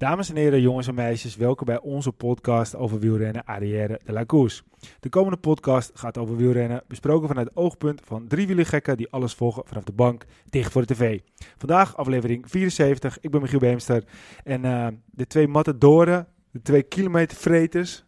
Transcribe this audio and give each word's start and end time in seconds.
Dames 0.00 0.30
en 0.30 0.36
heren, 0.36 0.60
jongens 0.60 0.86
en 0.86 0.94
meisjes, 0.94 1.36
welkom 1.36 1.66
bij 1.66 1.80
onze 1.80 2.12
podcast 2.12 2.76
over 2.76 2.98
wielrennen 2.98 3.44
Arrière 3.44 4.00
de 4.04 4.12
la 4.12 4.24
Course. 4.24 4.62
De 5.00 5.08
komende 5.08 5.36
podcast 5.36 5.90
gaat 5.94 6.18
over 6.18 6.36
wielrennen, 6.36 6.82
besproken 6.86 7.28
vanuit 7.28 7.46
het 7.46 7.56
oogpunt 7.56 8.00
van 8.04 8.26
drie 8.26 8.46
wielergekken 8.46 8.96
die 8.96 9.10
alles 9.10 9.34
volgen 9.34 9.62
vanaf 9.66 9.84
de 9.84 9.92
bank, 9.92 10.24
dicht 10.44 10.72
voor 10.72 10.86
de 10.86 10.94
tv. 10.94 11.20
Vandaag 11.58 11.96
aflevering 11.96 12.50
74, 12.50 13.18
ik 13.20 13.30
ben 13.30 13.40
Michiel 13.40 13.58
Beemster 13.58 14.04
en 14.44 14.64
eh, 14.64 14.86
de 15.10 15.26
twee 15.26 15.48
matadoren, 15.48 16.26
de 16.50 16.62
twee 16.62 16.82
kilometer 16.82 17.36
vreters, 17.36 18.04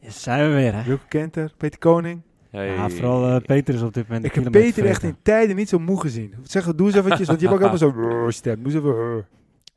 Ja, 0.00 0.10
zijn 0.10 0.48
we 0.48 0.54
weer, 0.54 0.74
hè? 0.74 0.82
Wilco 0.82 1.04
Kenter, 1.08 1.52
Peter 1.56 1.78
Koning. 1.78 2.22
Hey. 2.50 2.66
Ja, 2.66 2.88
vooral 2.88 3.28
eh, 3.28 3.36
Peter 3.36 3.74
is 3.74 3.82
op 3.82 3.94
dit 3.94 4.08
moment 4.08 4.26
Ik 4.26 4.34
heb 4.34 4.50
Peter 4.50 4.86
echt 4.86 5.02
in 5.02 5.16
tijden 5.22 5.56
niet 5.56 5.68
zo 5.68 5.78
moe 5.78 6.00
gezien. 6.00 6.34
Zeg, 6.42 6.74
doe 6.74 6.86
eens 6.86 6.96
eventjes, 6.96 7.26
want 7.26 7.40
je 7.40 7.48
hebt 7.48 7.62
ook 7.62 7.68
allemaal 7.68 7.92
zo 7.92 8.30
stem. 8.30 8.62
Doe 8.62 8.72
eens 8.72 8.82
even. 8.84 9.26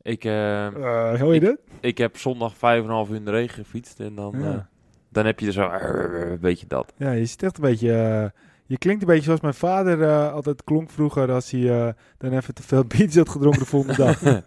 Ik, 0.02 0.24
eh, 0.26 0.66
eh, 0.68 1.20
hoor 1.22 1.34
je 1.34 1.40
dat? 1.40 1.58
ik 1.80 1.98
heb 1.98 2.18
zondag 2.18 2.54
5,5 2.58 3.10
uur 3.10 3.16
in 3.16 3.26
de 3.26 3.32
regen 3.32 3.64
gefietst 3.64 4.00
en 4.00 4.16
dan, 4.16 4.36
Ja. 4.40 4.52
eh, 4.54 4.60
dan 5.10 5.26
heb 5.26 5.40
je 5.40 5.46
er 5.48 5.52
zo 5.54 5.70
een 5.72 6.40
beetje 6.40 6.68
dat. 6.68 6.94
Ja, 6.98 7.12
je 7.12 7.26
zit 7.26 7.44
echt 7.44 7.56
een 7.58 7.64
beetje. 7.64 7.92
eh, 7.94 8.42
je 8.66 8.78
klinkt 8.78 9.02
een 9.02 9.08
beetje 9.08 9.24
zoals 9.24 9.40
mijn 9.42 9.54
vader 9.54 10.04
eh, 10.04 10.34
altijd 10.34 10.64
klonk 10.64 10.90
vroeger 10.90 11.32
als 11.32 11.52
hij 11.52 11.88
eh, 11.88 11.94
dan 12.18 12.32
even 12.32 12.54
te 12.54 12.64
veel 12.64 12.84
biertjes 12.98 13.16
had 13.16 13.30
gedronken 13.30 13.60
de 13.62 13.66
volgende 13.68 13.96
dag. 13.98 14.22
nou 14.22 14.42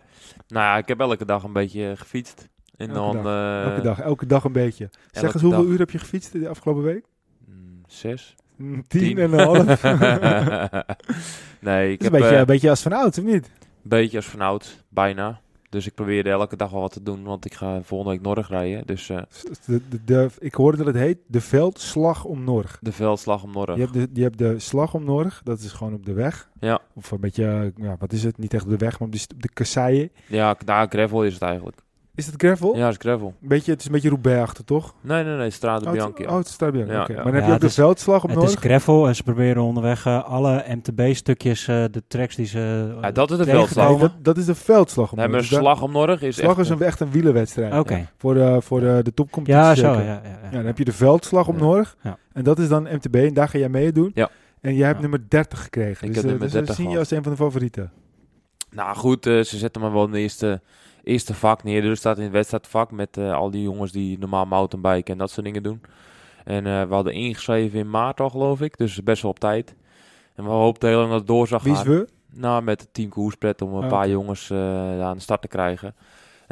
ja, 0.49 0.77
ik 0.77 0.89
heb 0.89 1.01
elke 1.01 1.25
dag 1.25 1.43
een 1.43 1.53
beetje 1.53 1.93
gefietst. 1.97 2.49
En 2.77 2.91
Elke 2.91 3.01
dan... 3.01 3.23
dag, 3.25 3.25
eh, 3.27 3.71
elke 3.71 3.81
dag, 3.83 4.01
elke 4.01 4.27
dag 4.27 4.45
een 4.45 4.53
beetje. 4.53 4.91
Zeg 5.11 5.23
eens, 5.33 5.43
hoeveel 5.43 5.63
dag. 5.63 5.71
uur 5.73 5.79
heb 5.79 5.91
je 5.91 5.99
gefietst 5.99 6.33
de 6.33 6.49
afgelopen 6.49 6.83
week? 6.83 7.05
mm, 7.47 7.81
Zes. 7.87 8.35
Mm, 8.57 8.87
Tien, 8.89 9.01
Tien. 9.01 9.19
en 9.19 9.33
een 9.33 9.47
half. 9.51 9.83
nee, 11.61 11.93
ik 11.93 12.01
is 12.01 12.07
een 12.07 12.13
heb 12.13 12.13
beetje, 12.13 12.29
eh, 12.35 12.39
een 12.39 12.47
beetje 12.47 12.71
als 12.71 12.83
van 12.83 12.93
oud, 12.93 13.19
of 13.19 13.25
niet? 13.25 13.45
een 13.47 13.89
beetje 13.89 14.17
als 14.17 14.27
vanouds, 14.27 14.79
bijna. 14.89 15.41
Dus 15.73 15.87
ik 15.87 15.95
probeerde 15.95 16.31
elke 16.31 16.57
dag 16.57 16.71
wel 16.71 16.81
wat 16.81 16.93
te 16.93 17.03
doen, 17.03 17.23
want 17.25 17.45
ik 17.45 17.55
ga 17.55 17.83
volgende 17.83 18.13
week 18.15 18.23
Norg 18.23 18.49
rijden. 18.49 18.87
Dus 18.87 19.09
eh, 19.09 19.23
De, 19.67 19.81
de, 19.89 20.05
de- 20.05 20.31
ik 20.39 20.55
hoorde 20.55 20.77
dat 20.77 20.87
het 20.87 20.97
heet 20.97 21.19
de 21.27 21.41
veldslag 21.41 22.25
om 22.25 22.45
Norg. 22.45 22.79
de 22.81 22.93
veldslag 22.93 23.43
om 23.43 23.53
Norg. 23.53 23.75
Je 23.75 23.81
hebt, 23.81 23.93
de, 23.93 24.09
je 24.13 24.23
hebt 24.23 24.39
de 24.39 24.59
slag 24.59 24.95
om 24.95 25.05
Norg, 25.05 25.41
dat 25.45 25.59
is 25.61 25.73
gewoon 25.73 25.95
op 25.95 26.07
de 26.07 26.13
weg. 26.13 26.51
Ja. 26.61 26.81
Of 26.95 27.11
een 27.11 27.21
beetje, 27.21 27.73
ja, 27.77 27.97
wat 27.99 28.13
is 28.13 28.25
het? 28.25 28.39
Niet 28.39 28.55
echt 28.55 28.65
op 28.65 28.71
de 28.71 28.77
weg, 28.77 28.99
maar 28.99 29.09
op 29.09 29.15
de, 29.15 29.27
de 29.37 29.49
kasseien. 29.53 30.11
Ja, 30.27 30.57
daar 30.65 30.87
gravel 30.89 31.25
is 31.25 31.33
het 31.35 31.43
eigenlijk. 31.43 31.77
Is 32.15 32.27
het 32.27 32.35
gravel? 32.37 32.77
Ja, 32.77 32.85
het 32.85 32.93
is 32.93 32.99
gravel. 33.01 33.35
Beetje, 33.41 33.71
het 33.71 33.81
is 33.81 33.87
een 33.87 33.93
beetje 33.93 34.09
Roubaix-achtig, 34.09 34.65
toch? 34.65 34.95
Nee, 35.01 35.25
nee, 35.25 35.37
nee, 35.37 35.51
Strade 35.51 35.81
Oh, 35.87 35.93
het- 35.93 36.01
Bianchi. 36.15 36.27
Oh, 36.27 36.37
het 36.39 36.47
is 36.49 36.57
daar 36.59 36.73
Bianchi, 36.73 36.93
Ja, 36.93 37.03
oké. 37.03 37.13
ja. 37.13 37.17
Maar 37.23 37.25
dan 37.25 37.35
heb 37.35 37.43
Ja, 37.43 37.49
je 37.49 37.55
ook 37.55 37.61
de 37.61 37.67
is- 37.67 37.75
veldslag 37.75 38.25
op 38.25 38.31
Het 38.31 38.43
is 38.43 38.55
gravel 38.55 39.07
en 39.09 39.17
ze 39.17 39.23
proberen 39.23 39.63
onderweg 39.63 40.07
eh, 40.07 40.25
alle 40.25 40.65
MTB-stukjes, 40.69 41.69
eh, 41.69 41.85
de 41.91 42.03
tracks 42.09 42.37
die 42.37 42.47
ze... 42.47 42.95
Ja, 43.01 43.11
dat 43.11 43.31
is 43.31 43.37
de 43.37 43.45
veldslag. 43.45 43.89
Nee, 43.89 43.99
dat, 43.99 44.13
dat 44.23 44.37
is 44.37 44.45
de 44.45 44.55
veldslag 44.55 45.13
om 45.13 45.19
Nee, 45.19 45.29
maar. 45.29 45.39
Dus 45.39 45.49
slag 45.49 45.83
om 45.83 45.93
Norg 45.93 46.23
is 46.23 46.37
slag 46.37 46.51
echt... 46.51 46.59
is 46.61 46.69
een, 46.69 46.83
echt 46.83 47.01
een 47.01 47.11
wielerwedstrijd. 47.11 47.79
Oké. 47.79 48.09
Voor, 48.19 48.35
de, 48.35 48.59
voor 48.63 48.81
de, 48.81 49.01
de 49.03 49.15
topcompetitie. 49.15 49.65
Ja, 49.67 49.75
zo, 49.75 49.93
ja, 49.93 50.01
ja, 50.01 50.21
ja. 50.25 50.39
Ja, 50.43 50.51
dan 50.51 50.65
heb 50.67 50.79
je 50.79 50.85
de 50.85 50.93
veldslag 50.93 51.47
Ja. 51.47 51.53
Norg. 51.53 51.97
Ja. 52.03 52.19
En 52.33 52.45
dat 52.45 52.59
is 52.59 52.69
dan 52.69 52.83
MTB 52.83 53.15
en 53.15 53.35
daar 53.35 53.49
ga 53.49 53.59
jij 53.59 53.69
mee 53.69 53.93
doen. 53.93 54.11
Ja. 54.15 54.31
En 54.61 54.75
jij 54.75 54.85
hebt 54.87 54.97
Ja. 54.97 55.03
nummer 55.03 55.29
30 55.29 55.63
gekregen. 55.63 56.07
Ik 56.07 56.15
dus 56.15 56.23
heb 56.23 56.25
eh, 56.25 56.31
nummer 56.31 56.47
dus, 56.47 56.49
eh, 56.61 56.67
30 56.67 56.75
zien 56.77 56.91
je 56.91 56.99
als 56.99 57.11
een 57.11 57.23
van 57.23 57.33
de 57.33 57.39
favorieten. 57.39 57.93
Nou 58.71 58.97
goed, 58.97 59.27
eh, 59.27 59.41
ze 59.41 59.59
zetten 59.59 59.83
me 59.83 59.91
wel 59.91 60.05
in 60.05 60.11
de 60.11 60.19
eerste, 60.19 60.61
eerste 61.05 61.35
vak 61.35 61.63
neer. 61.63 61.97
Staat 61.97 62.17
in 62.17 62.23
het 62.23 62.33
wedstrijdvak 62.33 62.91
met 62.91 63.17
eh, 63.17 63.35
al 63.35 63.51
die 63.51 63.63
jongens 63.63 63.93
die 63.93 64.19
normaal 64.19 64.45
mountainbiken 64.47 65.13
en 65.13 65.19
dat 65.19 65.31
soort 65.31 65.47
dingen 65.47 65.63
doen. 65.63 65.81
En 66.45 66.67
eh, 66.67 66.83
we 66.83 66.95
hadden 66.95 67.13
ingeschreven 67.13 67.79
in 67.79 67.91
maart 67.91 68.21
al, 68.21 68.31
geloof 68.31 68.61
ik. 68.61 68.77
Dus 68.77 69.03
best 69.03 69.23
wel 69.23 69.31
op 69.31 69.39
tijd. 69.39 69.75
En 70.35 70.45
we 70.45 70.51
hoopten 70.51 70.89
heel 70.89 70.99
lang 70.99 71.11
dat 71.11 71.19
het 71.19 71.29
door 71.29 71.49
zou 71.49 71.61
Wie 71.65 71.73
is 71.73 71.83
we? 71.83 72.09
Nou, 72.35 72.63
met 72.63 72.81
het 72.81 72.95
team 72.95 73.09
Koerspret 73.09 73.63
om 73.63 73.75
een 73.75 73.83
Ah, 73.83 73.89
paar 73.89 74.09
jongens 74.09 74.51
eh, 74.51 75.03
aan 75.03 75.17
de 75.17 75.23
start 75.23 75.43
te 75.43 75.49
krijgen. 75.49 75.95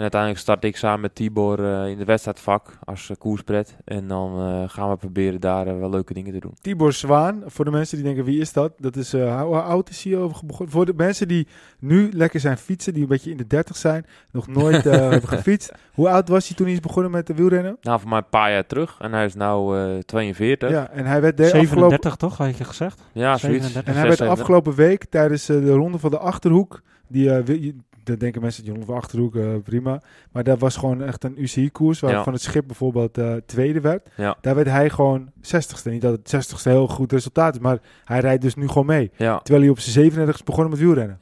En 0.00 0.06
uiteindelijk 0.06 0.42
start 0.42 0.64
ik 0.64 0.76
samen 0.76 1.00
met 1.00 1.14
Tibor 1.14 1.64
eh, 1.64 1.90
in 1.90 1.98
de 1.98 2.04
wedstrijdvak 2.04 2.78
als 2.84 3.08
uh, 3.08 3.16
Koerspret. 3.18 3.76
En 3.84 4.08
dan 4.08 4.38
eh, 4.38 4.68
gaan 4.68 4.90
we 4.90 4.96
proberen 4.96 5.40
daar 5.40 5.78
wel 5.78 5.90
leuke 5.90 6.14
dingen 6.14 6.32
te 6.32 6.38
doen. 6.38 6.54
Tibor 6.60 6.92
Zwaan. 6.92 7.42
Voor 7.46 7.64
de 7.64 7.70
mensen 7.70 7.96
die 7.96 8.06
denken, 8.06 8.24
wie 8.24 8.40
is 8.40 8.52
dat? 8.52 8.72
Dat 8.78 8.96
is, 8.96 9.12
eh, 9.14 9.42
hoe 9.42 9.60
oud 9.60 9.88
is 9.88 10.04
hij 10.04 10.16
over 10.16 10.46
begonnen? 10.46 10.72
Voor 10.74 10.86
de 10.86 10.92
mensen 10.96 11.28
die 11.28 11.46
nu 11.78 12.10
lekker 12.12 12.40
zijn 12.40 12.56
fietsen, 12.56 12.92
die 12.92 13.02
een 13.02 13.08
beetje 13.08 13.30
in 13.30 13.36
de 13.36 13.46
30 13.46 13.76
zijn, 13.76 14.06
nog 14.30 14.46
nooit 14.46 14.86
eh, 14.86 14.92
hebben 15.10 15.28
gefietst. 15.28 15.72
Hoe 15.92 16.08
oud 16.08 16.28
was 16.28 16.46
hij 16.48 16.56
toen 16.56 16.66
hij 16.66 16.74
is 16.74 16.80
begonnen 16.80 17.10
met 17.10 17.26
de 17.26 17.34
wielrennen? 17.34 17.76
Nou, 17.80 18.00
voor 18.00 18.08
mij 18.08 18.18
een 18.18 18.28
paar 18.30 18.50
jaar 18.50 18.66
terug. 18.66 18.96
En 19.00 19.12
hij 19.12 19.24
is 19.24 19.34
nu 19.34 20.00
42. 20.04 20.70
Ja, 20.70 20.74
Ja, 20.76 20.90
en 20.90 21.06
hij 21.06 21.20
werd 21.20 21.36
de 21.36 21.42
afgelopen... 21.42 21.68
37 21.68 22.16
toch, 22.16 22.36
had 22.36 22.56
je 22.58 22.64
gezegd? 22.64 23.02
zoiets. 23.12 23.40
37. 23.42 23.84
En 23.94 23.98
hij 24.00 24.08
werd 24.08 24.20
afgelopen 24.20 24.74
week 24.74 25.04
tijdens 25.04 25.46
de 25.46 25.72
ronde 25.72 25.98
van 25.98 26.10
de 26.10 26.18
Achterhoek, 26.18 26.82
die, 27.08 27.30
eh, 27.34 27.44
wi- 27.44 27.74
dan 28.04 28.16
denken 28.16 28.40
mensen, 28.40 28.66
ronde 28.66 28.84
van 28.84 28.94
Achterhoek, 28.94 29.36
eh, 29.36 29.48
prima. 29.64 30.02
Maar 30.32 30.44
dat 30.44 30.58
was 30.58 30.76
gewoon 30.76 31.02
echt 31.02 31.24
een 31.24 31.42
UCI-koers, 31.42 32.00
waarvan 32.00 32.24
Ja. 32.24 32.32
het 32.32 32.42
schip 32.42 32.66
bijvoorbeeld 32.66 33.18
eh, 33.18 33.34
tweede 33.46 33.80
werd. 33.80 34.08
Ja. 34.16 34.36
Daar 34.40 34.54
werd 34.54 34.66
hij 34.68 34.90
gewoon 34.90 35.30
60ste. 35.40 35.90
Niet 35.90 36.02
dat 36.02 36.12
het 36.12 36.28
60ste 36.28 36.70
heel 36.70 36.88
goed 36.88 37.12
resultaat 37.12 37.54
is, 37.54 37.60
maar 37.60 37.78
hij 38.04 38.20
rijdt 38.20 38.42
dus 38.42 38.54
nu 38.54 38.68
gewoon 38.68 38.86
mee. 38.86 39.10
Ja. 39.16 39.38
Terwijl 39.38 39.60
hij 39.64 39.70
op 39.70 39.78
zijn 39.80 39.92
37 39.92 40.34
is 40.34 40.44
begonnen 40.44 40.70
met 40.70 40.80
wielrennen. 40.80 41.16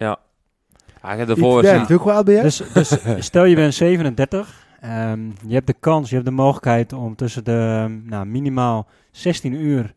Ik 1.12 1.18
heb 1.18 1.28
Iets 1.28 1.38
ervoor 1.38 1.62
jij? 1.62 1.72
Dus, 2.42 2.62
dus 2.74 2.98
stel 3.26 3.44
je 3.44 3.54
bent 3.54 3.74
37, 3.74 4.66
ehm, 4.80 5.20
je 5.46 5.54
hebt 5.54 5.66
de 5.66 5.74
kans, 5.80 6.08
je 6.08 6.14
hebt 6.14 6.26
de 6.26 6.34
mogelijkheid 6.34 6.92
om 6.92 7.16
tussen 7.16 7.44
de 7.44 7.86
nou, 8.04 8.26
minimaal 8.26 8.88
16 9.10 9.52
uur 9.52 9.94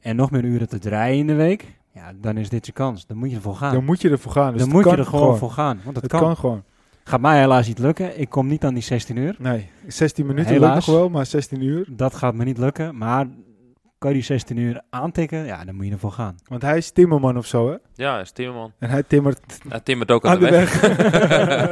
en 0.00 0.16
nog 0.16 0.30
meer 0.30 0.44
uren 0.44 0.68
te 0.68 0.78
draaien 0.78 1.18
in 1.18 1.26
de 1.26 1.34
week. 1.34 1.78
Ja, 1.92 2.12
dan 2.20 2.36
is 2.36 2.48
dit 2.48 2.66
je 2.66 2.72
kans. 2.72 3.06
Dan 3.06 3.16
moet 3.16 3.30
je 3.30 3.36
ervoor 3.36 3.56
gaan. 3.56 3.74
Dan 3.74 3.84
moet 3.84 4.00
je 4.00 4.10
ervoor 4.10 4.32
gaan. 4.32 4.52
Dus 4.52 4.60
dan 4.60 4.70
moet 4.70 4.84
je 4.84 4.96
er 4.96 5.04
gewoon, 5.04 5.36
voor 5.36 5.50
gaan. 5.50 5.80
Want 5.84 5.96
het, 5.96 6.04
Het 6.04 6.12
kan. 6.12 6.20
kan. 6.20 6.36
gewoon. 6.36 6.62
Gaat 7.04 7.20
mij 7.20 7.38
helaas 7.38 7.66
niet 7.66 7.78
lukken. 7.78 8.20
Ik 8.20 8.28
kom 8.28 8.46
niet 8.46 8.64
aan 8.64 8.74
die 8.74 8.82
16 8.82 9.16
uur. 9.16 9.36
Nee, 9.38 9.70
16 9.86 10.26
minuten 10.26 10.52
Helaas. 10.52 10.74
lukt 10.74 10.86
nog 10.86 10.96
wel, 10.96 11.08
maar 11.08 11.26
16 11.26 11.62
uur. 11.62 11.86
Dat 11.90 12.14
gaat 12.14 12.34
me 12.34 12.44
niet 12.44 12.58
lukken. 12.58 12.96
Maar 12.98 13.26
kan 13.98 14.10
je 14.10 14.16
die 14.16 14.24
16 14.24 14.56
uur 14.56 14.80
aantikken? 14.90 15.44
Ja, 15.44 15.64
dan 15.64 15.74
moet 15.74 15.86
je 15.86 15.92
ervoor 15.92 16.12
gaan. 16.12 16.36
Want 16.46 16.62
hij 16.62 16.76
is 16.76 16.90
timmerman 16.90 17.36
of 17.36 17.46
zo, 17.46 17.70
hè? 17.70 17.76
Ja, 17.94 18.12
hij 18.12 18.20
is 18.20 18.30
Timmerman. 18.30 18.72
En 18.78 18.90
hij 18.90 19.02
timmert 19.02 19.58
Hij 19.68 19.80
timmert 19.80 20.10
ook 20.10 20.26
aan, 20.26 20.32
aan 20.32 20.40
de 20.40 20.50
weg. 20.50 20.82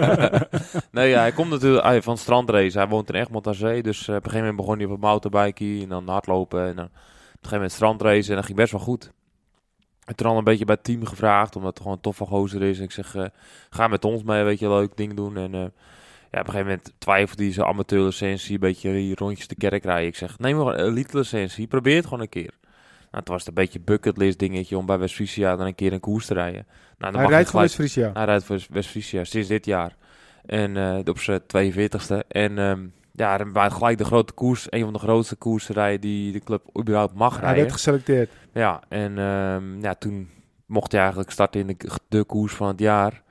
nee, 0.93 1.09
ja, 1.09 1.21
hij 1.21 1.33
komt 1.33 1.51
natuurlijk 1.51 1.84
hij, 1.84 2.03
van 2.03 2.19
strandrace. 2.19 2.78
Hij 2.78 2.89
woont 2.89 3.09
in 3.09 3.15
Egmond 3.21 3.47
aan 3.47 3.55
Zee. 3.55 3.83
Dus 3.83 4.09
eh, 4.09 4.15
op 4.15 4.25
een 4.25 4.31
gegeven 4.31 4.39
moment 4.39 4.57
begon 4.57 4.77
hij 4.77 4.87
op 4.87 4.93
een 4.93 5.01
mountainbike 5.01 5.83
en 5.83 5.89
dan 5.89 6.09
hardlopen. 6.09 6.61
En 6.67 6.77
dan 6.77 6.84
op 6.84 6.91
een 6.93 6.99
gegeven 7.33 7.53
moment 7.53 7.73
strandrace. 7.73 8.31
En 8.31 8.37
dat 8.37 8.45
ging 8.45 8.57
best 8.59 8.73
wel 8.73 8.81
goed. 8.81 9.12
Heb 10.09 10.17
toen 10.17 10.27
al 10.27 10.39
een 10.39 10.45
beetje 10.45 10.65
bij 10.65 10.75
het 10.75 10.85
team 10.85 11.07
gevraagd, 11.07 11.57
omdat 11.57 11.71
het 11.71 11.79
gewoon 11.79 11.93
een 11.95 12.03
toffe 12.03 12.25
gozer 12.25 12.63
is. 12.63 12.79
En 12.79 12.85
ik 12.85 12.93
zeg, 12.93 13.15
eh, 13.15 13.25
ga 13.71 13.89
met 13.89 14.05
ons 14.05 14.23
mee, 14.23 14.43
weet 14.43 14.59
je, 14.59 14.69
leuk 14.69 14.97
ding 14.97 15.15
doen. 15.15 15.37
En 15.37 15.55
eh, 15.55 15.61
ja, 16.31 16.41
op 16.41 16.47
een 16.47 16.53
gegeven 16.53 16.67
moment 16.67 16.93
twijfelde 16.99 17.43
hij 17.43 17.53
zijn 17.53 17.67
amateurlicentie, 17.67 18.55
een 18.55 18.61
beetje 18.61 18.93
die 18.93 19.15
rondjes 19.15 19.49
de 19.49 19.55
kerk 19.55 19.85
rijden. 19.85 20.07
Ik 20.07 20.17
zeg, 20.17 20.39
neem 20.39 20.57
maar 20.57 20.67
een 20.67 20.85
elite 20.85 21.17
licentie, 21.17 21.67
probeer 21.67 21.97
het 21.97 22.05
gewoon 22.05 22.21
een 22.21 22.29
keer. 22.29 22.53
Nou, 23.11 23.25
toen 23.25 23.35
was 23.35 23.45
het 23.45 23.49
een 23.49 23.63
beetje 23.63 23.81
bucketlist 23.81 24.39
dingetje 24.39 24.79
om 24.79 24.87
bij 24.87 24.99
West-Friesia 24.99 25.57
dan 25.57 25.67
een 25.67 25.75
keer 25.75 25.93
een 25.93 26.01
koers 26.01 26.27
te 26.27 26.35
rijden. 26.35 26.67
Nou, 26.99 27.13
dan 27.13 27.13
Hij 27.13 27.23
mag 27.23 27.31
rijdt 27.31 27.51
voor 27.51 27.61
West-Friesia. 27.61 28.11
hij 28.13 28.25
rijdt 28.25 28.45
voor 28.45 28.67
West-Friesia 28.71 29.25
sinds 29.25 29.49
dit 29.49 29.65
jaar. 29.65 29.97
En 30.47 30.77
eh, 30.77 30.99
op 31.05 31.19
zijn 31.19 31.41
42ste. 31.41 32.27
En 32.29 32.59
ehm, 32.59 32.87
ja, 33.19 33.37
dan 33.39 33.53
waren 33.53 33.73
gelijk 33.73 33.99
de 33.99 34.05
grote 34.05 34.33
koers. 34.33 34.67
Een 34.71 34.84
van 34.84 34.93
de 34.93 34.99
grootste 34.99 35.37
koersen 35.37 35.75
rijden 35.75 36.01
die 36.01 36.33
de 36.33 36.39
club 36.41 36.62
überhaupt 36.79 37.15
mag 37.15 37.33
Hij 37.33 37.41
rijden. 37.41 37.61
werd 37.62 37.73
geselecteerd. 37.73 38.31
Ja, 38.53 38.83
en 38.89 39.19
ehm, 39.19 39.81
ja, 39.81 39.95
toen 39.95 40.28
mocht 40.66 40.92
hij 40.92 41.01
eigenlijk 41.01 41.31
starten 41.31 41.60
in 41.60 41.66
de, 41.66 41.91
de 42.09 42.25
koers 42.25 42.54
van 42.54 42.69
het 42.69 42.81
jaar. 42.81 43.22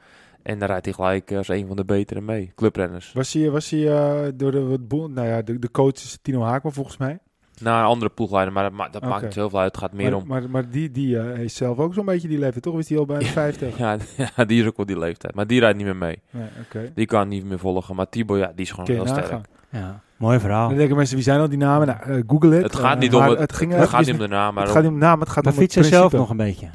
En 0.43 0.59
daar 0.59 0.69
rijdt 0.69 0.85
hij 0.85 0.93
gelijk 0.93 1.31
als 1.31 1.47
een 1.47 1.67
van 1.67 1.75
de 1.75 1.85
betere 1.85 2.21
mee. 2.21 2.51
Clubrenners. 2.55 3.13
Was 3.13 3.33
hij, 3.33 3.49
was 3.49 3.69
hij 3.69 3.87
eh, 3.97 4.31
door 4.35 4.51
de, 4.51 4.77
nou 4.89 5.27
ja, 5.27 5.41
de, 5.41 5.59
de 5.59 5.71
coach 5.71 5.93
is 5.93 6.17
Tino 6.21 6.41
Haakman 6.41 6.73
volgens 6.73 6.97
mij. 6.97 7.19
Na 7.61 7.79
een 7.79 7.85
andere 7.85 8.11
ploegleider, 8.11 8.53
maar 8.53 8.63
dat, 8.63 8.71
ma- 8.71 8.89
dat 8.89 9.01
maakt 9.01 9.23
niet 9.23 9.33
zoveel 9.33 9.59
uit. 9.59 9.71
Het 9.71 9.81
gaat 9.83 9.93
meer 9.93 10.11
maar, 10.11 10.19
om... 10.21 10.27
maar, 10.27 10.49
maar 10.49 10.69
die, 10.69 10.91
die 10.91 11.19
eh, 11.19 11.35
heeft 11.35 11.55
zelf 11.55 11.77
ook 11.77 11.93
zo'n 11.93 12.05
beetje 12.05 12.27
die 12.27 12.37
leeftijd, 12.39 12.63
toch? 12.63 12.77
Is 12.77 12.87
die 12.87 12.97
al 12.97 13.05
bij 13.05 13.19
de 13.19 13.25
50? 13.25 13.77
Ja, 13.77 13.97
ja, 14.35 14.45
die 14.45 14.61
is 14.61 14.67
ook 14.67 14.77
wel 14.77 14.85
die 14.85 14.99
leeftijd. 14.99 15.35
Maar 15.35 15.47
die 15.47 15.59
rijdt 15.59 15.77
niet 15.77 15.85
meer 15.85 15.95
mee. 15.95 16.19
Nee. 16.29 16.91
Die 16.93 17.05
kan 17.05 17.27
niet 17.27 17.45
meer 17.45 17.59
volgen. 17.59 17.95
Maar 17.95 18.09
Thibaut, 18.09 18.39
ja, 18.39 18.51
die 18.55 18.65
is 18.65 18.71
gewoon 18.71 18.85
heel 18.91 19.07
sterk. 19.07 19.45
Ja, 19.77 19.99
mooi 20.17 20.39
verhaal. 20.39 20.67
Dan 20.67 20.77
denken 20.77 20.95
mensen, 20.95 21.15
wie 21.15 21.23
zijn 21.23 21.39
al 21.39 21.49
die 21.49 21.57
namen? 21.57 21.87
Nou, 21.87 21.99
eh, 22.01 22.23
google 22.27 22.53
het. 22.55 22.63
Het 22.63 22.75
gaat 22.75 22.93
Eh, 22.95 22.99
niet 22.99 23.13
om 23.13 23.19
maar 23.19 23.29
het, 23.29 23.39
het, 23.39 23.53
ging 23.53 23.71
het 23.73 23.89
gaat 23.89 23.99
niet 24.05 24.11
om 24.11 24.17
de 24.17 24.27
naam, 24.27 24.53
maar 24.53 24.63
het 24.63 24.71
om- 24.71 24.75
gaat 24.75 24.83
niet 24.83 24.93
om 24.93 24.97
naam, 25.07 25.19
het 25.19 25.29
gaat 25.29 25.43
Maar 25.43 25.53
om 25.53 25.59
het 25.59 25.71
fietsen 25.71 25.91
zelf 25.91 26.09
principe. 26.09 26.17
nog 26.21 26.29
een 26.29 26.37
beetje. 26.45 26.67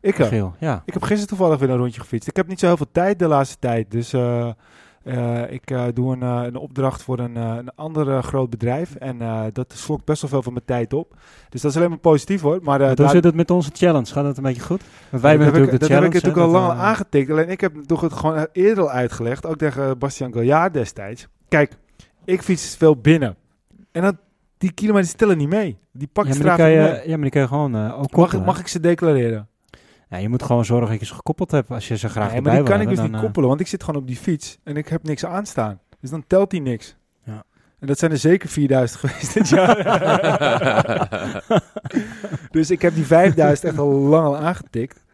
Ik, 0.00 0.18
eh, 0.18 0.26
Giel, 0.26 0.54
ja. 0.58 0.82
ik 0.84 0.92
heb 0.92 1.02
gisteren 1.02 1.28
toevallig 1.28 1.58
weer 1.58 1.70
een 1.70 1.76
rondje 1.76 2.00
gefietst. 2.00 2.28
Ik 2.28 2.36
heb 2.36 2.46
niet 2.48 2.60
zo 2.60 2.66
heel 2.66 2.76
veel 2.76 2.88
tijd 2.92 3.18
de 3.18 3.26
laatste 3.28 3.56
tijd, 3.58 3.90
dus... 3.90 4.12
eh, 4.12 4.48
Eh, 5.04 5.50
ik 5.50 5.70
eh, 5.70 5.84
doe 5.94 6.12
een, 6.12 6.22
eh, 6.22 6.40
een 6.42 6.56
opdracht 6.56 7.02
voor 7.02 7.18
een, 7.18 7.36
eh, 7.36 7.54
een 7.58 7.70
ander 7.74 8.10
eh, 8.10 8.22
groot 8.22 8.50
bedrijf. 8.50 8.94
En 8.94 9.22
eh, 9.22 9.42
dat 9.52 9.72
slokt 9.76 10.04
best 10.04 10.20
wel 10.20 10.30
veel 10.30 10.42
van 10.42 10.52
mijn 10.52 10.64
tijd 10.64 10.92
op. 10.92 11.14
Dus 11.48 11.60
dat 11.60 11.70
is 11.70 11.76
alleen 11.76 11.88
maar 11.88 11.98
positief 11.98 12.40
hoor. 12.40 12.58
Maar 12.62 12.80
eh, 12.80 12.86
Hoe 12.86 12.96
daar- 12.96 13.10
zit 13.10 13.24
het 13.24 13.34
met 13.34 13.50
onze 13.50 13.70
challenge? 13.72 14.06
Gaat 14.12 14.24
het 14.24 14.36
een 14.36 14.42
beetje 14.42 14.62
goed? 14.62 14.80
Want 15.10 15.22
wij 15.22 15.30
hebben 15.30 15.48
dat 15.48 15.56
heb 15.58 15.66
ik, 15.66 15.72
natuurlijk 15.72 15.72
de 15.72 15.78
dat 15.78 15.88
challenge. 15.88 16.04
heb 16.04 16.14
ik 16.14 16.22
natuurlijk 16.22 16.46
al 16.54 16.60
lang 16.60 16.66
dat, 16.66 16.76
eh, 16.82 16.88
aangetikt. 16.90 17.30
Alleen 17.30 17.48
ik 17.50 17.60
heb 17.60 17.74
toch 17.86 18.00
het 18.00 18.12
gewoon 18.12 18.46
eerder 18.52 18.84
al 18.84 18.90
uitgelegd. 18.90 19.46
Ook 19.46 19.56
tegen 19.56 19.98
Bastian 19.98 20.32
Gaillard 20.32 20.72
destijds. 20.74 21.26
Kijk, 21.48 21.76
ik 22.24 22.42
fiets 22.42 22.76
veel 22.76 22.96
binnen. 22.96 23.36
En 23.92 24.02
dat, 24.02 24.16
die 24.58 24.72
kilometers 24.72 25.12
tellen 25.12 25.38
niet 25.38 25.48
mee. 25.48 25.78
Die 25.92 26.08
pak 26.12 26.26
Ja 26.26 26.44
maar, 26.44 26.56
die 26.56 26.66
je, 26.66 26.76
mee. 26.80 27.08
ja, 27.08 27.12
maar 27.12 27.20
die 27.22 27.30
kan 27.30 27.40
je 27.40 27.48
gewoon 27.48 27.76
eh, 27.76 28.00
ook 28.00 28.16
Mag, 28.16 28.32
ik- 28.32 28.44
mag 28.44 28.58
ik 28.60 28.66
ze 28.66 28.80
declareren? 28.80 29.46
Ja, 30.08 30.16
je 30.18 30.28
moet 30.28 30.42
gewoon 30.42 30.64
zorgen 30.64 30.90
dat 30.90 31.00
je 31.00 31.06
ze 31.06 31.14
gekoppeld 31.14 31.50
hebt 31.50 31.70
als 31.70 31.88
je 31.88 31.96
ze 31.96 32.08
graag 32.08 32.32
Nee, 32.32 32.40
maar 32.40 32.54
die 32.54 32.62
kan 32.64 32.80
ik 32.80 32.88
dus 32.88 32.98
niet 33.00 33.06
dan, 33.10 33.14
eh, 33.20 33.24
koppelen. 33.24 33.48
Want 33.48 33.60
ik 33.60 33.66
zit 33.66 33.84
gewoon 33.84 34.00
op 34.00 34.06
die 34.06 34.16
fiets. 34.16 34.58
En 34.64 34.76
ik 34.76 34.88
heb 34.88 35.02
niks 35.02 35.24
aanstaan. 35.24 35.80
Dus 36.00 36.10
dan 36.10 36.24
telt 36.26 36.50
die 36.50 36.60
niks. 36.60 36.96
Ja. 37.24 37.44
En 37.78 37.86
dat 37.86 37.98
zijn 37.98 38.10
er 38.10 38.18
zeker 38.18 38.48
4000 38.48 39.00
geweest 39.00 39.34
dit 39.34 39.48
jaar. 39.48 39.76
dus 42.50 42.70
ik 42.70 42.82
heb 42.82 42.94
die 42.94 43.06
5000 43.06 43.68
echt 43.68 43.78
al 43.78 43.88
lang 43.90 44.24
al 44.26 44.36
aangetikt. 44.36 45.04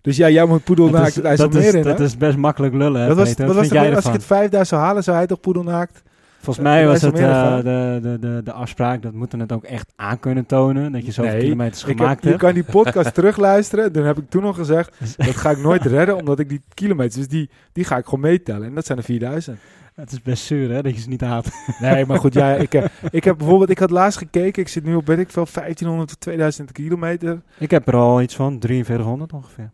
Dus 0.00 0.16
ja, 0.16 0.28
jij 0.30 0.44
moet 0.44 0.64
poedelnaakt 0.64 1.04
dat 1.04 1.14
het 1.14 1.22
dat, 1.22 1.30
IJsselmeer 1.38 1.68
is, 1.68 1.74
in. 1.74 1.82
dat 1.82 1.98
hè? 1.98 2.04
is 2.04 2.16
best 2.16 2.36
makkelijk 2.36 2.74
lullen, 2.74 3.06
Wat 3.08 3.16
was, 3.16 3.34
Wat 3.34 3.54
was 3.54 3.68
jij 3.68 3.94
als 3.96 4.06
ik 4.06 4.12
het 4.12 4.24
5000 4.24 4.68
zou 4.68 4.82
halen, 4.88 5.02
zou 5.04 5.16
hij 5.16 5.26
toch 5.26 5.40
poedelnaakt? 5.40 6.02
Volgens 6.42 6.64
mij 6.66 6.86
was 6.86 7.02
het 7.02 7.18
eh, 7.18 7.56
de, 7.56 7.98
de, 8.02 8.16
de, 8.20 8.40
de 8.44 8.52
afspraak, 8.52 9.02
dat 9.02 9.12
moeten 9.12 9.40
het 9.40 9.52
ook 9.52 9.64
echt 9.64 9.92
aan 9.96 10.18
kunnen 10.20 10.46
tonen, 10.46 10.92
dat 10.92 11.06
je 11.06 11.12
zoveel 11.12 11.32
Nee, 11.32 11.40
kilometers 11.40 11.82
Ik 11.82 11.88
heb, 11.88 11.96
gemaakt 11.96 12.22
je 12.22 12.28
hebt. 12.28 12.40
kan 12.40 12.54
die 12.54 12.64
podcast 12.64 13.14
terugluisteren. 13.18 13.92
Dan 13.92 14.04
heb 14.04 14.18
ik 14.18 14.30
toen 14.30 14.42
nog 14.42 14.56
gezegd, 14.56 14.98
dat 15.16 15.36
ga 15.36 15.50
ik 15.50 15.58
nooit 15.58 15.84
redden, 15.86 16.16
omdat 16.16 16.38
ik 16.38 16.48
die 16.48 16.62
kilometers, 16.74 17.14
dus 17.14 17.28
die, 17.28 17.50
die 17.72 17.84
ga 17.84 17.96
ik 17.96 18.04
gewoon 18.04 18.20
meetellen. 18.20 18.66
En 18.66 18.74
dat 18.74 18.86
zijn 18.86 18.98
er 18.98 19.04
4000. 19.04 19.58
Het 19.94 20.12
is 20.12 20.22
best 20.22 20.44
zuur, 20.44 20.70
hè, 20.70 20.82
dat 20.82 20.94
je 20.94 21.00
ze 21.00 21.08
niet 21.08 21.20
haalt. 21.20 21.48
Nee, 21.80 22.06
maar 22.06 22.18
goed, 22.18 22.34
ja, 22.34 22.54
ik, 22.54 22.74
ik 23.10 23.24
heb 23.24 23.38
bijvoorbeeld, 23.38 23.70
ik 23.70 23.78
had 23.78 23.90
laatst 23.90 24.18
gekeken, 24.18 24.62
ik 24.62 24.68
zit 24.68 24.84
nu 24.84 24.94
op, 24.94 25.06
weet 25.06 25.18
ik 25.18 25.30
veel, 25.30 25.46
1500 25.52 26.08
tot 26.08 26.20
2000 26.20 26.72
kilometer. 26.72 27.40
Ik 27.58 27.70
heb 27.70 27.88
er 27.88 27.96
al 27.96 28.22
iets 28.22 28.36
van 28.36 28.56
4300 28.60 29.32
ongeveer. 29.32 29.70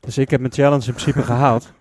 Dus 0.00 0.18
ik 0.18 0.30
heb 0.30 0.40
mijn 0.40 0.52
challenge 0.52 0.86
in 0.86 0.92
principe 0.92 1.22
gehaald. 1.22 1.72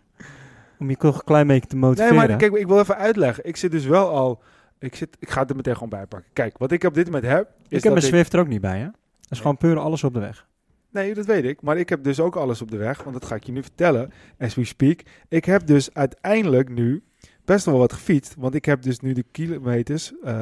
Om 0.83 0.89
je 0.89 0.97
toch 0.97 1.17
een 1.17 1.23
klein 1.23 1.47
beetje 1.47 1.67
te 1.67 1.75
Nee, 1.75 1.83
motiveren. 1.83 2.15
maar 2.15 2.35
kijk, 2.35 2.53
ik 2.53 2.67
wil 2.67 2.79
even 2.79 2.97
uitleggen. 2.97 3.45
Ik 3.47 3.55
zit 3.55 3.71
dus 3.71 3.85
wel 3.85 4.09
al, 4.09 4.41
ik, 4.79 4.95
zit, 4.95 5.17
ik 5.19 5.29
ga 5.29 5.41
het 5.41 5.49
er 5.49 5.55
meteen 5.55 5.73
gewoon 5.73 5.89
bij 5.89 6.05
pakken. 6.05 6.29
Kijk, 6.33 6.57
wat 6.57 6.71
ik 6.71 6.83
op 6.83 6.93
dit 6.93 7.05
moment 7.05 7.25
heb, 7.25 7.47
is 7.67 7.77
ik 7.77 7.83
heb 7.83 7.93
mijn 7.93 8.05
ik... 8.05 8.11
Swift 8.11 8.33
er 8.33 8.39
ook 8.39 8.47
niet 8.47 8.61
bij, 8.61 8.79
hè? 8.79 8.85
Dat 8.85 9.31
is 9.31 9.39
gewoon 9.39 9.57
puur 9.57 9.79
alles 9.79 10.03
op 10.03 10.13
de 10.13 10.19
weg. 10.19 10.47
Nee, 10.89 11.13
dat 11.13 11.25
weet 11.25 11.43
ik. 11.43 11.61
Maar 11.61 11.77
ik 11.77 11.89
heb 11.89 12.03
dus 12.03 12.19
ook 12.19 12.35
alles 12.35 12.61
op 12.61 12.71
de 12.71 12.77
weg, 12.77 13.03
want 13.03 13.13
dat 13.13 13.25
ga 13.25 13.35
ik 13.35 13.43
je 13.43 13.51
nu 13.51 13.61
vertellen, 13.61 14.11
as 14.39 14.55
we 14.55 14.65
speak. 14.65 14.99
Ik 15.27 15.45
heb 15.45 15.67
dus 15.67 15.93
uiteindelijk 15.93 16.69
nu 16.69 17.03
best 17.45 17.65
wel 17.65 17.77
wat 17.77 17.93
gefietst, 17.93 18.35
want 18.37 18.55
ik 18.55 18.65
heb 18.65 18.81
dus 18.81 18.99
nu 18.99 19.13
de 19.13 19.25
kilometers, 19.31 20.13
eh, 20.23 20.33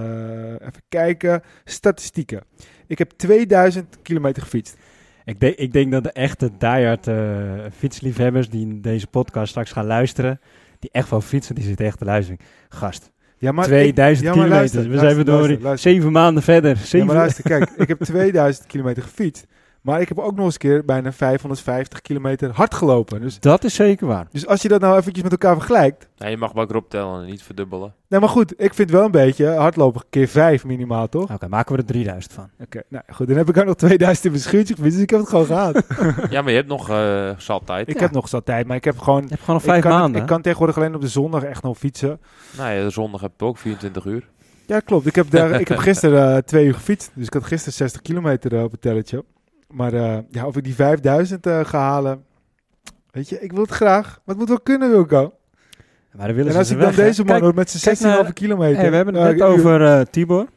even 0.51 0.81
kijken, 0.89 1.41
statistieken. 1.65 2.43
Ik 2.87 2.97
heb 2.97 3.11
2000 3.11 3.97
kilometer 4.01 4.41
gefietst. 4.41 4.77
Ik, 5.31 5.39
denk 5.39 5.55
ik 5.55 5.73
denk 5.73 5.91
dat 5.91 6.03
de 6.03 6.11
echte 6.11 6.49
diehard 6.57 7.07
eh, 7.07 7.15
fietsliefhebbers 7.77 8.49
die 8.49 8.79
deze 8.79 9.07
podcast 9.07 9.49
straks 9.49 9.71
gaan 9.71 9.85
luisteren, 9.85 10.39
die 10.79 10.89
echt 10.93 11.09
wel 11.09 11.21
fietsen, 11.21 11.55
die 11.55 11.63
zitten 11.63 11.85
echt 11.85 11.97
te 11.97 12.05
luisteren. 12.05 12.39
Gast, 12.69 13.11
Ja, 13.37 13.51
maar 13.51 13.65
2000 13.65 14.27
ik- 14.27 14.33
ja, 14.33 14.39
maar 14.39 14.47
kilometer. 14.47 14.57
luister, 14.57 14.79
We 14.79 14.83
zijn 14.87 14.95
luister, 14.97 15.15
weer 15.15 15.25
door 15.35 15.43
luister, 15.47 15.63
luister. 15.63 15.91
zeven 15.91 16.11
maanden 16.11 16.43
verder. 16.43 16.77
Ja, 16.91 17.05
maar 17.05 17.15
luister, 17.15 17.43
kijk, 17.43 17.69
ik 17.77 17.87
heb 17.87 17.99
2000 18.03 18.67
kilometer 18.67 19.03
gefietst. 19.03 19.47
Maar 19.81 20.01
ik 20.01 20.07
heb 20.07 20.19
ook 20.19 20.35
nog 20.35 20.45
eens 20.45 20.53
een 20.53 20.59
keer 20.59 20.85
bijna 20.85 21.11
550 21.11 22.01
kilometer 22.01 22.51
hard 22.53 22.73
gelopen. 22.73 23.21
Dus, 23.21 23.39
Dat 23.39 23.63
is 23.63 23.73
zeker 23.75 24.07
waar. 24.07 24.27
dus 24.31 24.47
als 24.47 24.61
je 24.61 24.67
dat 24.67 24.81
nou 24.81 24.97
eventjes 24.97 25.23
met 25.23 25.31
elkaar 25.31 25.55
vergelijkt. 25.55 26.07
nee, 26.17 26.29
je 26.31 26.37
mag 26.37 26.53
maar 26.53 26.65
erop 26.69 26.89
tellen 26.89 27.19
en 27.21 27.25
niet 27.25 27.43
verdubbelen. 27.43 27.93
Nee, 28.07 28.19
maar 28.19 28.29
goed, 28.29 28.53
ik 28.61 28.73
vind 28.73 28.91
wel 28.91 29.05
een 29.05 29.11
beetje 29.11 29.47
hardlopen 29.47 30.01
keer 30.09 30.27
5 30.27 30.65
minimaal, 30.65 31.09
toch? 31.09 31.31
Oké, 31.31 31.47
maken 31.47 31.75
we 31.75 31.81
er 31.81 31.87
3000 31.87 32.33
van. 32.33 32.49
Oké, 32.59 32.81
nou 32.87 33.03
goed, 33.13 33.27
dan 33.27 33.37
heb 33.37 33.49
ik 33.49 33.57
ook 33.57 33.65
nog 33.65 33.75
2000 33.75 34.25
in 34.25 34.31
mijn 34.31 34.43
schuurtje 34.43 34.75
gefietst, 34.75 34.93
dus 34.97 35.03
ik 35.03 35.09
heb 35.09 35.19
het 35.19 35.29
gewoon 35.29 35.45
gehad. 35.45 35.83
ja, 36.29 36.41
maar 36.41 36.49
je 36.51 36.57
hebt 36.57 36.67
nog 36.69 36.89
eh 36.89 37.29
zat 37.37 37.65
tijd. 37.65 37.87
ik 37.87 37.95
Ja. 37.95 38.01
heb 38.01 38.11
nog 38.11 38.27
zat 38.29 38.45
tijd, 38.45 38.67
maar 38.67 38.77
ik 38.77 38.83
heb 38.83 38.97
gewoon... 38.99 39.21
Je 39.21 39.27
hebt 39.29 39.39
gewoon 39.39 39.55
nog 39.55 39.63
Ik 39.63 39.69
vijf 39.71 39.83
kan, 39.83 39.91
maanden. 39.99 40.21
ik 40.21 40.27
kan 40.27 40.41
tegenwoordig 40.41 40.77
alleen 40.77 40.95
op 40.95 41.01
de 41.01 41.07
zondag 41.07 41.43
echt 41.43 41.63
nog 41.63 41.77
fietsen. 41.77 42.19
Nou 42.57 42.71
ja, 42.73 42.83
de 42.83 42.89
zondag 42.89 43.21
heb 43.21 43.31
je 43.37 43.45
ook 43.45 43.57
24 43.57 44.05
uur. 44.05 44.29
Ja, 44.65 44.79
klopt. 44.79 45.05
Ik 45.05 45.15
heb, 45.15 45.29
daar, 45.29 45.59
ik 45.59 45.67
heb 45.67 45.77
gisteren 45.77 46.35
eh, 46.35 46.41
twee 46.41 46.65
uur 46.65 46.73
gefietst. 46.73 47.11
Dus 47.13 47.25
ik 47.27 47.33
had 47.33 47.43
gisteren 47.43 47.73
60 47.73 48.01
kilometer 48.01 48.55
eh, 48.55 48.63
op 48.63 48.71
het 48.71 48.81
telletje. 48.81 49.23
Maar 49.71 49.93
eh, 49.93 50.17
ja, 50.29 50.45
of 50.45 50.57
ik 50.57 50.63
die 50.63 50.75
5000 50.75 51.45
eh, 51.45 51.65
ga 51.65 51.79
halen... 51.79 52.23
Weet 53.11 53.29
je, 53.29 53.39
ik 53.39 53.51
wil 53.51 53.61
het 53.61 53.71
graag. 53.71 54.05
Maar 54.07 54.21
het 54.25 54.37
moet 54.37 54.47
wel 54.47 54.59
kunnen, 54.59 54.89
Wilco. 54.89 55.33
maar 56.11 56.27
dan 56.27 56.35
willen 56.35 56.51
En 56.51 56.57
als 56.57 56.67
ze 56.67 56.73
ik 56.73 56.79
dan 56.79 56.87
weg, 56.89 57.05
deze 57.05 57.17
man 57.23 57.27
Kijk, 57.31 57.41
hoor 57.43 57.53
met 57.53 57.69
zijn 57.69 57.97
kijk 57.97 58.17
16,5 58.17 58.23
naar- 58.23 58.33
kilometer. 58.33 58.77
hey, 58.77 58.89
we 58.89 58.95
hebben 58.95 59.13
het 59.15 59.23
net 59.23 59.39
uur. 59.39 59.45
over 59.45 59.85
eh, 59.85 60.01
Tibor. 60.01 60.47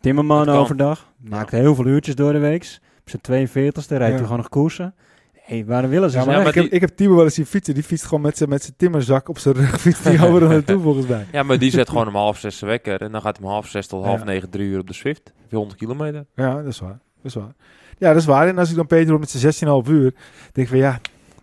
Timmerman 0.00 0.48
overdag. 0.48 1.12
Maakt 1.16 1.50
heel 1.50 1.74
veel 1.74 1.86
uurtjes 1.86 2.14
door 2.14 2.32
de 2.32 2.38
week. 2.38 2.78
Op 3.00 3.20
zijn 3.22 3.22
42ste 3.22 3.72
rijdt 3.72 3.88
Ja. 3.88 3.98
hij 3.98 4.18
gewoon 4.18 4.36
nog 4.36 4.48
koersen. 4.48 4.94
hey, 5.32 5.64
waarom 5.66 5.90
willen 5.90 6.10
ze 6.10 6.18
Ja, 6.18 6.24
maar, 6.24 6.46
ik, 6.46 6.54
heb, 6.54 6.64
ik 6.64 6.80
heb 6.80 6.90
Timo 6.96 7.14
wel 7.14 7.24
eens 7.24 7.34
zien 7.34 7.46
fietsen. 7.46 7.74
Die 7.74 7.82
fietst 7.82 8.04
gewoon 8.04 8.20
met 8.20 8.36
zijn 8.36 8.48
met 8.48 8.62
zijn 8.62 8.74
timmerzak 8.76 9.28
op 9.28 9.38
zijn 9.38 9.54
rug. 9.54 9.80
Fietst 9.80 10.04
die 10.04 10.24
overal 10.26 10.48
naartoe 10.48 10.80
volgens 10.82 11.06
mij. 11.06 11.26
Ja, 11.32 11.42
maar 11.42 11.58
die 11.58 11.70
zet 11.70 11.88
gewoon 11.88 12.08
om 12.08 12.14
half 12.14 12.38
zes 12.38 12.58
de 12.58 12.66
wekker. 12.66 13.00
En 13.00 13.12
dan 13.12 13.20
gaat 13.22 13.36
hij 13.36 13.46
om 13.46 13.52
half 13.52 13.66
zes 13.68 13.86
tot 13.86 14.04
half 14.04 14.18
Ja. 14.18 14.24
negen, 14.24 14.50
drie 14.50 14.68
uur 14.68 14.78
op 14.80 14.86
de 14.86 14.92
Swift. 14.94 15.32
400 15.48 15.78
kilometer. 15.78 16.26
Ja, 16.34 16.54
dat 16.54 16.66
is 16.66 16.80
waar. 16.80 16.98
Dat 17.22 17.24
is 17.24 17.34
waar. 17.34 17.54
Ja, 17.98 18.08
dat 18.08 18.16
is 18.16 18.24
waar. 18.24 18.48
En 18.48 18.58
als 18.58 18.70
ik 18.70 18.76
dan 18.76 18.86
Peter 18.86 19.18
met 19.18 19.30
zijn 19.30 19.82
16,5 19.84 19.90
uur, 19.90 20.14
denk 20.52 20.52
ik 20.52 20.68
van 20.68 20.78
ja, 20.78 21.00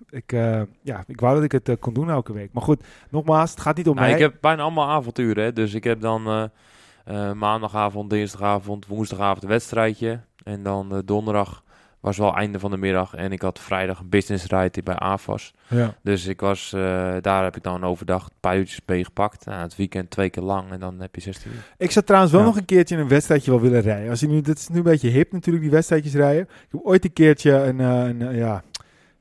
ik, 0.09 0.31
eh, 0.31 0.61
ja, 0.81 1.03
ik 1.07 1.19
wou 1.19 1.35
dat 1.35 1.44
ik 1.44 1.51
het 1.51 1.69
eh, 1.69 1.75
kon 1.79 1.94
doen 1.94 2.09
elke 2.09 2.33
week. 2.33 2.50
Maar 2.53 2.63
goed, 2.63 2.83
nogmaals, 3.09 3.51
het 3.51 3.59
gaat 3.59 3.77
niet 3.77 3.88
om 3.88 3.95
Nou, 3.95 4.07
mij. 4.07 4.15
ik 4.15 4.21
heb 4.21 4.35
bijna 4.41 4.61
allemaal 4.61 4.89
avonturen. 4.89 5.44
Hè. 5.44 5.53
Dus 5.53 5.73
ik 5.73 5.83
heb 5.83 6.01
dan 6.01 6.50
eh, 7.03 7.31
maandagavond, 7.31 8.09
dinsdagavond, 8.09 8.88
woensdagavond 8.88 9.44
een 9.44 9.50
wedstrijdje. 9.50 10.19
En 10.44 10.63
dan 10.63 11.01
donderdag 11.05 11.62
was 12.03 12.17
wel 12.17 12.35
einde 12.35 12.59
van 12.59 12.71
de 12.71 12.77
middag. 12.77 13.13
En 13.13 13.31
ik 13.31 13.41
had 13.41 13.59
vrijdag 13.59 14.00
een 14.00 14.09
business 14.09 14.45
ride 14.45 14.83
bij 14.83 14.95
AFAS. 14.95 15.53
Ja. 15.67 15.95
Dus 16.01 16.25
ik 16.25 16.39
was, 16.39 16.73
eh, 16.73 17.15
daar 17.21 17.44
heb 17.44 17.55
ik 17.55 17.63
dan 17.63 17.83
overdag 17.83 18.23
een 18.25 18.35
paar 18.39 18.57
uurtjes 18.57 18.79
mee 18.85 19.03
gepakt. 19.03 19.45
Nou, 19.45 19.61
het 19.61 19.75
weekend 19.75 20.09
twee 20.09 20.29
keer 20.29 20.44
lang 20.44 20.71
en 20.71 20.79
dan 20.79 21.00
heb 21.00 21.15
je 21.15 21.21
16 21.21 21.51
uur. 21.51 21.57
Ik 21.77 21.91
zou 21.91 22.05
trouwens 22.05 22.33
wel 22.33 22.41
Ja. 22.41 22.47
nog 22.47 22.57
een 22.57 22.65
keertje 22.65 22.97
een 22.97 23.07
wedstrijdje 23.07 23.51
wel 23.51 23.61
willen 23.61 23.81
rijden. 23.81 24.09
Als 24.09 24.19
je 24.19 24.27
nu, 24.27 24.41
dit 24.41 24.57
is 24.57 24.67
nu 24.67 24.77
een 24.77 24.83
beetje 24.83 25.09
hip 25.09 25.31
natuurlijk, 25.31 25.63
die 25.63 25.73
wedstrijdjes 25.73 26.13
rijden. 26.13 26.41
Ik 26.41 26.67
heb 26.71 26.81
ooit 26.83 27.05
een 27.05 27.13
keertje 27.13 27.51
een, 27.51 27.79
eh, 27.79 28.03
een 28.03 28.21
eh, 28.21 28.38
ja, 28.38 28.63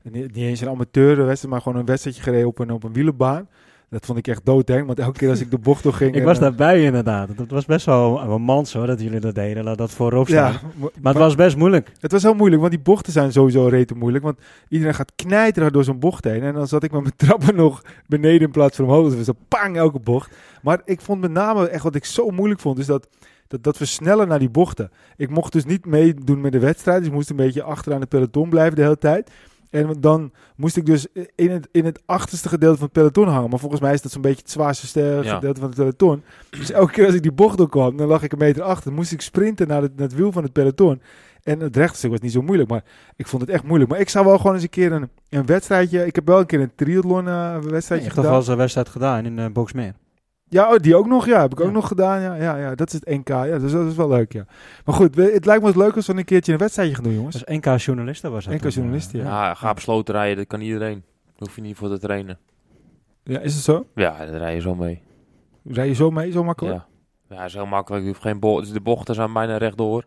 niet 0.01 0.35
eens 0.35 0.61
een 0.61 0.69
amateurwedstrijd, 0.69 1.53
maar 1.53 1.61
gewoon 1.61 1.79
een 1.79 1.85
wedstrijdje 1.85 2.21
gereden 2.23 2.47
op 2.47 2.59
een, 2.59 2.71
op 2.71 2.83
een 2.83 2.93
wielenbaan. 2.93 3.47
Dat 3.93 4.05
vond 4.05 4.17
ik 4.17 4.27
echt 4.27 4.45
doodeng, 4.45 4.85
want 4.85 4.99
elke 4.99 5.17
keer 5.17 5.29
als 5.29 5.39
ik 5.39 5.51
de 5.51 5.57
bocht 5.57 5.83
door 5.83 5.93
ging... 5.93 6.15
Ik 6.15 6.23
was 6.23 6.35
eh, 6.35 6.41
daarbij 6.41 6.83
inderdaad. 6.83 7.37
Dat 7.37 7.49
was 7.49 7.65
best 7.65 7.85
wel 7.85 8.21
een 8.21 8.41
mans 8.41 8.73
hoor, 8.73 8.87
dat 8.87 9.01
jullie 9.01 9.19
dat 9.19 9.35
deden. 9.35 9.63
Laat 9.63 9.77
dat 9.77 9.91
voorop 9.91 10.27
staan. 10.27 10.51
Ja, 10.51 10.59
maar 11.01 11.13
het 11.13 11.21
was 11.21 11.35
best 11.35 11.57
moeilijk. 11.57 11.91
Het 11.99 12.11
was 12.11 12.23
heel 12.23 12.33
moeilijk, 12.33 12.61
want 12.61 12.73
die 12.73 12.83
bochten 12.83 13.13
zijn 13.13 13.31
sowieso 13.31 13.67
rete 13.67 13.95
moeilijk. 13.95 14.23
Want 14.23 14.37
iedereen 14.69 14.93
gaat 14.93 15.11
knijteren 15.15 15.73
door 15.73 15.83
zo'n 15.83 15.99
bocht 15.99 16.23
heen. 16.23 16.41
En 16.41 16.53
dan 16.53 16.67
zat 16.67 16.83
ik 16.83 16.91
met 16.91 17.01
mijn 17.01 17.15
trappen 17.27 17.55
nog 17.55 17.81
beneden 18.07 18.41
in 18.41 18.51
plaats 18.51 18.75
van 18.75 18.85
omhoog. 18.85 19.15
Dus 19.15 19.29
pang 19.47 19.77
elke 19.77 19.99
bocht. 19.99 20.35
Maar 20.61 20.81
ik 20.85 21.01
vond 21.01 21.21
met 21.21 21.31
name 21.31 21.67
echt 21.67 21.83
wat 21.83 21.95
ik 21.95 22.05
zo 22.05 22.29
moeilijk 22.29 22.59
vond, 22.59 22.79
is 22.79 22.85
dat, 22.85 23.07
dat, 23.47 23.63
dat 23.63 23.77
versnellen 23.77 24.27
naar 24.27 24.39
die 24.39 24.49
bochten. 24.49 24.91
Ik 25.17 25.29
mocht 25.29 25.51
dus 25.51 25.65
niet 25.65 25.85
meedoen 25.85 26.41
met 26.41 26.51
de 26.51 26.59
wedstrijd. 26.59 26.97
Dus 26.97 27.07
ik 27.07 27.13
moest 27.13 27.29
een 27.29 27.35
beetje 27.35 27.63
achteraan 27.63 27.99
het 27.99 28.09
peloton 28.09 28.49
blijven 28.49 28.75
de 28.75 28.81
hele 28.81 28.97
tijd. 28.97 29.29
En 29.73 29.95
dan 29.99 30.31
moest 30.55 30.77
ik 30.77 30.85
dus 30.85 31.07
in 31.35 31.51
het, 31.51 31.67
in 31.71 31.85
het 31.85 32.01
achterste 32.05 32.49
gedeelte 32.49 32.75
van 32.77 32.83
het 32.83 32.93
peloton 32.93 33.27
hangen. 33.27 33.49
Maar 33.49 33.59
volgens 33.59 33.81
mij 33.81 33.93
is 33.93 34.01
dat 34.01 34.11
zo'n 34.11 34.21
beetje 34.21 34.41
het 34.41 34.51
zwaarste 34.51 35.19
Ja. 35.23 35.33
gedeelte 35.35 35.59
van 35.59 35.69
het 35.69 35.77
peloton. 35.77 36.23
Dus 36.49 36.71
elke 36.71 36.91
keer 36.91 37.05
als 37.05 37.15
ik 37.15 37.21
die 37.21 37.31
bocht 37.31 37.57
doorkwam, 37.57 37.97
dan 37.97 38.07
lag 38.07 38.23
ik 38.23 38.31
een 38.31 38.37
meter 38.37 38.63
achter. 38.63 38.83
Dan 38.85 38.93
moest 38.93 39.11
ik 39.11 39.21
sprinten 39.21 39.67
naar 39.67 39.81
het, 39.81 39.95
naar 39.95 40.07
het 40.07 40.15
wiel 40.15 40.31
van 40.31 40.43
het 40.43 40.51
peloton. 40.51 41.01
En 41.43 41.59
het 41.59 41.75
rechtstuk 41.75 42.11
was 42.11 42.19
niet 42.19 42.31
zo 42.31 42.41
moeilijk, 42.41 42.69
maar 42.69 42.83
ik 43.15 43.27
vond 43.27 43.41
het 43.41 43.51
echt 43.51 43.63
moeilijk. 43.63 43.89
Maar 43.91 43.99
ik 43.99 44.09
zou 44.09 44.25
wel 44.25 44.37
gewoon 44.37 44.53
eens 44.53 44.63
een 44.63 44.69
keer 44.69 44.91
een, 44.91 45.09
een 45.29 45.45
wedstrijdje... 45.45 46.05
Ik 46.05 46.15
heb 46.15 46.27
wel 46.27 46.39
een 46.39 46.45
keer 46.45 46.61
een 46.61 46.71
triathlon 46.75 47.23
Je 47.25 47.59
wedstrijdje 47.69 47.89
hebt 47.89 48.03
toch 48.03 48.13
gedaan. 48.13 48.29
wel 48.29 48.39
eens 48.39 48.47
een 48.47 48.57
wedstrijd 48.57 48.89
gedaan 48.89 49.25
in 49.25 49.37
uh, 49.37 49.45
Boxmeer. 49.53 49.93
Ja, 50.53 50.71
oh, 50.73 50.77
die 50.77 50.95
ook 50.95 51.07
nog. 51.07 51.25
Ja, 51.25 51.41
heb 51.41 51.51
ik 51.51 51.59
ook 51.59 51.71
nog 51.71 51.87
gedaan. 51.87 52.21
Ja, 52.21 52.33
ja, 52.35 52.57
ja, 52.57 52.75
dat 52.75 52.87
is 52.87 52.93
het 52.93 53.05
NK. 53.05 53.27
Ja, 53.27 53.57
dus 53.59 53.71
dat 53.71 53.87
is 53.87 53.95
wel 53.95 54.07
leuk, 54.09 54.33
ja. 54.33 54.45
Maar 54.85 54.95
goed, 54.95 55.15
we- 55.15 55.31
het 55.33 55.45
lijkt 55.45 55.61
me 55.61 55.67
het 55.67 55.77
leuk 55.77 55.95
als 55.95 56.07
we 56.07 56.13
een 56.17 56.25
keertje 56.25 56.51
een 56.51 56.57
wedstrijdje 56.57 56.95
gaan 56.95 57.03
doen, 57.03 57.13
jongens. 57.13 57.43
Dus 57.43 57.57
NK 57.57 57.77
journalisten 57.77 58.31
was 58.31 58.45
dat. 58.45 58.53
NK 58.53 58.59
toen, 58.59 58.69
eh, 58.69 58.75
journalisten, 58.75 59.19
ja. 59.19 59.25
Ja, 59.25 59.53
ga 59.53 59.69
op 59.69 59.79
sloten 59.79 60.13
rijden, 60.15 60.37
dat 60.37 60.47
kan 60.47 60.61
iedereen. 60.61 61.03
Daar 61.25 61.33
hoef 61.47 61.55
je 61.55 61.61
niet 61.61 61.77
voor 61.77 61.89
te 61.89 61.99
trainen. 61.99 62.37
Ja, 63.23 63.39
is 63.39 63.53
het 63.53 63.63
zo? 63.63 63.85
Ja, 63.95 64.17
daar 64.17 64.37
rij 64.37 64.53
je 64.55 64.61
zo 64.61 64.75
mee. 64.75 65.01
Rij 65.65 65.87
je 65.87 65.93
zo 65.93 66.11
mee, 66.11 66.31
zo 66.31 66.43
makkelijk? 66.43 66.81
Ja, 67.29 67.35
ja 67.37 67.43
is 67.45 67.53
heel 67.53 67.65
makkelijk. 67.65 68.03
Je 68.03 68.09
hoeft 68.09 68.21
geen 68.21 68.39
bo 68.39 68.59
dus 68.59 68.71
de 68.71 68.81
bochten 68.81 69.15
zijn 69.15 69.33
bijna 69.33 69.57
rechtdoor. 69.57 70.03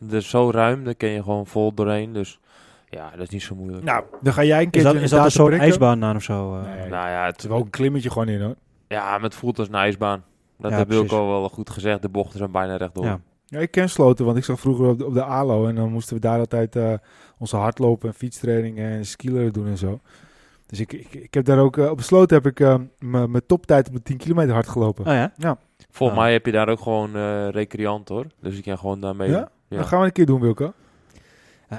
Het 0.00 0.12
is 0.12 0.28
zo 0.28 0.50
ruim, 0.50 0.84
daar 0.84 0.94
kun 0.94 1.08
je 1.08 1.22
gewoon 1.22 1.46
vol 1.46 1.74
doorheen. 1.74 2.12
Dus 2.12 2.40
ja, 2.88 3.10
dat 3.10 3.20
is 3.20 3.28
niet 3.28 3.42
zo 3.42 3.54
moeilijk. 3.54 3.84
Nou, 3.84 4.04
dan 4.22 4.32
ga 4.32 4.44
jij 4.44 4.58
een 4.58 4.64
Is 4.64 4.70
keertje 4.70 4.92
dat, 4.92 5.02
is 5.02 5.10
dat 5.10 5.18
een 5.18 5.24
data 5.24 5.30
soort 5.36 5.46
prikken. 5.48 5.68
ijsbaan 5.68 6.04
aan 6.04 6.16
of 6.16 6.22
zo? 6.22 6.56
eh? 6.56 6.62
Nee. 6.62 6.88
nou 6.88 7.08
ja, 7.10 7.24
het, 7.26 7.40
zit 7.40 7.50
wel 7.50 7.58
ook 7.58 7.64
een 7.64 7.70
klimmetje 7.70 8.10
gewoon 8.10 8.28
in, 8.28 8.40
hoor. 8.42 8.54
Ja, 8.92 9.10
maar 9.12 9.20
het 9.22 9.34
voelt 9.34 9.58
als 9.58 9.68
een 9.68 9.74
ijsbaan. 9.74 10.24
Dat 10.58 10.70
Ja, 10.70 10.76
heb 10.76 10.86
ik 10.90 10.92
precies. 10.96 11.12
al 11.16 11.28
wel 11.28 11.48
goed 11.48 11.70
gezegd. 11.70 12.02
De 12.02 12.08
bochten 12.08 12.38
zijn 12.38 12.50
bijna 12.50 12.76
rechtdoor. 12.76 13.04
Ja. 13.04 13.20
Ja, 13.46 13.58
ik 13.58 13.70
ken 13.70 13.88
Sloten, 13.90 14.24
want 14.24 14.36
ik 14.36 14.44
zag 14.44 14.60
vroeger 14.60 14.86
op 14.86 14.98
de, 14.98 15.06
op 15.06 15.14
de 15.14 15.24
ALO. 15.24 15.66
En 15.66 15.74
dan 15.74 15.90
moesten 15.92 16.14
we 16.14 16.20
daar 16.20 16.38
altijd 16.38 16.76
eh, 16.76 16.92
onze 17.38 17.56
hardlopen 17.56 18.08
en 18.08 18.14
fietstrainingen 18.14 18.90
en 18.90 19.06
skileren 19.06 19.52
doen 19.52 19.66
en 19.66 19.78
zo. 19.78 20.00
Dus 20.66 20.80
ik, 20.80 20.92
ik, 20.92 21.14
ik 21.14 21.34
heb 21.34 21.44
daar 21.44 21.58
ook 21.58 21.76
op 21.76 21.96
besloten, 21.96 22.36
heb 22.36 22.46
ik 22.46 22.60
uh, 22.60 22.74
mijn 22.98 23.46
toptijd 23.46 23.88
op 23.88 23.94
de 23.94 24.02
10 24.02 24.16
kilometer 24.16 24.52
hard 24.54 24.68
gelopen. 24.68 25.06
Oh 25.06 25.12
ja? 25.12 25.32
Ja. 25.36 25.56
Volgens 25.90 26.18
Oh. 26.18 26.24
mij 26.24 26.32
heb 26.32 26.46
je 26.46 26.52
daar 26.52 26.68
ook 26.68 26.80
gewoon 26.80 27.16
eh 27.16 27.48
recreant 27.48 28.08
hoor. 28.08 28.26
Dus 28.40 28.56
ik 28.56 28.62
kan 28.64 28.78
gewoon 28.78 29.00
daarmee. 29.00 29.30
Ja? 29.30 29.48
Dat 29.68 29.86
gaan 29.86 30.00
we 30.00 30.06
een 30.06 30.12
keer 30.12 30.26
doen, 30.26 30.40
Wilco. 30.40 30.72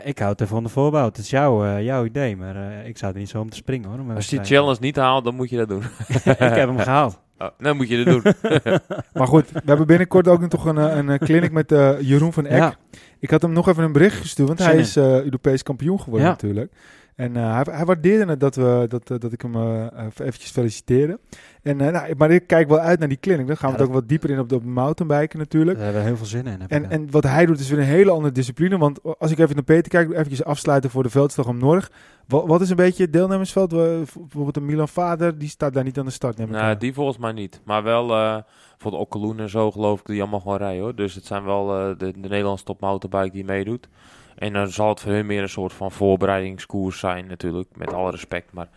Ik 0.03 0.19
houd 0.19 0.41
ervan 0.41 0.63
de 0.63 0.69
voorbouw. 0.69 1.05
Het 1.05 1.17
is 1.17 1.29
jouw, 1.29 1.65
eh, 1.65 1.83
jouw 1.83 2.05
idee, 2.05 2.37
maar 2.37 2.55
eh, 2.55 2.87
ik 2.87 2.97
zou 2.97 3.13
er 3.13 3.19
niet 3.19 3.29
zo 3.29 3.39
om 3.39 3.49
te 3.49 3.55
springen 3.55 3.89
hoor. 3.89 4.15
Als 4.15 4.29
je 4.29 4.37
die 4.37 4.45
challenge 4.45 4.77
niet 4.79 4.95
haalt, 4.95 5.23
dan 5.23 5.35
moet 5.35 5.49
je 5.49 5.57
dat 5.57 5.67
doen. 5.67 5.83
ik 6.25 6.37
heb 6.37 6.55
hem 6.67 6.79
gehaald. 6.79 7.21
Oh, 7.37 7.47
dan 7.57 7.75
moet 7.77 7.89
je 7.89 8.03
dat 8.03 8.13
doen. 8.23 8.33
Maar 9.13 9.27
goed, 9.27 9.51
we 9.51 9.61
hebben 9.65 9.87
binnenkort 9.87 10.27
ook 10.27 10.39
nog 10.39 10.49
toch 10.49 10.65
een, 10.65 10.77
eh, 10.77 10.95
een, 10.95 11.19
clinic 11.19 11.51
met 11.51 11.71
eh, 11.71 12.01
Jeroen 12.01 12.33
van 12.33 12.45
Eck. 12.45 12.57
Ja. 12.57 12.75
Ik 13.19 13.29
had 13.29 13.41
hem 13.41 13.51
nog 13.51 13.67
even 13.67 13.83
een 13.83 13.91
bericht 13.91 14.17
gestuurd, 14.17 14.47
want 14.47 14.59
Zin 14.59 14.67
hij 14.69 14.77
in. 14.77 14.83
is 14.83 14.95
eh, 14.95 15.23
Europees 15.23 15.63
kampioen 15.63 15.99
geworden 15.99 16.25
Ja. 16.27 16.31
natuurlijk. 16.31 16.71
En 17.15 17.35
eh, 17.37 17.53
hij, 17.53 17.65
hij 17.75 17.85
waardeerde 17.85 18.25
het 18.31 18.39
dat, 18.39 18.55
we, 18.55 18.85
dat, 18.87 19.07
dat 19.07 19.31
ik 19.31 19.41
hem 19.41 19.55
eh, 19.55 19.85
even 20.05 20.25
eventjes 20.25 20.51
feliciteerde. 20.51 21.19
En, 21.63 21.81
eh, 21.81 21.91
nou, 21.91 22.15
maar 22.17 22.31
ik 22.31 22.47
kijk 22.47 22.67
wel 22.67 22.79
uit 22.79 22.99
naar 22.99 23.07
die 23.07 23.19
clinic. 23.19 23.47
Dan 23.47 23.57
gaan 23.57 23.71
we 23.71 23.75
Ja, 23.75 23.81
het 23.81 23.87
ook 23.87 23.95
wat 23.99 24.09
dieper 24.09 24.29
in 24.29 24.39
op 24.39 24.49
de 24.49 24.59
mountainbiken 24.61 25.39
natuurlijk. 25.39 25.77
Daar 25.77 25.85
hebben 25.85 26.03
we 26.03 26.07
heel 26.07 26.17
veel 26.17 26.25
zin 26.25 26.45
in. 26.45 26.61
heb 26.61 26.61
ik 26.61 26.69
En, 26.69 26.89
en 26.89 27.11
wat 27.11 27.23
hij 27.23 27.45
doet 27.45 27.59
is 27.59 27.69
weer 27.69 27.79
een 27.79 27.85
hele 27.85 28.11
andere 28.11 28.33
discipline. 28.33 28.77
Want 28.77 28.99
als 29.19 29.31
ik 29.31 29.39
even 29.39 29.55
naar 29.55 29.63
Peter 29.63 29.89
kijk, 29.89 30.11
eventjes 30.11 30.43
afsluiten 30.43 30.89
voor 30.89 31.03
de 31.03 31.09
veldslag 31.09 31.47
om 31.47 31.57
Norg. 31.57 31.91
Wat, 32.27 32.47
wat 32.47 32.61
is 32.61 32.69
een 32.69 32.75
beetje 32.75 33.03
het 33.03 33.13
deelnemersveld? 33.13 33.69
Bijvoorbeeld 33.69 34.57
een 34.57 34.65
Milan 34.65 34.87
Vader, 34.87 35.37
die 35.37 35.49
staat 35.49 35.73
daar 35.73 35.83
niet 35.83 35.99
aan 35.99 36.05
de 36.05 36.11
start. 36.11 36.37
Neem 36.37 36.47
ik 36.47 36.53
nou, 36.53 36.65
aan. 36.65 36.77
die 36.77 36.93
volgens 36.93 37.17
mij 37.17 37.31
niet. 37.31 37.61
Maar 37.63 37.83
wel 37.83 38.11
eh 38.11 38.37
voor 38.83 38.91
de 38.91 38.97
Okkeloen 38.97 39.39
en 39.39 39.49
zo 39.49 39.71
geloof 39.71 39.99
ik 39.99 40.05
die 40.05 40.21
allemaal 40.21 40.39
gewoon 40.39 40.57
rijden 40.57 40.81
hoor. 40.81 40.95
Dus 40.95 41.15
het 41.15 41.25
zijn 41.25 41.43
wel 41.43 41.75
eh, 41.75 41.97
de, 41.97 42.11
de 42.11 42.27
Nederlandse 42.29 42.65
top 42.65 42.79
mountainbike 42.79 43.35
die 43.35 43.45
meedoet. 43.45 43.89
En 44.35 44.53
dan 44.53 44.67
zal 44.67 44.89
het 44.89 44.99
voor 44.99 45.11
hun 45.11 45.25
meer 45.25 45.41
een 45.41 45.49
soort 45.49 45.73
van 45.73 45.91
voorbereidingskoers 45.91 46.99
zijn 46.99 47.27
natuurlijk. 47.27 47.69
Met 47.75 47.93
alle 47.93 48.11
respect. 48.11 48.53
Maar 48.53 48.69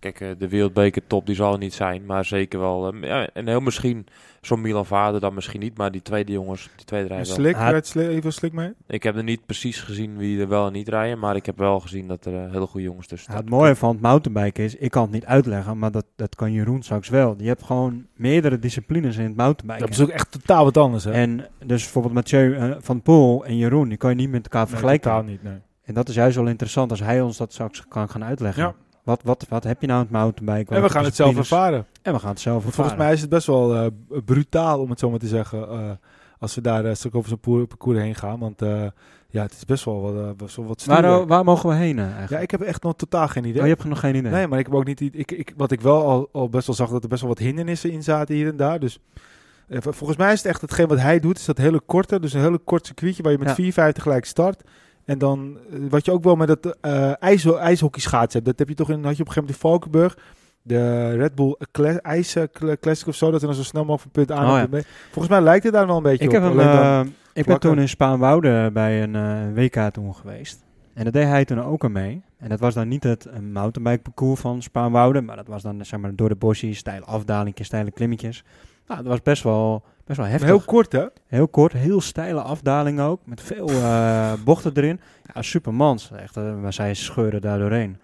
kijk, 0.00 0.20
eh, 0.20 0.28
de 0.38 0.48
wereldbeker 0.48 1.02
top 1.06 1.26
die 1.26 1.34
zal 1.34 1.52
er 1.52 1.58
niet 1.58 1.74
zijn. 1.74 2.04
Maar 2.06 2.24
zeker 2.24 2.60
wel. 2.60 2.92
eh, 2.92 3.02
ja, 3.02 3.28
en 3.32 3.48
heel 3.48 3.60
misschien 3.60 4.06
zo'n 4.40 4.60
Milan 4.60 4.86
Vader 4.86 5.20
dan 5.20 5.34
misschien 5.34 5.60
niet. 5.60 5.76
Maar 5.78 5.90
die 5.92 6.02
tweede 6.02 6.32
jongens, 6.32 6.70
die 6.76 6.84
tweede 6.84 7.08
En 7.08 7.14
rijden 7.14 7.26
wel. 7.36 7.44
Slik, 7.44 7.56
rijdt 7.70 7.86
Slik- 7.86 8.08
even 8.08 8.32
Slik 8.32 8.52
mee? 8.52 8.72
Ik 8.86 9.02
heb 9.02 9.16
er 9.16 9.22
niet 9.22 9.46
precies 9.46 9.80
gezien 9.80 10.16
wie 10.16 10.40
er 10.40 10.48
wel 10.48 10.66
en 10.66 10.72
niet 10.72 10.88
rijden. 10.88 11.18
Maar 11.18 11.36
ik 11.36 11.46
heb 11.46 11.58
wel 11.58 11.80
gezien 11.80 12.08
dat 12.08 12.24
er 12.24 12.44
eh, 12.44 12.52
hele 12.52 12.66
goede 12.66 12.86
jongens 12.86 13.06
tussen 13.06 13.32
Ja, 13.32 13.38
staan. 13.38 13.46
het 13.50 13.54
mooie 13.60 13.74
van 13.76 13.90
het 13.92 14.00
mountainbiken 14.00 14.64
is, 14.64 14.74
ik 14.76 14.90
kan 14.90 15.02
het 15.02 15.12
niet 15.12 15.24
uitleggen, 15.26 15.78
maar 15.78 15.90
dat, 15.90 16.04
dat 16.16 16.34
kan 16.34 16.52
Jeroen 16.52 16.82
straks 16.82 17.08
wel. 17.08 17.34
Je 17.38 17.46
hebt 17.48 17.62
gewoon 17.62 18.06
meerdere 18.14 18.58
disciplines 18.58 19.16
in 19.16 19.24
het 19.24 19.36
mountainbiken. 19.36 19.86
Dat 19.86 19.90
is 19.98 20.00
ook 20.02 20.08
echt 20.08 20.32
totaal 20.32 20.64
wat 20.64 20.76
anders. 20.76 21.04
Hè? 21.04 21.12
En 21.12 21.46
dus 21.64 21.82
bijvoorbeeld 21.82 22.14
Mathieu 22.14 22.74
van 22.80 23.02
Poel 23.02 23.44
en 23.44 23.56
Jeroen, 23.56 23.88
die 23.88 23.98
kan 23.98 24.10
je 24.10 24.16
niet 24.16 24.30
met 24.30 24.42
elkaar 24.42 24.60
Nee, 24.62 24.70
vergelijken. 24.70 25.10
totaal 25.10 25.24
niet, 25.24 25.42
nee. 25.42 25.58
En 25.84 25.94
dat 25.94 26.08
is 26.08 26.14
juist 26.14 26.36
wel 26.36 26.46
interessant 26.46 26.90
als 26.90 27.00
hij 27.00 27.20
ons 27.20 27.36
dat 27.36 27.52
straks 27.52 27.88
kan 27.88 28.08
gaan 28.08 28.24
uitleggen. 28.24 28.62
Ja. 28.62 28.74
Wat, 29.04 29.22
wat, 29.24 29.46
wat 29.48 29.64
heb 29.64 29.80
je 29.80 29.86
nou 29.86 29.98
in 29.98 30.06
het 30.06 30.14
mountainbiken? 30.14 30.76
En 30.76 30.82
we 30.82 30.90
gaan 30.90 31.04
het 31.04 31.14
zelf 31.14 31.36
ervaren. 31.36 31.86
En 32.02 32.12
we 32.12 32.18
gaan 32.18 32.30
het 32.30 32.40
zelf 32.40 32.56
ervaren. 32.56 32.74
volgens 32.74 32.96
mij 32.96 33.12
is 33.12 33.20
het 33.20 33.30
best 33.30 33.46
wel 33.46 33.74
eh, 33.74 33.86
brutaal, 34.24 34.80
om 34.80 34.90
het 34.90 34.98
zo 34.98 35.10
maar 35.10 35.18
te 35.18 35.26
zeggen, 35.26 35.68
eh, 35.68 35.90
als 36.38 36.54
we 36.54 36.60
daar 36.60 36.84
uh, 36.84 36.94
straks 36.94 37.16
over 37.16 37.28
zo'n 37.28 37.66
parcours 37.66 37.98
heen 37.98 38.14
gaan. 38.14 38.38
Want 38.38 38.62
eh, 38.62 38.86
ja, 39.30 39.42
het 39.42 39.52
is 39.52 39.64
best 39.64 39.84
wel, 39.84 40.00
wat, 40.00 40.14
eh, 40.14 40.30
best 40.36 40.56
wel 40.56 40.66
wat 40.66 40.84
waar, 40.84 41.26
waar 41.26 41.44
mogen 41.44 41.68
we 41.68 41.74
heen 41.74 41.98
eh, 41.98 42.04
eigenlijk? 42.04 42.30
Ja, 42.32 42.38
ik 42.38 42.50
heb 42.50 42.60
echt 42.60 42.82
nog 42.82 42.96
totaal 42.96 43.28
geen 43.28 43.44
idee. 43.44 43.60
Oh, 43.60 43.66
je 43.66 43.74
hebt 43.74 43.84
nog 43.84 44.00
geen 44.00 44.14
idee? 44.14 44.32
Nee, 44.32 44.46
maar 44.46 44.58
ik 44.58 44.66
heb 44.66 44.74
ook 44.74 44.84
niet... 44.84 45.00
Ik, 45.00 45.32
ik, 45.32 45.52
wat 45.56 45.70
ik 45.70 45.80
wel 45.80 46.06
al, 46.06 46.28
al 46.32 46.48
best 46.48 46.66
wel 46.66 46.76
zag, 46.76 46.90
dat 46.90 47.02
er 47.02 47.08
best 47.08 47.20
wel 47.20 47.30
wat 47.30 47.38
hindernissen 47.38 47.90
in 47.90 48.02
zaten 48.02 48.34
hier 48.34 48.48
en 48.48 48.56
daar. 48.56 48.80
Dus 48.80 48.98
eh, 49.68 49.78
volgens 49.80 50.16
mij 50.16 50.32
is 50.32 50.38
het 50.38 50.46
echt 50.46 50.60
hetgeen 50.60 50.86
wat 50.88 51.00
hij 51.00 51.20
doet, 51.20 51.38
is 51.38 51.44
dat 51.44 51.58
hele 51.58 51.80
korte. 51.80 52.20
Dus 52.20 52.32
een 52.32 52.40
hele 52.40 52.58
kort 52.58 52.86
circuitje 52.86 53.22
waar 53.22 53.32
je 53.32 53.38
met 53.38 53.56
Ja. 53.56 53.90
4,50 53.92 54.02
gelijk 54.02 54.24
start. 54.24 54.62
En 55.10 55.18
dan, 55.18 55.58
eh, 55.70 55.78
wat 55.88 56.04
je 56.04 56.12
ook 56.12 56.24
wel 56.24 56.36
met 56.36 56.48
dat 56.48 56.76
eh 56.80 57.22
ijs, 57.22 57.44
ijshockey 57.44 58.00
schaatsen 58.00 58.32
hebt. 58.32 58.44
Dat 58.44 58.58
heb 58.58 58.68
je 58.68 58.74
toch 58.74 58.90
in, 58.90 59.04
had 59.04 59.16
je 59.16 59.22
op 59.22 59.28
een 59.28 59.32
gegeven 59.32 59.40
moment 59.42 59.62
in 59.62 59.68
Valkenburg. 59.68 60.18
De 60.62 61.10
Red 61.16 61.34
Bull 61.34 61.56
Cla- 61.70 61.98
IJs 62.00 62.34
eh, 62.34 62.42
Cla- 62.52 62.76
Classic 62.80 63.06
of 63.06 63.14
zo. 63.14 63.30
Dat 63.30 63.40
er 63.40 63.46
dan 63.46 63.56
zo 63.56 63.62
snel 63.62 63.84
mogelijk 63.84 64.14
van 64.14 64.24
punt 64.26 64.38
A 64.38 64.42
Oh, 64.62 64.70
ja. 64.72 64.82
Volgens 65.04 65.28
mij 65.28 65.40
lijkt 65.40 65.64
het 65.64 65.72
daar 65.72 65.86
wel 65.86 65.96
een 65.96 66.02
beetje 66.02 66.24
Ik, 66.24 66.32
op. 66.36 66.42
heb 66.42 66.58
eh, 66.58 67.00
ik 67.32 67.46
ben 67.46 67.60
toen 67.60 67.78
in 67.78 67.88
Spaanwouden 67.88 68.72
bij 68.72 69.02
een 69.02 69.54
WK 69.54 69.76
toen 69.92 70.14
geweest. 70.14 70.64
En 70.94 71.04
dat 71.04 71.12
deed 71.12 71.24
hij 71.24 71.44
toen 71.44 71.62
ook 71.62 71.84
aan 71.84 71.92
mee. 71.92 72.22
En 72.38 72.48
dat 72.48 72.60
was 72.60 72.74
dan 72.74 72.88
niet 72.88 73.02
het 73.04 73.26
een 73.30 73.52
mountainbike 73.52 74.02
parcours 74.02 74.40
van 74.40 74.62
Spaanwouden. 74.62 75.24
Maar 75.24 75.36
dat 75.36 75.46
was 75.46 75.62
dan 75.62 75.84
zeg 75.84 76.00
maar 76.00 76.14
door 76.14 76.28
de 76.28 76.34
bosjes, 76.36 76.78
steile 76.78 77.04
afdalingjes, 77.04 77.66
steile 77.66 77.90
klimmetjes. 77.90 78.44
Nou, 78.86 79.00
dat 79.00 79.10
was 79.10 79.22
best 79.22 79.42
wel, 79.42 79.82
best 80.10 80.22
wel 80.22 80.30
heftig. 80.30 80.48
heel 80.48 80.60
kort, 80.60 80.92
hè? 80.92 81.06
Heel 81.26 81.48
kort, 81.48 81.72
heel 81.72 82.00
steile 82.00 82.40
afdaling 82.40 83.00
ook. 83.00 83.20
Met 83.24 83.40
veel 83.40 83.68
eh, 83.68 84.32
bochten 84.44 84.72
erin. 84.74 85.00
Ja, 85.34 85.42
supermans. 85.42 86.10
Echt, 86.10 86.36
eh, 86.36 86.54
maar 86.54 86.72
zij 86.72 86.94
scheuren 86.94 87.40
daar 87.40 87.58
doorheen. 87.58 87.96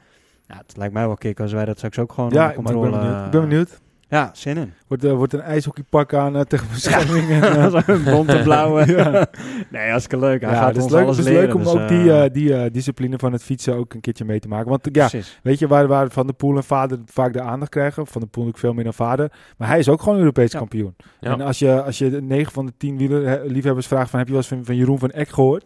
Ja, 0.47 0.57
het 0.67 0.77
lijkt 0.77 0.95
mij 0.95 1.07
wel 1.07 1.17
kick 1.17 1.41
als 1.41 1.53
wij 1.53 1.65
dat 1.65 1.77
straks 1.77 1.99
ook 1.99 2.13
gewoon 2.13 2.31
Ja, 2.31 2.49
onder 2.57 2.63
maar 2.63 2.73
ik 2.73 2.79
controle... 2.81 2.91
ben 2.91 3.01
benieuwd. 3.01 3.25
Ik 3.25 3.31
ben 3.31 3.41
benieuwd. 3.41 3.81
Ja, 4.09 4.31
zin 4.33 4.57
in. 4.57 4.73
Wordt, 4.87 5.05
eh, 5.05 5.13
wordt 5.13 5.33
een 5.33 5.41
ijshockeypak 5.41 6.15
aan 6.15 6.37
eh, 6.37 6.43
tegen 6.43 6.67
bescherming. 6.73 7.31
en, 7.31 7.43
eh, 7.73 7.83
Zo'n 7.87 8.05
bonte 8.05 8.41
blauwe. 8.43 8.85
Ja. 8.97 9.27
nee, 9.71 9.89
hartstikke 9.91 10.25
leuk. 10.25 10.41
Hij 10.41 10.51
ja, 10.51 10.57
gaat 10.57 10.67
het 10.69 10.77
is 10.77 10.83
ons 10.83 10.93
leuk, 10.93 11.03
alles 11.05 11.17
het 11.17 11.27
is 11.27 11.33
leren. 11.33 11.47
leuk 11.47 11.57
om 11.57 11.63
dus, 11.63 11.73
ook 11.73 11.89
die, 11.89 12.31
die 12.31 12.71
discipline 12.71 13.19
van 13.19 13.33
het 13.33 13.43
fietsen 13.43 13.75
ook 13.75 13.95
een 13.95 14.01
keertje 14.01 14.25
mee 14.25 14.41
te 14.41 14.49
maken. 14.49 14.69
Want 14.69 14.89
ja, 14.93 15.09
Precies. 15.09 15.39
weet 15.43 15.59
je, 15.59 15.67
waar, 15.67 15.87
waar 15.87 16.11
Van 16.11 16.27
de 16.27 16.33
Poel 16.33 16.57
en 16.57 16.65
vader 16.65 16.99
vaak 17.05 17.33
de 17.33 17.41
aandacht 17.41 17.71
krijgen. 17.71 18.07
Van 18.07 18.21
de 18.21 18.27
Poel 18.27 18.45
natuurlijk 18.45 18.59
veel 18.59 18.73
meer 18.75 18.85
dan 18.85 18.95
vader. 18.95 19.33
Maar 19.57 19.69
hij 19.69 19.79
is 19.79 19.89
ook 19.89 20.03
gewoon 20.03 20.19
Europees 20.19 20.53
Ja. 20.53 20.59
kampioen. 20.59 20.97
Ja. 21.21 21.33
En 21.33 21.41
als 21.41 21.59
je, 21.59 21.83
als 21.83 21.99
je 21.99 22.11
de 22.11 22.23
9 22.23 22.53
van 22.53 22.67
de 22.67 22.73
10 22.77 22.97
wieler, 22.99 23.47
liefhebbers 23.47 23.87
vraagt 23.87 24.11
van 24.11 24.19
heb 24.19 24.29
je 24.29 24.35
wel 24.35 24.43
eens 24.43 24.53
van, 24.53 24.65
van 24.65 24.77
Jeroen 24.77 24.99
van 24.99 25.11
Eck 25.11 25.29
gehoord? 25.29 25.65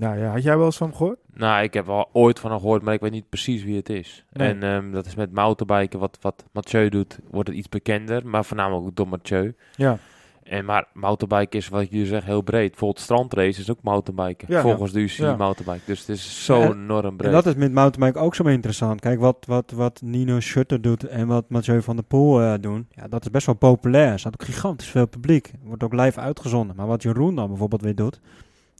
Nou 0.00 0.18
ja, 0.18 0.30
had 0.30 0.42
jij 0.42 0.56
wel 0.56 0.66
eens 0.66 0.76
van 0.76 0.86
hem 0.88 0.96
gehoord? 0.96 1.18
Nou, 1.34 1.62
ik 1.62 1.74
heb 1.74 1.86
wel 1.86 2.08
ooit 2.12 2.38
van 2.38 2.50
hem 2.50 2.60
gehoord, 2.60 2.82
maar 2.82 2.94
ik 2.94 3.00
weet 3.00 3.10
niet 3.10 3.28
precies 3.28 3.62
wie 3.62 3.76
het 3.76 3.88
is. 3.88 4.24
Nee. 4.32 4.48
En 4.48 4.62
ehm, 4.62 4.90
dat 4.90 5.06
is 5.06 5.14
met 5.14 5.32
mountainbiken, 5.32 5.98
wat, 5.98 6.18
wat 6.20 6.44
Mathieu 6.52 6.88
doet, 6.88 7.18
wordt 7.30 7.48
het 7.48 7.58
iets 7.58 7.68
bekender. 7.68 8.26
Maar 8.26 8.44
voornamelijk 8.44 8.86
ook 8.86 8.96
door 8.96 9.08
Mathieu. 9.08 9.54
Ja. 9.76 9.98
En 10.42 10.64
maar 10.64 10.86
mountainbiken 10.92 11.58
is, 11.58 11.68
wat 11.68 11.90
je 11.90 12.06
zegt, 12.06 12.24
heel 12.24 12.42
breed. 12.42 12.70
Bijvoorbeeld 12.70 13.00
strandrace 13.04 13.60
is 13.60 13.70
ook 13.70 13.82
mountainbiken. 13.82 14.46
Ja, 14.50 14.60
volgens 14.60 14.92
de 14.92 15.00
UCI 15.00 15.22
Ja. 15.22 15.36
mountainbike. 15.36 15.86
Dus 15.86 15.98
het 15.98 16.08
is 16.08 16.44
zo 16.44 16.62
enorm 16.62 17.16
breed. 17.16 17.28
En 17.28 17.34
dat 17.34 17.46
is 17.46 17.54
met 17.54 17.72
mountainbike 17.72 18.24
ook 18.24 18.34
zo 18.34 18.44
interessant. 18.44 19.00
Kijk, 19.00 19.20
wat, 19.20 19.44
wat, 19.46 19.70
wat 19.70 20.00
Nino 20.04 20.40
Schutter 20.40 20.80
doet 20.80 21.04
en 21.04 21.26
wat 21.26 21.44
Mathieu 21.48 21.82
van 21.82 21.96
der 21.96 22.04
Poel 22.04 22.40
eh, 22.40 22.54
doen, 22.60 22.86
ja, 22.90 23.08
dat 23.08 23.22
is 23.22 23.30
best 23.30 23.46
wel 23.46 23.54
populair. 23.54 24.12
Er 24.12 24.18
staat 24.18 24.40
ook 24.40 24.46
gigantisch 24.46 24.88
veel 24.88 25.06
publiek. 25.06 25.50
Wordt 25.62 25.82
ook 25.82 25.92
live 25.94 26.20
uitgezonden. 26.20 26.76
Maar 26.76 26.86
wat 26.86 27.02
Jeroen 27.02 27.34
dan 27.34 27.48
bijvoorbeeld 27.48 27.82
weer 27.82 27.94
doet, 27.94 28.20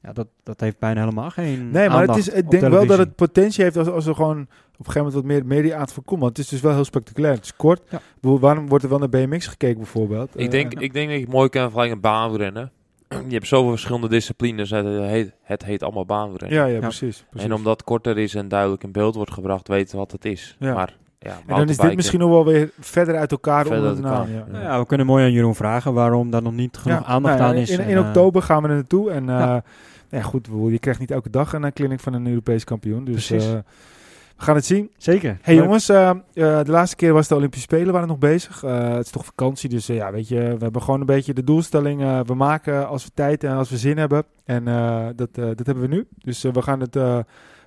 ja, 0.02 0.12
dat, 0.12 0.26
dat 0.42 0.60
heeft 0.60 0.78
bijna 0.78 1.00
helemaal 1.00 1.30
geen 1.30 1.70
Nee, 1.70 1.88
maar 1.88 2.06
het 2.06 2.16
is, 2.16 2.28
ik 2.28 2.50
denk 2.50 2.62
wel 2.68 2.86
dat 2.86 2.98
het 2.98 3.14
potentie 3.14 3.64
heeft 3.64 3.76
als, 3.76 3.88
als 3.88 4.06
er 4.06 4.14
gewoon 4.14 4.40
op 4.40 4.86
een 4.86 4.92
gegeven 4.92 4.98
moment 4.98 5.14
wat 5.14 5.24
meer 5.24 5.46
media 5.46 5.74
aan 5.74 5.80
het 5.80 5.92
voorkomen. 5.92 6.24
Want 6.24 6.36
het 6.36 6.44
is 6.46 6.52
dus 6.52 6.60
wel 6.60 6.72
heel 6.74 6.84
spectaculair. 6.84 7.34
Het 7.34 7.44
is 7.44 7.56
kort. 7.56 7.82
Ja. 7.90 8.00
Waarom 8.20 8.68
wordt 8.68 8.84
er 8.84 8.90
wel 8.90 8.98
naar 8.98 9.08
BMX 9.08 9.46
gekeken 9.46 9.76
bijvoorbeeld? 9.76 10.30
ik, 10.34 10.50
denk, 10.50 10.74
Eh, 10.74 10.82
ik 10.82 10.92
denk 10.92 11.10
dat 11.10 11.20
je 11.20 11.26
mooi 11.28 11.48
kan 11.48 11.62
vergelijken 11.62 11.96
met 12.00 12.04
baanrennen. 12.12 12.72
Je 13.08 13.34
hebt 13.34 13.46
zoveel 13.46 13.70
verschillende 13.70 14.08
disciplines. 14.08 14.70
Het 14.70 14.86
heet, 14.86 15.32
het 15.42 15.64
heet 15.64 15.82
allemaal 15.82 16.06
baanrennen. 16.06 16.58
ja, 16.58 16.64
ja, 16.64 16.78
precies, 16.78 17.24
precies. 17.30 17.48
En 17.48 17.54
omdat 17.54 17.72
het 17.72 17.82
korter 17.84 18.18
is 18.18 18.34
en 18.34 18.48
duidelijk 18.48 18.82
in 18.82 18.92
beeld 18.92 19.14
wordt 19.14 19.32
gebracht, 19.32 19.68
weten 19.68 19.90
we 19.90 19.96
wat 19.96 20.12
het 20.12 20.24
is. 20.24 20.56
Ja. 20.58 20.74
Maar 20.74 20.96
ja, 21.22 21.32
En 21.46 21.56
dan 21.56 21.68
is 21.68 21.76
dit 21.76 21.96
misschien 21.96 22.18
nog 22.20 22.30
wel 22.30 22.44
weer 22.44 22.70
verder 22.80 23.16
uit 23.16 23.30
elkaar 23.32 23.66
Verder 23.66 23.88
onder 23.90 24.02
de 24.02 24.08
uit 24.08 24.16
naam. 24.18 24.26
elkaar, 24.36 24.46
Ja. 24.46 24.52
Nou 24.52 24.64
ja, 24.64 24.78
we 24.80 24.86
kunnen 24.86 25.06
mooi 25.06 25.24
aan 25.24 25.32
Jeroen 25.32 25.54
vragen 25.54 25.92
waarom 25.94 26.30
daar 26.30 26.42
nog 26.42 26.52
niet 26.52 26.76
genoeg 26.76 26.98
Ja, 26.98 27.04
aandacht 27.04 27.38
nou 27.38 27.46
ja, 27.50 27.56
aan 27.56 27.62
is. 27.62 27.70
In, 27.70 27.80
in 27.80 27.96
eh, 27.96 28.06
oktober 28.06 28.42
gaan 28.42 28.62
we 28.62 28.68
er 28.68 28.74
naartoe. 28.74 29.10
En 29.10 29.28
eh, 29.28 29.38
Ja. 29.38 29.46
nou 29.46 29.62
ja, 30.10 30.22
goed, 30.22 30.48
je 30.70 30.78
krijgt 30.78 31.00
niet 31.00 31.10
elke 31.10 31.30
dag 31.30 31.52
een 31.52 31.64
eh, 31.64 31.72
clinic 31.72 32.00
van 32.00 32.12
een 32.12 32.26
Europees 32.26 32.64
kampioen. 32.64 33.04
Dus 33.04 33.30
eh, 33.30 33.38
we 33.38 34.46
gaan 34.46 34.54
het 34.54 34.64
zien. 34.64 34.90
Zeker. 34.96 35.38
Hey 35.42 35.54
Leuk. 35.54 35.64
jongens, 35.64 35.88
eh, 35.88 36.08
eh, 36.10 36.16
de 36.34 36.62
laatste 36.70 36.96
keer 36.96 37.12
was 37.12 37.28
de 37.28 37.34
Olympische 37.34 37.64
Spelen 37.64 37.92
waren 37.92 38.08
nog 38.08 38.18
bezig. 38.18 38.62
Eh, 38.64 38.88
het 38.88 39.04
is 39.04 39.10
toch 39.10 39.24
vakantie, 39.24 39.68
dus 39.68 39.88
eh, 39.88 39.96
ja, 39.96 40.12
weet 40.12 40.28
je, 40.28 40.36
we 40.40 40.56
hebben 40.62 40.82
gewoon 40.82 41.00
een 41.00 41.06
beetje 41.06 41.32
de 41.34 41.44
doelstelling. 41.44 42.00
eh, 42.02 42.20
we 42.26 42.34
maken 42.34 42.88
als 42.88 43.04
we 43.04 43.10
tijd 43.14 43.44
en 43.44 43.52
als 43.56 43.70
we 43.70 43.76
zin 43.76 43.98
hebben. 43.98 44.24
En 44.44 44.68
eh, 44.68 45.06
dat, 45.16 45.28
eh, 45.32 45.44
dat 45.44 45.66
hebben 45.66 45.80
we 45.88 45.94
nu. 45.94 46.06
Dus 46.18 46.44
eh, 46.44 46.52
we 46.52 46.62
gaan 46.62 46.80
het 46.80 46.96
eh, 46.96 47.18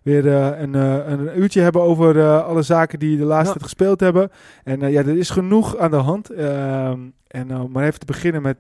weer 0.04 0.28
eh, 0.28 0.62
een, 0.62 0.76
eh, 0.76 1.08
een 1.12 1.40
uurtje 1.40 1.62
hebben 1.62 1.82
over 1.82 2.20
eh, 2.20 2.46
alle 2.46 2.62
zaken 2.62 3.00
die 3.00 3.18
de 3.18 3.24
laatste 3.24 3.46
Ja. 3.48 3.52
tijd 3.52 3.64
gespeeld 3.64 4.00
hebben. 4.00 4.30
En 4.64 4.92
ja, 4.92 5.00
er 5.00 5.18
is 5.18 5.30
genoeg 5.30 5.78
aan 5.78 5.92
de 5.92 5.98
hand. 5.98 6.30
Ehm, 6.30 7.00
en 7.28 7.72
maar 7.72 7.84
even 7.84 8.00
te 8.00 8.06
beginnen 8.06 8.42
met, 8.42 8.58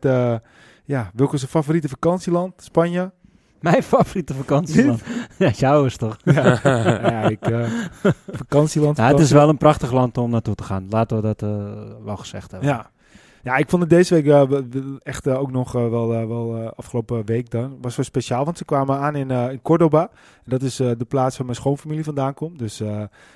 ja, 0.86 1.12
welke 1.14 1.34
is 1.34 1.40
zijn 1.40 1.52
favoriete 1.52 1.90
vakantieland? 1.90 2.54
Spanje? 2.58 3.12
Mijn 3.60 3.84
favoriete 3.84 4.34
vakantieland. 4.34 5.02
ja, 5.38 5.50
jou 5.50 5.86
is 5.86 5.98
toch? 5.98 6.18
ja, 6.24 6.60
ja, 7.12 7.24
ik, 7.30 7.50
uh, 7.50 7.66
vakantieland. 8.32 8.98
Ja, 8.98 9.08
het 9.08 9.20
is 9.20 9.32
wel 9.32 9.50
een 9.50 9.58
prachtig 9.58 9.92
land 9.92 10.18
om 10.18 10.30
naartoe 10.30 10.56
te 10.56 10.64
gaan. 10.64 10.86
Laten 10.90 11.18
we 11.18 11.24
dat 11.24 11.42
uh, 11.42 11.50
wel 12.06 12.18
gezegd 12.18 12.52
hebben. 12.52 12.70
Ja. 12.70 12.90
Ja, 13.44 13.58
ik 13.58 13.70
vond 13.70 13.82
het 13.82 13.92
deze 13.92 14.14
week 14.14 14.26
uh, 14.26 14.44
echt 15.04 15.28
uh, 15.28 15.40
ook 15.40 15.52
nog 15.52 15.72
wel, 15.72 16.08
wel 16.08 16.70
afgelopen 16.76 17.26
week 17.26 17.50
dan. 17.50 17.78
Was 17.82 17.96
wel 17.96 18.06
speciaal, 18.06 18.46
want 18.46 18.58
ze 18.58 18.66
kwamen 18.66 18.98
aan 18.98 19.16
in, 19.16 19.32
in 19.32 19.62
Cordoba. 19.62 20.02
En 20.44 20.50
dat 20.50 20.62
is 20.62 20.76
de 20.76 21.06
plaats 21.08 21.38
waar 21.38 21.46
mijn 21.46 21.58
schoonfamilie 21.58 22.04
vandaan 22.04 22.34
komt. 22.34 22.60
Dus 22.60 22.78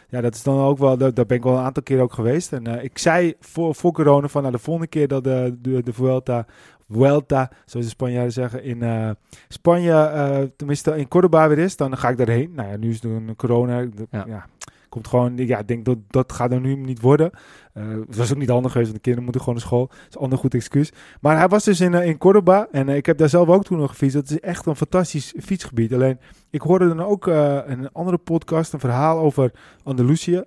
ja, 0.10 0.22
dat 0.22 0.36
is 0.36 0.44
dan 0.44 0.60
ook 0.60 0.78
wel, 0.78 0.98
daar, 0.98 1.14
daar 1.14 1.26
ben 1.26 1.38
ik 1.38 1.44
wel 1.44 1.54
een 1.54 1.64
aantal 1.64 1.84
keer 1.84 2.02
ook 2.02 2.14
geweest. 2.14 2.54
En 2.54 2.84
ik 2.84 2.98
zei 2.98 3.34
voor, 3.40 3.76
voor 3.76 3.92
corona 3.92 4.28
van, 4.28 4.42
nou 4.42 4.54
de 4.54 4.62
volgende 4.62 4.90
keer 4.90 5.08
dat 5.08 5.24
de, 5.24 5.58
de, 5.62 5.84
de 5.84 5.94
Vuelta 5.94 6.46
Vuelta, 6.90 7.52
zoals 7.66 7.86
de 7.86 7.92
Spanjaarden 7.92 8.34
zeggen, 8.34 8.64
in 8.64 8.84
uh, 8.84 9.10
Spanje, 9.48 9.92
uh, 9.92 10.40
tenminste 10.56 10.98
in 10.98 11.08
Cordoba 11.08 11.48
weer 11.48 11.60
is, 11.60 11.78
dan 11.78 11.98
ga 11.98 12.10
ik 12.10 12.18
daarheen. 12.18 12.52
Nou 12.56 12.70
ja, 12.70 12.78
nu 12.78 12.90
is 12.90 13.04
er 13.04 13.12
een 13.12 13.36
corona. 13.36 13.86
Ja. 14.12 14.46
Komt 14.90 15.08
gewoon, 15.08 15.38
ja, 15.38 15.60
ik 15.60 15.68
denk 15.68 15.86
dat 15.86 15.98
dat 16.08 16.32
gaat 16.32 16.52
er 16.52 16.60
nu 16.60 16.76
niet 16.76 17.02
worden. 17.02 17.32
Eh, 17.74 17.84
het 18.08 18.16
was 18.16 18.32
ook 18.32 18.38
niet 18.38 18.50
handig 18.50 18.72
geweest, 18.72 18.92
want 18.92 19.04
de 19.04 19.12
kinderen 19.12 19.24
moeten 19.24 19.42
gewoon 19.42 19.56
naar 19.56 19.68
school. 19.68 19.88
Dat 19.88 20.08
is 20.10 20.16
een 20.16 20.22
ander 20.22 20.38
goed 20.38 20.54
excuus. 20.54 20.92
Maar 21.22 21.38
hij 21.38 21.48
was 21.48 21.64
dus 21.64 21.80
in, 21.80 21.94
eh, 21.94 22.06
in 22.06 22.18
Cordoba 22.18 22.68
en 22.72 22.90
eh, 22.90 22.96
ik 22.96 23.06
heb 23.06 23.18
daar 23.18 23.30
zelf 23.30 23.48
ook 23.48 23.64
toen 23.64 23.78
nog 23.78 23.90
gefietst. 23.90 24.16
Dat 24.16 24.30
is 24.30 24.40
echt 24.40 24.66
een 24.66 24.76
fantastisch 24.76 25.34
fietsgebied. 25.42 25.94
Alleen, 25.94 26.20
ik 26.50 26.62
hoorde 26.62 26.88
dan 26.88 27.02
ook 27.02 27.26
een 27.26 27.92
andere 27.92 28.18
podcast 28.18 28.74
een 28.74 28.80
verhaal 28.80 29.20
over 29.20 29.52
Andalusië, 29.84 30.44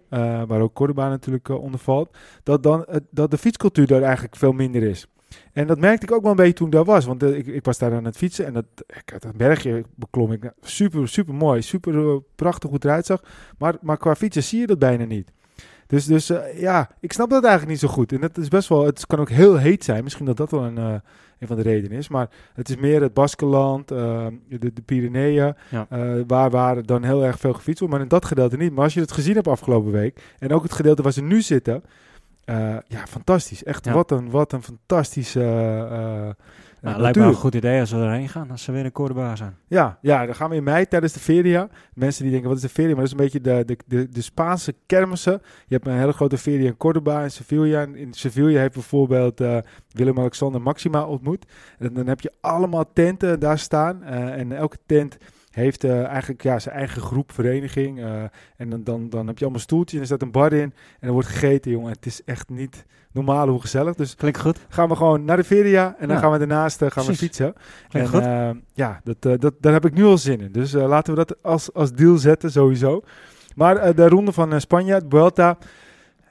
waar 0.46 0.60
ook 0.60 0.74
Cordoba 0.74 1.08
natuurlijk 1.08 1.48
onder 1.48 1.80
valt. 1.80 2.16
Dat, 2.42 2.62
dan, 2.62 2.86
dat 3.10 3.30
de 3.30 3.38
fietscultuur 3.38 3.86
daar 3.86 4.02
eigenlijk 4.02 4.36
veel 4.36 4.52
minder 4.52 4.82
is. 4.82 5.06
En 5.52 5.66
dat 5.66 5.78
merkte 5.78 6.06
ik 6.06 6.12
ook 6.12 6.22
wel 6.22 6.30
een 6.30 6.36
beetje 6.36 6.52
toen 6.52 6.66
ik 6.66 6.72
daar 6.72 6.84
was. 6.84 7.04
Want 7.04 7.22
eh, 7.22 7.36
ik, 7.36 7.46
ik 7.46 7.64
was 7.64 7.78
daar 7.78 7.94
aan 7.94 8.04
het 8.04 8.16
fietsen 8.16 8.46
en 8.46 8.52
dat, 8.52 8.64
ik 8.86 9.24
een 9.24 9.36
bergje 9.36 9.84
beklom 9.94 10.32
ik. 10.32 10.42
Nou, 10.42 10.54
Super, 10.62 11.08
super 11.08 11.34
mooi. 11.34 11.62
Super 11.62 12.08
eh, 12.08 12.16
prachtig 12.34 12.68
hoe 12.68 12.74
het 12.74 12.84
eruit 12.84 13.06
zag. 13.06 13.22
Maar, 13.58 13.74
maar 13.80 13.96
qua 13.96 14.14
fietsen 14.14 14.42
zie 14.42 14.60
je 14.60 14.66
dat 14.66 14.78
bijna 14.78 15.04
niet. 15.04 15.32
Dus, 15.86 16.04
dus 16.04 16.30
eh, 16.30 16.60
ja, 16.60 16.90
ik 17.00 17.12
snap 17.12 17.30
dat 17.30 17.42
eigenlijk 17.44 17.72
niet 17.72 17.90
zo 17.90 17.96
goed. 17.96 18.12
En 18.12 18.20
dat 18.20 18.38
is 18.38 18.48
best 18.48 18.68
wel, 18.68 18.84
het 18.86 19.06
kan 19.06 19.18
ook 19.18 19.30
heel 19.30 19.56
heet 19.56 19.84
zijn. 19.84 20.02
Misschien 20.04 20.26
dat 20.26 20.36
dat 20.36 20.50
wel 20.50 20.64
een, 20.64 20.76
een 20.76 21.46
van 21.46 21.56
de 21.56 21.62
redenen 21.62 21.98
is. 21.98 22.08
Maar 22.08 22.28
het 22.54 22.68
is 22.68 22.76
meer 22.76 23.02
het 23.02 23.14
Baskeland, 23.14 23.88
de, 23.88 24.30
de 24.48 24.82
Pyreneeën, 24.84 25.54
Ja. 25.70 25.86
waar, 26.26 26.50
waar 26.50 26.82
dan 26.86 27.02
heel 27.02 27.24
erg 27.24 27.38
veel 27.38 27.52
gefietst 27.52 27.78
wordt. 27.78 27.94
Maar 27.94 28.02
in 28.02 28.08
dat 28.10 28.24
gedeelte 28.24 28.56
niet. 28.56 28.72
Maar 28.72 28.84
als 28.84 28.94
je 28.94 29.00
het 29.00 29.12
gezien 29.12 29.34
hebt 29.34 29.48
afgelopen 29.48 29.92
week, 29.92 30.20
en 30.38 30.52
ook 30.52 30.62
het 30.62 30.72
gedeelte 30.72 31.02
waar 31.02 31.12
ze 31.12 31.22
nu 31.22 31.42
zitten, 31.42 31.82
eh, 32.44 32.76
ja, 32.86 33.06
fantastisch. 33.08 33.64
Echt, 33.64 33.84
Ja. 33.84 33.92
wat, 33.92 34.10
een, 34.10 34.30
wat 34.30 34.52
een 34.52 34.62
fantastische 34.62 35.40
Nou, 35.40 36.34
natuur. 36.80 37.02
lijkt 37.02 37.18
me 37.18 37.24
een 37.24 37.34
goed 37.34 37.54
idee 37.54 37.80
als 37.80 37.90
we 37.90 37.96
erheen 37.98 38.28
gaan, 38.28 38.50
als 38.50 38.62
ze 38.62 38.72
weer 38.72 38.84
in 38.84 38.92
Cordoba 38.92 39.36
zijn. 39.36 39.56
Ja, 39.66 39.98
ja, 40.02 40.26
dan 40.26 40.34
gaan 40.34 40.50
we 40.50 40.56
in 40.56 40.62
mei 40.64 40.86
tijdens 40.88 41.12
de 41.12 41.20
feria. 41.20 41.68
Mensen 41.94 42.22
die 42.22 42.30
denken, 42.32 42.48
wat 42.48 42.56
is 42.58 42.64
de 42.64 42.68
feria? 42.68 42.94
Maar 42.94 43.04
dat 43.04 43.12
is 43.12 43.18
een 43.18 43.24
beetje 43.24 43.40
de, 43.40 43.64
de, 43.64 43.78
de, 43.86 44.08
de 44.08 44.22
Spaanse 44.22 44.74
kermissen. 44.86 45.42
Je 45.66 45.74
hebt 45.74 45.86
een 45.86 45.98
hele 45.98 46.12
grote 46.12 46.38
feria 46.38 46.66
in 46.66 46.76
Cordoba 46.76 47.22
en 47.22 47.30
Sevilla. 47.30 47.80
En 47.82 47.94
in 47.94 48.12
Sevilla 48.14 48.60
heeft 48.60 48.74
bijvoorbeeld 48.74 49.42
Willem-Alexander 49.90 50.62
Maxima 50.62 51.04
ontmoet. 51.04 51.46
En 51.78 51.94
dan 51.94 52.06
heb 52.06 52.20
je 52.20 52.32
allemaal 52.40 52.92
tenten 52.92 53.40
daar 53.40 53.58
staan. 53.58 54.02
en 54.02 54.52
elke 54.52 54.76
tent 54.86 55.16
heeft 55.50 55.84
eh, 55.84 56.04
eigenlijk 56.04 56.42
ja, 56.42 56.58
zijn 56.58 56.74
eigen 56.74 57.02
groep, 57.02 57.32
vereniging. 57.32 58.00
eh, 58.00 58.22
en 58.56 58.68
dan, 58.70 58.84
dan, 58.84 59.08
dan 59.08 59.26
heb 59.26 59.36
je 59.38 59.42
allemaal 59.44 59.62
stoeltjes 59.62 59.94
en 59.94 60.00
er 60.00 60.06
staat 60.06 60.22
een 60.22 60.30
bar 60.30 60.52
in. 60.52 60.72
En 61.00 61.06
er 61.08 61.12
wordt 61.12 61.28
gegeten, 61.28 61.70
jongen. 61.70 61.92
Het 61.92 62.06
is 62.06 62.24
echt 62.24 62.48
niet 62.48 62.84
normaal 63.12 63.48
hoe 63.48 63.60
gezellig. 63.60 63.94
Dus 63.94 64.14
Klinkt 64.14 64.40
goed. 64.40 64.58
gaan 64.68 64.88
we 64.88 64.96
gewoon 64.96 65.24
naar 65.24 65.36
de 65.36 65.44
feria. 65.44 65.94
En 65.98 66.06
dan 66.06 66.16
Ja. 66.16 66.22
gaan 66.22 66.32
we 66.32 66.38
daarnaast 66.38 66.82
eh, 66.82 66.90
gaan 66.90 67.04
we 67.06 67.14
fietsen. 67.14 67.54
Klinkt 67.88 68.12
En, 68.12 68.14
goed. 68.14 68.28
eh, 68.28 68.50
ja, 68.74 69.00
dat, 69.04 69.16
eh, 69.20 69.32
dat, 69.38 69.54
daar 69.60 69.72
heb 69.72 69.84
ik 69.84 69.94
nu 69.94 70.04
al 70.04 70.18
zin 70.18 70.40
in. 70.40 70.52
Dus 70.52 70.72
laten 70.72 71.14
we 71.14 71.24
dat 71.24 71.42
als, 71.42 71.72
als 71.72 71.92
deal 71.92 72.16
zetten, 72.16 72.50
sowieso. 72.50 73.02
Maar 73.54 73.76
eh, 73.76 73.96
de 73.96 74.08
ronde 74.08 74.32
van 74.32 74.60
Spanje, 74.60 74.98
de 75.00 75.06
Vuelta. 75.08 75.58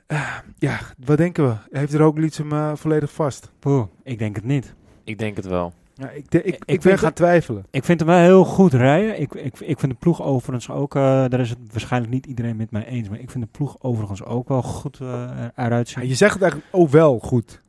eh, 0.08 0.38
ja, 0.58 0.80
wat 1.06 1.18
denken 1.18 1.48
we? 1.48 1.56
Heeft 1.78 1.94
Roglic 1.94 2.34
hem 2.34 2.52
eh, 2.52 2.72
volledig 2.76 3.12
vast? 3.12 3.52
Poeh, 3.60 3.86
ik 4.04 4.20
denk 4.20 4.36
het 4.36 4.46
niet. 4.46 4.74
Ik 5.04 5.18
denk 5.20 5.36
het 5.36 5.46
wel. 5.48 5.74
Ja, 6.00 6.10
ik, 6.10 6.32
de- 6.32 6.44
ik, 6.44 6.54
ik, 6.56 6.64
Ik 6.66 6.82
ben 6.82 6.98
gaan 6.98 7.08
het- 7.08 7.16
twijfelen. 7.16 7.66
Ik 7.72 7.84
vind 7.84 8.00
hem 8.00 8.10
wel 8.10 8.18
heel 8.20 8.46
goed 8.46 8.74
rijden. 8.74 9.20
Ik, 9.22 9.34
ik, 9.34 9.60
ik 9.60 9.80
vind 9.80 9.92
de 9.92 9.98
ploeg 10.00 10.22
overigens 10.24 10.70
ook, 10.70 10.96
eh, 10.96 11.02
daar 11.02 11.40
is 11.40 11.50
het 11.50 11.58
waarschijnlijk 11.72 12.14
niet 12.14 12.26
iedereen 12.26 12.56
met 12.56 12.72
mij 12.72 12.86
eens, 12.86 13.10
maar 13.10 13.20
ik 13.20 13.30
vind 13.32 13.44
de 13.44 13.50
ploeg 13.52 13.76
overigens 13.82 14.24
ook 14.24 14.48
wel 14.48 14.62
goed 14.62 15.00
eh, 15.00 15.30
eruit 15.56 15.90
Ja, 15.90 16.00
zien. 16.00 16.10
je 16.10 16.16
zegt 16.16 16.34
het 16.34 16.42
eigenlijk 16.42 16.74
ook 16.76 16.90
wel 16.90 17.20
goed. 17.20 17.62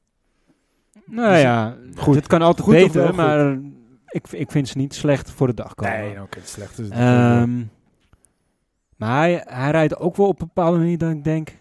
nou 1.07 1.33
dus- 1.33 1.43
ja, 1.43 1.77
goed. 1.97 2.15
het 2.15 2.27
kan 2.27 2.43
altijd 2.43 2.67
Goed 2.67 2.75
beter, 2.75 3.07
goed? 3.07 3.17
maar 3.17 3.59
ik, 4.09 4.29
ik 4.31 4.51
vind 4.51 4.69
ze 4.69 4.77
niet 4.79 4.95
slecht 4.95 5.31
voor 5.31 5.47
de 5.47 5.55
dag 5.55 5.75
komen. 5.75 5.99
Nee, 5.99 6.11
oké, 6.23 6.39
het 6.39 6.45
is 6.45 6.51
slecht. 6.53 6.77
Dus 6.77 6.87
het- 6.89 6.97
Ehm, 6.99 7.63
maar 8.97 9.19
hij, 9.19 9.45
hij 9.49 9.71
rijdt 9.71 9.97
ook 9.99 10.17
wel 10.17 10.27
op 10.27 10.41
een 10.41 10.47
bepaalde 10.55 10.79
manier 10.79 10.99
dat 10.99 11.11
ik 11.11 11.25
denk, 11.25 11.59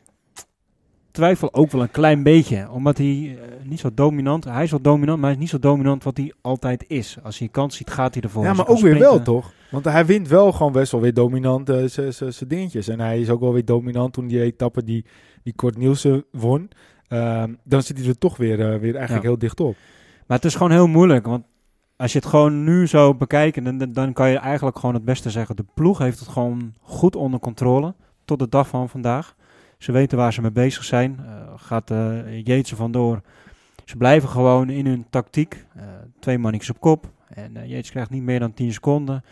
twijfel 1.11 1.53
ook 1.53 1.71
wel 1.71 1.81
een 1.81 1.91
klein 1.91 2.23
beetje, 2.23 2.69
omdat 2.71 2.97
hij 2.97 3.37
eh, 3.41 3.65
niet 3.69 3.79
zo 3.79 3.89
dominant, 3.93 4.43
hij 4.43 4.63
is 4.63 4.71
wel 4.71 4.81
dominant, 4.81 5.17
maar 5.19 5.25
hij 5.29 5.35
is 5.35 5.41
niet 5.41 5.49
zo 5.51 5.59
dominant 5.59 6.03
wat 6.03 6.17
hij 6.17 6.33
altijd 6.41 6.85
is. 6.87 7.17
Als 7.23 7.39
hij 7.39 7.47
kans 7.47 7.75
ziet, 7.77 7.89
gaat 7.89 8.13
hij 8.13 8.23
ervoor. 8.23 8.43
ja, 8.43 8.53
maar 8.53 8.67
ook 8.67 8.79
weer 8.79 8.99
wel, 8.99 9.21
toch? 9.21 9.51
Want 9.71 9.85
hij 9.85 10.05
wint 10.05 10.27
wel 10.27 10.51
gewoon 10.51 10.71
best 10.71 10.91
wel 10.91 11.01
weer 11.01 11.13
dominant 11.13 11.69
eh, 11.69 11.83
zijn 11.85 12.33
dingetjes. 12.49 12.87
En 12.87 12.99
hij 12.99 13.19
is 13.21 13.29
ook 13.29 13.39
wel 13.39 13.53
weer 13.53 13.65
dominant 13.65 14.13
toen 14.13 14.27
die 14.27 14.41
etappe 14.41 14.83
die, 14.83 15.05
die 15.43 15.53
Kort 15.55 15.77
Nielsen 15.77 16.25
won. 16.31 16.69
Ehm, 17.07 17.53
dan 17.63 17.81
zit 17.83 17.97
hij 17.97 18.07
er 18.07 18.17
toch 18.17 18.37
weer, 18.37 18.59
eh, 18.59 18.79
weer 18.79 18.95
eigenlijk 18.95 19.23
Ja. 19.23 19.29
heel 19.29 19.37
dicht 19.37 19.59
op. 19.59 19.75
Maar 20.27 20.37
het 20.37 20.45
is 20.45 20.55
gewoon 20.55 20.71
heel 20.71 20.87
moeilijk, 20.87 21.25
want 21.25 21.43
als 21.97 22.11
je 22.13 22.19
het 22.19 22.27
gewoon 22.27 22.63
nu 22.63 22.87
zo 22.87 23.15
bekijkt, 23.15 23.63
dan- 23.63 23.91
dan 23.93 24.13
kan 24.13 24.29
je 24.29 24.37
eigenlijk 24.37 24.79
gewoon 24.79 24.95
het 24.95 25.05
beste 25.05 25.29
zeggen. 25.29 25.55
De 25.55 25.65
ploeg 25.73 25.97
heeft 25.97 26.19
het 26.19 26.27
gewoon 26.27 26.73
goed 26.81 27.15
onder 27.15 27.39
controle 27.39 27.95
tot 28.25 28.39
de 28.39 28.49
dag 28.49 28.67
van 28.67 28.89
vandaag. 28.89 29.35
Ze 29.79 29.91
weten 29.91 30.17
waar 30.17 30.33
ze 30.33 30.41
mee 30.41 30.51
bezig 30.51 30.83
zijn. 30.83 31.19
Eh, 31.25 31.33
gaat 31.55 31.91
uh, 31.91 32.41
Jeetsen 32.43 32.77
vandoor. 32.77 33.21
Ze 33.85 33.97
blijven 33.97 34.29
gewoon 34.29 34.69
in 34.69 34.85
hun 34.85 35.05
tactiek. 35.09 35.65
Uh, 35.77 35.83
twee 36.19 36.37
mannetjes 36.37 36.69
op 36.69 36.79
kop. 36.79 37.11
En 37.27 37.67
Jeets 37.67 37.89
krijgt 37.89 38.09
niet 38.09 38.23
meer 38.23 38.39
dan 38.39 38.53
10 38.53 38.73
seconden. 38.73 39.23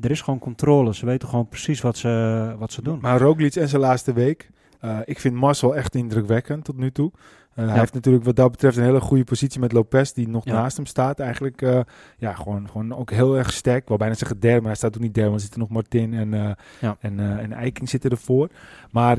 Er 0.00 0.10
is 0.10 0.20
gewoon 0.20 0.38
controle. 0.38 0.94
Ze 0.94 1.06
weten 1.06 1.28
gewoon 1.28 1.48
precies 1.48 1.80
wat 1.80 1.96
ze, 1.96 2.54
wat 2.58 2.72
ze 2.72 2.82
doen. 2.82 2.98
Maar 3.00 3.20
Roglic 3.20 3.54
en 3.54 3.68
zijn 3.68 3.80
laatste 3.80 4.12
week. 4.12 4.50
Uh, 4.84 4.98
ik 5.04 5.20
vind 5.20 5.34
Marcel 5.34 5.76
echt 5.76 5.94
indrukwekkend 5.94 6.64
tot 6.64 6.76
nu 6.76 6.92
toe. 6.92 7.10
Uh, 7.14 7.64
ja. 7.64 7.70
Hij 7.70 7.78
heeft 7.78 7.94
natuurlijk 7.94 8.24
wat 8.24 8.36
dat 8.36 8.50
betreft 8.50 8.76
een 8.76 8.84
hele 8.84 9.00
goede 9.00 9.24
positie 9.24 9.60
met 9.60 9.72
Lopez, 9.72 10.12
die 10.12 10.28
nog 10.28 10.44
ja. 10.44 10.52
naast 10.52 10.76
hem 10.76 10.86
staat. 10.86 11.20
Eigenlijk 11.20 11.62
uh, 11.62 11.80
ja, 12.18 12.32
gewoon, 12.32 12.68
gewoon 12.70 12.94
ook 12.94 13.10
heel 13.10 13.36
erg 13.36 13.52
sterk. 13.52 13.82
Ik 13.82 13.88
wil 13.88 13.96
bijna 13.96 14.14
zeggen 14.14 14.40
derde, 14.40 14.58
maar 14.58 14.66
hij 14.66 14.76
staat 14.76 14.96
ook 14.96 15.02
niet 15.02 15.14
derde, 15.14 15.30
want 15.30 15.40
er 15.40 15.46
zitten 15.46 15.60
nog 15.60 15.70
Martin 15.70 16.14
en, 16.14 16.56
ja. 16.80 16.96
en, 17.00 17.20
en 17.20 17.52
Eiking 17.52 17.88
zitten 17.88 18.10
ervoor. 18.10 18.48
Maar 18.90 19.18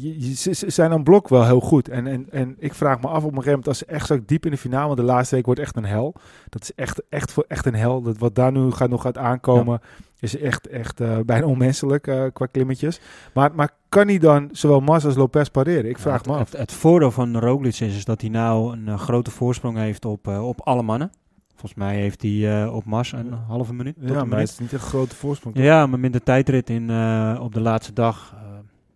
je, 0.00 0.34
ze 0.34 0.70
zijn 0.70 0.92
aan 0.92 1.02
blok 1.02 1.28
wel 1.28 1.44
heel 1.44 1.60
goed. 1.60 1.88
En, 1.88 2.06
en, 2.06 2.26
en 2.30 2.56
ik 2.58 2.74
vraag 2.74 3.00
me 3.00 3.08
af 3.08 3.16
op 3.16 3.22
een 3.22 3.28
gegeven 3.28 3.50
moment, 3.50 3.68
als 3.68 3.78
ze 3.78 3.84
echt 3.84 4.06
zo 4.06 4.18
diep 4.26 4.44
in 4.44 4.50
de 4.50 4.56
finale, 4.56 4.86
want 4.86 4.98
de 4.98 5.04
laatste 5.04 5.34
week 5.34 5.46
wordt 5.46 5.60
echt 5.60 5.76
een 5.76 5.84
hel. 5.84 6.14
Dat 6.48 6.62
is 6.62 6.74
echt, 6.74 7.02
echt, 7.08 7.32
voor, 7.32 7.44
echt 7.48 7.66
een 7.66 7.74
hel. 7.74 8.02
Dat 8.02 8.18
wat 8.18 8.34
daar 8.34 8.52
nu 8.52 8.70
gaat, 8.70 8.88
nog 8.88 9.02
gaat 9.02 9.18
aankomen, 9.18 9.80
ja. 9.82 10.04
is 10.20 10.38
echt, 10.38 10.66
echt 10.68 11.00
uh, 11.00 11.18
bijna 11.26 11.46
onmenselijk 11.46 12.06
uh, 12.06 12.24
qua 12.32 12.46
klimmetjes. 12.46 13.00
Maar, 13.34 13.54
maar 13.54 13.70
kan 13.88 14.08
hij 14.08 14.18
dan 14.18 14.48
zowel 14.52 14.80
Mas 14.80 15.04
als 15.04 15.14
Lopez 15.14 15.48
pareren? 15.48 15.90
Ik 15.90 15.98
vraag 15.98 16.24
ja, 16.24 16.32
me 16.32 16.38
af. 16.38 16.50
Het, 16.50 16.60
het, 16.60 16.72
voordeel 16.72 17.10
van 17.10 17.38
Roglic 17.38 17.72
is, 17.72 17.80
is 17.80 18.04
dat 18.04 18.20
hij 18.20 18.30
nou 18.30 18.72
een 18.72 18.86
uh, 18.86 18.98
grote 18.98 19.30
voorsprong 19.30 19.76
heeft 19.76 20.04
op, 20.04 20.26
op 20.26 20.60
alle 20.60 20.82
mannen. 20.82 21.10
Volgens 21.56 21.74
mij 21.74 21.96
heeft 21.96 22.22
hij 22.22 22.30
uh, 22.30 22.74
op 22.74 22.84
Mas 22.84 23.12
een 23.12 23.32
halve 23.32 23.74
minuut. 23.74 23.94
Ja, 24.00 24.24
maar 24.24 24.38
het 24.38 24.48
is 24.48 24.58
niet 24.58 24.72
een 24.72 24.78
grote 24.78 25.14
voorsprong. 25.14 25.54
Toch? 25.54 25.64
Ja, 25.64 25.86
maar 25.86 25.98
minder 25.98 26.22
tijdrit 26.22 26.70
in, 26.70 26.88
uh, 26.88 27.38
op 27.40 27.54
de 27.54 27.60
laatste 27.60 27.92
dag 27.92 28.34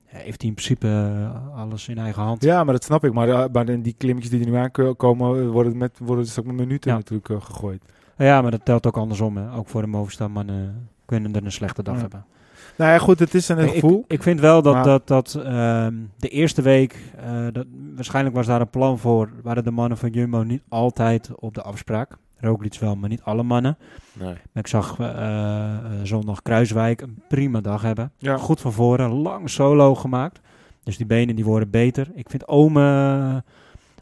heeft 0.09 0.41
hij 0.41 0.51
in 0.51 0.55
principe 0.55 0.87
uh, 0.87 1.59
alles 1.59 1.89
in 1.89 1.99
eigen 1.99 2.23
hand. 2.23 2.43
Ja, 2.43 2.65
maar 2.65 2.75
dat 2.75 2.85
snap 2.85 3.05
ik. 3.05 3.13
Maar, 3.13 3.29
uh, 3.29 3.45
maar 3.53 3.83
die 3.83 3.95
klimmetjes 3.99 4.33
die 4.33 4.41
er 4.41 4.51
nu 4.51 4.57
aankomen, 4.57 5.51
worden, 5.51 5.77
met, 5.77 5.99
worden 5.99 6.25
dus 6.25 6.39
ook 6.39 6.47
met 6.47 6.57
minuten 6.57 6.91
ja. 6.91 6.97
natuurlijk 6.97 7.29
uh, 7.29 7.41
gegooid. 7.41 7.83
Ja, 8.17 8.43
maar 8.43 8.51
dat 8.51 8.65
telt 8.65 8.87
ook 8.87 8.97
andersom. 8.97 9.37
Hè. 9.37 9.57
Ook 9.57 9.69
voor 9.69 9.81
de 9.81 9.87
Movistar 9.87 10.31
mannen 10.31 10.89
kunnen 11.05 11.35
er 11.35 11.45
een 11.45 11.53
slechte 11.53 11.83
dag 11.83 11.95
ja. 11.95 12.01
hebben. 12.01 12.25
Nou 12.77 12.93
ja, 12.93 12.99
goed, 12.99 13.19
het 13.19 13.35
is 13.35 13.49
een 13.49 13.59
ik, 13.59 13.71
gevoel. 13.71 13.99
Ik, 13.99 14.13
ik 14.13 14.23
vind 14.23 14.41
wel 14.41 14.63
dat, 14.63 14.75
maar... 14.75 14.85
dat, 14.85 15.07
dat 15.07 15.35
uh, 15.39 15.87
de 16.17 16.29
eerste 16.29 16.63
week, 16.63 16.97
uh, 17.21 17.47
dat, 17.53 17.67
waarschijnlijk 17.95 18.37
was 18.37 18.47
daar 18.47 18.61
een 18.61 18.71
plan 18.71 18.99
voor, 18.99 19.31
waren 19.43 19.65
de 19.65 19.71
mannen 19.71 19.99
van 19.99 20.11
Jumbo 20.11 20.43
niet 20.43 20.63
altijd 20.69 21.31
op 21.35 21.55
de 21.55 21.63
afspraak. 21.63 22.17
Roglic 22.41 22.79
wel, 22.79 22.97
maar 22.97 23.09
niet 23.09 23.23
alle 23.23 23.43
mannen. 23.43 23.79
Nee. 24.13 24.35
Ik 24.55 24.67
zag 24.67 24.99
uh, 24.99 25.77
zondag 26.03 26.43
Kruiswijk 26.43 27.01
een 27.01 27.23
prima 27.29 27.61
dag 27.61 27.83
hebben. 27.83 28.13
Ja. 28.19 28.37
Goed 28.37 28.61
van 28.61 28.73
voren, 28.73 29.11
lang 29.11 29.51
solo 29.51 29.95
gemaakt. 29.95 30.41
Dus 30.83 30.97
die 30.97 31.07
benen 31.07 31.37
die 31.37 31.45
worden 31.45 31.71
beter. 31.71 32.11
Ik 32.15 32.31
vind 32.31 32.49
Ome 32.49 33.45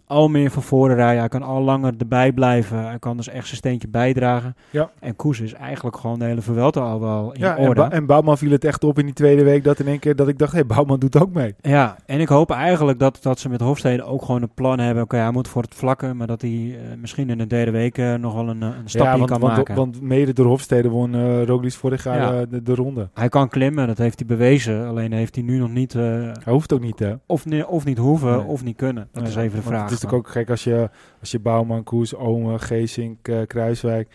al 0.07 0.29
meer 0.29 0.51
van 0.51 0.63
voren 0.63 0.97
rijden. 0.97 1.19
Hij 1.19 1.29
kan 1.29 1.43
al 1.43 1.63
langer 1.63 1.95
erbij 1.99 2.33
blijven. 2.33 2.85
Hij 2.85 2.99
kan 2.99 3.17
dus 3.17 3.29
echt 3.29 3.47
zijn 3.47 3.57
steentje 3.57 3.89
bijdragen. 3.89 4.57
Ja. 4.71 4.91
En 5.01 5.17
Koes 5.17 5.41
is 5.41 5.53
eigenlijk 5.53 5.97
gewoon 5.97 6.19
de 6.19 6.25
hele 6.25 6.41
Vuelta 6.41 6.81
al 6.81 7.01
wel 7.01 7.33
in 7.33 7.41
ja, 7.41 7.57
orde. 7.57 7.83
En, 7.83 7.89
ba 7.89 7.97
en 7.97 8.07
Bouwman 8.07 8.39
viel 8.39 8.51
het 8.51 8.65
echt 8.65 8.85
op 8.85 8.99
in 8.99 9.05
die 9.05 9.15
tweede 9.15 9.45
week 9.45 9.65
dat 9.65 9.79
in 9.79 9.87
één 9.87 9.99
keer 9.99 10.17
dat 10.17 10.29
ik 10.29 10.39
dacht, 10.39 10.53
hé, 10.53 10.59
hey, 10.59 10.67
Bouwman 10.67 10.99
doet 10.99 11.21
ook 11.21 11.33
mee. 11.33 11.55
Ja, 11.61 11.97
en 12.07 12.21
ik 12.21 12.29
hoop 12.29 12.51
eigenlijk 12.51 12.99
dat, 12.99 13.19
dat 13.23 13.39
ze 13.39 13.49
met 13.49 13.61
Hofstede 13.61 14.03
ook 14.03 14.25
gewoon 14.25 14.43
een 14.43 14.55
plan 14.55 14.79
hebben. 14.79 15.03
Oké, 15.03 15.15
okay, 15.15 15.21
hij 15.21 15.35
moet 15.35 15.49
voor 15.49 15.63
het 15.63 15.75
vlakken, 15.75 16.17
maar 16.17 16.27
dat 16.27 16.41
hij 16.41 16.51
uh, 16.51 16.77
misschien 17.01 17.31
in 17.31 17.39
de 17.39 17.47
derde 17.47 17.71
week 17.71 17.99
uh, 17.99 18.15
nog 18.15 18.35
wel 18.35 18.49
een, 18.49 18.63
een 18.63 18.75
stapje 18.85 19.11
ja, 19.13 19.19
want, 19.19 19.31
kan 19.31 19.41
want, 19.41 19.57
maken. 19.57 19.75
Want 19.75 20.01
mede 20.01 20.33
door 20.33 20.47
Hofstede 20.47 20.89
won 20.89 21.15
uh, 21.15 21.45
Roglic 21.45 21.73
vorig 21.73 22.05
jaar 22.05 22.35
ja. 22.35 22.47
de, 22.47 22.63
de, 22.63 22.75
ronde. 22.75 23.09
Hij 23.15 23.29
kan 23.29 23.49
klimmen, 23.49 23.87
dat 23.87 23.99
heeft 23.99 24.19
hij 24.19 24.29
bewezen. 24.29 24.87
Alleen 24.87 25.13
heeft 25.13 25.35
hij 25.35 25.45
nu 25.45 25.59
nog 25.59 25.71
niet... 25.71 25.93
hij 25.93 26.33
hoeft 26.45 26.73
ook 26.73 26.81
niet, 26.81 26.99
hè? 26.99 27.15
Of, 27.27 27.45
of 27.67 27.85
niet 27.85 27.99
hoeven, 27.99 28.37
nee. 28.37 28.47
of 28.47 28.65
niet 28.65 28.77
kunnen. 28.77 29.09
Dat 29.13 29.23
nee, 29.23 29.33
is 29.33 29.37
even 29.37 29.57
de 29.57 29.63
vraag. 29.63 29.96
Natuurlijk 30.03 30.29
ook 30.29 30.33
gek 30.33 30.51
als 30.51 30.65
je 30.65 30.91
als 31.21 31.31
je 31.31 31.39
Bouwman, 31.39 31.83
Koes, 31.83 32.15
Ome, 32.15 32.59
Geesink, 32.59 33.29
uh, 33.29 33.47
Kruiswijk. 33.47 34.09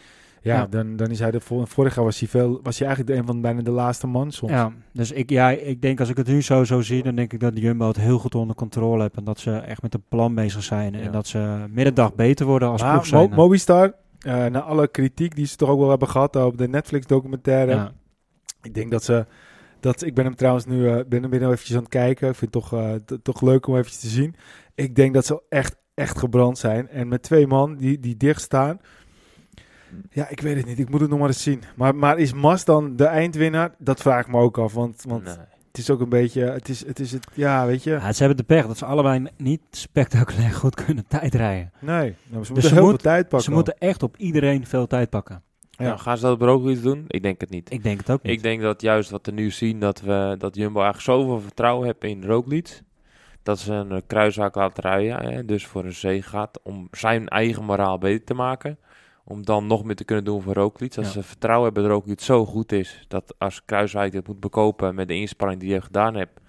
Ja, 0.44 0.56
ja, 0.56 0.68
Dan, 0.68 0.96
dan 0.96 1.10
is 1.10 1.20
hij 1.20 1.32
de 1.32 1.40
vol 1.40 1.66
vorig 1.66 1.96
jaar 1.96 2.04
was 2.04 2.20
hij 2.20 2.28
veel, 2.28 2.60
was 2.64 2.80
hij 2.80 2.88
eigenlijk 2.88 3.16
de 3.16 3.22
een 3.22 3.28
van 3.28 3.42
bijna 3.42 3.62
de 3.62 3.72
laatste 3.72 4.08
man 4.08 4.32
soms. 4.32 4.52
Ja, 4.52 4.72
dus 4.92 5.12
ik, 5.12 5.30
ja, 5.30 5.50
ik 5.50 5.82
denk 5.82 6.00
als 6.00 6.10
ik 6.10 6.18
het 6.18 6.28
nu 6.28 6.42
zo 6.42 6.64
zo 6.64 6.82
zie, 6.82 7.04
dan 7.04 7.16
denk 7.16 7.34
ik 7.34 7.40
dat 7.40 7.56
de 7.56 7.62
Jumbo 7.62 7.88
het 7.88 7.98
heel 7.98 8.20
goed 8.20 8.36
onder 8.36 8.56
controle 8.56 9.02
heeft 9.02 9.16
en 9.16 9.24
dat 9.24 9.40
ze 9.40 9.52
echt 9.52 9.82
met 9.82 9.94
een 9.94 10.04
plan 10.10 10.36
bezig 10.36 10.64
zijn 10.64 10.94
ja. 10.94 11.00
en 11.00 11.12
dat 11.12 11.28
ze 11.28 11.66
middendag 11.70 12.16
beter 12.16 12.46
worden 12.46 12.70
als 12.70 12.82
maar 12.82 12.92
ploeg 12.92 13.06
zijn. 13.06 13.30
Mo 13.30 13.36
Mobistar, 13.36 13.94
uh, 14.26 14.46
na 14.46 14.62
alle 14.62 14.88
kritiek 14.88 15.36
die 15.36 15.46
ze 15.46 15.56
toch 15.56 15.70
ook 15.70 15.80
wel 15.80 15.90
hebben 15.90 16.08
gehad 16.08 16.36
op 16.36 16.58
de 16.58 16.68
Netflix 16.68 17.06
documentaire, 17.06 17.72
ja. 17.72 17.92
ik 18.62 18.74
denk 18.74 18.92
dat 18.92 19.04
ze 19.04 19.26
Dat, 19.82 20.02
ik 20.06 20.14
ben 20.14 20.26
hem 20.26 20.36
trouwens 20.36 20.66
nu 20.66 20.88
eh 20.90 21.00
ben, 21.08 21.22
nou 21.22 21.34
eventjes 21.52 21.76
aan 21.76 21.82
het 21.84 21.92
kijken. 21.92 22.30
Ik 22.30 22.36
vind 22.36 22.54
het 22.54 22.64
toch, 22.64 22.74
eh, 22.80 22.94
toch 23.24 23.42
leuk 23.42 23.68
om 23.68 23.74
eventjes 23.76 24.00
te 24.00 24.08
zien. 24.08 24.36
Ik 24.76 24.96
denk 24.96 25.14
dat 25.14 25.26
ze 25.26 25.42
echt, 25.50 25.76
echt 25.94 26.18
gebrand 26.18 26.58
zijn. 26.58 26.90
En 26.90 27.08
met 27.08 27.22
twee 27.24 27.48
man 27.48 27.76
die, 27.78 28.00
die 28.00 28.18
dicht 28.18 28.42
staan. 28.42 28.80
Ja, 30.10 30.30
ik 30.30 30.42
weet 30.42 30.56
het 30.58 30.66
niet. 30.66 30.80
Ik 30.80 30.90
moet 30.90 31.02
het 31.02 31.10
nog 31.10 31.20
maar 31.20 31.28
eens 31.28 31.44
zien. 31.44 31.64
Maar, 31.76 31.96
maar 31.96 32.18
is 32.18 32.34
Mas 32.34 32.66
dan 32.66 32.96
de 32.96 33.06
eindwinnaar? 33.06 33.76
Dat 33.78 34.02
vraag 34.02 34.26
ik 34.26 34.32
me 34.32 34.40
ook 34.40 34.58
af. 34.58 34.74
Want, 34.74 35.04
want 35.08 35.24
Nee. 35.24 35.34
het 35.68 35.78
is 35.78 35.90
ook 35.90 36.02
een 36.02 36.10
beetje... 36.10 36.42
Het 36.42 36.70
is 36.70 36.86
het, 36.86 37.00
is 37.00 37.12
het 37.12 37.28
ja, 37.34 37.66
weet 37.66 37.84
je. 37.84 37.90
Ja, 37.92 38.12
ze 38.14 38.20
hebben 38.20 38.38
de 38.38 38.44
pech 38.56 38.68
dat 38.68 38.78
ze 38.78 38.86
allebei 38.86 39.28
niet 39.38 39.62
spectaculair 39.72 40.52
goed 40.64 40.76
kunnen 40.76 41.06
tijdrijden. 41.08 41.72
Nee, 41.80 41.96
nou, 42.00 42.16
ze 42.30 42.36
moeten 42.36 42.54
Dus 42.54 42.64
ze 42.64 42.74
heel 42.74 42.82
moet- 42.82 42.90
veel 42.90 42.98
tijd 43.12 43.22
pakken. 43.22 43.42
Ze 43.42 43.52
moeten 43.52 43.78
echt 43.78 44.04
op 44.04 44.18
iedereen 44.18 44.66
veel 44.68 44.88
tijd 44.88 45.10
pakken. 45.10 45.44
Ja. 45.82 45.88
Ja, 45.88 45.98
gaan 45.98 46.18
ze 46.18 46.26
dat 46.26 46.38
bij 46.38 46.48
Roglic 46.48 46.82
doen? 46.82 47.06
Ik 47.08 47.24
denk 47.24 47.42
het 47.42 47.50
niet. 47.50 47.72
Ik 47.72 47.84
denk 47.84 47.98
het 48.00 48.12
ook 48.12 48.24
niet. 48.24 48.32
Ik 48.32 48.42
denk 48.44 48.62
dat 48.62 48.82
juist 48.82 49.10
wat 49.10 49.26
we 49.26 49.32
nu 49.32 49.52
zien, 49.52 49.80
dat, 49.80 50.02
we, 50.02 50.36
dat 50.38 50.56
Jumbo 50.56 50.82
eigenlijk 50.82 51.20
zoveel 51.20 51.40
vertrouwen 51.40 51.86
heeft 51.86 52.04
in 52.04 52.24
Roglic. 52.26 52.82
Dat 53.44 53.60
ze 53.60 53.74
een 53.74 53.92
eh, 53.92 54.02
kruiszaak 54.08 54.56
laten 54.56 54.84
rijden, 54.84 55.34
hè, 55.34 55.46
dus 55.46 55.66
voor 55.68 55.86
een 55.86 55.94
zee 55.94 56.22
gaat, 56.22 56.60
om 56.64 56.88
zijn 56.92 57.28
eigen 57.28 57.64
moraal 57.64 57.98
beter 57.98 58.24
te 58.26 58.34
maken. 58.34 58.78
Om 59.24 59.46
dan 59.46 59.68
nog 59.68 59.84
meer 59.84 59.96
te 59.96 60.04
kunnen 60.04 60.24
doen 60.26 60.42
voor 60.42 60.54
Roglic. 60.54 60.98
Als 60.98 61.06
Ja. 61.06 61.12
ze 61.12 61.24
vertrouwen 61.24 61.66
hebben 61.66 61.84
dat 61.84 61.92
Roglic 61.92 62.20
zo 62.20 62.46
goed 62.46 62.72
is, 62.72 63.06
dat 63.08 63.34
als 63.38 63.66
Kruiswijk 63.66 64.12
dit 64.12 64.28
moet 64.28 64.40
bekopen 64.40 64.96
met 64.96 65.08
de 65.08 65.16
inspanning 65.16 65.60
die 65.62 65.72
heeft 65.72 65.86
gedaan 65.86 66.16
heeft, 66.16 66.40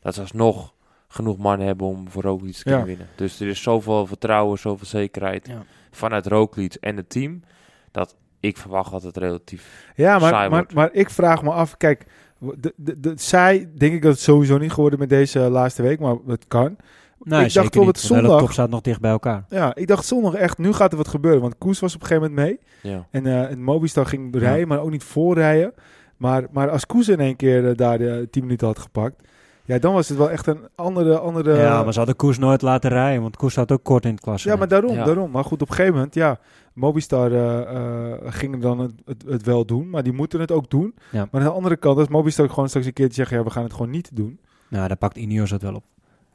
dat 0.00 0.14
ze 0.14 0.20
alsnog 0.20 0.74
genoeg 1.08 1.36
mannen 1.38 1.66
hebben 1.66 1.86
om 1.86 2.08
voor 2.10 2.22
Roglic 2.22 2.54
te 2.54 2.62
kunnen 2.62 2.80
Ja. 2.80 2.86
winnen. 2.86 3.06
Dus 3.16 3.40
er 3.40 3.46
is 3.48 3.62
zoveel 3.62 4.06
vertrouwen, 4.06 4.58
zoveel 4.58 4.86
zekerheid 4.86 5.46
Ja. 5.46 5.62
vanuit 5.90 6.26
Roglic 6.26 6.74
en 6.74 6.96
het 6.96 7.08
team, 7.10 7.42
dat 7.90 8.16
ik 8.46 8.56
verwacht 8.56 8.90
dat 8.90 9.02
het 9.02 9.16
relatief... 9.16 9.90
Ja, 9.94 10.18
maar, 10.18 10.28
saai 10.30 10.48
maar, 10.48 10.58
wordt. 10.58 10.74
maar 10.74 10.88
ik 10.92 11.10
vraag 11.10 11.42
me 11.42 11.50
af, 11.50 11.76
kijk, 11.76 12.06
de, 12.38 12.72
de, 12.76 13.00
de, 13.00 13.12
zij 13.16 13.68
denk 13.78 13.92
ik 13.94 14.02
dat 14.02 14.12
het 14.12 14.20
sowieso 14.20 14.58
niet 14.58 14.72
geworden 14.72 14.98
met 14.98 15.08
deze 15.08 15.38
laatste 15.38 15.82
week, 15.82 16.00
maar 16.00 16.16
het 16.26 16.44
kan. 16.48 16.76
Nee, 17.22 17.44
ik 17.44 17.52
dacht 17.52 17.64
zeker 17.66 17.80
op 17.80 17.86
het 17.86 17.98
zondag- 17.98 18.38
top 18.40 18.50
staat 18.50 18.70
nog 18.70 18.80
dicht 18.80 19.00
bij 19.00 19.10
elkaar. 19.10 19.44
Ja, 19.48 19.74
ik 19.74 19.86
dacht 19.86 20.04
zondag 20.06 20.34
echt, 20.34 20.58
nu 20.58 20.72
gaat 20.72 20.90
er 20.90 20.96
wat 20.96 21.08
gebeuren, 21.08 21.40
want 21.40 21.58
Koes 21.58 21.80
was 21.80 21.94
op 21.94 22.00
een 22.00 22.06
gegeven 22.06 22.30
moment 22.30 22.46
mee 22.82 22.92
Ja. 22.92 23.06
en, 23.10 23.26
eh 23.26 23.50
en 23.50 23.62
Mobistar 23.62 24.06
ging 24.06 24.36
rijden, 24.36 24.68
maar 24.68 24.80
ook 24.80 24.90
niet 24.90 25.04
voorrijden. 25.04 25.72
Maar, 26.16 26.46
maar 26.50 26.70
als 26.70 26.86
Koes 26.86 27.08
in 27.08 27.20
één 27.20 27.36
keer 27.36 27.68
eh, 27.68 27.76
daar 27.76 27.98
de 27.98 28.28
10 28.30 28.42
minuten 28.42 28.66
had 28.66 28.78
gepakt, 28.78 29.28
ja, 29.66 29.78
dan 29.78 29.92
was 29.92 30.08
het 30.08 30.18
wel 30.18 30.30
echt 30.30 30.46
een 30.46 30.60
andere... 30.74 31.18
andere 31.18 31.56
ja, 31.56 31.82
maar 31.82 31.92
ze 31.92 31.98
hadden 31.98 32.16
Koers 32.16 32.38
nooit 32.38 32.62
laten 32.62 32.90
rijden, 32.90 33.22
want 33.22 33.36
Koers 33.36 33.52
staat 33.52 33.72
ook 33.72 33.82
kort 33.82 34.04
in 34.04 34.10
het 34.10 34.20
klasse. 34.20 34.48
Ja, 34.48 34.56
maar 34.56 34.68
daarom, 34.68 34.94
Ja. 34.94 35.04
daarom. 35.04 35.30
Maar 35.30 35.44
goed, 35.44 35.62
op 35.62 35.68
een 35.68 35.74
gegeven 35.74 35.94
moment, 35.94 36.14
ja, 36.14 36.38
Mobistar 36.72 37.32
eh, 37.32 37.60
eh, 37.76 38.12
ging 38.24 38.60
dan 38.60 38.78
het, 38.78 38.92
het, 39.04 39.24
het 39.28 39.42
wel 39.42 39.64
doen, 39.64 39.90
maar 39.90 40.02
die 40.02 40.12
moeten 40.12 40.40
het 40.40 40.50
ook 40.50 40.70
doen. 40.70 40.94
Ja. 41.10 41.28
Maar 41.30 41.40
aan 41.40 41.46
de 41.46 41.52
andere 41.54 41.76
kant, 41.76 41.98
als 41.98 42.08
Mobistar 42.08 42.48
gewoon 42.48 42.68
straks 42.68 42.86
een 42.86 42.92
keer 42.92 43.08
zegt, 43.12 43.30
ja, 43.30 43.42
we 43.44 43.50
gaan 43.50 43.62
het 43.62 43.72
gewoon 43.72 43.90
niet 43.90 44.10
doen. 44.12 44.38
Nou, 44.68 44.88
daar 44.88 44.96
pakt 44.96 45.16
Ineos 45.16 45.50
het 45.50 45.62
wel 45.62 45.74
op. 45.74 45.84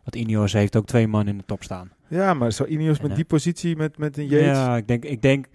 Want 0.04 0.15
Ineos 0.15 0.54
heeft 0.54 0.76
ook 0.76 0.86
twee 0.86 1.08
man 1.08 1.28
in 1.28 1.38
de 1.38 1.44
top 1.46 1.63
staan. 1.63 1.91
Ja, 2.08 2.34
maar 2.34 2.52
zo 2.52 2.65
Ineos 2.65 2.96
En, 2.96 3.02
met 3.02 3.12
eh, 3.12 3.17
die 3.17 3.26
positie, 3.26 3.76
met, 3.76 3.98
met 3.98 4.17
een 4.17 4.28
Yates. 4.28 4.58
Ja, 4.58 4.78
ik 4.78 4.88
denk, 4.88 5.06
ik 5.06 5.22
denk, 5.22 5.46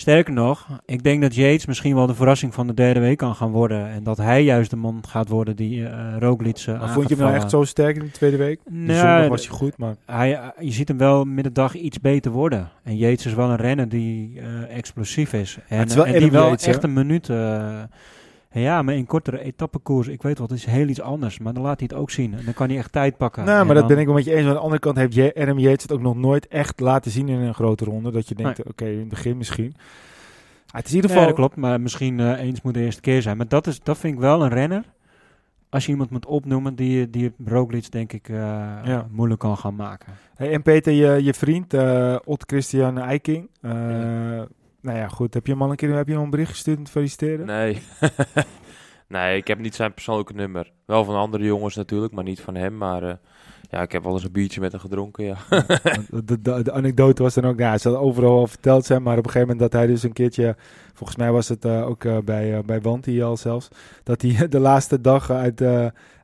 sterker 0.00 0.32
nog, 0.32 0.66
ik 0.84 1.02
denk 1.02 1.22
dat 1.22 1.34
Yates 1.34 1.66
misschien 1.66 1.94
wel 1.94 2.06
de 2.06 2.14
verrassing 2.14 2.54
van 2.54 2.66
de 2.66 2.74
derde 2.74 3.00
week 3.00 3.18
kan 3.18 3.34
gaan 3.34 3.50
worden. 3.50 3.88
En 3.88 4.02
dat 4.02 4.16
hij 4.16 4.42
juist 4.42 4.70
de 4.70 4.76
man 4.76 5.02
gaat 5.08 5.28
worden 5.28 5.56
die 5.56 5.86
eh 5.86 6.16
Roglic 6.18 6.66
uh, 6.68 6.80
maar 6.80 6.88
vond 6.88 7.08
je 7.08 7.14
hem 7.14 7.24
nou 7.24 7.36
echt 7.36 7.50
zo 7.50 7.64
sterk 7.64 7.96
in 7.96 8.02
de 8.02 8.10
tweede 8.10 8.36
week? 8.36 8.60
Zondag 8.64 9.28
was 9.28 9.46
hij 9.46 9.56
goed, 9.56 9.76
maar... 9.76 9.94
Hij, 10.06 10.34
eh, 10.34 10.48
je 10.58 10.72
ziet 10.72 10.88
hem 10.88 10.98
wel 10.98 11.24
met 11.24 11.44
de 11.44 11.52
dag 11.52 11.74
iets 11.74 12.00
beter 12.00 12.30
worden. 12.30 12.70
En 12.82 12.96
Yates 12.96 13.26
is 13.26 13.34
wel 13.34 13.50
een 13.50 13.56
renner 13.56 13.88
die 13.88 14.40
eh, 14.40 14.76
explosief 14.76 15.32
is. 15.32 15.58
En, 15.68 15.78
het 15.78 15.88
is 15.88 15.94
wel 15.94 16.06
en 16.06 16.18
die 16.18 16.30
wel 16.30 16.48
Yates, 16.48 16.66
echt 16.66 16.82
een 16.82 16.92
minuut... 16.92 17.28
ja, 18.50 18.82
maar 18.82 18.94
in 18.94 19.06
kortere 19.06 19.40
etappekoers, 19.42 20.08
ik 20.08 20.22
weet 20.22 20.38
wat, 20.38 20.50
het 20.50 20.58
is 20.58 20.64
heel 20.64 20.88
iets 20.88 21.00
anders. 21.00 21.38
Maar 21.38 21.52
dan 21.54 21.62
laat 21.62 21.78
hij 21.78 21.88
het 21.90 21.98
ook 22.00 22.10
zien. 22.10 22.34
En 22.34 22.44
dan 22.44 22.54
kan 22.54 22.68
hij 22.68 22.78
echt 22.78 22.92
tijd 22.92 23.16
pakken. 23.16 23.44
nou, 23.44 23.66
maar 23.66 23.74
dat 23.74 23.86
ben 23.86 23.98
ik 23.98 24.06
wel 24.06 24.14
met 24.14 24.24
je 24.24 24.34
eens. 24.34 24.46
Aan 24.46 24.52
de 24.52 24.58
andere 24.58 24.80
kant 24.80 24.96
heeft 24.96 25.14
Je- 25.14 25.34
Adam 25.34 25.58
Yates 25.58 25.82
het 25.82 25.92
ook 25.92 26.00
nog 26.00 26.16
nooit 26.16 26.48
echt 26.48 26.80
laten 26.80 27.10
zien 27.10 27.28
in 27.28 27.38
een 27.38 27.54
grote 27.54 27.84
ronde. 27.84 28.10
Dat 28.10 28.28
je 28.28 28.34
denkt, 28.34 28.64
oké, 28.68 28.84
in 28.86 28.98
het 28.98 29.08
begin 29.08 29.36
misschien. 29.36 29.74
Ah, 30.66 30.76
het 30.76 30.84
is 30.84 30.90
in 30.90 30.96
ieder 30.96 31.10
Nee, 31.10 31.18
geval... 31.20 31.24
dat 31.26 31.34
klopt. 31.46 31.56
Maar 31.56 31.80
misschien 31.80 32.20
eh, 32.20 32.40
eens 32.40 32.62
moet 32.62 32.74
de 32.74 32.80
eerste 32.84 33.00
keer 33.00 33.22
zijn. 33.22 33.36
Maar 33.36 33.48
dat, 33.48 33.66
is, 33.66 33.80
dat 33.82 33.98
vind 33.98 34.14
ik 34.14 34.20
wel 34.20 34.42
een 34.42 34.48
renner. 34.50 34.84
Als 35.68 35.84
je 35.86 35.90
iemand 35.90 36.10
moet 36.10 36.26
opnoemen 36.26 36.74
die, 36.74 37.10
die 37.10 37.32
Roglic 37.44 37.90
denk 37.92 38.12
ik 38.12 38.28
eh, 38.28 38.36
Ja. 38.84 39.06
moeilijk 39.10 39.40
kan 39.40 39.56
gaan 39.56 39.74
maken. 39.74 40.12
Hey, 40.34 40.52
en 40.52 40.62
Peter, 40.62 40.92
je, 40.92 41.24
je 41.24 41.34
vriend, 41.34 41.74
eh 41.74 42.16
Ot 42.24 42.44
Christian 42.46 42.98
Eiking. 42.98 43.48
Nou 44.82 44.98
ja, 44.98 45.08
goed. 45.08 45.34
Heb 45.34 45.46
je 45.46 45.52
hem 45.52 45.62
al 45.62 45.70
een 45.70 45.76
keer 45.76 45.94
heb 45.94 46.06
je 46.06 46.14
hem 46.14 46.22
een 46.22 46.30
bericht 46.30 46.50
gestuurd 46.50 46.78
om 46.78 46.84
te 46.84 46.90
feliciteren? 46.90 47.46
Nee. 47.46 47.82
nee, 49.08 49.36
ik 49.36 49.46
heb 49.46 49.58
niet 49.58 49.74
zijn 49.74 49.94
persoonlijke 49.94 50.32
nummer. 50.32 50.72
Wel 50.84 51.04
van 51.04 51.14
andere 51.14 51.44
jongens 51.44 51.76
natuurlijk, 51.76 52.12
maar 52.12 52.24
niet 52.24 52.40
van 52.40 52.54
hem. 52.54 52.76
Maar 52.76 53.02
eh, 53.02 53.14
ja, 53.70 53.82
ik 53.82 53.92
heb 53.92 54.02
wel 54.02 54.12
eens 54.12 54.24
een 54.24 54.32
biertje 54.32 54.60
met 54.60 54.72
hem 54.72 54.80
gedronken, 54.80 55.24
ja. 55.24 55.36
De, 56.24 56.40
de, 56.40 56.62
de 56.62 56.72
anekdote 56.72 57.22
was 57.22 57.34
dan 57.34 57.44
ook, 57.44 57.56
nou, 57.56 57.70
ja, 57.72 57.78
ze 57.78 57.88
had 57.88 57.98
overal 57.98 58.38
al 58.38 58.46
verteld 58.46 58.84
zijn, 58.84 59.02
maar 59.02 59.18
op 59.18 59.24
een 59.24 59.30
gegeven 59.30 59.48
moment 59.48 59.72
dat 59.72 59.80
hij 59.80 59.90
dus 59.90 60.02
een 60.02 60.12
keertje, 60.12 60.56
volgens 60.94 61.18
mij 61.18 61.32
was 61.32 61.48
het 61.48 61.64
eh, 61.64 61.86
ook 61.86 62.04
eh, 62.04 62.18
bij, 62.18 62.62
bij 62.64 62.80
Wanti 62.80 63.22
al 63.22 63.36
zelfs, 63.36 63.68
dat 64.02 64.22
hij 64.22 64.48
de 64.48 64.60
laatste 64.60 65.00
dag 65.00 65.30
uit, 65.30 65.62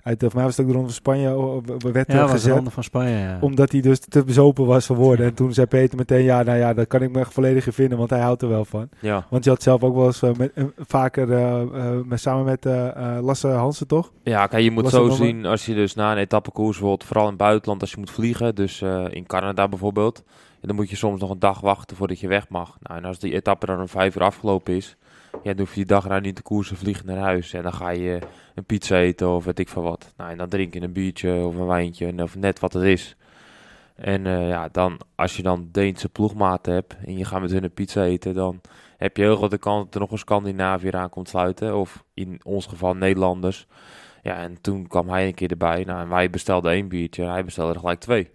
uit 0.06 0.20
voor 0.20 0.30
mij 0.34 0.44
was 0.44 0.56
het 0.56 0.66
ook 0.66 0.72
de 0.72 0.76
Ronde 0.78 0.92
van 0.92 0.98
Spanje, 0.98 1.36
oh, 1.36 1.54
oh, 1.54 1.62
werd 1.92 2.12
Ja, 2.12 2.22
de 2.24 2.28
gezet. 2.30 2.54
ronde 2.54 2.70
van 2.70 2.82
Spanje. 2.84 3.16
Ja. 3.18 3.38
Omdat 3.40 3.72
hij 3.72 3.80
dus 3.80 3.98
te 3.98 4.24
bezopen 4.24 4.66
was 4.66 4.86
geworden. 4.86 5.26
En 5.26 5.34
toen 5.34 5.52
zei 5.52 5.66
Peter 5.66 5.96
meteen, 5.98 6.22
ja, 6.22 6.42
nou 6.42 6.58
ja, 6.58 6.74
daar 6.74 6.86
kan 6.86 7.02
ik 7.02 7.10
me 7.12 7.20
echt 7.20 7.32
volledig 7.32 7.66
in 7.66 7.72
vinden, 7.72 7.98
want 7.98 8.10
hij 8.10 8.20
houdt 8.20 8.42
er 8.42 8.48
wel 8.48 8.64
van. 8.64 8.88
ja. 9.00 9.26
Want 9.30 9.44
je 9.44 9.50
had 9.50 9.62
zelf 9.62 9.82
ook 9.82 9.94
wel 9.94 10.06
eens 10.06 10.22
eh, 10.22 10.30
met, 10.38 10.52
eh, 10.54 10.64
vaker 10.78 11.32
eh, 11.32 11.60
eh, 11.60 11.68
met, 12.04 12.20
samen 12.20 12.44
met 12.44 12.66
eh, 12.66 12.88
eh, 13.16 13.24
Lasse 13.24 13.48
Hansen, 13.48 13.86
toch? 13.86 14.12
Ja, 14.22 14.46
kijk, 14.46 14.62
je 14.62 14.70
moet 14.70 14.88
zo 14.90 15.08
zien 15.08 15.46
als 15.46 15.66
je 15.66 15.74
dus 15.74 15.94
na 15.94 16.12
een 16.12 16.18
etappekoers 16.18 16.78
wilt, 16.78 17.04
vooral 17.04 17.24
in 17.24 17.30
het 17.30 17.38
buitenland, 17.38 17.80
als 17.80 17.90
je 17.90 17.96
moet 17.98 18.10
vliegen, 18.10 18.54
dus 18.54 18.82
eh, 18.82 19.04
in 19.10 19.26
Canada 19.26 19.68
bijvoorbeeld, 19.68 20.22
en 20.60 20.66
dan 20.68 20.76
moet 20.76 20.90
je 20.90 20.96
soms 20.96 21.20
nog 21.20 21.30
een 21.30 21.38
dag 21.38 21.60
wachten 21.60 21.96
voordat 21.96 22.20
je 22.20 22.28
weg 22.28 22.48
mag. 22.48 22.76
Nou, 22.80 22.98
en 23.00 23.04
als 23.04 23.18
die 23.18 23.34
etappe 23.34 23.66
dan 23.66 23.80
om 23.80 23.88
vijf 23.88 24.16
uur 24.16 24.22
afgelopen 24.22 24.74
is, 24.76 24.96
ja, 25.42 25.52
dan 25.52 25.58
hoef 25.58 25.68
je 25.68 25.74
die 25.74 25.84
dag 25.84 26.08
nou 26.08 26.20
niet 26.20 26.36
te 26.36 26.42
koersen, 26.42 26.76
vliegen 26.76 27.06
naar 27.06 27.16
huis. 27.16 27.52
En 27.52 27.62
dan 27.62 27.72
ga 27.72 27.90
je 27.90 28.18
een 28.54 28.64
pizza 28.64 28.96
eten 28.96 29.28
of 29.28 29.44
weet 29.44 29.58
ik 29.58 29.68
veel 29.68 29.82
wat. 29.82 30.12
Nou, 30.16 30.30
en 30.30 30.36
dan 30.36 30.48
drink 30.48 30.74
je 30.74 30.82
een 30.82 30.92
biertje 30.92 31.32
of 31.46 31.56
een 31.56 31.66
wijntje, 31.66 32.22
of 32.22 32.36
net 32.36 32.60
wat 32.60 32.72
het 32.72 32.84
is. 32.84 33.16
En 33.94 34.26
eh, 34.26 34.48
ja, 34.48 34.68
dan, 34.72 35.00
als 35.14 35.36
je 35.36 35.42
dan 35.42 35.68
Deense 35.72 36.08
ploegmaten 36.08 36.72
hebt 36.72 36.96
en 37.04 37.18
je 37.18 37.24
gaat 37.24 37.40
met 37.40 37.50
hun 37.50 37.64
een 37.64 37.72
pizza 37.72 38.02
eten, 38.02 38.34
dan 38.34 38.60
heb 38.96 39.16
je 39.16 39.22
heel 39.22 39.36
grote 39.36 39.58
kans 39.58 39.84
dat 39.84 39.94
er 39.94 40.00
nog 40.00 40.10
een 40.10 40.18
Scandinaviër 40.18 40.96
aan 40.96 41.08
komt 41.08 41.28
sluiten. 41.28 41.76
Of 41.76 42.04
in 42.14 42.40
ons 42.42 42.66
geval 42.66 42.94
Nederlanders. 42.94 43.66
Ja, 44.22 44.36
en 44.36 44.60
toen 44.60 44.86
kwam 44.86 45.08
hij 45.08 45.26
een 45.26 45.34
keer 45.34 45.50
erbij. 45.50 45.84
Nou, 45.84 46.00
en 46.00 46.08
wij 46.08 46.30
bestelden 46.30 46.72
één 46.72 46.88
biertje. 46.88 47.22
En 47.22 47.30
hij 47.30 47.44
bestelde 47.44 47.72
er 47.72 47.80
gelijk 47.80 48.00
twee. 48.00 48.30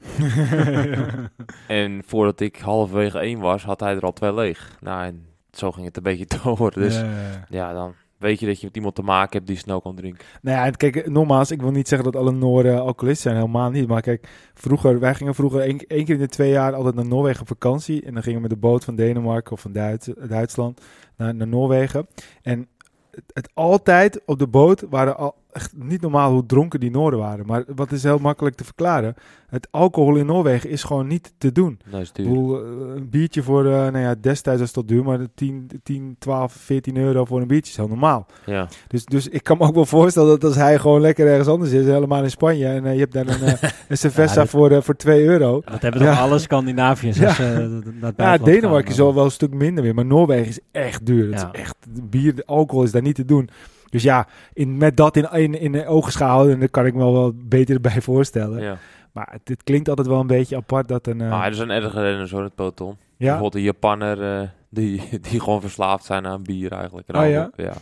En 1.68 2.02
voordat 2.06 2.40
ik 2.40 2.60
halverwege 2.60 3.20
één 3.20 3.40
was, 3.40 3.64
had 3.64 3.80
hij 3.80 3.96
er 3.96 4.02
al 4.02 4.14
twee 4.14 4.34
leeg. 4.34 4.78
Nou, 4.80 5.06
en 5.06 5.26
zo 5.52 5.72
ging 5.72 5.86
het 5.86 5.98
een 5.98 6.04
beetje 6.04 6.26
door. 6.44 6.72
Dus 6.72 6.96
ja, 6.96 7.40
Ja. 7.50 7.74
dan 7.74 7.94
weet 8.18 8.40
je 8.40 8.46
dat 8.46 8.60
je 8.60 8.66
met 8.66 8.76
iemand 8.76 8.96
te 8.96 9.02
maken 9.02 9.34
hebt 9.38 9.48
die 9.48 9.58
snel 9.58 9.82
kan 9.82 9.96
drinken. 9.96 10.26
Nou 10.42 10.58
ja, 10.66 10.70
kijk, 10.72 11.10
nogmaals, 11.10 11.52
ik 11.52 11.62
wil 11.62 11.72
niet 11.72 11.88
zeggen 11.88 12.12
dat 12.12 12.22
alle 12.22 12.32
Nooren 12.32 12.82
alcoholisten 12.82 13.32
zijn, 13.32 13.36
helemaal 13.44 13.70
niet. 13.70 13.88
Maar 13.88 14.02
kijk, 14.02 14.28
vroeger, 14.54 15.00
wij 15.00 15.16
gingen 15.16 15.36
vroeger 15.36 15.60
één, 15.62 15.78
één 15.88 16.06
keer 16.06 16.16
in 16.16 16.22
de 16.22 16.28
twee 16.28 16.52
jaar 16.52 16.74
altijd 16.74 16.96
naar 16.96 17.08
Noorwegen 17.08 17.42
op 17.42 17.48
vakantie. 17.48 18.04
En 18.06 18.14
dan 18.14 18.24
gingen 18.24 18.42
we 18.42 18.48
met 18.48 18.52
de 18.62 18.68
boot 18.68 18.84
van 18.84 18.96
Denemarken 18.96 19.52
of 19.52 19.62
van 19.62 19.72
Duits, 19.72 20.10
Duitsland 20.28 20.82
naar, 21.18 21.36
naar 21.36 21.48
Noorwegen. 21.48 22.08
En 22.42 22.68
het, 23.12 23.24
het 23.34 23.50
altijd 23.54 24.22
op 24.26 24.40
de 24.40 24.48
boot 24.48 24.86
waren 24.90 25.18
al 25.18 25.36
echt 25.54 25.72
niet 25.76 26.02
normaal 26.02 26.32
hoe 26.32 26.46
dronken 26.46 26.80
die 26.80 26.92
Nooren 26.92 27.20
waren. 27.20 27.46
Maar 27.46 27.64
wat 27.76 27.92
is 27.92 28.04
heel 28.04 28.18
makkelijk 28.18 28.56
te 28.56 28.64
verklaren. 28.64 29.16
Het 29.50 29.68
alcohol 29.72 30.16
in 30.16 30.26
Noorwegen 30.26 30.70
is 30.70 30.84
gewoon 30.84 31.08
niet 31.08 31.34
te 31.38 31.52
doen. 31.52 31.80
Nou, 31.92 32.02
is 32.02 32.10
Ik 32.10 32.16
duur. 32.16 32.26
bedoel, 32.28 32.64
eh, 32.64 32.70
een 32.96 33.10
biertje 33.10 33.44
voor, 33.44 33.66
eh, 33.66 33.72
nou 33.72 33.98
ja, 33.98 34.16
destijds 34.22 34.60
was 34.60 34.70
het 34.70 34.78
tot 34.78 34.88
duur, 34.88 35.04
maar 35.04 35.20
10, 35.36 35.70
10, 35.84 36.16
12, 36.20 36.54
14 36.54 36.98
euro 36.98 37.26
voor 37.26 37.42
een 37.42 37.48
biertje 37.48 37.72
is 37.72 37.78
heel 37.78 37.88
normaal. 37.88 38.26
Ja, 38.46 38.68
Dus, 38.88 39.06
dus 39.06 39.28
ik 39.28 39.44
kan 39.44 39.58
me 39.58 39.64
ook 39.64 39.74
wel 39.76 39.86
voorstellen 39.86 40.30
dat 40.30 40.44
als 40.44 40.56
hij 40.56 40.80
gewoon 40.80 41.02
lekker 41.02 41.28
ergens 41.28 41.48
anders 41.48 41.72
is, 41.72 41.86
helemaal 41.86 42.24
in 42.24 42.30
Spanje, 42.32 42.66
en 42.68 42.86
eh, 42.86 42.94
je 42.94 43.00
hebt 43.00 43.14
daar 43.14 43.28
een, 43.28 43.58
een 43.90 43.98
cerveza 43.98 44.34
Ja, 44.34 44.40
dat- 44.40 44.50
voor, 44.50 44.84
voor 44.84 44.96
2 44.96 45.24
euro. 45.26 45.62
Dat 45.66 45.82
hebben 45.82 46.02
Ja. 46.02 46.10
toch 46.12 46.20
alle 46.22 46.40
Scandinaviërs 46.40 47.18
Ja. 47.18 47.28
als 47.28 47.38
Ja, 47.38 48.38
Denemarken 48.38 48.84
gaan, 48.84 48.94
is 48.94 49.00
al 49.00 49.14
wel 49.16 49.26
een 49.26 49.32
stuk 49.32 49.54
minder 49.54 49.84
weer, 49.84 49.96
maar 49.96 50.06
Noorwegen 50.06 50.48
is 50.48 50.60
echt 50.72 51.06
duur. 51.06 51.32
Het 51.32 51.42
Ja. 51.42 51.50
is 51.54 51.60
echt, 51.60 51.76
bier, 52.10 52.36
de 52.36 52.46
alcohol 52.46 52.84
is 52.84 52.92
daar 52.92 53.02
niet 53.02 53.16
te 53.16 53.26
doen. 53.26 53.50
Dus 53.92 54.04
ja, 54.04 54.28
in, 54.54 54.78
met 54.78 54.98
dat 54.98 55.16
in, 55.18 55.32
in, 55.32 55.60
in 55.60 55.72
de 55.72 55.86
ogen 55.88 56.26
houden, 56.26 56.60
dan 56.60 56.70
kan 56.70 56.86
ik 56.86 56.94
me 56.94 57.12
wel 57.12 57.34
beter 57.36 57.76
erbij 57.84 58.02
voorstellen. 58.02 58.62
ja. 58.62 58.78
Maar 59.12 59.28
het, 59.32 59.42
het 59.48 59.64
klinkt 59.64 59.90
altijd 59.90 60.08
wel 60.08 60.20
een 60.20 60.28
beetje 60.28 60.56
apart 60.56 60.88
dat 60.88 61.08
een... 61.08 61.22
eh, 61.22 61.30
Maar 61.30 61.48
er 61.48 61.54
zijn 61.56 61.70
erge 61.70 62.02
renners 62.02 62.32
hoor, 62.32 62.40
in 62.40 62.46
het 62.46 62.56
peloton. 62.56 62.90
ja, 62.90 62.98
Bijvoorbeeld 63.18 63.56
een 63.56 63.62
Japanner 63.62 64.40
eh, 64.42 64.48
die, 64.70 65.02
die 65.30 65.40
gewoon 65.40 65.62
verslaafd 65.62 66.06
zijn 66.06 66.28
aan 66.28 66.44
bier 66.44 66.72
eigenlijk. 66.72 67.08
En 67.08 67.20
Oh, 67.22 67.30
ja? 67.30 67.50
ja. 67.56 67.74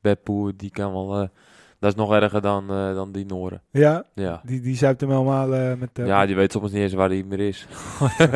Beppo, 0.00 0.50
die 0.56 0.70
kan 0.70 0.92
wel... 0.92 1.20
eh, 1.20 1.28
dat 1.78 1.90
is 1.90 1.96
nog 1.96 2.12
erger 2.12 2.40
dan, 2.40 2.66
dan 2.94 3.12
die 3.12 3.26
Noren. 3.26 3.60
ja, 3.70 4.04
Ja. 4.14 4.40
die, 4.44 4.60
die 4.60 4.76
zuipt 4.76 5.00
hem 5.00 5.10
helemaal 5.10 5.76
met... 5.76 5.90
ja, 5.94 6.26
die 6.26 6.36
weet 6.36 6.52
soms 6.52 6.72
niet 6.72 6.82
eens 6.82 6.92
waar 6.92 7.08
hij 7.08 7.24
meer 7.28 7.40
is. 7.40 7.66
bizar, 8.08 8.30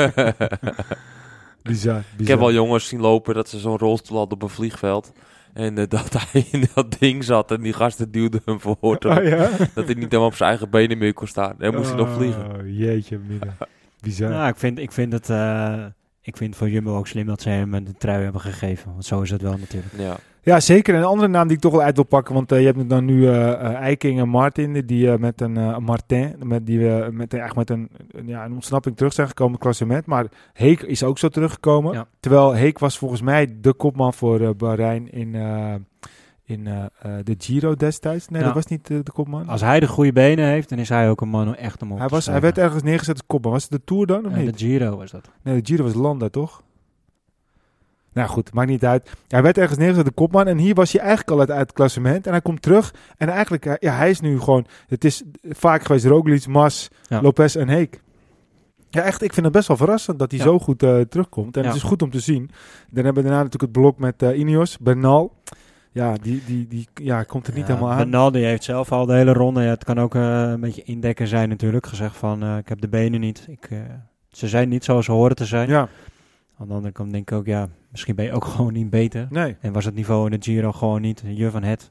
bizar. 1.62 2.02
Ik 2.18 2.28
heb 2.28 2.38
wel 2.38 2.52
jongens 2.52 2.88
zien 2.88 3.00
lopen 3.00 3.34
dat 3.34 3.48
ze 3.48 3.58
zo'n 3.58 3.78
rolstoel 3.78 4.16
hadden 4.18 4.34
op 4.34 4.42
een 4.42 4.48
vliegveld. 4.48 5.12
En 5.52 5.78
eh, 5.78 5.88
dat 5.98 6.12
hij 6.12 6.46
in 6.50 6.64
dat 6.74 6.96
ding 6.98 7.24
zat 7.24 7.50
en 7.50 7.62
die 7.62 7.72
gasten 7.72 8.10
duwden 8.10 8.40
hem 8.44 8.60
voor. 8.60 8.76
Oh, 8.80 8.96
ja? 9.24 9.50
Dat 9.74 9.84
hij 9.84 9.94
niet 9.94 9.96
helemaal 10.04 10.26
op 10.26 10.34
zijn 10.34 10.48
eigen 10.48 10.70
benen 10.70 10.98
meer 10.98 11.12
kon 11.12 11.26
staan. 11.26 11.54
En 11.58 11.74
moest 11.74 11.88
hij 11.88 11.98
nog 11.98 12.12
vliegen. 12.12 12.46
Oh, 12.46 12.78
jeetje, 12.78 13.18
midden. 13.18 13.56
Bizar. 14.02 14.30
Nou, 14.30 14.48
ik 14.48 14.56
vind, 14.56 14.78
ik 14.78 14.92
vind 14.92 15.12
het... 15.12 15.30
eh, 15.30 15.84
ik 16.22 16.36
vind 16.36 16.56
voor 16.56 16.70
Jumbo 16.70 16.96
ook 16.96 17.06
slim 17.06 17.26
dat 17.26 17.42
ze 17.42 17.48
hem 17.48 17.84
de 17.84 17.94
trui 17.98 18.22
hebben 18.22 18.40
gegeven. 18.40 18.92
Want 18.92 19.04
zo 19.04 19.20
is 19.20 19.30
het 19.30 19.42
wel 19.42 19.56
natuurlijk. 19.58 19.94
Ja. 19.96 20.16
Ja, 20.42 20.60
zeker. 20.60 20.94
En 20.94 21.00
een 21.00 21.06
andere 21.06 21.28
naam 21.28 21.46
die 21.46 21.56
ik 21.56 21.62
toch 21.62 21.72
wel 21.72 21.82
uit 21.82 21.94
wil 21.94 22.04
pakken, 22.04 22.34
want 22.34 22.52
eh, 22.52 22.60
je 22.60 22.66
hebt 22.66 22.88
dan 22.88 23.04
nu 23.04 23.28
eh, 23.28 23.74
Eiking 23.74 24.20
en 24.20 24.28
Martin, 24.28 24.86
die 24.86 25.18
met 25.18 25.40
een 25.40 25.82
Martin, 25.82 26.34
met 26.42 26.66
die 26.66 26.78
met, 27.10 27.34
eigenlijk 27.34 27.54
met 27.54 27.70
een, 27.70 27.88
ja, 28.26 28.44
een 28.44 28.52
ontsnapping 28.52 28.96
terug 28.96 29.12
zijn 29.12 29.28
gekomen 29.28 29.52
het 29.52 29.62
klassement. 29.62 30.06
Maar 30.06 30.26
Heek 30.52 30.80
is 30.82 31.02
ook 31.02 31.18
zo 31.18 31.28
teruggekomen. 31.28 31.92
Ja. 31.92 32.06
Terwijl 32.20 32.52
Heek 32.52 32.78
was 32.78 32.98
volgens 32.98 33.20
mij 33.22 33.48
de 33.60 33.72
kopman 33.74 34.14
voor 34.14 34.56
Bahrein 34.56 35.12
in, 35.12 35.34
in 36.44 36.64
de 37.24 37.34
Giro 37.38 37.74
destijds. 37.74 38.28
Nee, 38.28 38.40
Ja. 38.40 38.46
dat 38.46 38.54
was 38.54 38.66
niet 38.66 38.86
de 38.86 39.02
kopman. 39.12 39.48
Als 39.48 39.60
hij 39.60 39.80
de 39.80 39.88
goede 39.88 40.12
benen 40.12 40.46
heeft, 40.46 40.68
dan 40.68 40.78
is 40.78 40.88
hij 40.88 41.10
ook 41.10 41.20
een 41.20 41.28
man 41.28 41.46
om 41.48 41.54
echt 41.54 41.82
om 41.82 41.92
op 41.92 41.98
hij, 41.98 42.08
was, 42.08 42.26
hij 42.26 42.40
werd 42.40 42.58
ergens 42.58 42.82
neergezet 42.82 43.14
als 43.14 43.26
kopman. 43.26 43.52
Was 43.52 43.62
het 43.62 43.72
de 43.72 43.80
Tour 43.84 44.06
dan 44.06 44.26
of 44.26 44.34
niet? 44.34 44.58
de 44.58 44.64
Giro 44.64 44.96
was 44.96 45.10
dat. 45.10 45.30
Nee, 45.42 45.60
de 45.62 45.66
Giro 45.72 45.84
was 45.84 45.94
Landa, 45.94 46.28
toch? 46.28 46.62
Nou 48.12 48.28
goed, 48.28 48.52
maakt 48.52 48.68
niet 48.68 48.84
uit. 48.84 49.10
Hij 49.28 49.42
werd 49.42 49.58
ergens 49.58 49.78
neergezet 49.78 50.04
de 50.04 50.10
kopman. 50.10 50.46
En 50.46 50.58
hier 50.58 50.74
was 50.74 50.92
hij 50.92 51.00
eigenlijk 51.00 51.30
al 51.30 51.38
uit, 51.40 51.50
uit 51.50 51.60
het 51.60 51.72
klassement. 51.72 52.26
En 52.26 52.32
hij 52.32 52.40
komt 52.40 52.62
terug. 52.62 52.94
En 53.16 53.28
eigenlijk, 53.28 53.66
eh, 53.66 53.74
ja, 53.78 53.92
hij 53.96 54.10
is 54.10 54.20
nu 54.20 54.40
gewoon... 54.40 54.66
Het 54.88 55.04
is 55.04 55.22
vaak 55.48 55.82
geweest 55.84 56.04
Roglic, 56.04 56.46
Mas, 56.46 56.88
Ja. 57.08 57.20
Lopez 57.20 57.56
en 57.56 57.68
Heek. 57.68 58.00
Ja, 58.90 59.02
echt, 59.02 59.22
ik 59.22 59.32
vind 59.32 59.46
het 59.46 59.54
best 59.54 59.68
wel 59.68 59.76
verrassend 59.76 60.18
dat 60.18 60.30
hij 60.30 60.40
Ja. 60.40 60.46
zo 60.46 60.58
goed 60.58 60.82
eh, 60.82 61.00
terugkomt. 61.00 61.56
En 61.56 61.62
Ja. 61.62 61.68
het 61.68 61.76
is 61.76 61.82
goed 61.82 62.02
om 62.02 62.10
te 62.10 62.20
zien. 62.20 62.50
Dan 62.90 63.04
hebben 63.04 63.22
we 63.22 63.28
daarna 63.28 63.42
natuurlijk 63.44 63.72
het 63.72 63.82
blok 63.82 63.98
met 63.98 64.22
eh 64.22 64.38
Ineos, 64.38 64.78
Bernal. 64.78 65.32
Ja, 65.92 66.14
die, 66.22 66.42
die, 66.46 66.66
die 66.68 66.88
ja, 66.94 67.22
komt 67.22 67.46
er 67.46 67.52
niet 67.54 67.66
Ja, 67.66 67.72
helemaal 67.74 67.90
aan. 67.92 67.96
Bernal 67.96 68.30
die 68.30 68.44
heeft 68.44 68.64
zelf 68.64 68.92
al 68.92 69.06
de 69.06 69.14
hele 69.14 69.32
ronde. 69.32 69.62
Ja, 69.62 69.68
het 69.68 69.84
kan 69.84 70.00
ook 70.00 70.14
een 70.14 70.60
beetje 70.60 70.82
indekken 70.82 71.26
zijn 71.26 71.48
natuurlijk. 71.48 71.86
Gezegd 71.86 72.16
van, 72.16 72.56
ik 72.56 72.68
heb 72.68 72.80
de 72.80 72.88
benen 72.88 73.20
niet. 73.20 73.46
Ik, 73.48 73.68
ze 74.30 74.48
zijn 74.48 74.68
niet 74.68 74.84
zoals 74.84 75.04
ze 75.04 75.12
horen 75.12 75.36
te 75.36 75.44
zijn. 75.44 75.68
Ja, 75.68 75.88
Aan 76.60 76.68
de 76.68 76.74
andere 76.74 76.92
kant 76.92 77.12
denk 77.12 77.30
ik 77.30 77.36
ook, 77.36 77.46
ja, 77.46 77.68
misschien 77.90 78.14
ben 78.14 78.24
je 78.24 78.32
ook 78.32 78.44
gewoon 78.54 78.72
niet 78.72 78.90
beter. 78.90 79.26
nee. 79.30 79.56
En 79.60 79.72
was 79.72 79.84
het 79.84 79.94
niveau 79.94 80.24
in 80.30 80.38
de 80.40 80.44
Giro 80.50 80.72
gewoon 80.72 81.00
niet 81.00 81.22
je 81.26 81.50
van 81.50 81.62
het. 81.62 81.88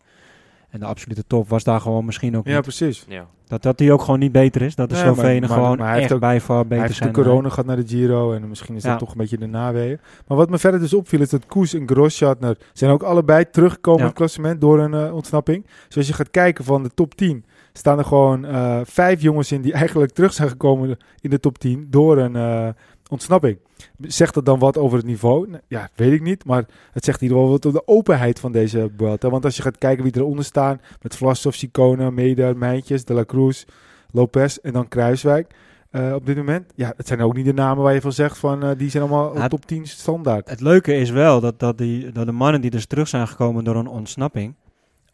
En 0.69 0.79
de 0.79 0.85
absolute 0.85 1.23
top 1.27 1.49
was 1.49 1.63
daar 1.63 1.81
gewoon 1.81 2.05
misschien 2.05 2.37
ook 2.37 2.47
Ja, 2.47 2.53
niet. 2.53 2.61
precies. 2.61 3.05
Ja. 3.07 3.27
Dat, 3.47 3.61
dat 3.61 3.77
die 3.77 3.91
ook 3.91 4.01
gewoon 4.01 4.19
niet 4.19 4.31
beter 4.31 4.61
is. 4.61 4.75
Dat 4.75 4.89
de 4.89 4.95
Nee, 4.95 5.03
maar- 5.05 5.13
Slovenen 5.13 5.49
maar- 5.49 5.57
gewoon 5.57 5.77
maar 5.77 5.85
hij 5.85 5.89
heeft 5.95 6.03
echt 6.05 6.13
ook- 6.13 6.19
bij 6.19 6.41
far 6.41 6.61
beter 6.63 6.77
Hij 6.77 6.85
heeft 6.85 6.97
zijn. 6.97 7.09
de 7.09 7.15
dan 7.15 7.23
corona 7.25 7.49
gehad 7.49 7.65
naar 7.65 7.75
de 7.75 7.87
Giro 7.87 8.33
en 8.33 8.47
misschien 8.49 8.75
is 8.75 8.83
dat 8.83 8.99
toch 8.99 9.11
een 9.11 9.17
beetje 9.17 9.37
de 9.37 9.45
naweeën. 9.45 9.99
Maar 10.27 10.37
wat 10.37 10.49
me 10.49 10.57
verder 10.57 10.79
dus 10.79 10.93
opviel 10.93 11.21
is 11.21 11.29
dat 11.29 11.45
Koes 11.45 11.73
en 11.73 11.87
Grosschartner 11.89 12.57
zijn 12.73 12.91
ook 12.91 13.03
allebei 13.03 13.49
teruggekomen 13.49 13.99
Ja. 13.99 14.05
in 14.05 14.09
het 14.09 14.17
klassement 14.19 14.61
door 14.61 14.79
een 14.79 14.93
eh, 14.93 15.13
ontsnapping. 15.15 15.65
Dus 15.87 15.97
als 15.97 16.07
je 16.07 16.13
gaat 16.13 16.31
kijken 16.31 16.63
van 16.63 16.83
de 16.83 16.89
top 16.93 17.15
10, 17.15 17.45
staan 17.73 17.97
er 17.97 18.05
gewoon 18.05 18.45
eh, 18.45 18.79
vijf 18.83 19.21
jongens 19.21 19.51
in 19.51 19.61
die 19.61 19.73
eigenlijk 19.83 20.11
terug 20.11 20.33
zijn 20.33 20.49
gekomen 20.49 20.97
in 21.21 21.29
de 21.29 21.39
top 21.39 21.57
10 21.57 21.87
door 21.89 22.17
een 22.17 22.35
eh, 22.35 22.67
ontsnapping. 23.09 23.57
Zegt 23.99 24.33
dat 24.33 24.45
dan 24.45 24.59
wat 24.59 24.77
over 24.77 24.97
het 24.97 25.05
niveau? 25.07 25.49
Nou, 25.49 25.61
Ja, 25.67 25.89
weet 25.95 26.11
ik 26.11 26.21
niet. 26.21 26.45
Maar 26.45 26.65
het 26.91 27.05
zegt 27.05 27.21
in 27.21 27.23
ieder 27.27 27.37
geval 27.37 27.51
wat 27.53 27.65
over 27.65 27.79
de 27.79 27.87
openheid 27.87 28.39
van 28.39 28.51
deze 28.51 28.91
Vuelta. 28.97 29.29
Want 29.29 29.45
als 29.45 29.55
je 29.55 29.61
gaat 29.61 29.77
kijken 29.77 30.03
wie 30.03 30.15
eronder 30.17 30.45
staan, 30.45 30.81
met 31.01 31.15
Vlasov, 31.15 31.55
Sicona, 31.55 32.09
Meder, 32.09 32.57
Mijntjes, 32.57 33.05
De 33.05 33.13
La 33.13 33.25
Cruz, 33.25 33.63
Lopez 34.11 34.57
en 34.57 34.73
dan 34.73 34.87
Kruiswijk. 34.87 35.53
eh, 35.91 36.13
op 36.15 36.25
dit 36.25 36.37
moment. 36.37 36.71
Ja, 36.75 36.93
het 36.97 37.07
zijn 37.07 37.21
ook 37.21 37.35
niet 37.35 37.45
de 37.45 37.53
namen 37.53 37.83
waar 37.83 37.93
je 37.93 38.01
van 38.01 38.13
zegt 38.13 38.37
van 38.37 38.73
die 38.77 38.89
zijn 38.89 39.03
allemaal 39.03 39.35
Ja, 39.35 39.47
top 39.47 39.65
10 39.65 39.87
standaard. 39.87 40.49
Het 40.49 40.61
leuke 40.61 40.95
is 40.95 41.09
wel 41.09 41.39
dat, 41.39 41.59
dat, 41.59 41.77
die, 41.77 42.11
dat 42.11 42.25
de 42.25 42.31
mannen 42.31 42.61
die 42.61 42.69
dus 42.71 42.85
terug 42.85 43.07
zijn 43.07 43.27
gekomen 43.27 43.63
door 43.63 43.75
een 43.75 43.87
ontsnapping... 43.87 44.55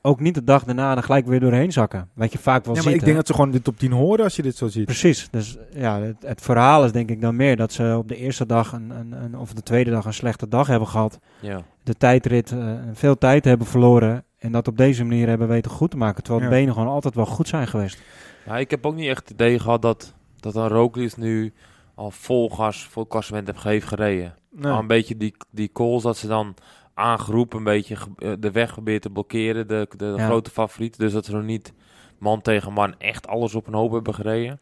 ook 0.05 0.19
niet 0.19 0.33
de 0.35 0.43
dag 0.43 0.63
daarna 0.63 0.95
er 0.95 1.03
gelijk 1.03 1.25
weer 1.27 1.39
doorheen 1.39 1.71
zakken. 1.71 2.09
Wat 2.13 2.31
je 2.31 2.37
vaak 2.37 2.65
wel 2.65 2.73
Ja, 2.75 2.81
ziet. 2.81 2.85
maar 2.85 2.93
ik 2.93 2.99
hè. 2.99 3.05
denk 3.05 3.17
dat 3.17 3.27
ze 3.27 3.33
gewoon 3.33 3.51
de 3.51 3.61
top 3.61 3.77
10 3.77 3.91
horen 3.91 4.23
als 4.23 4.35
je 4.35 4.41
dit 4.41 4.55
zo 4.57 4.67
ziet. 4.67 4.85
Precies. 4.85 5.27
Dus 5.31 5.57
ja, 5.73 5.99
het, 5.99 6.15
het 6.25 6.41
verhaal 6.41 6.85
is 6.85 6.91
denk 6.91 7.09
ik 7.09 7.21
dan 7.21 7.35
meer 7.35 7.55
dat 7.55 7.71
ze 7.73 7.95
op 7.97 8.07
de 8.07 8.15
eerste 8.15 8.45
dag 8.45 8.71
een, 8.71 8.89
een, 8.89 9.11
een- 9.11 9.37
of 9.37 9.53
de 9.53 9.61
tweede 9.63 9.91
dag 9.91 10.05
een 10.05 10.13
slechte 10.13 10.47
dag 10.47 10.67
hebben 10.67 10.87
gehad. 10.87 11.19
Ja. 11.39 11.61
De 11.83 11.93
tijdrit 11.93 12.51
eh, 12.51 12.73
veel 12.93 13.17
tijd 13.17 13.45
hebben 13.45 13.67
verloren. 13.67 14.23
En 14.37 14.51
dat 14.51 14.67
op 14.67 14.77
deze 14.77 15.03
manier 15.03 15.27
hebben 15.27 15.47
weten 15.47 15.71
goed 15.71 15.91
te 15.91 15.97
maken. 15.97 16.23
Terwijl 16.23 16.43
Ja. 16.45 16.49
de 16.51 16.55
benen 16.55 16.73
gewoon 16.73 16.89
altijd 16.89 17.15
wel 17.15 17.25
goed 17.25 17.47
zijn 17.47 17.67
geweest. 17.67 18.01
Ja, 18.45 18.57
ik 18.57 18.69
heb 18.71 18.85
ook 18.85 18.95
niet 18.95 19.07
echt 19.09 19.19
het 19.21 19.29
idee 19.31 19.59
gehad 19.59 19.81
dat, 19.81 20.13
dat 20.39 20.55
een 20.55 20.67
Roglic 20.67 21.17
nu 21.17 21.53
al 21.95 22.11
vol 22.11 22.49
gas, 22.49 22.89
klassement 23.07 23.47
heb 23.47 23.63
heeft 23.63 23.87
gereden. 23.87 24.33
Nee. 24.51 24.71
Al 24.71 24.79
een 24.79 24.87
beetje 24.87 25.17
die, 25.17 25.35
die 25.51 25.69
calls 25.73 26.03
dat 26.03 26.17
ze 26.17 26.27
dan 26.27 26.53
aangeroepen, 26.95 27.57
een 27.57 27.63
beetje 27.63 27.95
eh, 28.17 28.31
de 28.39 28.51
weg 28.51 28.71
proberen 28.71 29.01
te 29.01 29.09
blokkeren, 29.09 29.67
de, 29.67 29.87
de 29.97 30.13
Ja. 30.17 30.25
grote 30.25 30.49
favoriet. 30.49 30.97
Dus 30.97 31.13
dat 31.13 31.25
ze 31.25 31.31
nog 31.31 31.43
niet 31.43 31.73
man 32.17 32.41
tegen 32.41 32.73
man 32.73 32.95
echt 32.99 33.27
alles 33.27 33.55
op 33.55 33.67
een 33.67 33.73
hoop 33.73 33.91
hebben 33.91 34.13
gereden. 34.13 34.59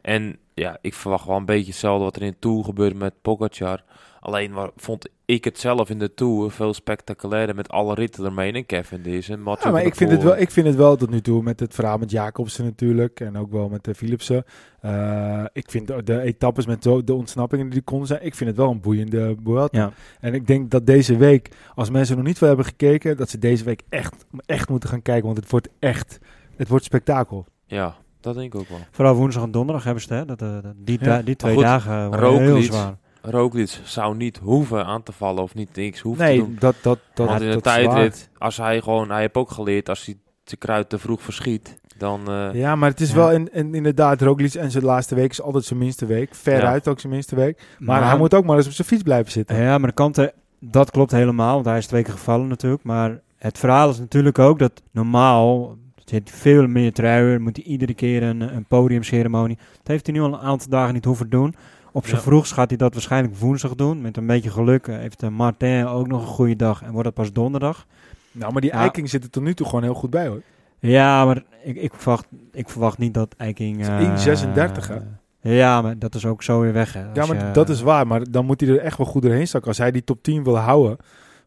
En 0.00 0.38
ja, 0.54 0.78
ik 0.80 0.94
verwacht 0.94 1.26
wel 1.26 1.36
een 1.36 1.44
beetje 1.44 1.70
hetzelfde 1.70 2.04
wat 2.04 2.16
er 2.16 2.22
in 2.22 2.30
de 2.30 2.38
Tour 2.38 2.64
gebeurde 2.64 2.94
met 2.96 3.14
Pogacar. 3.22 3.82
Alleen 4.24 4.52
waar, 4.52 4.70
vond 4.76 5.08
ik 5.24 5.44
het 5.44 5.58
zelf 5.58 5.90
in 5.90 5.98
de 5.98 6.14
Tour 6.14 6.50
veel 6.50 6.74
spectaculairder 6.74 7.54
met 7.54 7.68
alle 7.68 7.94
ritten 7.94 8.24
ermee 8.24 8.52
en 8.52 8.66
Cavendish 8.66 9.30
en 9.30 9.42
Mathieu 9.42 9.66
Ja, 9.66 9.72
maar 9.72 9.84
ik 9.84 9.94
vind, 9.94 10.10
het 10.10 10.22
wel, 10.22 10.36
ik 10.38 10.50
vind 10.50 10.66
het 10.66 10.76
wel 10.76 10.96
tot 10.96 11.10
nu 11.10 11.20
toe 11.20 11.42
met 11.42 11.60
het 11.60 11.74
verhaal 11.74 11.98
met 11.98 12.10
Jacobsen 12.10 12.64
natuurlijk. 12.64 13.20
En 13.20 13.36
ook 13.38 13.50
wel 13.52 13.68
met 13.68 13.84
de 13.84 13.94
Philipsen. 13.94 14.44
Eh, 14.80 15.44
ik 15.52 15.70
vind 15.70 15.86
de, 15.86 16.02
de 16.02 16.20
etappes 16.20 16.66
met 16.66 16.82
zo, 16.82 17.04
de 17.04 17.14
ontsnappingen 17.14 17.68
die 17.68 17.78
er 17.78 17.84
konden 17.84 18.06
zijn. 18.06 18.24
Ik 18.24 18.34
vind 18.34 18.50
het 18.50 18.58
wel 18.58 18.70
een 18.70 18.80
boeiende 18.80 19.36
Vuelta. 19.44 19.78
Ja. 19.78 19.92
En 20.20 20.34
ik 20.34 20.46
denk 20.46 20.70
dat 20.70 20.86
deze 20.86 21.16
week, 21.16 21.50
als 21.74 21.90
mensen 21.90 22.16
nog 22.16 22.24
niet 22.26 22.38
veel 22.38 22.48
hebben 22.48 22.66
gekeken, 22.66 23.16
dat 23.16 23.30
ze 23.30 23.38
deze 23.38 23.64
week 23.64 23.82
echt, 23.88 24.26
echt 24.46 24.68
moeten 24.68 24.88
gaan 24.88 25.02
kijken. 25.02 25.24
Want 25.24 25.36
het 25.38 25.50
wordt 25.50 25.68
echt, 25.78 26.18
het 26.56 26.68
wordt 26.68 26.84
spektakel. 26.84 27.46
Ja, 27.66 27.94
dat 28.20 28.34
denk 28.34 28.54
ik 28.54 28.60
ook 28.60 28.68
wel. 28.68 28.78
Vooral 28.90 29.14
woensdag 29.14 29.42
en 29.42 29.50
donderdag 29.50 29.84
hebben 29.84 30.02
ze 30.02 30.14
het. 30.14 30.28
Hè? 30.28 30.34
Dat, 30.36 30.42
eh, 30.42 30.62
dat- 30.62 30.74
die, 30.76 30.98
Ja. 31.04 31.22
die 31.22 31.36
twee 31.36 31.54
goed, 31.54 31.62
dagen 31.62 32.08
worden 32.08 32.40
heel 32.42 32.62
zwaar. 32.62 33.02
Roglic 33.26 33.78
zou 33.84 34.16
niet 34.16 34.38
hoeven 34.42 34.84
aan 34.86 35.02
te 35.02 35.12
vallen 35.12 35.42
of 35.42 35.54
niet 35.54 35.68
niks 35.76 36.00
hoeven 36.00 36.24
te 36.24 36.30
Nee, 36.30 36.38
doen. 36.40 36.56
dat, 36.58 36.74
dat, 36.82 36.98
dat, 37.14 37.26
Want 37.28 37.40
in 37.40 37.46
de 37.48 37.52
dat 37.54 37.66
is 37.66 37.72
waar. 37.72 37.94
tijdrit, 37.94 38.30
als 38.38 38.56
hij 38.56 38.80
gewoon, 38.80 39.10
hij 39.10 39.20
heeft 39.20 39.34
ook 39.34 39.50
geleerd, 39.50 39.88
als 39.88 40.04
hij 40.06 40.16
zijn 40.44 40.60
kruid 40.60 40.88
te 40.88 40.98
vroeg 40.98 41.22
verschiet, 41.22 41.78
dan... 41.96 42.20
eh, 42.28 42.48
Ja, 42.52 42.76
maar 42.76 42.90
het 42.90 43.00
is 43.00 43.08
Ja. 43.10 43.14
wel 43.16 43.30
in, 43.32 43.48
in- 43.52 43.74
inderdaad, 43.74 44.20
Roglic 44.22 44.54
en 44.54 44.70
zijn 44.70 44.84
laatste 44.84 45.14
week 45.14 45.30
is 45.30 45.42
altijd 45.42 45.64
zijn 45.64 45.78
minste 45.78 46.06
week. 46.06 46.34
Veruit 46.34 46.88
ook 46.88 47.00
zijn 47.00 47.12
minste 47.12 47.34
week. 47.36 47.62
Maar, 47.78 48.08
hij 48.08 48.16
moet 48.18 48.34
ook 48.34 48.44
maar 48.44 48.56
eens 48.56 48.66
op 48.66 48.72
zijn 48.72 48.88
fiets 48.88 49.02
blijven 49.02 49.32
zitten. 49.32 49.56
Ja, 49.56 49.78
maar 49.78 49.88
de 49.88 49.94
kanten, 49.94 50.32
dat 50.60 50.90
klopt 50.90 51.10
helemaal, 51.10 51.54
want 51.54 51.66
hij 51.66 51.78
is 51.78 51.86
twee 51.86 52.02
keer 52.02 52.12
gevallen 52.12 52.48
natuurlijk. 52.48 52.82
Maar 52.82 53.20
het 53.36 53.58
verhaal 53.58 53.90
is 53.90 53.98
natuurlijk 53.98 54.38
ook 54.38 54.58
dat 54.58 54.82
normaal 54.90 55.76
zit 56.04 56.30
veel 56.30 56.66
meer 56.66 56.92
truien, 56.92 57.42
moet 57.42 57.56
hij 57.56 57.64
iedere 57.64 57.94
keer 57.94 58.22
een, 58.22 58.40
een 58.40 58.64
podiumceremonie. 58.64 59.56
Dat 59.76 59.86
heeft 59.86 60.06
hij 60.06 60.14
nu 60.14 60.22
al 60.22 60.32
een 60.32 60.38
aantal 60.40 60.68
dagen 60.68 60.94
niet 60.94 61.04
hoeven 61.04 61.30
doen. 61.30 61.54
Op 61.96 62.04
zijn 62.06 62.16
Ja. 62.16 62.22
vroegst 62.22 62.52
gaat 62.52 62.68
hij 62.68 62.78
dat 62.78 62.92
waarschijnlijk 62.92 63.36
woensdag 63.36 63.74
doen. 63.74 64.00
Met 64.00 64.16
een 64.16 64.26
beetje 64.26 64.50
geluk 64.50 64.86
eh, 64.86 64.96
heeft 64.96 65.22
eh, 65.22 65.28
Martin 65.28 65.86
ook 65.86 66.06
nog 66.06 66.20
een 66.20 66.26
goede 66.26 66.56
dag 66.56 66.82
en 66.82 66.90
wordt 66.92 67.06
het 67.06 67.14
pas 67.14 67.32
donderdag. 67.32 67.86
Nou, 68.32 68.52
maar 68.52 68.60
die 68.60 68.70
Ja. 68.72 68.78
Eiking 68.78 69.10
zit 69.10 69.24
er 69.24 69.30
tot 69.30 69.42
nu 69.42 69.54
toe 69.54 69.66
gewoon 69.66 69.82
heel 69.82 69.94
goed 69.94 70.10
bij 70.10 70.26
hoor. 70.26 70.42
Ja, 70.78 71.24
maar 71.24 71.42
ik, 71.64 71.76
ik, 71.76 71.92
verwacht, 71.96 72.26
ik 72.52 72.68
verwacht 72.68 72.98
niet 72.98 73.14
dat 73.14 73.34
Eiking... 73.36 73.80
Het 73.86 74.26
eh, 74.26 74.32
is 74.32 74.42
1,36 74.44 74.88
hè? 74.88 74.96
Ja, 75.40 75.82
maar 75.82 75.98
dat 75.98 76.14
is 76.14 76.26
ook 76.26 76.42
zo 76.42 76.60
weer 76.60 76.72
weg. 76.72 76.92
Hè. 76.92 77.04
Ja, 77.12 77.26
maar 77.26 77.46
je- 77.46 77.50
dat 77.52 77.68
is 77.68 77.80
waar. 77.80 78.06
Maar 78.06 78.30
dan 78.30 78.44
moet 78.46 78.60
hij 78.60 78.70
er 78.70 78.78
echt 78.80 78.96
wel 78.98 79.06
goed 79.06 79.22
doorheen 79.22 79.48
zakken. 79.48 79.68
Als 79.68 79.78
hij 79.78 79.90
die 79.90 80.04
top 80.04 80.22
10 80.22 80.44
wil 80.44 80.56
houden, 80.58 80.96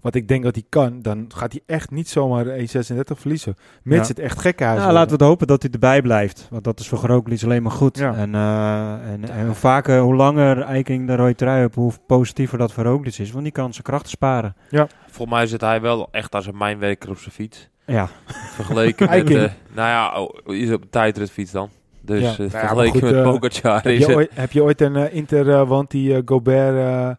wat 0.02 0.16
ik 0.16 0.28
denk 0.28 0.44
dat 0.44 0.56
hij 0.56 0.64
kan, 0.70 1.02
dan 1.02 1.26
gaat 1.36 1.52
hij 1.52 1.62
echt 1.66 1.92
niet 1.92 2.10
zomaar 2.10 2.46
1,36 2.46 2.60
verliezen. 3.16 3.56
Mits 3.84 4.02
Ja. 4.02 4.08
het 4.08 4.20
echt 4.20 4.40
gekhuis 4.40 4.80
Nou, 4.80 4.92
laten 4.94 5.08
we 5.10 5.14
het 5.16 5.24
hopen 5.24 5.48
dat 5.48 5.62
hij 5.62 5.72
erbij 5.72 6.02
blijft. 6.02 6.48
Want 6.50 6.64
dat 6.64 6.80
is 6.80 6.88
voor 6.88 7.00
Roglic 7.00 7.44
alleen 7.44 7.64
maar 7.64 7.72
goed. 7.72 7.98
Ja. 7.98 8.14
En, 8.16 8.36
eh, 8.36 9.12
en, 9.12 9.30
en 9.30 9.46
hoe 9.46 9.56
vaker, 9.56 10.00
hoe 10.00 10.16
langer 10.16 10.62
Eiking 10.62 11.08
de 11.08 11.16
rode 11.16 11.36
trui 11.36 11.60
hebt, 11.60 11.76
hoe 11.76 11.92
positiever 12.08 12.58
dat 12.58 12.74
voor 12.74 12.84
Roglic 12.84 13.18
is. 13.18 13.32
Want 13.32 13.44
die 13.44 13.54
kan 13.54 13.72
zijn 13.72 13.84
krachten 13.84 14.10
sparen. 14.10 14.56
volgens 15.10 15.38
mij 15.38 15.48
zit 15.48 15.62
hij 15.62 15.82
wel 15.82 16.08
echt 16.12 16.36
als 16.36 16.46
een 16.48 16.58
mijnwerker 16.58 17.10
op 17.10 17.18
zijn 17.18 17.32
fiets. 17.34 17.70
Ja, 17.86 18.08
Vergeleken 18.54 19.10
met, 19.24 19.30
eh, 19.30 19.36
nou 19.74 19.90
ja, 19.90 20.22
oh, 20.22 20.56
is 20.56 20.72
op 20.72 20.82
de 20.82 20.90
tijdritfiets 20.90 21.52
dan. 21.52 21.70
Dus 22.02 22.22
Ja. 22.22 22.32
eh, 22.32 22.38
Nou 22.38 22.50
ja, 22.52 22.60
vergeleken 22.60 22.92
goed, 23.00 23.02
met 23.02 23.14
eh, 23.16 23.24
Pogacar 23.24 23.84
Heb 23.84 24.30
heb 24.34 24.52
je 24.52 24.64
ooit 24.64 24.82
een 24.82 24.96
eh, 24.96 25.16
Inter, 25.16 25.50
eh, 25.50 25.68
want 25.68 25.92
die 25.92 26.16
eh, 26.16 26.22
Gobert 26.26 26.76
eh, 26.78 27.10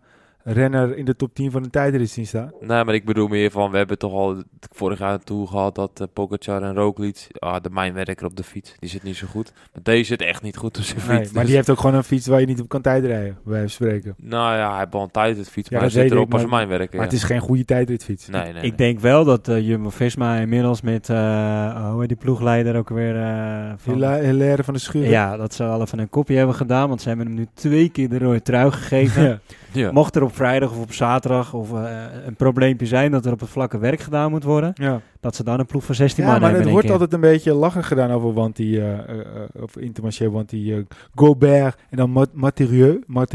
renner 0.52 0.96
in 0.96 1.04
de 1.04 1.16
top 1.16 1.34
10 1.34 1.50
van 1.50 1.62
een 1.62 1.70
tijdrit 1.70 2.10
zien 2.10 2.26
staan? 2.26 2.50
Nee, 2.60 2.84
maar 2.84 2.94
ik 2.94 3.04
bedoel 3.04 3.28
meer 3.28 3.50
van, 3.50 3.70
we 3.70 3.76
hebben 3.76 3.98
toch 3.98 4.12
al 4.12 4.42
vorig 4.72 4.98
jaar 4.98 5.18
toe 5.18 5.46
gehad 5.46 5.74
dat 5.74 6.00
uh, 6.00 6.06
Pogacar 6.12 6.62
en 6.62 6.74
Roglic, 6.74 7.26
ah, 7.38 7.56
de 7.62 7.70
mijnwerker 7.70 8.26
op 8.26 8.36
de 8.36 8.42
fiets, 8.42 8.74
die 8.78 8.88
zit 8.88 9.02
niet 9.02 9.16
zo 9.16 9.26
goed. 9.30 9.52
Maar 9.72 9.82
deze 9.82 10.04
zit 10.04 10.22
echt 10.22 10.42
niet 10.42 10.56
goed 10.56 10.76
op 10.78 10.82
zijn 10.82 10.98
Nee, 11.08 11.16
fiets. 11.18 11.30
maar 11.30 11.34
dus- 11.40 11.46
die 11.46 11.56
heeft 11.56 11.70
ook 11.70 11.78
gewoon 11.80 11.94
een 11.94 12.04
fiets 12.04 12.26
waar 12.26 12.40
je 12.40 12.46
niet 12.46 12.60
op 12.60 12.68
kan 12.68 12.80
tijdrijden, 12.82 13.36
bij 13.44 13.52
wijze 13.52 13.76
van 13.76 13.86
spreken. 13.86 14.14
Nou 14.18 14.56
ja, 14.56 14.68
hij 14.70 14.78
heeft 14.78 14.92
wel 14.92 15.02
een 15.02 15.10
tijdritfiets, 15.10 15.68
Ja, 15.68 15.76
maar 15.78 15.86
hij 15.86 15.94
dat 15.94 16.02
zit 16.08 16.12
erop 16.12 16.32
als 16.32 16.42
een 16.42 16.48
mijnwerker. 16.48 16.96
Maar 16.96 17.04
ja. 17.06 17.10
het 17.12 17.12
is 17.20 17.24
geen 17.24 17.40
goede 17.40 17.64
tijdritfiets. 17.64 18.28
Nee, 18.28 18.42
nee, 18.42 18.52
nee. 18.52 18.62
ik 18.62 18.78
denk 18.78 19.00
wel 19.00 19.24
dat 19.24 19.48
eh, 19.48 19.66
Jumbo-Visma 19.68 20.36
inmiddels 20.36 20.80
met, 20.80 21.08
eh, 21.10 21.90
hoe 21.90 22.00
heet 22.00 22.08
die 22.08 22.16
ploegleider 22.18 22.76
ook 22.76 22.88
weer? 22.88 23.16
eh 23.16 23.72
van, 23.76 23.94
Hila- 23.94 24.20
Hilaire 24.20 24.64
van 24.64 24.74
de 24.74 24.80
Schuur. 24.80 25.08
ja, 25.08 25.36
dat 25.36 25.54
ze 25.54 25.64
al 25.64 25.80
even 25.80 25.98
een 25.98 26.08
kopje 26.10 26.36
hebben 26.36 26.54
gedaan. 26.54 26.88
Want 26.88 27.02
ze 27.02 27.08
hebben 27.08 27.26
hem 27.26 27.34
nu 27.34 27.46
twee 27.54 27.88
keer 27.88 28.08
de 28.08 28.18
rode 28.18 28.42
trui 28.42 28.70
gegeven. 28.70 29.06
Ja. 29.28 29.38
Ja. 29.72 29.92
Mocht 29.92 30.16
er 30.16 30.22
op 30.22 30.34
vrijdag 30.38 30.70
of 30.70 30.80
op 30.80 30.92
zaterdag 30.92 31.54
of 31.54 31.72
eh, 31.72 32.02
een 32.26 32.36
probleempje 32.36 32.86
zijn 32.86 33.10
dat 33.10 33.26
er 33.26 33.32
op 33.32 33.40
het 33.40 33.48
vlakke 33.48 33.78
werk 33.78 34.00
gedaan 34.00 34.30
moet 34.30 34.44
worden, 34.44 34.70
Ja, 34.74 35.00
dat 35.20 35.34
ze 35.34 35.44
dan 35.44 35.58
een 35.58 35.66
ploeg 35.66 35.84
van 35.84 35.94
16 35.94 36.24
ja 36.24 36.30
man 36.30 36.40
maar 36.40 36.50
hebben. 36.50 36.66
het 36.68 36.76
in 36.76 36.86
wordt 36.86 37.00
altijd 37.00 37.12
een 37.22 37.30
beetje 37.30 37.54
lachen 37.54 37.84
gedaan 37.84 38.10
over 38.10 38.32
Wanty, 38.32 38.62
eh 38.62 38.92
eh, 38.92 39.18
eh, 39.20 39.62
of 39.62 39.76
Intermarché, 39.76 40.30
Wanty 40.30 40.72
eh, 40.72 40.78
Gobert 41.14 41.76
en 41.90 41.96
dan 41.96 42.10
Mat-. 42.10 43.34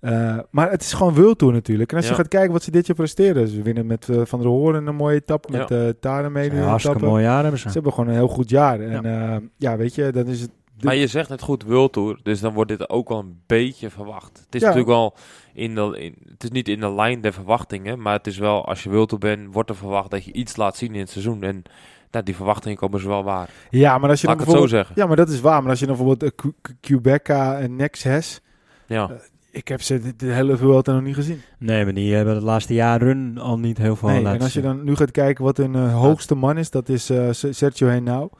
Eh, 0.00 0.38
maar 0.50 0.70
het 0.70 0.82
is 0.82 0.92
gewoon 0.92 1.14
World 1.14 1.38
Tour 1.38 1.52
natuurlijk. 1.54 1.90
En 1.90 1.96
als 1.96 2.08
je 2.08 2.14
gaat 2.14 2.28
kijken 2.28 2.52
wat 2.52 2.62
ze 2.62 2.70
dit 2.70 2.86
jaar 2.86 2.96
presteren. 2.96 3.48
Ze 3.48 3.62
winnen 3.62 3.86
met 3.86 4.08
Van 4.22 4.40
der 4.40 4.48
Hoorn 4.48 4.86
een 4.86 4.94
mooie 4.94 5.16
etappe, 5.16 5.52
met 5.52 5.70
eh 5.70 5.88
Taren 6.00 6.32
mee. 6.32 6.50
Ja, 6.50 6.56
een 6.56 6.62
hartstikke 6.62 6.96
etappe. 6.96 7.14
mooi 7.14 7.24
jaar 7.24 7.42
hebben 7.42 7.60
ze. 7.60 7.66
Ze 7.68 7.74
hebben 7.74 7.92
gewoon 7.92 8.08
een 8.08 8.14
heel 8.14 8.28
goed 8.28 8.50
jaar. 8.50 8.80
En 8.80 9.02
ja, 9.02 9.40
ja 9.56 9.76
weet 9.76 9.94
je, 9.94 10.12
dan 10.12 10.26
is 10.26 10.40
het... 10.40 10.50
Maar 10.84 10.94
je 10.94 11.06
zegt 11.06 11.28
net 11.28 11.42
goed 11.42 11.62
World 11.62 11.92
Tour, 11.92 12.18
dus 12.22 12.40
dan 12.40 12.52
wordt 12.52 12.70
dit 12.70 12.88
ook 12.88 13.08
wel 13.08 13.18
een 13.18 13.40
beetje 13.46 13.90
verwacht. 13.90 14.42
Het 14.44 14.54
is 14.54 14.60
Ja. 14.60 14.66
natuurlijk 14.66 14.94
wel 14.94 15.14
in 15.52 15.74
de, 15.74 15.98
in, 15.98 16.14
het 16.28 16.44
is 16.44 16.50
niet 16.50 16.68
in 16.68 16.80
de 16.80 16.92
lijn 16.92 17.20
der 17.20 17.32
verwachtingen, 17.32 18.02
maar 18.02 18.12
het 18.12 18.26
is 18.26 18.38
wel 18.38 18.66
als 18.66 18.82
je 18.82 18.90
World 18.90 19.08
Tour 19.08 19.24
bent, 19.24 19.54
wordt 19.54 19.70
er 19.70 19.76
verwacht 19.76 20.10
dat 20.10 20.24
je 20.24 20.32
iets 20.32 20.56
laat 20.56 20.76
zien 20.76 20.94
in 20.94 21.00
het 21.00 21.10
seizoen. 21.10 21.42
En 21.42 21.62
nou, 22.10 22.24
die 22.24 22.36
verwachtingen 22.36 22.78
komen 22.78 23.00
ze 23.00 23.08
wel 23.08 23.24
waar. 23.24 23.50
Ja, 23.70 23.98
maar 23.98 24.10
als 24.10 24.20
je 24.20 24.26
Laat 24.26 24.38
dan 24.38 24.46
ik 24.46 24.52
het 24.52 24.60
zo 24.60 24.66
bijvoorbeeld... 24.66 24.70
zeggen. 24.70 24.94
Ja, 24.96 25.06
maar 25.06 25.16
dat 25.16 25.28
is 25.28 25.40
waar. 25.40 25.60
Maar 25.60 25.70
als 25.70 25.80
je 25.80 25.86
dan 25.86 25.96
bijvoorbeeld 25.96 26.32
uh, 26.44 26.52
Quebeca 26.80 27.58
en 27.58 27.76
Nexus... 27.76 28.40
Ja. 28.86 29.10
Ik 29.50 29.68
heb 29.68 29.82
ze 29.82 30.16
de, 30.16 30.26
hele 30.26 30.56
Vuelta 30.56 30.92
nog 30.92 31.02
niet 31.02 31.14
gezien. 31.14 31.42
Nee, 31.58 31.84
maar 31.84 31.94
die 31.94 32.14
hebben 32.14 32.34
de 32.34 32.44
laatste 32.44 32.74
jaren 32.74 33.38
al 33.38 33.58
niet 33.58 33.78
heel 33.78 33.96
veel 33.96 34.08
Nee, 34.08 34.22
laten 34.22 34.38
en 34.38 34.44
als 34.44 34.52
je 34.52 34.60
dan 34.60 34.84
nu 34.84 34.96
gaat 34.96 35.10
kijken 35.10 35.44
wat 35.44 35.56
hun 35.56 35.74
uh, 35.74 35.94
hoogste 35.94 36.34
man 36.34 36.58
is, 36.58 36.70
dat 36.70 36.88
is 36.88 37.10
uh, 37.10 37.28
Sergio 37.30 37.88
Henao 37.88 38.30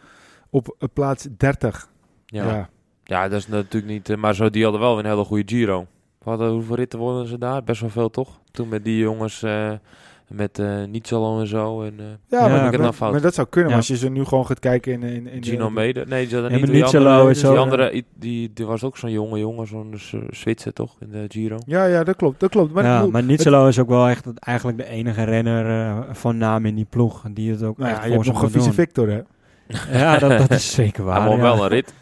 op 0.51 0.77
uh, 0.79 0.89
plaats 0.93 1.29
30. 1.37 1.89
Ja. 2.33 2.45
ja. 2.55 2.69
Ja, 3.05 3.29
dat 3.29 3.39
is 3.39 3.49
natuurlijk 3.49 3.93
niet. 3.93 4.09
eh, 4.11 4.17
maar 4.17 4.35
zo, 4.35 4.51
die 4.51 4.63
hadden 4.63 4.81
wel 4.81 4.99
een 4.99 5.07
hele 5.07 5.25
goede 5.25 5.43
Giro. 5.47 5.87
Wat, 6.23 6.41
eh, 6.41 6.49
hoeveel 6.49 6.77
ritten 6.77 6.99
worden 6.99 7.27
ze 7.27 7.39
daar? 7.39 7.63
Best 7.65 7.81
wel 7.81 7.91
veel, 7.91 8.11
toch? 8.11 8.41
Toen 8.51 8.69
met 8.69 8.85
die 8.85 8.99
jongens, 8.99 9.43
eh, 9.43 9.71
met 10.29 10.59
uh, 10.59 10.85
Nietzsche 10.85 11.17
en 11.41 11.47
zo. 11.47 11.83
En, 11.83 11.95
uh, 11.99 12.05
ja, 12.29 12.49
maar, 12.49 12.73
ik 12.75 12.81
maar, 12.81 13.13
maar 13.13 13.21
dat 13.21 13.35
zou 13.35 13.47
kunnen. 13.51 13.71
Ja. 13.71 13.77
Maar 13.77 13.87
als 13.89 13.99
je 13.99 14.07
ze 14.07 14.11
nu 14.11 14.25
gewoon 14.25 14.47
gaat 14.47 14.59
kijken 14.59 14.93
in... 14.93 15.03
in, 15.03 15.27
in 15.27 15.45
Gino 15.45 15.67
de, 15.67 15.73
Mede? 15.73 16.05
Nee, 16.09 16.27
die, 16.27 16.37
niet, 16.41 16.51
maar 16.51 16.59
die 16.61 16.69
Nietzsche 16.71 16.99
andere, 16.99 17.31
is 17.31 17.39
die 17.41 17.47
zo- 17.47 17.57
andere 17.57 17.91
die, 17.91 18.05
die, 18.15 18.51
die 18.55 18.67
was 18.67 18.83
ook 18.85 18.97
zo'n 18.97 19.11
jonge 19.11 19.39
jongen, 19.39 19.67
zo'n 19.67 19.95
uh, 20.15 20.21
Zwitser 20.31 20.73
toch, 20.73 20.97
in 21.01 21.11
de 21.11 21.25
Giro. 21.29 21.59
Ja, 21.67 21.85
ja, 21.85 22.05
dat 22.05 22.17
klopt. 22.17 22.41
Dat 22.41 22.51
klopt. 22.51 22.73
Maar, 22.73 22.85
ja, 22.85 22.97
bedoel, 22.97 23.11
maar 23.13 23.23
Nietzsche 23.23 23.67
is 23.69 23.79
ook 23.79 23.89
wel 23.89 24.09
echt 24.09 24.25
het- 24.25 24.39
eigenlijk 24.39 24.79
de 24.79 24.87
enige 24.87 25.25
renner 25.25 25.67
eh, 25.67 25.99
van 26.13 26.37
naam 26.39 26.67
in 26.67 26.75
die 26.75 26.87
ploeg. 26.91 27.25
Die 27.31 27.51
het 27.51 27.63
ook 27.63 27.79
nou 27.79 27.91
echt 27.91 27.99
ja, 28.01 28.07
je 28.07 28.15
voor 28.15 28.25
hebt 28.25 28.35
nog 28.35 28.43
een 28.43 28.51
vieze. 28.51 28.73
Victor, 28.73 29.09
hè? 29.09 29.21
Ja, 29.99 30.19
dat, 30.19 30.39
dat 30.39 30.51
is 30.51 30.75
zeker 30.83 31.05
waar. 31.05 31.31
Ja. 31.31 31.37
wel 31.37 31.63
een 31.63 31.69
rit. 31.69 31.95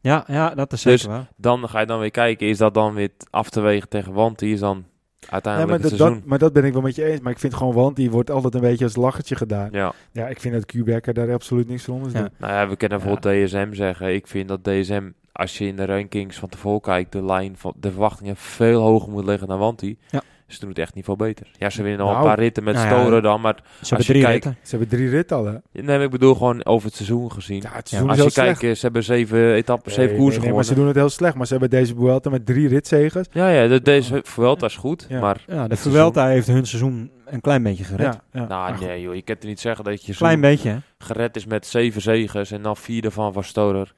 Ja, 0.00 0.24
ja, 0.26 0.54
dat 0.54 0.72
is 0.72 0.82
Dus 0.82 1.00
zeker 1.00 1.16
waar. 1.16 1.28
Dan 1.36 1.68
ga 1.68 1.80
je 1.80 1.86
dan 1.86 1.98
weer 2.00 2.10
kijken, 2.10 2.46
is 2.46 2.58
dat 2.58 2.74
dan 2.74 2.94
weer 2.94 3.10
af 3.30 3.50
te 3.50 3.60
wegen 3.60 3.88
tegen 3.88 4.12
Want? 4.12 4.38
Die 4.38 4.52
is 4.52 4.60
dan 4.60 4.84
Ja, 5.18 5.26
uiteindelijk 5.30 5.72
maar, 5.72 5.80
het 5.80 5.90
dat, 5.90 5.98
seizoen. 5.98 6.18
dat, 6.20 6.28
maar 6.28 6.38
dat 6.38 6.52
ben 6.52 6.64
ik 6.64 6.72
wel 6.72 6.82
met 6.82 6.94
je 6.94 7.04
eens. 7.04 7.20
Maar 7.20 7.32
ik 7.32 7.38
vind 7.38 7.54
gewoon, 7.54 7.74
want 7.74 7.96
die 7.96 8.10
wordt 8.10 8.30
altijd 8.30 8.54
een 8.54 8.60
beetje 8.60 8.84
als 8.84 8.96
lachertje 8.96 9.36
gedaan. 9.36 9.68
Ja, 9.72 9.92
ja. 10.12 10.28
ik 10.28 10.40
vind 10.40 10.54
dat 10.54 10.66
Quebeca 10.66 11.12
daar 11.12 11.32
absoluut 11.32 11.68
niks 11.68 11.84
van 11.84 11.94
onder 11.94 12.12
Ja. 12.12 12.20
doet. 12.20 12.38
Nou 12.38 12.52
ja, 12.52 12.68
we 12.68 12.76
kunnen 12.76 12.98
bijvoorbeeld 13.00 13.46
DSM 13.48 13.72
zeggen. 13.72 14.14
Ik 14.14 14.26
vind 14.26 14.48
dat 14.48 14.64
DSM, 14.64 15.10
als 15.32 15.58
je 15.58 15.66
in 15.66 15.76
de 15.76 15.84
rankings 15.84 16.36
van 16.38 16.48
tevoren 16.48 16.80
kijkt, 16.80 17.12
de 17.12 17.24
lijn 17.24 17.56
van 17.56 17.72
de 17.76 17.90
verwachtingen 17.90 18.36
veel 18.36 18.80
hoger 18.80 19.10
moet 19.10 19.24
liggen 19.24 19.48
dan 19.48 19.58
Wanty. 19.58 19.96
Ja. 20.10 20.22
Ze 20.50 20.60
doen 20.60 20.68
het 20.68 20.78
echt 20.78 20.94
niet 20.94 21.04
veel 21.04 21.16
beter. 21.16 21.46
Ja, 21.58 21.70
ze 21.70 21.82
winnen 21.82 22.00
al 22.00 22.06
Nou, 22.12 22.18
een 22.18 22.24
paar 22.28 22.38
ritten 22.38 22.64
met 22.64 22.74
nou 22.74 22.88
ja, 22.88 23.00
Storen 23.00 23.22
dan, 23.22 23.40
maar 23.40 23.54
Ze 23.56 23.94
hebben 23.94 24.06
je 24.06 24.12
drie 24.12 24.22
kijkt- 24.24 24.44
ritten. 24.44 24.62
Ze 24.62 24.70
hebben 24.76 24.88
drie 24.98 25.08
ritten 25.08 25.36
al, 25.36 25.44
hè? 25.46 25.52
nee, 25.72 25.82
maar 25.84 26.02
ik 26.02 26.10
bedoel 26.10 26.34
gewoon 26.34 26.64
over 26.64 26.86
het 26.86 26.96
seizoen 26.96 27.32
gezien. 27.32 27.56
Ja, 27.56 27.62
het 27.72 27.74
Ja, 27.74 27.80
seizoen 27.84 28.08
als 28.10 28.18
is 28.18 28.24
je 28.24 28.30
heel 28.30 28.44
kijkt, 28.44 28.58
slecht. 28.58 28.72
eh, 28.72 28.78
ze 28.78 28.84
hebben 28.84 29.02
zeven 29.04 29.54
etappen, 29.54 29.92
zeven 29.92 30.10
Nee, 30.10 30.20
koersen 30.20 30.38
nee, 30.40 30.46
nee, 30.48 30.56
maar 30.56 30.64
ze 30.64 30.70
gewonnen. 30.72 30.94
doen 30.94 31.02
het 31.02 31.10
heel 31.10 31.18
slecht. 31.18 31.34
Maar 31.34 31.46
ze 31.46 31.52
hebben 31.52 31.70
deze 31.70 31.94
Vuelta 31.94 32.30
met 32.30 32.46
drie 32.46 32.68
ritzegers. 32.68 33.26
Ja, 33.32 33.48
ja, 33.48 33.66
de, 33.68 33.82
deze 33.82 34.20
Vuelta 34.24 34.66
is 34.66 34.76
goed, 34.76 35.06
Ja. 35.08 35.20
maar 35.20 35.44
Ja, 35.46 35.68
de 35.68 35.76
Vuelta 35.76 36.26
heeft 36.26 36.46
hun 36.46 36.66
seizoen 36.66 37.10
een 37.26 37.40
klein 37.40 37.62
beetje 37.62 37.84
gered. 37.84 38.14
Ja, 38.32 38.40
ja. 38.40 38.46
nou, 38.46 38.80
nee 38.86 39.00
joh, 39.00 39.14
je 39.14 39.22
kunt 39.22 39.42
er 39.42 39.48
niet 39.48 39.60
zeggen 39.60 39.84
dat 39.84 40.04
je 40.04 40.14
Klein 40.14 40.40
beetje, 40.40 40.68
hè? 40.70 40.76
gered 40.98 41.36
is 41.36 41.46
met 41.46 41.66
zeven 41.66 42.00
zegens 42.02 42.50
en 42.50 42.62
dan 42.62 42.76
vier 42.76 43.04
ervan 43.04 43.32
van 43.32 43.44
Storer. 43.44 43.92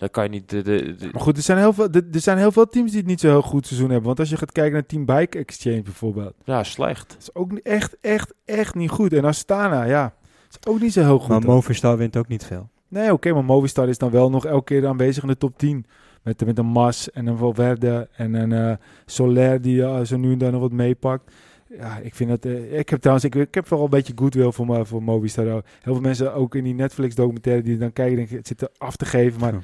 Dan 0.00 0.10
kan 0.10 0.24
je 0.24 0.30
niet... 0.30 0.48
De, 0.50 0.62
de, 0.62 0.94
de- 0.94 1.08
Maar 1.12 1.20
goed, 1.22 1.36
er 1.36 1.42
zijn, 1.42 1.58
heel 1.58 1.72
veel, 1.72 1.88
er 1.90 2.04
er 2.12 2.20
zijn 2.20 2.38
heel 2.38 2.52
veel 2.52 2.66
teams 2.66 2.90
die 2.90 2.98
het 3.00 3.08
niet 3.08 3.20
zo 3.20 3.28
heel 3.28 3.42
goed 3.42 3.66
seizoen 3.66 3.88
hebben. 3.88 4.06
Want 4.06 4.18
als 4.18 4.30
je 4.30 4.36
gaat 4.36 4.52
kijken 4.52 4.72
naar 4.72 4.86
Team 4.86 5.04
Bike 5.04 5.38
Exchange 5.38 5.82
bijvoorbeeld. 5.82 6.34
ja, 6.44 6.64
slecht. 6.64 7.08
Dat 7.08 7.18
is 7.20 7.34
ook 7.34 7.50
niet- 7.52 7.62
echt, 7.62 7.96
echt, 8.00 8.34
echt 8.44 8.74
niet 8.74 8.90
goed. 8.90 9.12
En 9.12 9.24
Astana, 9.24 9.84
ja. 9.84 10.14
is 10.50 10.66
ook 10.70 10.80
niet 10.80 10.92
zo 10.92 11.00
heel 11.00 11.18
goed. 11.18 11.28
Maar 11.28 11.42
Movistar 11.42 11.96
wint 11.96 12.16
ook 12.16 12.28
niet 12.28 12.44
veel. 12.44 12.68
Nee, 12.88 13.12
oké, 13.12 13.32
maar 13.32 13.44
Movistar 13.44 13.88
is 13.88 13.98
dan 13.98 14.10
wel 14.10 14.30
nog 14.30 14.46
elke 14.46 14.64
keer 14.64 14.86
aanwezig 14.86 15.22
in 15.22 15.28
de 15.28 15.36
top 15.36 15.58
10. 15.58 15.86
Met, 16.22 16.44
met 16.46 16.58
een 16.58 16.66
Mas 16.66 17.10
en 17.10 17.26
een 17.26 17.36
Valverde 17.36 18.08
en 18.16 18.34
een 18.34 18.52
eh 18.52 18.76
Soler 19.06 19.60
die 19.60 19.82
eh, 19.82 20.00
zo 20.00 20.16
nu 20.16 20.32
en 20.32 20.38
dan 20.38 20.52
nog 20.52 20.60
wat 20.60 20.72
meepakt. 20.72 21.32
Ja, 21.78 21.98
ik 22.02 22.14
vind 22.14 22.30
dat... 22.30 22.44
eh, 22.44 22.78
ik 22.78 22.88
heb 22.88 23.00
trouwens... 23.00 23.26
Ik, 23.26 23.34
ik 23.34 23.54
heb 23.54 23.68
wel 23.68 23.84
een 23.84 23.90
beetje 23.90 24.12
goodwill 24.16 24.50
voor, 24.52 24.66
me- 24.66 24.84
voor 24.86 25.02
Movistar. 25.02 25.44
Heel 25.44 25.62
veel 25.82 26.00
mensen 26.00 26.34
ook 26.34 26.54
in 26.54 26.64
die 26.64 26.74
Netflix 26.74 27.14
documentaire 27.14 27.62
die 27.62 27.78
dan 27.78 27.92
kijken... 27.92 28.16
denken, 28.16 28.36
het 28.36 28.46
zit 28.46 28.60
er 28.62 28.68
af 28.78 28.96
te 28.96 29.04
geven. 29.04 29.40
Maar 29.40 29.52
Ja. 29.52 29.60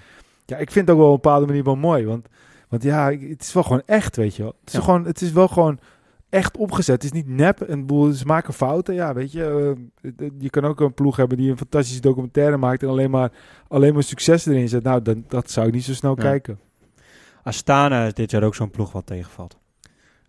Ja, 0.46 0.56
ik 0.56 0.70
vind 0.70 0.88
het 0.88 0.96
ook 0.96 1.02
wel 1.02 1.12
op 1.12 1.14
een 1.16 1.20
bepaalde 1.22 1.46
manier 1.46 1.64
wel 1.64 1.76
mooi. 1.76 2.06
Want, 2.06 2.26
want 2.68 2.82
ja, 2.82 3.10
het 3.12 3.42
is 3.42 3.52
wel 3.52 3.62
gewoon 3.62 3.82
echt, 3.86 4.16
weet 4.16 4.36
je 4.36 4.42
wel. 4.42 4.54
Het 4.60 4.68
is, 4.68 4.72
Ja. 4.74 4.80
gewoon, 4.80 5.04
het 5.06 5.20
is 5.20 5.32
wel 5.32 5.48
gewoon 5.48 5.78
echt 6.28 6.56
opgezet. 6.56 6.94
Het 6.94 7.04
is 7.04 7.12
niet 7.22 7.28
nep. 7.28 7.60
Een 7.68 7.86
boel, 7.86 8.12
ze 8.12 8.24
maken 8.26 8.54
fouten. 8.54 8.94
Ja, 8.94 9.14
weet 9.14 9.32
je. 9.32 9.74
eh, 10.02 10.28
je 10.38 10.50
kan 10.50 10.64
ook 10.64 10.80
een 10.80 10.94
ploeg 10.94 11.16
hebben 11.16 11.36
die 11.38 11.50
een 11.50 11.56
fantastische 11.58 12.00
documentaire 12.00 12.56
maakt... 12.56 12.82
en 12.82 12.88
alleen 12.88 13.10
maar, 13.10 13.32
alleen 13.68 13.94
maar 13.94 14.02
succes 14.02 14.46
erin 14.46 14.68
zet. 14.68 14.82
Nou, 14.82 15.02
dan, 15.02 15.24
dat 15.28 15.50
zou 15.50 15.66
ik 15.66 15.72
niet 15.72 15.84
zo 15.84 15.92
snel 15.94 16.14
Ja. 16.16 16.22
kijken. 16.22 16.58
Astana 17.42 18.06
is 18.06 18.14
dit 18.14 18.30
jaar 18.30 18.42
ook 18.42 18.54
zo'n 18.54 18.70
ploeg 18.70 18.92
wat 18.92 19.06
tegenvalt. 19.06 19.58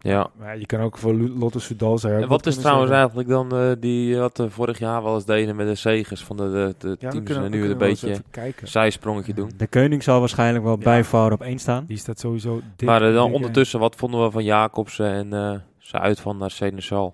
Ja. 0.08 0.30
Maar 0.38 0.58
je 0.58 0.66
kan 0.66 0.80
ook 0.80 0.98
voor 0.98 1.14
Lotte 1.14 1.60
Soudal 1.60 1.98
zeggen. 1.98 2.22
En 2.22 2.28
wat 2.28 2.46
is 2.46 2.58
trouwens 2.58 2.92
eigenlijk 2.92 3.30
dan 3.30 3.52
eh, 3.56 3.72
die 3.80 4.14
eh, 4.14 4.20
wat 4.20 4.38
we 4.38 4.50
vorig 4.50 4.80
jaar 4.80 5.04
wel 5.04 5.14
eens 5.16 5.26
deden 5.26 5.56
met 5.56 5.68
de 5.68 5.76
zegers 5.76 6.24
van 6.24 6.38
de, 6.38 6.44
de, 6.44 6.76
de 6.80 6.96
Ja, 7.00 7.10
teams 7.10 7.26
kunnen, 7.26 7.44
en 7.44 7.52
we 7.52 7.58
nu 7.58 7.70
een 7.70 7.78
beetje 7.78 8.22
zijsprongetje 8.64 9.34
doen. 9.34 9.52
De 9.58 9.68
Koning 9.68 10.04
zal 10.04 10.20
waarschijnlijk 10.20 10.64
wel 10.64 10.78
Ja. 11.12 11.30
op 11.32 11.42
één 11.42 11.60
staan. 11.60 11.86
Die 11.88 11.98
staat 11.98 12.20
sowieso 12.20 12.62
dik. 12.76 12.88
Maar 12.88 13.02
eh, 13.08 13.14
dan 13.14 13.26
dik, 13.26 13.36
ondertussen, 13.36 13.80
wat 13.80 13.96
vonden 13.96 14.24
we 14.24 14.32
van 14.32 14.44
Jacobsen 14.44 15.12
en 15.12 15.34
eh 15.34 15.56
zijn 15.78 16.02
uit 16.02 16.20
van 16.20 16.38
naar 16.38 16.52
Seneschal? 16.52 17.14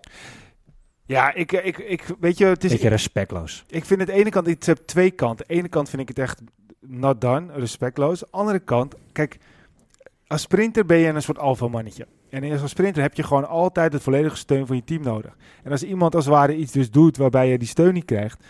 Ja, 1.05 1.33
ik, 1.33 1.51
ik, 1.51 1.77
ik, 1.77 2.03
weet 2.19 2.37
je, 2.37 2.45
het 2.45 2.63
is, 2.63 2.71
Beetje 2.71 2.89
respectloos. 2.89 3.63
ik 3.67 3.85
vind 3.85 3.99
het 3.99 4.09
ene 4.09 4.29
kant, 4.29 4.47
ik 4.47 4.63
heb 4.63 4.77
twee 4.85 5.11
kanten. 5.11 5.45
De 5.47 5.53
ene 5.53 5.67
kant 5.67 5.89
vind 5.89 6.01
ik 6.01 6.07
het 6.07 6.19
echt 6.19 6.41
not 6.79 7.21
done, 7.21 7.45
respectloos. 7.53 8.19
De 8.19 8.27
andere 8.31 8.59
kant, 8.59 8.95
kijk, 9.11 9.37
als 10.27 10.41
sprinter 10.41 10.85
ben 10.85 10.97
je 10.97 11.07
een 11.07 11.21
soort 11.21 11.37
alpha 11.39 11.67
mannetje. 11.67 12.07
En 12.33 12.61
als 12.61 12.69
sprinter 12.69 13.01
heb 13.01 13.13
je 13.13 13.23
gewoon 13.23 13.47
altijd 13.47 13.93
het 13.93 14.01
volledige 14.03 14.35
steun 14.35 14.67
van 14.67 14.75
je 14.75 14.83
team 14.83 15.03
nodig. 15.03 15.37
En 15.63 15.71
als 15.71 15.83
iemand 15.83 16.15
als 16.15 16.25
het 16.25 16.33
ware 16.33 16.55
iets 16.55 16.71
dus 16.71 16.91
doet 16.91 17.17
waarbij 17.17 17.49
je 17.49 17.57
die 17.57 17.67
steun 17.67 17.93
niet 17.93 18.05
krijgt, 18.05 18.43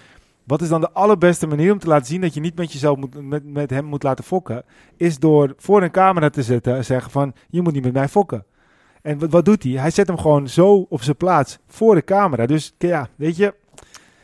wat 0.43 0.61
is 0.61 0.69
dan 0.69 0.81
de 0.81 0.91
allerbeste 0.91 1.47
manier 1.47 1.71
om 1.71 1.79
te 1.79 1.87
laten 1.87 2.05
zien 2.05 2.21
dat 2.21 2.33
je 2.33 2.39
niet 2.39 2.55
met 2.55 2.71
jezelf 2.71 2.97
moet, 2.97 3.21
met, 3.21 3.45
met 3.45 3.69
hem 3.69 3.85
moet 3.85 4.03
laten 4.03 4.23
fokken, 4.23 4.63
is 4.97 5.19
door 5.19 5.53
voor 5.57 5.83
een 5.83 5.91
camera 5.91 6.29
te 6.29 6.43
zetten 6.43 6.75
en 6.75 6.85
zeggen 6.85 7.11
van, 7.11 7.33
je 7.49 7.61
moet 7.61 7.73
niet 7.73 7.83
met 7.83 7.93
mij 7.93 8.07
fokken. 8.07 8.45
En 9.01 9.19
wat, 9.19 9.31
wat 9.31 9.45
doet 9.45 9.63
hij? 9.63 9.71
Hij 9.71 9.91
zet 9.91 10.07
hem 10.07 10.17
gewoon 10.17 10.49
zo 10.49 10.85
op 10.89 11.03
zijn 11.03 11.17
plaats 11.17 11.57
voor 11.67 11.95
de 11.95 12.03
camera. 12.03 12.45
Dus 12.45 12.73
ja, 12.77 13.07
weet 13.15 13.35
je, 13.37 13.53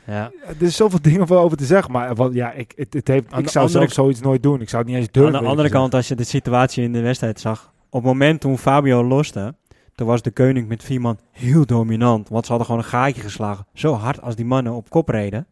Ja. 0.06 0.32
er 0.45 0.62
is 0.62 0.76
zoveel 0.76 1.02
dingen 1.12 1.30
over 1.30 1.58
te 1.58 1.65
zeggen. 1.65 1.91
Maar 1.91 2.15
wat, 2.15 2.34
ja, 2.34 2.52
ik, 2.52 2.74
het, 2.76 2.93
het 2.93 3.08
heeft, 3.08 3.32
Aan 3.32 3.39
ik 3.39 3.50
zou 3.50 3.69
zelf 3.69 3.91
zoiets 3.91 4.22
nooit 4.22 4.43
doen. 4.43 4.62
Ik 4.62 4.69
zou 4.69 4.82
het 4.82 4.91
niet 4.91 5.00
eens 5.00 5.12
durven. 5.12 5.36
Aan 5.36 5.43
de 5.43 5.50
andere 5.50 5.69
kant, 5.69 5.93
als 5.93 6.08
je 6.08 6.15
de 6.15 6.24
situatie 6.24 6.84
in 6.84 6.93
de 6.93 7.02
wedstrijd 7.02 7.39
zag. 7.39 7.72
Op 7.89 8.02
het 8.02 8.12
moment 8.12 8.41
toen 8.41 8.58
Fabio 8.58 9.04
loste, 9.04 9.56
toen 9.95 10.08
was 10.08 10.21
de 10.21 10.32
Koning 10.32 10.67
met 10.67 10.84
vier 10.84 11.02
man 11.02 11.19
heel 11.32 11.65
dominant. 11.65 12.30
Want 12.30 12.43
ze 12.45 12.49
hadden 12.49 12.67
gewoon 12.69 12.84
een 12.84 12.89
gaatje 12.89 13.21
geslagen. 13.21 13.65
Zo 13.73 13.93
hard 13.93 14.21
als 14.21 14.36
die 14.36 14.45
mannen 14.45 14.73
op 14.73 14.89
kop 14.89 15.10
reden. 15.10 15.47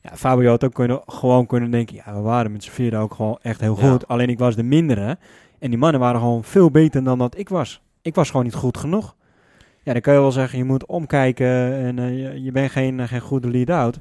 Ja, 0.00 0.16
Fabio 0.16 0.48
had 0.50 0.64
ook 0.64 0.74
kunnen, 0.74 1.00
gewoon 1.06 1.46
kunnen 1.46 1.70
denken, 1.70 1.94
ja, 1.94 2.14
we 2.14 2.20
waren 2.20 2.52
met 2.52 2.64
z'n 2.64 2.70
vieren 2.70 3.00
ook 3.00 3.14
gewoon 3.14 3.38
echt 3.42 3.60
heel 3.60 3.76
Ja. 3.80 3.90
goed. 3.90 4.08
Alleen 4.08 4.28
ik 4.28 4.38
was 4.38 4.56
de 4.56 4.62
mindere. 4.62 5.18
En 5.58 5.70
die 5.70 5.78
mannen 5.78 6.00
waren 6.00 6.20
gewoon 6.20 6.44
veel 6.44 6.70
beter 6.70 7.04
dan 7.04 7.18
dat 7.18 7.38
ik 7.38 7.48
was. 7.48 7.82
Ik 8.02 8.14
was 8.14 8.30
gewoon 8.30 8.44
niet 8.44 8.54
goed 8.54 8.76
genoeg. 8.76 9.14
Ja, 9.82 9.92
dan 9.92 10.00
kan 10.02 10.14
je 10.14 10.20
wel 10.20 10.32
zeggen, 10.32 10.58
je 10.58 10.64
moet 10.64 10.86
omkijken 10.86 11.46
en 11.76 11.98
eh, 11.98 12.18
je, 12.22 12.42
je 12.42 12.52
bent 12.52 12.70
geen, 12.70 13.00
eh, 13.00 13.08
geen 13.08 13.20
goede 13.20 13.50
lead-out. 13.50 13.98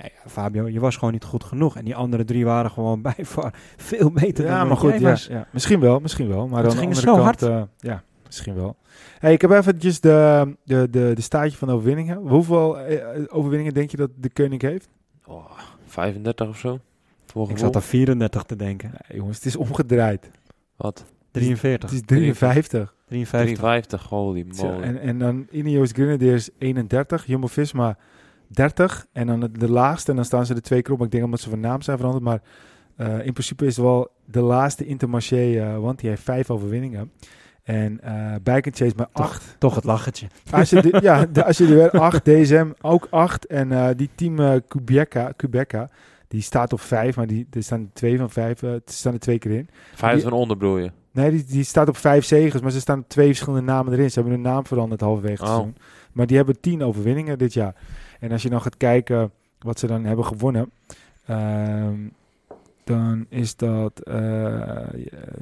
Nee, 0.00 0.12
Fabio, 0.26 0.68
je 0.68 0.80
was 0.80 0.96
gewoon 0.96 1.12
niet 1.12 1.24
goed 1.24 1.44
genoeg. 1.44 1.76
En 1.76 1.84
die 1.84 1.94
andere 1.96 2.24
drie 2.24 2.44
waren 2.44 2.70
gewoon 2.70 3.02
bij 3.12 3.24
far 3.24 3.54
veel 3.76 4.10
beter 4.10 4.44
Ja, 4.44 4.58
dan 4.58 4.68
maar 4.68 4.76
goed. 4.76 4.90
jij 4.90 5.00
Ja, 5.00 5.10
was. 5.10 5.26
ja. 5.26 5.46
Misschien 5.52 5.80
wel, 5.80 6.00
misschien 6.00 6.28
wel. 6.28 6.48
Maar 6.48 6.62
de 6.62 6.70
ging 6.70 6.80
andere 6.82 7.00
zo 7.00 7.12
kant... 7.14 7.24
hard. 7.24 7.42
eh, 7.42 7.62
ja, 7.78 8.02
misschien 8.26 8.54
wel. 8.54 8.76
Hey, 9.18 9.32
ik 9.32 9.40
heb 9.40 9.50
eventjes 9.50 10.00
de, 10.00 10.56
de, 10.64 10.88
de, 10.90 11.10
de 11.14 11.20
staatje 11.22 11.56
van 11.58 11.68
de 11.68 11.74
overwinningen. 11.74 12.16
Hoeveel 12.16 12.78
eh, 12.78 13.22
overwinningen 13.28 13.74
denk 13.74 13.90
je 13.90 13.96
dat 13.96 14.10
de 14.16 14.30
koning 14.30 14.62
heeft? 14.62 14.88
Oh, 15.26 15.50
35 15.86 16.48
of 16.48 16.58
zo? 16.58 16.78
Voor 17.26 17.50
Ik 17.50 17.58
zat 17.58 17.76
aan 17.76 17.82
34 17.82 18.42
te 18.42 18.56
denken. 18.56 18.90
Nee, 19.08 19.18
jongens, 19.18 19.36
het 19.36 19.46
is 19.46 19.56
omgedraaid. 19.56 20.30
Wat? 20.76 21.04
43. 21.30 21.90
Het 21.90 21.98
is 22.00 22.06
53. 22.06 22.94
53. 23.06 23.58
53, 23.58 24.02
holy 24.08 24.46
moly. 24.56 24.82
En, 24.82 24.98
en 25.00 25.18
dan 25.18 25.46
Ineos 25.50 25.90
Grenadiers 25.92 26.48
31, 26.58 27.26
Jumbo-Visma 27.26 27.96
30. 28.54 29.06
En 29.12 29.26
dan 29.26 29.40
de, 29.40 29.50
de 29.50 29.70
laagste, 29.70 30.10
en 30.10 30.16
dan 30.16 30.24
staan 30.24 30.46
ze 30.46 30.54
er 30.54 30.62
twee 30.62 30.82
keer 30.82 30.94
op. 30.94 31.02
Ik 31.02 31.10
denk 31.10 31.24
omdat 31.24 31.40
ze 31.40 31.50
van 31.50 31.60
naam 31.60 31.82
zijn 31.82 31.96
veranderd. 31.96 32.24
Maar 32.24 32.40
eh, 32.96 33.26
in 33.26 33.32
principe 33.32 33.66
is 33.66 33.76
het 33.76 33.84
wel 33.84 34.08
de 34.24 34.40
laatste 34.40 34.86
Intermarché, 34.86 35.58
eh, 35.58 35.78
want 35.78 35.98
die 36.00 36.08
heeft 36.08 36.22
vijf 36.22 36.50
overwinningen. 36.50 37.10
En 37.62 38.00
eh 38.02 38.34
Bike 38.42 38.68
and 38.68 38.76
Chase 38.76 38.92
maar 38.96 39.08
8. 39.12 39.56
Toch 39.58 39.74
het 39.74 39.84
lachertje. 39.84 40.26
Als 40.50 40.70
je 40.70 40.82
de, 40.82 40.98
ja, 41.02 41.26
de, 41.26 41.44
als 41.44 41.58
je 41.58 41.64
er 41.66 41.74
weer 41.74 41.90
8, 41.90 42.24
DSM 42.24 42.70
ook 42.80 43.06
8. 43.10 43.46
En 43.46 43.72
eh, 43.72 43.88
die 43.96 44.10
team 44.14 44.62
Quebeca, 44.68 45.32
Quebeca, 45.36 45.88
die 46.28 46.42
staat 46.42 46.72
op 46.72 46.80
5, 46.80 47.16
maar 47.16 47.26
die, 47.26 47.46
er 47.50 47.62
staan 47.62 47.90
twee 47.92 48.18
van 48.18 48.30
5, 48.30 48.62
er 48.62 48.80
staan 48.84 49.12
er 49.12 49.18
twee 49.18 49.38
keer 49.38 49.50
in. 49.52 49.68
Vijf 49.94 50.22
van 50.22 50.32
onderbroer 50.32 50.80
je. 50.80 50.90
Nee, 51.12 51.30
die, 51.30 51.44
die 51.44 51.64
staat 51.64 51.88
op 51.88 51.96
5 51.96 52.24
zegers, 52.24 52.62
maar 52.62 52.70
ze 52.70 52.80
staan 52.80 52.98
op 52.98 53.08
twee 53.08 53.26
verschillende 53.26 53.64
namen 53.64 53.92
erin. 53.92 54.10
Ze 54.10 54.14
hebben 54.20 54.32
hun 54.32 54.52
naam 54.52 54.66
veranderd 54.66 55.00
halverwege 55.00 55.32
het 55.42 55.42
Oh. 55.42 55.54
seizoen. 55.54 55.76
Maar 56.12 56.26
die 56.26 56.36
hebben 56.36 56.60
10 56.60 56.82
overwinningen 56.82 57.38
dit 57.38 57.52
jaar. 57.52 57.74
En 58.24 58.32
als 58.32 58.42
je 58.42 58.48
dan 58.48 58.60
gaat 58.60 58.76
kijken 58.76 59.30
wat 59.58 59.78
ze 59.78 59.86
dan 59.86 60.04
hebben 60.04 60.24
gewonnen, 60.24 60.70
ehm, 61.26 61.98
dan 62.84 63.26
is 63.28 63.56
dat 63.56 64.00
eh 64.00 64.88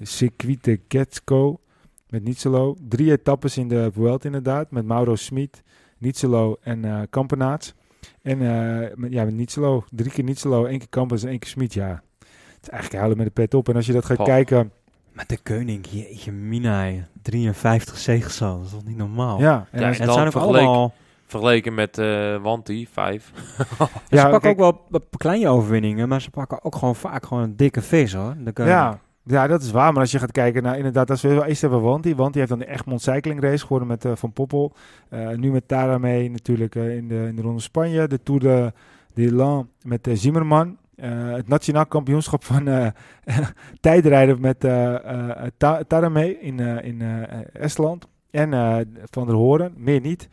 Circuit 0.03 0.65
de 0.65 0.81
Getsko 0.89 1.61
met 2.09 2.25
Nietzelo. 2.25 2.77
Drie 2.89 3.11
etappes 3.11 3.57
in 3.57 3.69
de 3.69 3.91
Vuelta 3.93 4.27
inderdaad, 4.27 4.71
met 4.71 4.85
Mauro 4.85 5.15
Smit, 5.15 5.63
Nietzelo 5.99 6.57
en 6.63 6.85
eh 6.85 7.01
Kampenaerts. 7.11 7.75
En 8.23 8.41
eh, 8.41 8.97
met, 8.97 9.13
ja, 9.13 9.25
met 9.25 9.35
Nietzelo, 9.35 9.85
drie 9.91 10.11
keer 10.11 10.25
Nietzelo, 10.25 10.65
één 10.65 10.79
keer 10.79 10.89
Kampenaerts 10.89 11.25
en 11.25 11.31
één 11.31 11.39
keer 11.39 11.51
Smit, 11.51 11.75
ja. 11.75 12.03
Het 12.19 12.63
is 12.63 12.69
eigenlijk 12.69 12.99
huilen 12.99 13.17
met 13.17 13.27
de 13.27 13.33
pet 13.33 13.55
op. 13.55 13.69
En 13.69 13.77
als 13.77 13.87
je 13.87 13.93
dat 13.93 14.05
gaat 14.05 14.23
kijken, 14.23 14.73
Maar 15.13 15.27
de 15.27 15.39
koning, 15.43 15.87
jeetje 15.91 16.33
mina, 16.33 16.91
53 17.23 17.99
zegels 17.99 18.43
al. 18.43 18.57
Dat 18.57 18.67
is 18.67 18.73
toch 18.73 18.85
niet 18.85 18.97
normaal? 18.97 19.41
ja. 19.41 19.67
En 19.71 19.81
Ja, 19.81 19.87
En 19.87 19.95
zijn 20.13 20.27
ook 20.27 20.35
allemaal... 20.35 20.95
Vergeleken 21.33 21.75
met 21.75 21.99
eh 21.99 22.37
Wanti, 22.43 22.87
vijf. 22.93 23.33
Ja, 24.09 24.23
ze 24.23 24.29
pakken 24.29 24.41
kijk- 24.41 24.61
ook 24.61 24.81
wel 24.91 25.01
kleine 25.17 25.49
overwinningen, 25.49 26.09
maar 26.09 26.21
ze 26.21 26.31
pakken 26.31 26.65
ook 26.65 26.75
gewoon 26.77 26.97
vaak 26.97 27.27
gewoon 27.27 27.43
een 27.43 27.57
dikke 27.57 27.83
vis 27.83 28.13
hoor. 28.15 28.35
De. 28.39 28.63
Ja, 28.65 28.99
ja, 29.25 29.47
dat 29.47 29.63
is 29.63 29.71
waar. 29.71 29.93
Maar 29.93 30.01
als 30.01 30.11
je 30.11 30.19
gaat 30.19 30.33
kijken 30.33 30.63
naar 30.63 30.77
inderdaad, 30.77 31.11
als 31.11 31.23
we 31.23 31.29
wel 31.29 31.45
eerst 31.45 31.61
hebben 31.61 31.81
Wanti. 31.83 32.15
Wanti 32.15 32.39
heeft 32.39 32.51
dan 32.51 32.59
de 32.59 32.69
Egmond 32.69 33.03
Cycling 33.03 33.41
Race 33.43 33.63
geworden 33.63 33.89
met 33.89 34.05
eh, 34.05 34.13
Van 34.15 34.33
Poppel. 34.33 34.73
Eh, 35.09 35.29
nu 35.29 35.51
met 35.53 35.69
Tara 35.69 35.99
mee 35.99 36.31
natuurlijk 36.31 36.75
in, 36.75 37.09
de, 37.09 37.25
in 37.29 37.37
de 37.37 37.43
Ronde 37.43 37.61
Spanje. 37.61 38.07
De 38.09 38.23
Tour 38.23 38.41
de, 38.41 38.73
de 39.15 39.35
Lan 39.35 39.69
met 39.83 40.09
Zimmerman. 40.13 40.77
Eh, 40.97 41.11
het 41.33 41.49
nationaal 41.49 41.87
kampioenschap 41.87 42.45
van 42.45 42.69
eh 42.69 42.87
tijdrijden 43.81 44.41
met 44.41 44.65
eh 44.65 44.95
eh, 44.95 45.47
Ta- 45.57 45.83
Tara 45.87 46.09
mee 46.09 46.39
in, 46.41 46.61
eh, 46.61 46.85
in 46.89 47.01
eh, 47.03 47.39
Estland. 47.53 48.07
En 48.31 48.53
eh, 48.55 48.77
Van 49.11 49.27
der 49.27 49.35
Hoorn, 49.37 49.73
meer 49.77 50.01
niet. 50.01 50.29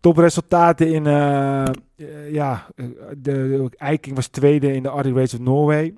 Topresultaten 0.00 0.92
in, 0.92 1.06
eh, 1.06 1.66
eh, 1.66 1.72
ja, 2.32 2.66
eh, 2.74 2.86
de, 3.16 3.68
de 3.70 3.70
Eiking 3.76 4.14
was 4.14 4.26
tweede 4.26 4.72
in 4.72 4.82
de 4.82 4.88
Arctic 4.88 5.14
Race 5.14 5.36
of 5.36 5.42
Norway. 5.42 5.94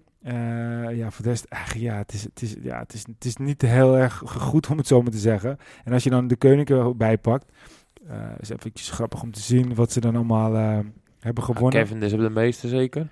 Ja, 0.94 1.10
voor 1.10 1.24
de 1.24 1.30
rest, 1.30 1.44
eigenlijk, 1.44 1.84
ja, 1.84 1.96
het 1.96 2.12
is, 2.12 2.22
het, 2.22 2.42
is, 2.42 2.56
ja 2.62 2.78
het, 2.78 2.92
is, 2.92 3.06
het 3.06 3.24
is 3.24 3.36
niet 3.36 3.62
heel 3.62 3.96
erg 3.96 4.22
goed 4.26 4.68
om 4.68 4.76
het 4.76 4.86
zo 4.86 5.02
maar 5.02 5.10
te 5.10 5.18
zeggen. 5.18 5.58
En 5.84 5.92
als 5.92 6.04
je 6.04 6.10
dan 6.10 6.26
de 6.26 6.36
koning 6.36 6.68
erbij 6.68 7.18
pakt, 7.18 7.52
eh 8.08 8.16
is 8.40 8.48
eventjes 8.48 8.90
grappig 8.90 9.22
om 9.22 9.30
te 9.30 9.40
zien 9.40 9.74
wat 9.74 9.92
ze 9.92 10.00
dan 10.00 10.14
allemaal 10.14 10.82
hebben 11.18 11.44
gewonnen. 11.44 11.80
Kevin 11.80 12.02
is 12.02 12.12
op 12.12 12.20
de 12.20 12.30
meeste 12.30 12.68
zeker. 12.68 13.08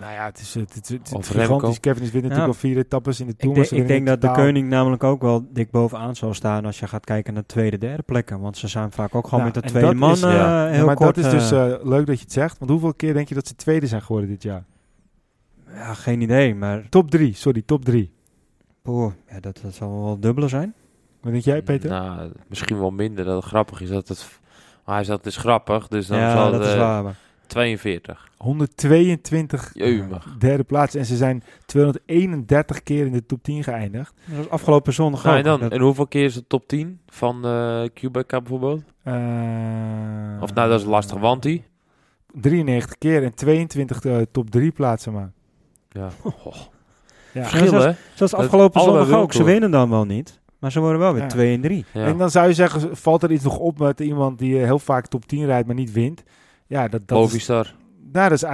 Nou 0.00 0.12
ja, 0.12 0.24
het 0.24 0.38
is, 0.40 0.54
het, 0.54 0.74
het, 0.74 0.88
het, 0.88 1.08
het 1.08 1.12
Of 1.14 1.20
is 1.20 1.26
gigantisch. 1.28 1.48
Remco. 1.48 1.72
Kevin 1.80 2.02
is 2.02 2.10
wint 2.10 2.12
natuurlijk 2.24 2.40
Ja. 2.40 2.46
al 2.46 2.52
vier 2.52 2.76
etappes 2.78 3.20
in 3.20 3.26
de 3.26 3.32
Ik, 3.32 3.38
Tour. 3.38 3.54
denk, 3.54 3.70
maar 3.70 3.78
ze 3.78 3.82
ik 3.84 3.88
denk 3.88 4.06
dat 4.06 4.20
de 4.20 4.30
koning 4.42 4.68
namelijk 4.68 5.04
ook 5.04 5.22
wel 5.22 5.46
dik 5.52 5.70
bovenaan 5.70 6.16
zal 6.16 6.34
staan 6.34 6.64
als 6.64 6.78
je 6.78 6.86
gaat 6.86 7.04
kijken 7.04 7.34
naar 7.34 7.46
tweede, 7.46 7.78
derde 7.78 8.02
plekken. 8.02 8.40
Want 8.40 8.56
ze 8.56 8.68
zijn 8.68 8.92
vaak 8.92 9.14
ook 9.14 9.24
gewoon 9.24 9.44
Ja, 9.46 9.50
met 9.54 9.62
de 9.62 9.68
tweede 9.70 9.94
man 9.94 10.10
is- 10.12 10.22
eh, 10.22 10.32
ja. 10.32 10.84
Maar 10.84 10.94
kort. 10.94 11.14
dat 11.14 11.24
is 11.24 11.30
dus 11.30 11.50
eh, 11.50 11.72
eh, 11.72 11.84
leuk 11.84 12.06
dat 12.06 12.16
je 12.16 12.22
het 12.24 12.32
zegt. 12.32 12.58
Want 12.58 12.70
hoeveel 12.70 12.94
keer 12.94 13.14
denk 13.14 13.28
je 13.28 13.34
dat 13.34 13.46
ze 13.46 13.54
tweede 13.54 13.86
zijn 13.86 14.02
geworden 14.02 14.28
dit 14.30 14.42
jaar? 14.42 14.64
ja, 15.74 15.94
geen 15.94 16.20
idee, 16.20 16.54
maar 16.54 16.88
Top 16.88 17.10
drie, 17.10 17.34
sorry, 17.34 17.62
top 17.66 17.84
drie. 17.84 18.12
boah, 18.82 19.12
ja, 19.30 19.40
dat, 19.40 19.60
dat 19.62 19.74
zal 19.74 20.02
wel 20.04 20.20
dubbele 20.20 20.48
zijn. 20.48 20.74
Wat 21.20 21.32
denk 21.32 21.44
jij, 21.44 21.62
Peter? 21.62 21.90
Nou, 21.90 22.30
misschien 22.48 22.78
wel 22.78 22.90
minder. 22.90 23.24
Dat 23.24 23.36
het 23.36 23.44
grappig 23.44 23.80
is 23.80 23.88
dat 23.88 24.08
het... 24.08 24.38
Maar 24.84 24.94
hij 24.94 25.04
zegt 25.04 25.18
het 25.18 25.26
is 25.26 25.36
grappig, 25.36 25.88
dus 25.88 26.06
dan 26.06 26.18
ja, 26.18 26.32
zal 26.32 26.50
dat 26.50 26.60
het 26.60 26.68
is 26.68 26.76
waar. 26.76 27.02
maar- 27.02 27.16
42. 27.46 28.28
122 28.36 29.70
Jeumig. 29.74 30.36
derde 30.38 30.64
plaats. 30.64 30.94
En 30.94 31.04
ze 31.06 31.16
zijn 31.16 31.42
231 31.66 32.82
keer 32.82 33.06
in 33.06 33.12
de 33.12 33.26
top 33.26 33.42
10 33.42 33.62
geëindigd. 33.64 34.14
Dat 34.24 34.36
was 34.36 34.48
afgelopen 34.48 34.92
zondag 34.92 35.22
Nou, 35.24 35.38
ook. 35.38 35.44
en, 35.44 35.50
dan, 35.50 35.60
Dat- 35.60 35.72
en 35.72 35.80
hoeveel 35.80 36.06
keer 36.06 36.24
is 36.24 36.34
de 36.34 36.46
top 36.46 36.68
10 36.68 37.00
van 37.06 37.44
eh 37.44 37.82
Quebec 37.94 38.28
bijvoorbeeld? 38.28 38.82
Eh, 39.02 39.12
Of 40.40 40.54
nou, 40.54 40.68
dat 40.70 40.80
is 40.80 40.86
lastig. 40.86 41.18
Wanti? 41.18 41.64
93 42.32 42.98
keer 42.98 43.22
en 43.24 43.34
22 43.34 44.04
eh, 44.04 44.16
top 44.32 44.50
3 44.50 44.70
plaatsen 44.70 45.12
maar. 45.12 45.32
Ja. 45.88 46.08
Ja. 47.32 47.42
Verschil, 47.42 47.68
zoals- 47.68 47.84
hè? 47.84 47.92
Zoals 48.14 48.30
dat 48.30 48.40
afgelopen 48.40 48.80
zondag 48.80 49.10
ook. 49.12 49.32
Ze 49.32 49.42
winnen 49.44 49.70
dan 49.70 49.90
wel 49.90 50.04
niet. 50.04 50.40
Maar 50.58 50.72
ze 50.72 50.80
worden 50.80 50.98
wel 50.98 51.12
weer 51.12 51.22
Ja. 51.22 51.28
2 51.28 51.54
en 51.54 51.60
3. 51.60 51.84
Ja. 51.92 52.04
En 52.04 52.16
dan 52.18 52.30
zou 52.30 52.48
je 52.48 52.54
zeggen, 52.54 52.96
valt 52.96 53.22
er 53.22 53.32
iets 53.32 53.44
nog 53.44 53.58
op 53.58 53.78
met 53.78 54.00
iemand 54.00 54.38
die 54.38 54.58
eh, 54.58 54.64
heel 54.64 54.78
vaak 54.78 55.06
top 55.06 55.24
10 55.26 55.44
rijdt, 55.46 55.66
maar 55.66 55.76
niet 55.76 55.92
wint? 55.92 56.22
Ja, 56.66 56.88
dat, 56.88 57.08
dat 57.08 57.18
is, 57.18 57.24
Movistar. 57.24 57.74
nou, 58.12 58.28
dat 58.28 58.38
is 58.38 58.44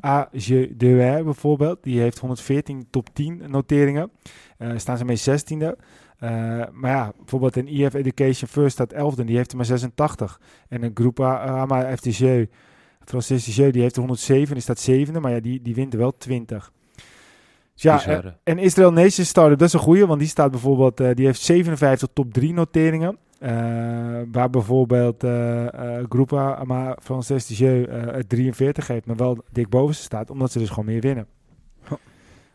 AG 0.00 0.48
de 0.76 1.20
bijvoorbeeld, 1.24 1.82
die 1.82 2.00
heeft 2.00 2.18
114 2.18 2.86
top 2.90 3.14
10 3.14 3.42
noteringen. 3.46 4.10
Eh 4.58 4.70
staan 4.76 4.96
ze 4.96 5.04
mee 5.04 5.18
16e. 5.18 5.76
Eh, 6.22 6.30
maar 6.72 6.90
ja, 6.90 7.12
bijvoorbeeld 7.16 7.56
een 7.56 7.68
IF 7.68 7.94
Education 7.94 8.48
First 8.48 8.72
staat 8.72 8.94
11e, 8.94 9.24
die 9.24 9.36
heeft 9.36 9.50
er 9.50 9.56
maar 9.56 9.66
86. 9.66 10.40
En 10.68 10.82
een 10.82 10.90
Groepa 10.94 11.38
Ama 11.38 11.96
FTG, 11.96 12.46
Francis 13.04 13.44
TG, 13.44 13.70
die 13.70 13.82
heeft 13.82 13.94
er 13.94 14.00
107, 14.00 14.52
die 14.54 14.62
staat 14.62 14.90
7e, 14.90 15.20
maar 15.20 15.30
ja, 15.30 15.40
die, 15.40 15.62
die 15.62 15.74
wint 15.74 15.92
er 15.92 15.98
wel 15.98 16.16
20. 16.16 16.72
Dus 17.74 17.82
ja, 17.82 18.04
eh, 18.04 18.30
en 18.44 18.58
Israel 18.58 18.92
Nation 18.92 19.26
Startup, 19.26 19.58
dat 19.58 19.68
is 19.68 19.74
een 19.74 19.80
goeie, 19.80 20.06
want 20.06 20.18
die 20.18 20.28
staat 20.28 20.50
bijvoorbeeld, 20.50 21.00
eh, 21.00 21.14
die 21.14 21.26
heeft 21.26 21.40
57 21.40 22.08
top 22.12 22.32
3 22.32 22.52
noteringen. 22.52 23.18
Eh, 23.42 24.20
waar 24.32 24.50
bijvoorbeeld 24.50 25.24
eh 25.24 25.98
eh 25.98 26.04
Groepa 26.08 26.54
Ama 26.54 26.96
Francis 27.00 27.46
TG 27.46 27.60
eh, 27.60 27.84
het 28.12 28.28
43 28.28 28.86
heeft, 28.86 29.06
maar 29.06 29.16
wel 29.16 29.38
dik 29.52 29.68
boven 29.68 29.94
ze 29.94 30.02
staat, 30.02 30.30
omdat 30.30 30.52
ze 30.52 30.58
dus 30.58 30.68
gewoon 30.68 30.84
meer 30.84 31.00
winnen. 31.00 31.26
Oh. 31.84 31.98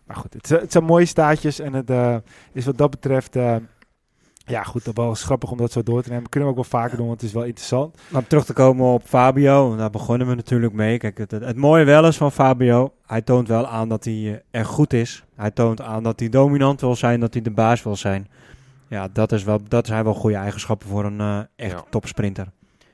Maar 0.05 0.15
goed, 0.15 0.33
het, 0.33 0.49
het 0.49 0.71
zijn 0.71 0.83
mooie 0.83 1.05
staatjes 1.05 1.59
en 1.59 1.73
het 1.73 1.91
is 2.53 2.65
wat 2.65 2.77
dat 2.77 2.89
betreft, 2.89 3.35
ja 4.45 4.63
goed, 4.63 4.85
dat 4.85 4.97
wel 4.97 5.13
grappig 5.13 5.51
om 5.51 5.57
dat 5.57 5.71
zo 5.71 5.83
door 5.83 6.01
te 6.03 6.09
nemen. 6.09 6.29
Kunnen 6.29 6.49
we 6.49 6.55
ook 6.55 6.69
wel 6.69 6.79
vaker 6.81 6.97
doen, 6.97 7.07
want 7.07 7.21
het 7.21 7.29
is 7.29 7.35
wel 7.35 7.45
interessant. 7.45 7.97
Maar 8.09 8.21
om 8.21 8.27
terug 8.27 8.45
te 8.45 8.53
komen 8.53 8.85
op 8.85 9.03
Fabio, 9.03 9.75
daar 9.75 9.89
begonnen 9.89 10.27
we 10.27 10.35
natuurlijk 10.35 10.73
mee. 10.73 10.97
Kijk, 10.97 11.17
het, 11.17 11.31
het, 11.31 11.57
mooie 11.57 11.83
wel 11.83 12.07
is 12.07 12.17
van 12.17 12.31
Fabio, 12.31 12.93
hij 13.05 13.21
toont 13.21 13.47
wel 13.47 13.67
aan 13.67 13.89
dat 13.89 14.03
hij 14.03 14.43
erg 14.51 14.67
goed 14.67 14.93
is. 14.93 15.23
Hij 15.35 15.51
toont 15.51 15.81
aan 15.81 16.03
dat 16.03 16.19
hij 16.19 16.29
dominant 16.29 16.81
wil 16.81 16.95
zijn, 16.95 17.19
dat 17.19 17.33
hij 17.33 17.41
de 17.41 17.51
baas 17.51 17.83
wil 17.83 17.95
zijn. 17.95 18.27
Ja, 18.89 19.07
dat, 19.13 19.31
is 19.31 19.43
wel, 19.43 19.59
dat 19.67 19.87
zijn 19.87 20.03
wel 20.03 20.13
goede 20.13 20.35
eigenschappen 20.35 20.87
voor 20.87 21.05
een 21.05 21.19
eh 21.19 21.39
echt 21.55 21.71
Ja. 21.71 21.83
topsprinter. 21.89 22.47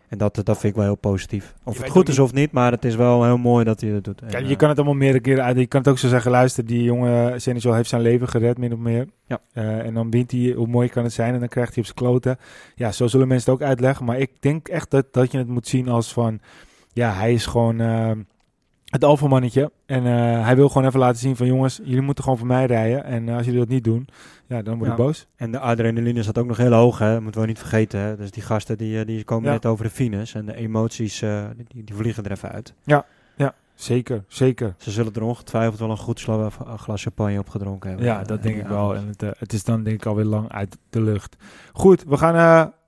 En 0.07 0.17
dat, 0.19 0.35
dat 0.35 0.45
vind 0.57 0.63
ik 0.63 0.75
wel 0.75 0.83
heel 0.83 0.95
positief. 0.95 1.53
Of 1.63 1.77
het 1.77 1.89
goed 1.89 2.09
is 2.09 2.19
of 2.19 2.33
niet, 2.33 2.51
maar 2.51 2.71
het 2.71 2.85
is 2.85 2.95
wel 2.95 3.23
heel 3.23 3.37
mooi 3.37 3.65
dat 3.65 3.81
hij 3.81 3.91
dat 3.91 4.03
doet. 4.03 4.21
En, 4.21 4.29
Ja, 4.29 4.37
eh, 4.37 4.49
je 4.49 4.55
kan 4.55 4.69
het 4.69 4.77
allemaal 4.77 4.95
meerdere 4.95 5.23
keren 5.23 5.43
uit. 5.43 5.57
Je 5.57 5.67
kan 5.67 5.79
het 5.79 5.89
ook 5.89 5.97
zo 5.97 6.07
zeggen, 6.07 6.31
luister, 6.31 6.65
die 6.65 6.83
jongen 6.83 7.41
Senegal 7.41 7.73
heeft 7.73 7.89
zijn 7.89 8.01
leven 8.01 8.27
gered, 8.27 8.57
min 8.57 8.73
of 8.73 8.79
meer. 8.79 9.07
Ja. 9.27 9.39
Eh, 9.53 9.85
en 9.85 9.93
dan 9.93 10.09
wint 10.11 10.31
hij, 10.31 10.53
hoe 10.57 10.67
mooi 10.67 10.89
kan 10.89 11.03
het 11.03 11.13
zijn? 11.13 11.33
En 11.33 11.39
dan 11.39 11.47
krijgt 11.49 11.69
hij 11.75 11.79
op 11.79 11.85
zijn 11.85 11.97
kloten. 11.97 12.37
Ja, 12.75 12.91
zo 12.91 13.07
zullen 13.07 13.27
mensen 13.27 13.51
het 13.51 13.61
ook 13.61 13.67
uitleggen. 13.67 14.05
Maar 14.05 14.17
ik 14.19 14.31
denk 14.41 14.67
echt 14.67 14.91
dat, 14.91 15.05
dat 15.13 15.31
je 15.31 15.37
het 15.37 15.47
moet 15.47 15.67
zien 15.67 15.87
als 15.87 16.13
van... 16.13 16.39
Ja, 16.93 17.13
hij 17.13 17.33
is 17.33 17.45
gewoon 17.45 17.77
het 18.93 19.03
alfamannetje. 19.03 19.71
En 19.85 20.05
eh, 20.05 20.45
hij 20.45 20.55
wil 20.55 20.67
gewoon 20.69 20.87
even 20.87 20.99
laten 20.99 21.19
zien 21.19 21.35
van... 21.35 21.47
Jongens, 21.47 21.79
jullie 21.83 22.01
moeten 22.01 22.23
gewoon 22.23 22.39
voor 22.39 22.47
mij 22.47 22.65
rijden. 22.65 23.03
En 23.03 23.29
eh, 23.29 23.35
als 23.35 23.45
jullie 23.45 23.59
dat 23.59 23.69
niet 23.69 23.83
doen, 23.83 24.07
ja, 24.47 24.61
dan 24.61 24.77
word 24.77 24.91
ik 24.91 24.97
Ja. 24.97 25.03
boos. 25.03 25.27
En 25.35 25.51
de 25.51 25.59
adrenaline 25.59 26.23
zat 26.23 26.37
ook 26.37 26.45
nog 26.47 26.57
heel 26.57 26.71
hoog, 26.71 26.97
hè? 26.99 27.21
moeten 27.21 27.41
we 27.41 27.47
niet 27.47 27.59
vergeten. 27.59 27.99
Hè? 27.99 28.15
Dus 28.15 28.31
die 28.31 28.43
gasten 28.43 28.77
die, 28.77 28.99
eh, 28.99 29.05
die 29.05 29.23
komen 29.23 29.45
Ja. 29.47 29.51
net 29.51 29.65
over 29.65 29.85
de 29.85 29.91
finish 29.91 30.35
en 30.35 30.45
de 30.45 30.55
emoties 30.55 31.19
die, 31.55 31.83
die 31.83 31.95
vliegen 31.95 32.23
er 32.23 32.31
even 32.31 32.51
uit. 32.51 32.73
Zeker, 33.75 34.23
zeker. 34.27 34.75
Ze 34.77 34.91
zullen 34.91 35.13
er 35.13 35.23
ongetwijfeld 35.23 35.79
wel 35.79 35.89
een 35.89 35.97
goed 35.97 36.19
sla- 36.19 36.49
glas 36.77 37.01
champagne 37.03 37.39
op 37.39 37.49
gedronken 37.49 37.89
hebben. 37.89 38.07
Ja, 38.07 38.23
dat 38.23 38.43
denk 38.43 38.55
ik 38.57 38.67
wel. 38.67 38.95
En 38.95 39.07
het, 39.07 39.39
het 39.39 39.53
is 39.53 39.63
dan 39.63 39.83
denk 39.83 39.95
ik 39.95 40.05
alweer 40.05 40.25
lang 40.25 40.51
uit 40.51 40.77
de 40.89 41.01
lucht. 41.01 41.35
Goed, 41.73 42.03
we 42.07 42.17
gaan 42.17 42.35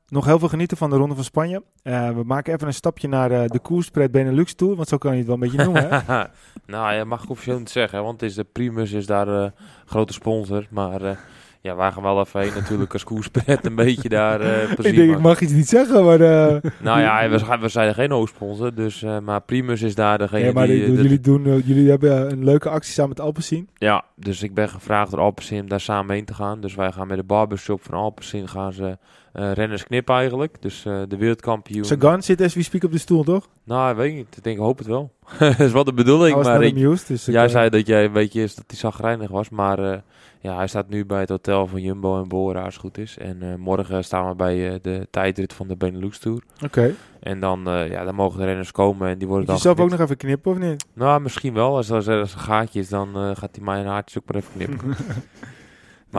nog 0.09 0.25
heel 0.25 0.39
veel 0.39 0.47
genieten 0.47 0.77
van 0.77 0.89
de 0.89 0.95
Ronde 0.95 1.15
van 1.15 1.23
Spanje. 1.23 1.63
Eh, 1.83 2.09
we 2.09 2.23
maken 2.23 2.53
even 2.53 2.67
een 2.67 2.73
stapje 2.73 3.07
naar 3.07 3.31
eh, 3.31 3.49
de 3.49 3.59
koerspret 3.59 4.11
Benelux 4.11 4.53
Tour. 4.53 4.75
Want 4.75 4.87
zo 4.87 4.97
kan 4.97 5.11
je 5.11 5.17
het 5.17 5.25
wel 5.25 5.35
een 5.35 5.41
beetje 5.41 5.63
noemen. 5.63 5.89
Hè? 5.89 6.23
nou, 6.75 6.93
ja, 6.93 7.03
mag 7.03 7.23
ik 7.23 7.29
officieel 7.29 7.57
niet 7.57 7.69
zeggen, 7.69 8.03
want 8.03 8.21
het 8.21 8.29
is 8.29 8.35
de 8.35 8.43
Primus 8.43 8.91
is 8.91 9.05
daar 9.05 9.27
eh 9.27 9.51
grote 9.85 10.13
sponsor. 10.13 10.67
Maar 10.69 11.19
ja, 11.61 11.75
wij 11.75 11.91
gaan 11.91 12.03
wel 12.03 12.19
even 12.19 12.41
heen 12.41 12.53
natuurlijk 12.53 12.93
als 12.93 13.03
koerspret 13.03 13.65
een 13.65 13.75
beetje 13.75 14.09
daar 14.09 14.41
ik 14.71 14.95
denk, 14.95 15.11
ik 15.11 15.19
mag 15.19 15.39
iets 15.41 15.53
niet 15.53 15.67
zeggen, 15.67 16.05
maar... 16.05 16.19
Nou 16.79 16.99
ja, 16.99 17.29
we, 17.29 17.37
zijn- 17.37 17.59
we 17.59 17.67
zijn 17.67 17.93
geen 17.93 18.11
hoofdsponsor, 18.11 18.73
dus, 18.73 19.05
maar 19.23 19.41
Primus 19.41 19.81
is 19.81 19.95
daar 19.95 20.17
degene 20.17 20.45
ja, 20.45 20.51
maar 20.51 20.67
die... 20.67 20.91
jullie, 20.91 21.19
doen, 21.19 21.61
jullie 21.65 21.89
hebben 21.89 22.31
een 22.31 22.43
leuke 22.43 22.69
actie 22.69 22.93
samen 22.93 23.09
met 23.09 23.19
Alpecin. 23.19 23.69
Ja, 23.77 24.03
dus 24.15 24.43
ik 24.43 24.53
ben 24.53 24.69
gevraagd 24.69 25.11
door 25.11 25.19
Alpecin 25.19 25.61
om 25.61 25.69
daar 25.69 25.79
samen 25.79 26.15
heen 26.15 26.25
te 26.25 26.33
gaan. 26.33 26.59
Dus 26.61 26.75
wij 26.75 26.91
gaan 26.91 27.07
met 27.07 27.17
de 27.17 27.23
barbershop 27.23 27.83
van 27.83 27.93
Alpecin 27.93 28.47
gaan 28.47 28.73
ze 28.73 28.97
eh, 29.35 29.51
renners 29.51 29.83
knip 29.83 30.09
eigenlijk. 30.09 30.61
Dus 30.61 30.85
eh, 30.85 31.01
de 31.07 31.17
wereldkampioen. 31.17 31.85
Sagan 31.85 32.23
zit 32.23 32.41
as 32.41 32.53
we 32.53 32.63
speak 32.63 32.83
op 32.83 32.91
de 32.91 32.97
stoel, 32.97 33.23
toch? 33.23 33.47
Nou, 33.63 33.95
weet 33.95 34.09
ik 34.09 34.15
niet. 34.15 34.37
Ik 34.37 34.43
denk, 34.43 34.57
hoop 34.57 34.77
het 34.77 34.87
wel. 34.87 35.11
dat 35.39 35.59
is 35.59 35.71
wel 35.71 35.83
de 35.83 35.93
bedoeling. 35.93 36.43
Maar 36.43 36.63
ik- 36.63 36.75
news, 36.75 37.05
dus 37.05 37.25
jij 37.25 37.43
eh, 37.43 37.49
zei 37.49 37.69
dat 37.69 37.87
jij 37.87 38.05
een 38.05 38.13
beetje 38.13 38.41
is 38.41 38.55
dat 38.55 38.63
hij 38.67 38.77
zagrijnig 38.77 39.29
was. 39.29 39.49
Maar 39.49 40.03
ja, 40.39 40.55
hij 40.55 40.67
staat 40.67 40.89
nu 40.89 41.05
bij 41.05 41.19
het 41.19 41.29
hotel 41.29 41.67
van 41.67 41.81
Jumbo 41.81 42.21
en 42.21 42.27
Bora 42.27 42.63
als 42.63 42.73
het 42.73 42.83
goed 42.83 42.97
is. 42.97 43.17
En 43.17 43.59
morgen 43.59 44.03
staan 44.03 44.29
we 44.29 44.35
bij 44.35 44.79
de 44.81 45.07
tijdrit 45.11 45.53
van 45.53 45.67
de 45.67 45.75
Benelux 45.75 46.19
Tour. 46.19 46.43
Oké. 46.63 46.93
En 47.19 47.39
dan, 47.39 47.61
ja, 47.65 48.03
dan 48.03 48.15
mogen 48.15 48.39
de 48.39 48.45
renners 48.45 48.71
komen 48.71 49.09
en 49.09 49.17
die 49.17 49.27
worden 49.27 49.45
Moet 49.51 49.61
je 49.61 49.67
dan 49.67 49.75
zelf 49.75 49.79
ook 49.79 49.97
nog 49.97 50.05
even 50.05 50.17
knippen, 50.17 50.51
of 50.51 50.57
niet? 50.57 50.85
Nou, 50.93 51.21
misschien 51.21 51.53
wel. 51.53 51.75
Als 51.75 51.89
er, 51.89 51.95
als 51.95 52.07
er 52.07 52.19
een 52.19 52.27
gaatje 52.27 52.79
is, 52.79 52.89
dan 52.89 53.35
gaat 53.35 53.55
hij 53.55 53.65
mijn 53.65 53.85
haartjes 53.85 54.21
ook 54.21 54.31
maar 54.31 54.41
even 54.41 54.51
knippen. 54.53 54.95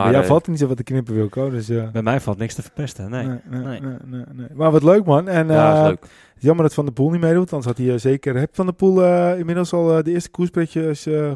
Maar 0.03 0.11
jou 0.11 0.23
eh, 0.23 0.29
valt 0.29 0.43
er 0.45 0.51
niet 0.51 0.59
zo 0.59 0.67
wat 0.67 0.77
te 0.77 0.83
knippen, 0.83 1.13
Wilco. 1.13 1.49
Dus 1.49 1.67
ja. 1.67 1.89
Bij 1.91 2.01
mij 2.01 2.19
valt 2.19 2.37
niks 2.37 2.53
te 2.53 2.61
verpesten, 2.61 3.09
nee. 3.09 3.27
Nee, 3.49 3.79
nee. 4.05 4.47
Maar 4.53 4.71
wat 4.71 4.83
leuk, 4.83 5.05
man. 5.05 5.27
En 5.27 5.47
ja, 5.47 5.73
eh, 5.75 5.81
is 5.81 5.87
leuk. 5.87 6.05
jammer 6.39 6.63
dat 6.63 6.73
Van 6.73 6.85
der 6.85 6.93
Poel 6.93 7.09
niet 7.09 7.21
meedoet. 7.21 7.53
Anders 7.53 7.65
had 7.65 7.77
hij 7.77 7.93
eh, 7.93 7.99
zeker... 7.99 8.35
Heb 8.37 8.55
Van 8.55 8.65
der 8.65 8.75
Poel 8.75 9.03
eh, 9.03 9.39
inmiddels 9.39 9.73
al 9.73 9.97
eh, 9.97 10.03
de 10.03 10.11
eerste 10.11 10.29
koerspretjes 10.29 11.05
eh, 11.05 11.31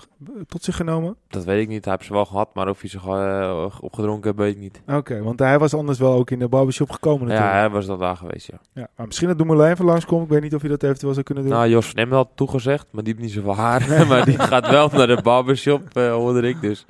tot 0.48 0.64
zich 0.64 0.76
genomen? 0.76 1.16
Dat 1.28 1.44
weet 1.44 1.62
ik 1.62 1.68
niet. 1.68 1.86
Hij 1.86 1.94
heeft 1.94 2.06
ze 2.06 2.14
wel 2.14 2.26
gehad, 2.26 2.50
maar 2.54 2.70
of 2.70 2.82
hij 2.82 2.90
ze 2.90 3.00
opgedronken 3.82 4.24
heeft, 4.24 4.38
weet 4.44 4.56
ik 4.56 4.62
niet. 4.62 4.82
Oké, 4.98 5.22
want 5.24 5.40
hij 5.40 5.60
was 5.60 5.74
anders 5.74 6.00
wel 6.00 6.14
ook 6.14 6.32
in 6.32 6.40
de 6.40 6.48
barbershop 6.48 6.92
gekomen 6.92 7.28
natuurlijk. 7.28 7.52
Ja, 7.54 7.60
hij 7.60 7.70
was 7.70 7.86
dan 7.86 8.00
daar 8.00 8.18
geweest, 8.18 8.48
ja. 8.48 8.58
Ja, 8.74 8.88
maar 8.96 9.06
misschien 9.06 9.28
dat 9.28 9.38
Dumoulin 9.38 9.72
even 9.72 9.86
langskomt. 9.86 10.24
Ik 10.24 10.30
weet 10.30 10.42
niet 10.42 10.56
of 10.56 10.62
je 10.62 10.68
dat 10.68 10.84
eventueel 10.84 11.14
zou 11.14 11.26
kunnen 11.26 11.44
doen. 11.44 11.54
Nou, 11.54 11.70
Jos 11.70 11.88
van 11.88 11.96
Emmen 11.96 12.18
had 12.18 12.30
toegezegd, 12.36 12.88
maar 12.92 13.04
die 13.04 13.14
heeft 13.14 13.26
niet 13.26 13.36
zoveel 13.36 13.56
haar. 13.56 13.86
maar 14.10 14.26
die 14.26 14.40
gaat 14.40 14.70
wel 14.70 14.90
naar 14.92 15.08
de 15.08 15.22
barbershop, 15.22 15.82
eh 15.94 16.12
hoorde 16.12 16.48
ik 16.48 16.62
dus. 16.62 16.86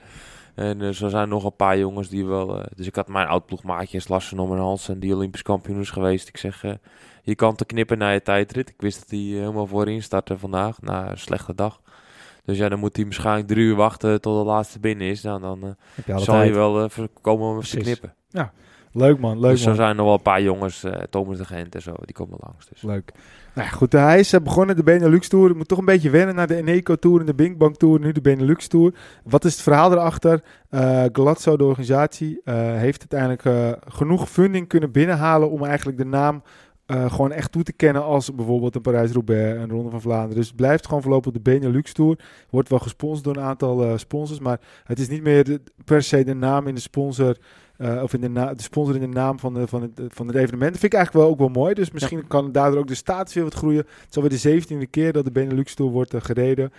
En 0.61 0.81
eh, 0.81 0.89
zo 0.89 1.07
zijn 1.07 1.29
nog 1.29 1.43
een 1.43 1.55
paar 1.55 1.77
jongens 1.77 2.09
die 2.09 2.25
wel... 2.25 2.57
eh, 2.57 2.65
dus 2.75 2.87
ik 2.87 2.95
had 2.95 3.07
mijn 3.07 3.27
oud-ploegmaatje 3.27 4.01
Lassen 4.07 4.39
om 4.39 4.49
mijn 4.49 4.61
hals 4.61 4.89
en 4.89 4.99
die 4.99 5.15
Olympisch 5.15 5.41
kampioen 5.41 5.79
is 5.79 5.89
geweest. 5.89 6.27
Ik 6.27 6.37
zeg, 6.37 6.63
eh, 6.63 6.73
je 7.21 7.35
kan 7.35 7.55
te 7.55 7.65
knippen 7.65 7.97
naar 7.97 8.13
je 8.13 8.21
tijdrit. 8.21 8.69
Ik 8.69 8.81
wist 8.81 8.99
dat 8.99 9.09
hij 9.09 9.19
helemaal 9.19 9.67
voorin 9.67 10.03
startte 10.03 10.37
vandaag, 10.37 10.81
na 10.81 11.09
een 11.09 11.17
slechte 11.17 11.55
dag. 11.55 11.81
Dus 12.45 12.57
ja, 12.57 12.69
dan 12.69 12.79
moet 12.79 12.95
hij 12.95 13.05
waarschijnlijk 13.05 13.47
drie 13.47 13.63
uur 13.63 13.75
wachten 13.75 14.21
tot 14.21 14.39
de 14.39 14.45
laatste 14.45 14.79
binnen 14.79 15.07
is. 15.07 15.21
Nou, 15.21 15.41
dan 15.41 15.75
je 16.05 16.19
zal 16.19 16.35
tijd. 16.35 16.53
wel 16.53 16.89
voorkomen 16.89 17.47
om 17.47 17.61
te 17.61 17.77
knippen. 17.77 18.13
Leuk 18.93 19.19
man, 19.19 19.39
leuk 19.39 19.51
dus 19.51 19.61
zo 19.61 19.67
man. 19.67 19.75
zijn 19.75 19.95
nog 19.95 20.05
wel 20.05 20.13
een 20.13 20.21
paar 20.21 20.41
jongens, 20.41 20.85
Thomas 21.09 21.37
de 21.37 21.45
Gent 21.45 21.75
en 21.75 21.81
zo, 21.81 21.93
die 21.99 22.15
komen 22.15 22.37
langs. 22.41 22.67
Dus. 22.69 22.81
Leuk. 22.81 23.11
Nou 23.53 23.69
goed, 23.69 23.91
hij 23.91 24.19
is 24.19 24.33
eh, 24.33 24.41
begonnen 24.41 24.75
de 24.75 24.83
Benelux 24.83 25.27
Tour. 25.27 25.55
Moet 25.55 25.67
toch 25.67 25.77
een 25.77 25.85
beetje 25.85 26.09
wennen 26.09 26.35
naar 26.35 26.47
de 26.47 26.55
Eneco 26.55 26.95
Tour 26.95 27.19
en 27.19 27.25
de 27.25 27.33
Bing 27.33 27.57
Bang 27.57 27.77
Tour. 27.77 27.99
Nu 27.99 28.11
de 28.11 28.21
Benelux 28.21 28.67
Tour. 28.67 28.93
Wat 29.23 29.45
is 29.45 29.53
het 29.53 29.61
verhaal 29.61 29.91
erachter? 29.91 30.43
Eh 30.69 31.03
Gladso, 31.11 31.57
de 31.57 31.63
organisatie, 31.63 32.41
eh, 32.43 32.55
heeft 32.55 33.05
uiteindelijk 33.11 33.77
genoeg 33.87 34.29
funding 34.29 34.67
kunnen 34.67 34.91
binnenhalen 34.91 35.49
om 35.49 35.65
eigenlijk 35.65 35.97
de 35.97 36.05
naam 36.05 36.43
gewoon 37.07 37.31
echt 37.31 37.51
toe 37.51 37.63
te 37.63 37.73
kennen 37.73 38.03
als 38.03 38.35
bijvoorbeeld 38.35 38.75
een 38.75 38.81
Parijs-Roubaix, 38.81 39.61
een 39.61 39.69
Ronde 39.69 39.89
van 39.89 40.01
Vlaanderen. 40.01 40.35
Dus 40.35 40.47
het 40.47 40.55
blijft 40.55 40.85
gewoon 40.87 41.01
voorlopig 41.01 41.27
op 41.27 41.33
de 41.33 41.51
Benelux 41.51 41.93
Tour. 41.93 42.19
Wordt 42.49 42.69
wel 42.69 42.79
gesponsord 42.79 43.23
door 43.23 43.35
een 43.35 43.49
aantal 43.49 43.97
sponsors, 43.97 44.39
maar 44.39 44.59
het 44.83 44.99
is 44.99 45.07
niet 45.07 45.23
meer 45.23 45.59
per 45.85 46.03
se 46.03 46.23
de 46.23 46.33
naam 46.33 46.67
in 46.67 46.75
de 46.75 46.81
sponsor. 46.81 47.37
Eh, 47.81 48.03
of 48.03 48.13
in 48.13 48.21
de, 48.21 48.29
na- 48.29 48.53
de 48.53 48.63
sponsor 48.63 48.95
in 48.95 49.01
de 49.01 49.07
naam 49.07 49.39
van, 49.39 49.53
de, 49.53 49.67
van, 49.67 49.81
het, 49.81 50.01
van 50.07 50.27
het 50.27 50.35
evenement. 50.35 50.71
Dat 50.71 50.79
vind 50.79 50.93
ik 50.93 50.99
eigenlijk 50.99 51.25
wel 51.25 51.33
ook 51.33 51.39
wel 51.39 51.63
mooi. 51.63 51.73
Dus 51.73 51.91
misschien 51.91 52.27
kan 52.27 52.51
daardoor 52.51 52.79
ook 52.79 52.87
de 52.87 52.95
status 52.95 53.33
weer 53.33 53.43
wat 53.43 53.53
groeien. 53.53 53.77
Het 53.79 54.07
is 54.09 54.15
alweer 54.15 54.31
de 54.31 54.37
zeventiende 54.37 54.85
keer 54.87 55.13
dat 55.13 55.25
de 55.25 55.31
Benelux 55.31 55.73
Tour 55.75 55.91
wordt 55.91 56.13
eh, 56.13 56.21
gereden. 56.21 56.71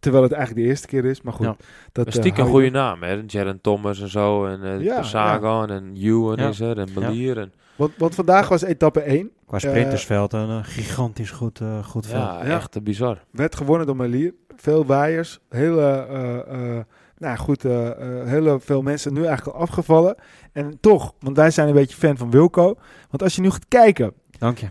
Terwijl 0.00 0.22
het 0.24 0.32
eigenlijk 0.32 0.62
de 0.64 0.70
eerste 0.70 0.86
keer 0.86 1.04
is. 1.04 1.22
Maar 1.22 1.32
goed, 1.32 1.46
Ja. 1.46 1.56
dat 1.92 2.04
Maar 2.04 2.14
eh, 2.14 2.20
stiekem 2.20 2.44
een 2.44 2.50
goede 2.50 2.70
naam, 2.70 3.02
hè? 3.02 3.22
Jaron 3.26 3.60
Thomas 3.60 4.00
en 4.00 4.08
zo, 4.08 4.46
en 4.46 4.62
eh 4.62 4.80
Ja, 4.80 5.02
Sagan 5.02 5.70
en 5.70 5.92
Ewan 5.96 6.36
Ja. 6.36 6.48
is 6.48 6.60
er, 6.60 6.78
en 6.78 6.88
Melier. 6.94 7.38
En, 7.38 7.52
Want, 7.76 7.92
want 7.98 8.14
vandaag 8.14 8.48
was 8.48 8.62
etappe 8.62 9.00
1. 9.00 9.30
Qua 9.46 9.58
sprintersveld 9.58 10.32
een 10.32 10.64
gigantisch 10.64 11.30
goed, 11.30 11.60
eh, 11.60 11.84
goed 11.84 12.06
veld. 12.06 12.22
ja, 12.22 12.44
Ja. 12.44 12.54
echt 12.56 12.82
bizar. 12.82 13.24
Werd 13.30 13.56
gewonnen 13.56 13.86
door 13.86 13.96
Melier. 13.96 14.34
Veel 14.56 14.84
waaiers. 14.86 15.40
Hele, 15.48 15.80
eh, 15.82 16.76
eh, 16.78 16.84
nou 17.24 17.36
goed, 17.36 17.64
eh, 17.64 17.90
eh, 17.90 18.28
hele 18.28 18.60
veel 18.60 18.82
mensen 18.82 19.12
nu 19.12 19.24
eigenlijk 19.24 19.56
al 19.56 19.62
afgevallen. 19.62 20.16
En 20.52 20.78
toch, 20.80 21.14
want 21.20 21.36
wij 21.36 21.50
zijn 21.50 21.68
een 21.68 21.74
beetje 21.74 21.96
fan 21.96 22.16
van 22.16 22.30
Wilco. 22.30 22.76
Want 23.10 23.22
als 23.22 23.34
je 23.34 23.40
nu 23.40 23.50
gaat 23.50 23.68
kijken. 23.68 24.12
Dank 24.38 24.58
je. 24.58 24.66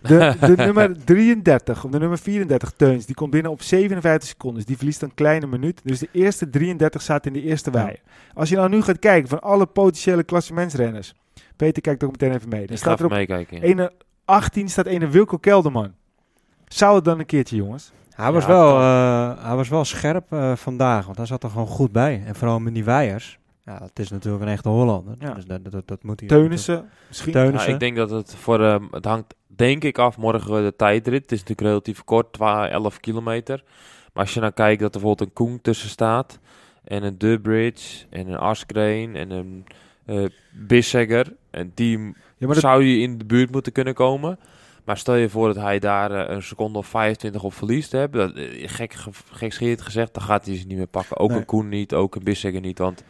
De, 0.00 0.34
de 0.40 0.56
nummer 0.64 1.04
33 1.04 1.84
of 1.84 1.90
de 1.90 1.98
nummer 1.98 2.18
34 2.18 2.72
Teuns, 2.76 3.06
die 3.06 3.14
komt 3.14 3.30
binnen 3.30 3.50
op 3.50 3.62
57 3.62 4.28
seconden. 4.28 4.56
Dus 4.56 4.66
die 4.66 4.76
verliest 4.76 5.02
een 5.02 5.14
kleine 5.14 5.46
minuut. 5.46 5.80
Dus 5.84 5.98
de 5.98 6.08
eerste 6.12 6.50
33 6.50 7.02
zaten 7.02 7.34
in 7.34 7.40
de 7.40 7.48
eerste 7.48 7.70
wei. 7.70 7.96
Als 8.34 8.48
je 8.48 8.56
nou 8.56 8.68
nu 8.68 8.82
gaat 8.82 8.98
kijken 8.98 9.28
van 9.28 9.40
alle 9.40 9.66
potentiële 9.66 10.22
klassementsrenners. 10.22 11.14
Peter 11.56 11.82
kijkt 11.82 12.04
ook 12.04 12.10
meteen 12.10 12.32
even 12.32 12.48
mee. 12.48 12.66
Dan 12.66 12.76
staat 12.76 12.98
er 12.98 13.04
op 13.04 13.10
meekijken. 13.10 13.56
ja. 13.56 13.62
ene 13.62 13.92
18 14.24 14.68
staat 14.68 14.86
ene 14.86 15.08
Wilco 15.08 15.36
Kelderman. 15.36 15.94
Zou 16.68 16.94
het 16.94 17.04
dan 17.04 17.18
een 17.18 17.26
keertje, 17.26 17.56
jongens? 17.56 17.92
Hij 18.16 18.32
was, 18.32 18.42
Ja, 18.42 18.48
wel, 18.48 18.78
eh, 18.78 19.44
hij 19.44 19.56
was 19.56 19.68
wel 19.68 19.84
scherp 19.84 20.32
eh, 20.32 20.56
vandaag, 20.56 21.04
want 21.04 21.16
hij 21.16 21.26
zat 21.26 21.42
er 21.42 21.50
gewoon 21.50 21.66
goed 21.66 21.92
bij. 21.92 22.22
En 22.26 22.34
vooral 22.34 22.58
met 22.58 22.74
die 22.74 22.84
weiers. 22.84 23.38
Ja, 23.64 23.82
het 23.82 23.98
is 23.98 24.10
natuurlijk 24.10 24.44
een 24.44 24.50
echte 24.50 24.68
Hollander. 24.68 25.14
Ja. 25.18 25.34
Dus 25.34 25.44
dat, 25.44 25.70
dat, 25.70 25.88
dat 25.88 26.02
moet 26.02 26.20
hij... 26.20 26.28
Teunissen, 26.28 26.88
misschien. 27.08 27.32
Teunissen. 27.32 27.68
Ja, 27.68 27.74
ik 27.74 27.80
denk 27.80 27.96
dat 27.96 28.10
het 28.10 28.34
voor, 28.34 28.60
ehm, 28.64 28.84
het 28.90 29.04
hangt 29.04 29.34
denk 29.46 29.84
ik 29.84 29.98
af 29.98 30.16
morgen 30.16 30.64
de 30.64 30.76
tijdrit. 30.76 31.22
Het 31.22 31.32
is 31.32 31.38
natuurlijk 31.38 31.68
relatief 31.68 32.04
kort, 32.04 32.32
12, 32.32 32.68
11 32.68 33.00
kilometer. 33.00 33.62
Maar 34.12 34.24
als 34.24 34.34
je 34.34 34.40
nou 34.40 34.52
kijkt 34.52 34.80
dat 34.80 34.94
er 34.94 35.00
bijvoorbeeld 35.00 35.28
een 35.28 35.34
Koen 35.34 35.60
tussen 35.60 35.88
staat. 35.88 36.38
En 36.84 37.02
een 37.02 37.18
Dubridge 37.18 38.06
en 38.10 38.28
een 38.28 38.38
Askreen 38.38 39.16
en 39.16 39.30
een 39.30 39.64
eh 40.04 40.24
Bissegger. 40.52 41.32
En 41.50 41.72
die 41.74 42.14
ja, 42.36 42.54
zou 42.54 42.84
je 42.84 42.98
in 42.98 43.18
de 43.18 43.24
buurt 43.24 43.50
moeten 43.50 43.72
kunnen 43.72 43.94
komen. 43.94 44.38
Maar 44.86 44.96
stel 44.96 45.14
je 45.14 45.28
voor 45.28 45.46
dat 45.54 45.62
hij 45.62 45.78
daar 45.78 46.10
eh, 46.10 46.34
een 46.34 46.42
seconde 46.42 46.78
of 46.78 46.86
25 46.86 47.42
op 47.42 47.54
verliest. 47.54 47.92
Hè, 47.92 48.10
dat, 48.10 48.32
eh, 48.34 48.68
gek, 48.68 48.92
ge- 48.92 49.10
gekscherend 49.32 49.80
gezegd, 49.82 50.14
dan 50.14 50.22
gaat 50.22 50.46
hij 50.46 50.56
ze 50.56 50.66
niet 50.66 50.76
meer 50.76 50.86
pakken. 50.86 51.16
Ook 51.16 51.28
Nee. 51.30 51.38
een 51.38 51.44
Koen 51.44 51.68
niet, 51.68 51.94
ook 51.94 52.14
een 52.14 52.24
Bissegger 52.24 52.60
niet. 52.60 52.78
Want 52.78 53.04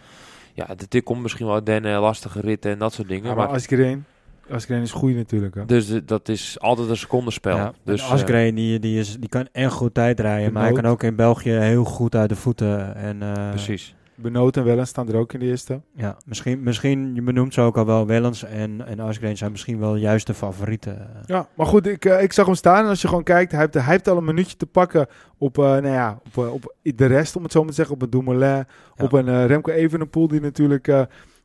ja, 0.54 0.66
dit, 0.88 1.02
komt 1.02 1.22
misschien 1.22 1.46
wel 1.46 1.64
den 1.64 1.82
lastige 1.82 2.40
ritten 2.40 2.70
en 2.72 2.78
dat 2.78 2.92
soort 2.92 3.08
dingen. 3.08 3.28
ja, 3.28 3.34
maar 3.34 3.46
maar 3.46 3.54
Asgreen, 3.56 4.04
Asgreen 4.50 4.82
is 4.82 4.92
goed 4.92 5.14
natuurlijk. 5.14 5.54
Hè. 5.54 5.64
dus 5.64 5.90
eh, 5.90 6.00
dat 6.04 6.28
is 6.28 6.60
altijd 6.60 6.88
een 6.88 6.96
secondenspel. 6.96 7.56
Ja, 7.56 7.72
dus, 7.84 8.02
Asgreen, 8.10 8.54
die, 8.54 8.78
die, 8.78 8.98
is, 8.98 9.16
die 9.18 9.28
kan 9.28 9.48
echt 9.52 9.72
goed 9.72 9.94
tijd 9.94 10.20
rijden. 10.20 10.52
Maar 10.52 10.62
hij 10.62 10.72
kan 10.72 10.86
ook 10.86 11.02
in 11.02 11.16
België 11.16 11.50
heel 11.50 11.84
goed 11.84 12.14
uit 12.14 12.28
de 12.28 12.36
voeten. 12.36 12.94
En, 12.94 13.22
eh, 13.22 13.48
precies. 13.50 13.94
Benoot 14.16 14.56
en 14.56 14.64
Wellens 14.64 14.88
staan 14.88 15.08
er 15.08 15.16
ook 15.16 15.32
in 15.32 15.40
de 15.40 15.46
eerste. 15.46 15.80
Ja, 15.94 16.16
misschien, 16.24 16.62
misschien, 16.62 17.14
je 17.14 17.22
benoemt 17.22 17.54
ze 17.54 17.60
ook 17.60 17.76
al 17.76 17.86
wel, 17.86 18.06
Wellens 18.06 18.44
en, 18.44 18.86
en 18.86 19.00
Asgreen 19.00 19.36
zijn 19.36 19.50
misschien 19.50 19.78
wel 19.78 19.96
juist 19.96 20.26
de 20.26 20.34
favorieten. 20.34 21.10
Ja, 21.26 21.48
maar 21.54 21.66
goed, 21.66 21.86
ik, 21.86 22.04
eh, 22.04 22.22
ik 22.22 22.32
zag 22.32 22.46
hem 22.46 22.54
staan. 22.54 22.82
En 22.84 22.88
als 22.88 23.02
je 23.02 23.08
gewoon 23.08 23.22
kijkt, 23.22 23.52
hij 23.52 23.60
heeft, 23.60 23.74
hij 23.74 23.82
heeft 23.82 24.08
al 24.08 24.16
een 24.16 24.24
minuutje 24.24 24.56
te 24.56 24.66
pakken 24.66 25.06
op, 25.38 25.58
eh, 25.58 25.64
nou 25.64 25.86
ja, 25.86 26.20
op, 26.24 26.44
eh, 26.44 26.52
op 26.52 26.74
de 26.82 27.06
rest, 27.06 27.36
om 27.36 27.42
het 27.42 27.52
zo 27.52 27.60
maar 27.60 27.68
te 27.68 27.74
zeggen. 27.74 27.94
Op 27.94 28.02
een 28.02 28.10
Dumoulin, 28.10 28.64
op 28.96 29.12
een 29.12 29.46
Remco 29.46 29.70
Evenepoel, 29.70 30.28
die 30.28 30.40
natuurlijk 30.40 30.86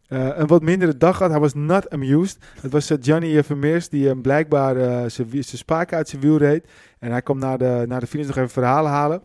een 0.07 0.47
wat 0.47 0.61
mindere 0.61 0.97
dag 0.97 1.19
had. 1.19 1.29
Hij 1.29 1.39
was 1.39 1.53
not 1.53 1.89
amused. 1.89 2.37
Het 2.61 2.71
was 2.71 2.91
Gianni 2.99 3.43
Vermeers, 3.43 3.89
die 3.89 4.09
eh, 4.09 4.21
blijkbaar 4.21 5.09
zijn 5.09 5.43
spaken 5.43 5.97
uit 5.97 6.09
zijn 6.09 6.21
wiel 6.21 6.37
reed. 6.37 6.67
En 6.99 7.11
hij 7.11 7.21
kwam 7.21 7.39
naar 7.39 7.57
de, 7.57 7.83
naar 7.87 7.99
de 7.99 8.07
finish 8.07 8.27
nog 8.27 8.35
even 8.35 8.49
verhalen 8.49 8.91
halen. 8.91 9.21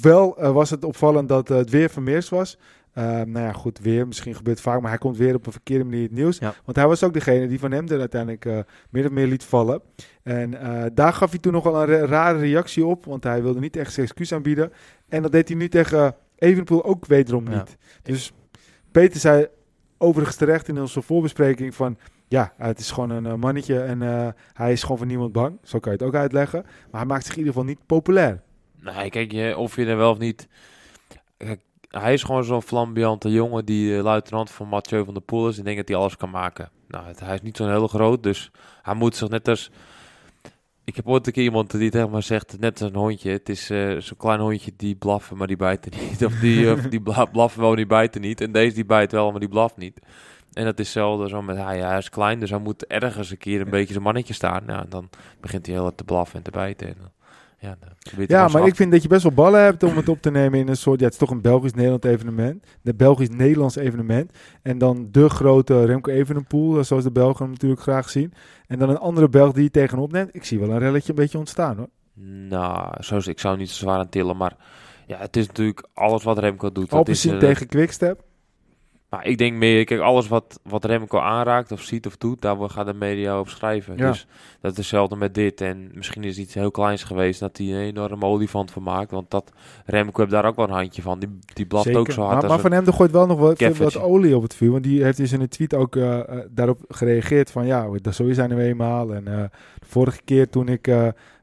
Wel 0.00 0.52
was 0.52 0.70
het 0.70 0.84
opvallend 0.84 1.28
dat 1.28 1.48
het 1.48 1.70
weer 1.70 1.90
Vermeers 1.90 2.28
was. 2.28 2.58
Eh, 2.92 3.04
nou 3.04 3.38
ja, 3.38 3.52
goed, 3.52 3.78
weer. 3.78 4.06
Misschien 4.06 4.34
gebeurt 4.34 4.56
het 4.56 4.66
vaak, 4.66 4.80
maar 4.80 4.90
hij 4.90 4.98
komt 4.98 5.16
weer 5.16 5.34
op 5.34 5.46
een 5.46 5.52
verkeerde 5.52 5.84
manier 5.84 6.02
het 6.02 6.10
nieuws. 6.12 6.38
Ja. 6.38 6.54
Want 6.64 6.76
hij 6.76 6.86
was 6.86 7.02
ook 7.04 7.12
degene 7.12 7.46
die 7.48 7.58
van 7.58 7.70
hem 7.72 7.88
er 7.88 7.98
uiteindelijk 8.00 8.44
eh 8.44 8.58
meer 8.90 9.04
of 9.04 9.10
meer 9.10 9.26
liet 9.26 9.44
vallen. 9.44 9.80
En 10.22 10.60
eh, 10.60 10.84
daar 10.94 11.12
gaf 11.12 11.30
hij 11.30 11.38
toen 11.38 11.52
nog 11.52 11.64
wel 11.64 11.80
een 11.82 11.86
ra- 11.86 12.06
rare 12.06 12.38
reactie 12.38 12.84
op, 12.86 13.04
want 13.04 13.24
hij 13.24 13.42
wilde 13.42 13.60
niet 13.60 13.76
echt 13.76 13.92
zijn 13.92 14.06
excuus 14.06 14.32
aanbieden. 14.32 14.72
En 15.08 15.22
dat 15.22 15.32
deed 15.32 15.48
hij 15.48 15.56
nu 15.56 15.68
tegen 15.68 16.14
Evenepoel 16.38 16.84
ook 16.84 17.06
wederom 17.06 17.50
Ja. 17.50 17.56
niet. 17.58 17.76
Dus 18.02 18.32
Peter 18.90 19.20
zei 19.20 19.46
overigens 19.98 20.36
terecht 20.36 20.68
in 20.68 20.80
onze 20.80 21.02
voorbespreking 21.02 21.74
van... 21.74 21.98
Ja, 22.28 22.52
het 22.56 22.78
is 22.78 22.90
gewoon 22.90 23.10
een 23.10 23.26
eh, 23.26 23.34
mannetje 23.34 23.80
en 23.80 24.00
hij 24.52 24.72
is 24.72 24.82
gewoon 24.82 24.98
voor 24.98 25.06
niemand 25.06 25.32
bang. 25.32 25.58
Zo 25.62 25.78
kan 25.78 25.92
je 25.92 25.98
het 25.98 26.06
ook 26.06 26.14
uitleggen. 26.14 26.62
Maar 26.90 27.00
hij 27.00 27.08
maakt 27.10 27.22
zich 27.24 27.32
in 27.32 27.38
ieder 27.38 27.52
geval 27.52 27.68
niet 27.68 27.86
populair. 27.86 28.40
Nee, 28.80 29.10
kijk, 29.10 29.32
je, 29.32 29.56
of 29.56 29.76
je 29.76 29.86
er 29.86 29.96
wel 29.96 30.10
of 30.10 30.18
niet... 30.18 30.48
Kijk, 31.36 31.60
hij 32.00 32.12
is 32.12 32.22
gewoon 32.22 32.44
zo'n 32.44 32.62
flamboyante 32.62 33.30
jongen 33.30 33.64
die 33.64 33.96
eh, 33.96 34.02
luitenant 34.02 34.50
van 34.50 34.68
Mathieu 34.68 35.04
van 35.04 35.14
der 35.14 35.22
Poel 35.22 35.48
is. 35.48 35.58
En 35.58 35.64
denkt 35.64 35.78
dat 35.78 35.88
hij 35.88 35.96
alles 35.98 36.16
kan 36.16 36.30
maken. 36.30 36.70
Nou, 36.88 37.06
het- 37.06 37.20
hij 37.20 37.34
is 37.34 37.42
niet 37.42 37.56
zo'n 37.56 37.68
heel 37.68 37.88
groot, 37.88 38.22
dus 38.22 38.50
hij 38.82 38.94
moet 38.94 39.16
zich 39.16 39.28
net 39.28 39.48
als... 39.48 39.70
Ik 40.84 40.96
heb 40.96 41.08
ooit 41.08 41.26
een 41.26 41.32
keer 41.32 41.42
iemand 41.44 41.70
die 41.70 41.90
tegen 41.90 42.10
me 42.10 42.20
zegt, 42.20 42.58
net 42.58 42.80
als 42.82 42.90
een 42.90 42.96
hondje. 42.96 43.30
Het 43.30 43.48
is 43.48 43.70
eh, 43.70 43.96
zo'n 43.98 44.16
klein 44.16 44.40
hondje 44.40 44.72
die 44.76 44.94
blaffen, 44.94 45.36
maar 45.36 45.46
die 45.46 45.56
bijten 45.56 45.92
niet. 46.08 46.24
Of 46.24 46.34
die, 46.34 46.72
of 46.72 46.80
die 46.80 47.00
bla- 47.00 47.24
blaffen 47.24 47.60
wel, 47.60 47.74
die 47.74 47.86
bijten 47.86 48.20
niet. 48.20 48.40
En 48.40 48.52
deze 48.52 48.74
die 48.74 48.84
bijt 48.84 49.12
wel, 49.12 49.30
maar 49.30 49.40
die 49.40 49.48
blaft 49.48 49.76
niet. 49.76 50.00
En 50.52 50.64
dat 50.64 50.78
is 50.78 50.84
hetzelfde 50.86 51.28
zo 51.28 51.42
met 51.42 51.56
hij. 51.56 51.78
Hij 51.80 51.98
is 51.98 52.08
klein, 52.08 52.40
dus 52.40 52.50
hij 52.50 52.58
moet 52.58 52.86
ergens 52.86 53.30
een 53.30 53.38
keer 53.38 53.60
een 53.60 53.70
beetje 53.70 53.92
zijn 53.92 54.04
mannetje 54.04 54.34
staan. 54.34 54.62
Ja, 54.66 54.80
en 54.82 54.88
dan 54.88 55.08
begint 55.40 55.66
hij 55.66 55.74
heel 55.74 55.84
hard 55.84 55.96
te 55.96 56.04
blaffen 56.04 56.36
en 56.36 56.42
te 56.42 56.50
bijten. 56.50 56.86
En 56.88 56.94
dan, 57.00 57.10
Ja, 58.26 58.48
maar 58.48 58.66
ik 58.66 58.76
vind 58.76 58.92
dat 58.92 59.02
je 59.02 59.08
best 59.08 59.22
wel 59.22 59.32
ballen 59.32 59.62
hebt 59.62 59.82
om 59.82 59.96
het 59.96 60.08
op 60.08 60.22
te 60.22 60.30
nemen 60.30 60.58
in 60.58 60.68
een 60.68 60.76
soort... 60.76 60.98
Ja, 60.98 61.04
het 61.04 61.14
is 61.14 61.18
toch 61.18 61.30
een 61.30 61.40
Belgisch-Nederland 61.40 62.04
evenement. 62.04 62.64
De 62.82 62.94
Belgisch-Nederlands 62.94 63.76
evenement. 63.76 64.32
En 64.62 64.78
dan 64.78 65.08
de 65.10 65.28
grote 65.28 65.84
Remco 65.84 66.10
Evenepoel, 66.10 66.78
eh, 66.78 66.84
zoals 66.84 67.04
de 67.04 67.10
Belgen 67.10 67.42
hem 67.42 67.52
natuurlijk 67.52 67.80
graag 67.80 68.10
zien. 68.10 68.32
En 68.66 68.78
dan 68.78 68.88
een 68.88 68.98
andere 68.98 69.28
Belg 69.28 69.52
die 69.52 69.62
je 69.62 69.70
tegenop 69.70 70.12
neemt. 70.12 70.34
Ik 70.34 70.44
zie 70.44 70.58
wel 70.58 70.70
een 70.70 70.78
relletje 70.78 71.08
een 71.10 71.14
beetje 71.14 71.38
ontstaan 71.38 71.76
hoor. 71.76 71.88
Nou, 72.48 72.94
zoals 72.98 73.26
ik 73.26 73.40
zou 73.40 73.56
niet 73.56 73.70
zo 73.70 73.76
zwaar 73.76 73.98
aan 73.98 74.08
tillen, 74.08 74.36
maar 74.36 74.56
ja, 75.06 75.18
het 75.18 75.36
is 75.36 75.46
natuurlijk 75.46 75.88
alles 75.94 76.22
wat 76.22 76.38
Remco 76.38 76.72
doet. 76.72 76.90
dat 76.90 76.98
Alpecin 76.98 77.34
is, 77.34 77.42
eh, 77.42 77.48
tegen 77.48 77.66
Quickstep. 77.66 78.24
Maar 79.12 79.26
ik 79.26 79.38
denk 79.38 79.56
meer, 79.56 79.84
kijk, 79.84 80.00
alles 80.00 80.28
wat, 80.28 80.60
wat 80.62 80.84
Remco 80.84 81.18
aanraakt 81.18 81.72
of 81.72 81.80
ziet 81.80 82.06
of 82.06 82.16
doet, 82.16 82.40
daar 82.40 82.70
gaat 82.70 82.86
de 82.86 82.94
media 82.94 83.34
over 83.34 83.52
schrijven. 83.52 83.96
Ja. 83.96 84.08
Dus 84.10 84.26
dat 84.60 84.70
is 84.70 84.76
hetzelfde 84.76 85.16
met 85.16 85.34
dit. 85.34 85.60
En 85.60 85.90
misschien 85.94 86.24
is 86.24 86.38
iets 86.38 86.54
heel 86.54 86.70
kleins 86.70 87.02
geweest 87.04 87.40
dat 87.40 87.56
hij 87.56 87.66
een 87.66 87.80
enorme 87.80 88.24
olifant 88.24 88.70
van 88.70 88.82
maakt. 88.82 89.10
Want 89.10 89.30
dat 89.30 89.52
Remco 89.84 90.20
heeft 90.20 90.30
daar 90.32 90.44
ook 90.44 90.56
wel 90.56 90.64
een 90.68 90.74
handje 90.74 91.02
van. 91.02 91.18
Die, 91.18 91.38
die 91.52 91.66
blaft 91.66 91.84
Zeker. 91.84 92.00
ook 92.00 92.10
zo 92.10 92.22
hard 92.22 92.42
Maar, 92.42 92.50
een- 92.50 92.60
van 92.60 92.72
hem 92.72 92.86
er 92.86 92.92
gooit 92.92 93.10
wel 93.10 93.26
nog 93.26 93.38
wat, 93.38 93.56
keffertje. 93.56 93.98
wat 93.98 94.08
olie 94.08 94.36
op 94.36 94.42
het 94.42 94.54
vuur. 94.54 94.70
Want 94.70 94.84
die 94.84 95.02
heeft 95.04 95.18
in 95.18 95.26
zijn 95.28 95.48
tweet 95.48 95.74
ook 95.74 95.96
eh, 95.96 96.18
eh, 96.18 96.38
daarop 96.50 96.78
gereageerd 96.88 97.50
van... 97.50 97.66
Ja, 97.66 97.88
dat 98.02 98.14
zo 98.14 98.24
is 98.24 98.36
hij 98.36 98.46
nu 98.46 98.58
eenmaal. 98.60 99.14
En 99.14 99.26
eh, 99.28 99.42
de 99.78 99.86
vorige 99.86 100.20
keer 100.24 100.48
toen 100.48 100.68
ik 100.68 100.90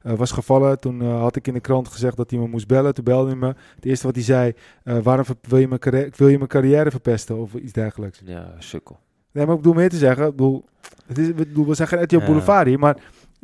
eh, 0.01 0.13
was 0.13 0.31
gevallen... 0.31 0.79
toen 0.79 1.01
eh, 1.01 1.19
had 1.19 1.35
ik 1.35 1.47
in 1.47 1.53
de 1.53 1.59
krant 1.59 1.87
gezegd 1.87 2.17
dat 2.17 2.29
hij 2.31 2.39
me 2.39 2.47
moest 2.47 2.67
bellen. 2.67 2.93
Toen 2.93 3.03
belde 3.03 3.29
hij 3.29 3.39
me. 3.39 3.47
Het 3.75 3.85
eerste 3.85 4.05
wat 4.05 4.15
hij 4.15 4.23
zei... 4.23 4.53
eh, 4.83 4.97
waarom 4.99 5.25
wil 5.41 5.59
je, 5.59 5.67
mijn 5.67 5.79
carrière, 5.79 6.11
wil 6.15 6.27
je 6.27 6.37
mijn 6.37 6.49
carrière 6.49 6.91
verpesten? 6.91 7.37
Of 7.37 7.53
iets 7.53 7.73
dergelijks. 7.73 8.21
Ja, 8.25 8.53
sukkel. 8.57 8.99
Nee, 9.31 9.45
maar 9.45 9.55
ik 9.55 9.61
bedoel 9.61 9.77
meer 9.77 9.89
te 9.89 9.97
zeggen... 9.97 10.25
Ik 10.25 10.35
bedoel, 10.35 10.65
het 11.07 11.17
is, 11.17 11.27
ik 11.27 11.35
bedoel, 11.35 11.65
we 11.67 11.73
zijn 11.73 11.87
geen 11.87 12.01
RTL 12.03 12.17
Ja. 12.19 12.25
Boulevard 12.25 12.67
hier... 12.67 12.79
maar 12.79 12.95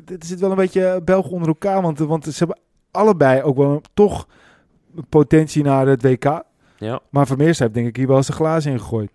er 0.05 0.15
zit 0.19 0.39
wel 0.39 0.49
een 0.49 0.55
beetje 0.55 1.01
Belgen 1.03 1.31
onder 1.31 1.47
elkaar. 1.47 1.81
Want, 1.81 1.99
want 1.99 2.23
ze 2.23 2.33
hebben 2.37 2.59
allebei 2.91 3.41
ook 3.41 3.57
wel 3.57 3.71
een- 3.71 3.83
toch 3.93 4.27
potentie 5.09 5.63
naar 5.63 5.87
het 5.87 6.01
WK... 6.01 6.43
Ja, 6.77 6.99
Maar 7.09 7.27
Vermeers 7.27 7.59
heeft 7.59 7.73
denk 7.73 7.87
ik 7.87 7.95
hier 7.95 8.07
wel 8.07 8.23
zijn 8.23 8.37
glazen 8.37 8.71
in 8.71 8.79
gegooid. 8.79 9.09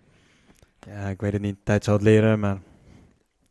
Ja, 0.87 1.07
ik 1.07 1.21
weet 1.21 1.33
het 1.33 1.41
niet. 1.41 1.55
Tijd 1.63 1.83
zal 1.83 1.93
het 1.93 2.03
leren, 2.03 2.39
maar... 2.39 2.57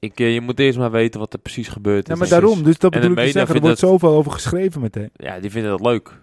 ik, 0.01 0.21
eh, 0.21 0.35
je 0.35 0.41
moet 0.41 0.59
eerst 0.59 0.79
maar 0.79 0.91
weten 0.91 1.21
wat 1.21 1.33
er 1.33 1.39
precies 1.39 1.69
gebeurd 1.69 2.03
is. 2.09 2.13
Ja, 2.15 2.19
maar 2.19 2.29
daarom. 2.29 2.63
Dus 2.63 2.79
dat 2.79 2.93
En 2.95 3.01
bedoel 3.01 3.11
ik 3.17 3.17
te 3.19 3.25
media 3.25 3.39
zeggen. 3.39 3.55
Er 3.55 3.61
wordt 3.61 3.79
vindt 3.79 3.93
zoveel 4.01 4.17
over 4.19 4.33
geschreven 4.33 4.81
meteen. 4.81 5.11
Ja, 5.13 5.41
die 5.41 5.51
vinden 5.51 5.71
dat 5.71 5.81
leuk. 5.81 6.19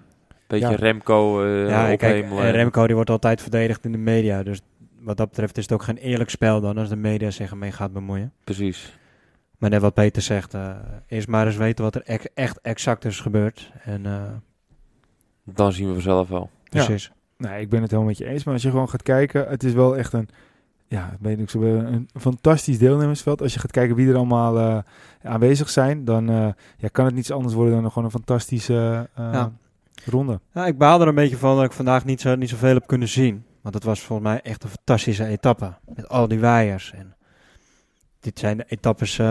Beetje 0.47 0.69
Ja. 0.69 0.75
Remco 0.75 1.43
eh 1.45 1.69
ja, 1.69 1.95
kijk, 1.95 2.31
eh, 2.31 2.49
Remco 2.51 2.85
die 2.85 2.95
wordt 2.95 3.09
altijd 3.09 3.41
verdedigd 3.41 3.85
in 3.85 3.91
de 3.91 3.97
media. 3.97 4.43
Dus 4.43 4.61
wat 4.99 5.17
dat 5.17 5.29
betreft 5.29 5.57
is 5.57 5.63
het 5.63 5.71
ook 5.73 5.83
geen 5.83 5.97
eerlijk 5.97 6.29
spel 6.29 6.61
dan 6.61 6.77
als 6.77 6.89
de 6.89 6.95
media 6.95 7.31
zich 7.31 7.49
ermee 7.51 7.71
gaat 7.71 7.93
bemoeien. 7.93 8.33
Precies. 8.43 8.97
Maar 9.57 9.69
net 9.69 9.81
wat 9.81 9.93
Peter 9.93 10.21
zegt, 10.21 10.53
eh, 10.53 10.69
eerst 11.07 11.27
maar 11.27 11.45
eens 11.45 11.57
weten 11.57 11.83
wat 11.83 11.95
er 11.95 12.01
ex- 12.01 12.27
echt 12.33 12.59
exact 12.61 13.05
is 13.05 13.19
gebeurd. 13.19 13.71
En 13.83 14.05
eh, 14.05 14.21
Dan 15.43 15.71
zien 15.73 15.87
we 15.87 15.93
vanzelf 15.93 16.27
wel. 16.29 16.49
precies. 16.69 17.11
Nee, 17.37 17.61
ik 17.61 17.69
ben 17.69 17.81
het 17.81 17.89
helemaal 17.91 18.09
met 18.11 18.17
je 18.19 18.25
eens. 18.25 18.43
Maar 18.43 18.53
als 18.53 18.63
je 18.63 18.69
gewoon 18.69 18.89
gaat 18.89 19.03
kijken, 19.03 19.47
het 19.47 19.63
is 19.63 19.73
wel 19.73 19.97
echt 19.97 20.13
een, 20.13 20.29
ja, 20.87 21.05
ik 21.11 21.17
weet 21.21 21.37
niet, 21.37 21.49
zo, 21.51 21.61
een 21.61 22.09
fantastisch 22.13 22.77
deelnemersveld. 22.77 23.41
Als 23.41 23.53
je 23.53 23.59
gaat 23.59 23.71
kijken 23.71 23.95
wie 23.95 24.09
er 24.09 24.15
allemaal 24.15 24.57
eh, 24.59 24.77
aanwezig 25.31 25.69
zijn, 25.69 26.05
dan 26.05 26.29
eh, 26.29 26.47
ja, 26.77 26.87
kan 26.91 27.05
het 27.05 27.13
niets 27.13 27.31
anders 27.31 27.53
worden 27.53 27.81
dan 27.81 27.87
gewoon 27.89 28.03
een 28.03 28.11
fantastische 28.11 29.09
eh, 29.15 29.29
Ja. 29.33 29.51
ronde. 30.05 30.39
Nou, 30.53 30.67
ik 30.67 30.77
baal 30.77 31.01
er 31.01 31.07
een 31.07 31.15
beetje 31.15 31.37
van 31.37 31.55
dat 31.55 31.65
ik 31.65 31.71
vandaag 31.71 32.05
niet, 32.05 32.21
zo, 32.21 32.35
niet 32.35 32.49
zoveel 32.49 32.73
heb 32.73 32.87
kunnen 32.87 33.07
zien. 33.07 33.43
Want 33.61 33.75
het 33.75 33.83
was 33.83 33.99
volgens 34.01 34.27
mij 34.29 34.41
echt 34.41 34.63
een 34.63 34.69
fantastische 34.69 35.25
etappe. 35.25 35.73
Met 35.95 36.09
al 36.09 36.27
die 36.27 36.39
waaiers. 36.39 36.91
En 36.95 37.15
dit 38.19 38.39
zijn 38.39 38.57
de 38.57 38.65
etappes 38.67 39.19
eh, 39.19 39.25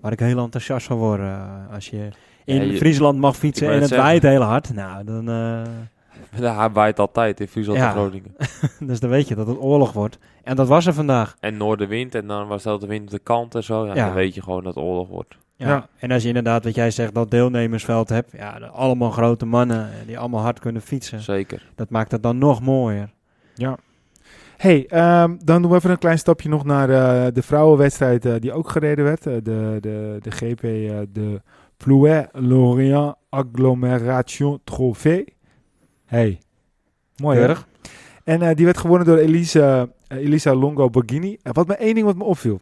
waar 0.00 0.12
ik 0.12 0.20
heel 0.20 0.38
enthousiast 0.38 0.86
van 0.86 0.96
word. 0.96 1.20
als 1.72 1.88
je 1.88 2.08
in 2.44 2.56
Ja, 2.56 2.62
je- 2.62 2.76
Friesland 2.76 3.18
mag 3.18 3.36
fietsen 3.36 3.66
Ik 3.66 3.72
en 3.74 3.80
het 3.80 3.90
net 3.90 3.98
waait 3.98 4.22
heel 4.22 4.42
hard. 4.42 4.74
Nou, 4.74 5.04
dan, 5.04 5.28
eh, 5.28 5.62
Ja, 6.40 6.56
hij 6.56 6.70
waait 6.70 6.98
altijd 6.98 7.40
in 7.40 7.48
Friesland 7.48 7.78
Ja. 7.78 7.86
en 7.86 7.92
Groningen. 7.92 8.34
dus 8.88 9.00
dan 9.00 9.10
weet 9.10 9.28
je 9.28 9.34
dat 9.34 9.46
het 9.46 9.58
oorlog 9.58 9.92
wordt. 9.92 10.18
En 10.42 10.56
dat 10.56 10.68
was 10.68 10.86
er 10.86 10.92
vandaag. 10.94 11.36
En 11.40 11.56
noordenwind 11.56 12.14
en 12.14 12.26
dan 12.26 12.48
was 12.48 12.62
dat 12.62 12.80
de 12.80 12.86
wind 12.86 13.04
op 13.04 13.10
de 13.10 13.18
kant 13.18 13.54
en 13.54 13.64
zo. 13.64 13.86
Ja, 13.86 13.94
Ja. 13.94 14.04
Dan 14.04 14.14
weet 14.14 14.34
je 14.34 14.42
gewoon 14.42 14.64
dat 14.64 14.74
het 14.74 14.84
oorlog 14.84 15.08
wordt. 15.08 15.36
Ja. 15.56 15.68
Ja. 15.68 15.88
En 15.98 16.10
als 16.10 16.22
je 16.22 16.28
inderdaad, 16.28 16.64
wat 16.64 16.74
jij 16.74 16.90
zegt, 16.90 17.14
dat 17.14 17.30
deelnemersveld 17.30 18.08
hebt. 18.08 18.32
Ja, 18.32 18.58
allemaal 18.72 19.10
grote 19.10 19.46
mannen 19.46 19.90
eh, 19.92 20.06
die 20.06 20.18
allemaal 20.18 20.40
hard 20.42 20.58
kunnen 20.58 20.82
fietsen. 20.82 21.20
Zeker. 21.20 21.70
Dat 21.74 21.90
maakt 21.90 22.12
het 22.12 22.22
dan 22.22 22.38
nog 22.38 22.60
mooier. 22.62 23.12
Hey, 24.56 24.86
ehm, 24.88 25.36
dan 25.44 25.62
doen 25.62 25.70
we 25.70 25.76
even 25.76 25.90
een 25.90 25.98
klein 25.98 26.18
stapje 26.18 26.48
nog 26.48 26.64
naar 26.64 26.90
eh, 26.90 27.32
de 27.32 27.42
vrouwenwedstrijd 27.42 28.24
eh, 28.26 28.34
die 28.38 28.52
ook 28.52 28.68
gereden 28.68 29.04
werd. 29.04 29.22
De, 29.22 29.40
de, 29.42 30.18
de 30.20 30.30
GP, 30.30 30.62
eh, 30.64 30.96
de 31.12 31.40
Plouet 31.76 32.28
Lorient 32.32 33.14
Agglomération 33.28 34.60
Trophée. 34.64 35.33
Hey, 36.14 36.40
mooi? 37.16 37.36
Keurig. 37.36 37.66
En 38.24 38.42
eh, 38.42 38.56
die 38.56 38.64
werd 38.64 38.78
gewonnen 38.78 39.06
door 39.06 39.16
Elisa, 39.16 39.88
eh, 40.06 40.18
Elisa 40.18 40.54
Longo 40.54 40.90
Borghini. 40.90 41.38
En 41.42 41.52
wat 41.52 41.66
me 41.66 41.74
één 41.74 41.94
ding 41.94 42.06
wat 42.06 42.16
me 42.16 42.24
opviel. 42.24 42.60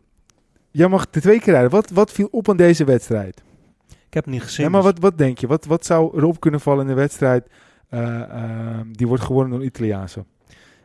Jij 0.71 0.89
mag 0.89 1.11
de 1.11 1.21
twee 1.21 1.41
keer 1.41 1.53
rijden. 1.53 1.71
Wat, 1.71 1.91
wat 1.91 2.13
viel 2.13 2.29
op 2.31 2.49
aan 2.49 2.57
deze 2.57 2.85
wedstrijd? 2.85 3.43
Ik 3.89 4.15
heb 4.15 4.25
het 4.25 4.33
niet 4.33 4.43
gezien. 4.43 4.65
Ja, 4.65 4.71
maar 4.71 4.83
dus- 4.83 4.91
wat, 4.91 5.01
wat 5.01 5.19
denk 5.19 5.39
je? 5.39 5.47
Wat, 5.47 5.65
wat 5.65 5.87
zou 5.87 6.17
erop 6.17 6.41
kunnen 6.41 6.61
vallen 6.61 6.81
in 6.81 6.87
de 6.87 7.01
wedstrijd 7.01 7.49
eh, 7.89 8.23
ehm, 8.23 8.93
die 8.93 9.07
wordt 9.07 9.23
gewonnen 9.23 9.53
door 9.53 9.65
Italiaanse? 9.65 10.25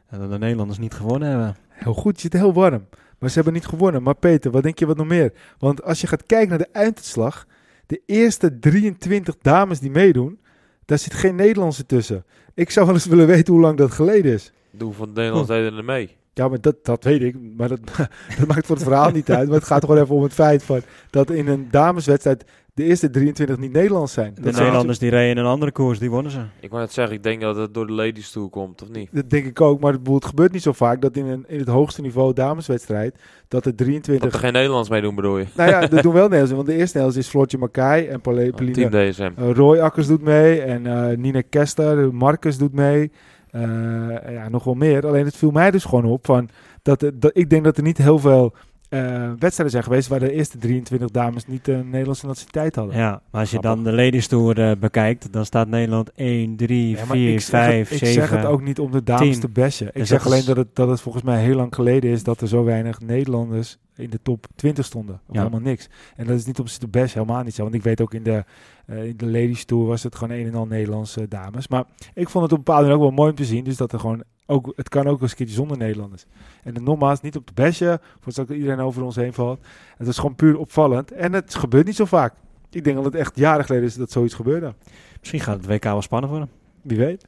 dat 0.09 0.31
de 0.31 0.37
Nederlanders 0.37 0.79
niet 0.79 0.93
gewonnen 0.93 1.29
hebben. 1.29 1.55
Heel 1.69 1.93
goed, 1.93 2.15
je 2.15 2.21
zit 2.21 2.33
heel 2.33 2.53
warm. 2.53 2.87
Maar 3.19 3.29
ze 3.29 3.35
hebben 3.35 3.53
niet 3.53 3.65
gewonnen. 3.65 4.03
Maar 4.03 4.15
Peter, 4.15 4.51
wat 4.51 4.63
denk 4.63 4.79
je 4.79 4.85
wat 4.85 4.97
nog 4.97 5.07
meer? 5.07 5.33
Want 5.57 5.83
als 5.83 6.01
je 6.01 6.07
gaat 6.07 6.25
kijken 6.25 6.49
naar 6.49 6.57
de 6.57 6.69
einduitslag, 6.71 7.47
de 7.85 8.01
eerste 8.05 8.59
23 8.59 9.37
dames 9.41 9.79
die 9.79 9.91
meedoen, 9.91 10.39
daar 10.87 10.97
zit 10.97 11.13
geen 11.13 11.35
Nederlandse 11.35 11.85
tussen. 11.85 12.25
Ik 12.57 12.69
zou 12.69 12.85
wel 12.85 12.95
eens 12.95 13.05
willen 13.05 13.27
weten 13.27 13.53
hoe 13.53 13.61
lang 13.61 13.77
dat 13.77 13.91
geleden 13.91 14.33
is. 14.33 14.51
Doe 14.71 14.93
van 14.93 15.13
de 15.13 15.19
Nederlands 15.19 15.47
deden 15.47 15.77
er 15.77 15.83
mee. 15.85 16.15
Ja, 16.37 16.47
maar 16.47 16.61
dat, 16.61 16.75
dat 16.85 17.03
weet 17.03 17.21
ik. 17.21 17.35
Maar 17.57 17.67
dat, 17.67 17.79
dat 18.39 18.47
maakt 18.47 18.65
voor 18.65 18.75
het 18.75 18.85
verhaal 18.85 19.11
niet 19.11 19.31
uit. 19.31 19.47
Maar 19.47 19.57
het 19.57 19.67
gaat 19.67 19.85
gewoon 19.85 20.01
even 20.01 20.15
om 20.15 20.23
het 20.23 20.33
feit 20.33 20.63
van 20.63 20.81
dat 21.09 21.31
in 21.31 21.47
een 21.47 21.67
dameswedstrijd 21.71 22.45
de 22.77 22.83
eerste 22.83 23.09
23 23.09 23.57
niet 23.57 23.71
Nederlands 23.71 24.13
zijn. 24.13 24.33
De 24.33 24.41
Dat, 24.41 24.55
Nederlanders 24.55 24.99
die 24.99 25.09
reden 25.09 25.29
in 25.29 25.37
een 25.37 25.51
andere 25.51 25.71
koers, 25.71 25.99
die 25.99 26.09
wonnen 26.09 26.31
ze. 26.31 26.39
Ik 26.59 26.69
wou 26.69 26.81
net 26.81 26.91
zeggen, 26.91 27.15
ik 27.15 27.23
denk 27.23 27.41
dat 27.41 27.55
het 27.55 27.73
door 27.73 27.87
de 27.87 27.93
ladies 27.93 28.31
toe 28.31 28.49
komt, 28.49 28.81
of 28.81 28.89
niet? 28.89 29.09
dat 29.11 29.29
denk 29.29 29.45
ik 29.45 29.61
ook. 29.61 29.79
Maar 29.79 29.93
het, 29.93 30.25
gebeurt 30.25 30.51
niet 30.51 30.61
zo 30.61 30.71
vaak 30.71 31.01
dat 31.01 31.15
in, 31.15 31.25
een, 31.25 31.45
in 31.47 31.59
het 31.59 31.67
hoogste 31.67 32.01
niveau 32.01 32.33
dameswedstrijd 32.33 33.15
dat 33.47 33.65
er 33.65 33.75
23 33.75 34.23
Dat 34.23 34.33
er 34.33 34.39
geen 34.39 34.53
Nederlands 34.53 34.89
mee 34.89 35.01
doen, 35.01 35.15
bedoel 35.15 35.37
je? 35.37 35.45
Nou 35.55 35.69
ja, 35.69 35.79
dat 35.79 36.03
doen 36.03 36.13
wel 36.13 36.27
Nederlanders. 36.29 36.51
Want 36.51 36.65
de 36.65 36.73
eerste 36.75 36.97
Nederlands 36.97 37.25
is 37.25 37.31
Floortje 37.31 37.57
Mackay 37.57 38.07
en 38.07 38.21
Team 38.21 38.51
Pauline 38.51 39.09
DSM. 39.11 39.31
uh, 39.39 39.51
Roy 39.51 39.79
Akkers 39.79 40.07
doet 40.07 40.21
mee. 40.21 40.61
En 40.61 40.87
eh 40.87 41.17
Nina 41.17 41.41
Kester, 41.49 42.13
Marcus 42.13 42.57
doet 42.57 42.73
mee. 42.73 43.11
Eh, 43.57 44.33
ja, 44.33 44.49
nog 44.49 44.63
wel 44.63 44.73
meer. 44.73 45.07
Alleen 45.07 45.25
het 45.25 45.35
viel 45.37 45.51
mij 45.51 45.71
dus 45.71 45.85
gewoon 45.85 46.05
op 46.05 46.25
van 46.25 46.49
dat, 46.81 47.11
dat 47.13 47.31
ik 47.33 47.49
denk 47.49 47.63
dat 47.63 47.77
er 47.77 47.83
niet 47.83 47.97
heel 47.97 48.19
veel 48.19 48.53
eh, 48.89 48.99
wedstrijden 49.39 49.69
zijn 49.69 49.83
geweest 49.83 50.07
waar 50.07 50.19
de 50.19 50.31
eerste 50.31 50.57
23 50.57 51.09
dames 51.11 51.45
niet 51.47 51.67
een 51.67 51.89
Nederlandse 51.89 52.25
nationaliteit 52.25 52.75
hadden. 52.75 52.95
Ja, 52.95 53.09
maar 53.31 53.41
als 53.41 53.51
je 53.51 53.57
Grappig. 53.57 53.83
dan 53.83 53.95
de 53.95 54.03
Ladies 54.03 54.27
Tour 54.27 54.61
eh, 54.69 54.77
bekijkt, 54.79 55.33
dan 55.33 55.45
staat 55.45 55.67
Nederland 55.67 56.11
1, 56.15 56.55
3, 56.55 56.89
Ja, 56.89 56.95
maar 56.97 57.05
4, 57.17 57.33
ik 57.33 57.39
zeg 57.39 57.49
5, 57.63 57.89
het, 57.89 57.97
7. 57.97 58.07
Ik 58.07 58.13
zeg 58.13 58.29
het 58.29 58.45
ook 58.45 58.61
niet 58.61 58.79
om 58.79 58.91
de 58.91 59.03
dames 59.03 59.29
10. 59.31 59.39
te 59.39 59.47
bashen. 59.47 59.87
Ik 59.87 59.93
Dus 59.93 60.07
zeg 60.07 60.25
alleen 60.25 60.39
is- 60.39 60.45
dat 60.45 60.57
het, 60.57 60.75
dat 60.75 60.89
het 60.89 61.01
volgens 61.01 61.23
mij 61.23 61.41
heel 61.43 61.55
lang 61.55 61.75
geleden 61.75 62.11
is 62.11 62.23
dat 62.23 62.41
er 62.41 62.47
zo 62.47 62.63
weinig 62.63 62.99
Nederlanders 63.01 63.77
in 63.95 64.09
de 64.09 64.19
top 64.23 64.45
20 64.55 64.85
stonden. 64.85 65.15
Of 65.27 65.33
Ja. 65.35 65.39
helemaal 65.39 65.59
niks. 65.59 65.89
En 66.15 66.27
dat 66.27 66.37
is 66.37 66.45
niet 66.45 66.59
om 66.59 66.67
ze 66.67 66.79
te 66.79 66.87
bashen, 66.87 67.19
helemaal 67.21 67.43
niet 67.43 67.55
zo. 67.55 67.63
Want 67.63 67.75
ik 67.75 67.83
weet 67.83 68.01
ook 68.01 68.13
in 68.13 68.23
de, 68.23 68.43
eh, 68.85 69.03
in 69.05 69.17
de 69.17 69.25
Ladies 69.25 69.65
Tour 69.65 69.85
was 69.85 70.03
het 70.03 70.15
gewoon 70.15 70.37
een 70.37 70.45
en 70.45 70.55
al 70.55 70.65
Nederlandse 70.65 71.27
dames. 71.27 71.67
Maar 71.67 71.83
ik 72.13 72.29
vond 72.29 72.43
het 72.43 72.51
op 72.53 72.57
een 72.57 72.63
bepaalde 72.63 72.81
manier 72.87 72.95
ook 72.97 73.07
wel 73.07 73.17
mooi 73.17 73.29
om 73.29 73.35
te 73.35 73.45
zien. 73.45 73.63
Dus 73.63 73.77
dat 73.77 73.93
er 73.93 73.99
gewoon 73.99 74.23
ook, 74.47 74.73
het 74.75 74.89
kan 74.89 75.07
ook 75.07 75.21
eens 75.21 75.31
een 75.31 75.37
keertje 75.37 75.55
zonder 75.55 75.77
Nederlanders. 75.77 76.25
En 76.63 76.83
nogmaals, 76.83 77.21
niet 77.21 77.35
op 77.35 77.45
te 77.45 77.53
bashen, 77.53 77.99
voor 78.19 78.33
dat 78.33 78.49
iedereen 78.49 78.79
over 78.79 79.03
ons 79.03 79.15
heen 79.15 79.33
valt. 79.33 79.59
Het 79.97 80.07
is 80.07 80.17
gewoon 80.17 80.35
puur 80.35 80.57
opvallend. 80.57 81.11
En 81.11 81.33
het 81.33 81.55
gebeurt 81.55 81.85
niet 81.85 81.95
zo 81.95 82.05
vaak. 82.05 82.33
Ik 82.69 82.83
denk 82.83 82.95
dat 82.95 83.05
het 83.05 83.15
echt 83.15 83.35
jaren 83.35 83.65
geleden 83.65 83.85
is 83.87 83.95
dat 83.95 84.11
zoiets 84.11 84.33
gebeurde. 84.33 84.73
Misschien 85.19 85.39
gaat 85.41 85.57
het 85.57 85.65
WK 85.65 85.83
wel 85.83 86.01
spannend 86.01 86.31
worden. 86.31 86.49
Wie 86.81 86.97
weet. 86.97 87.25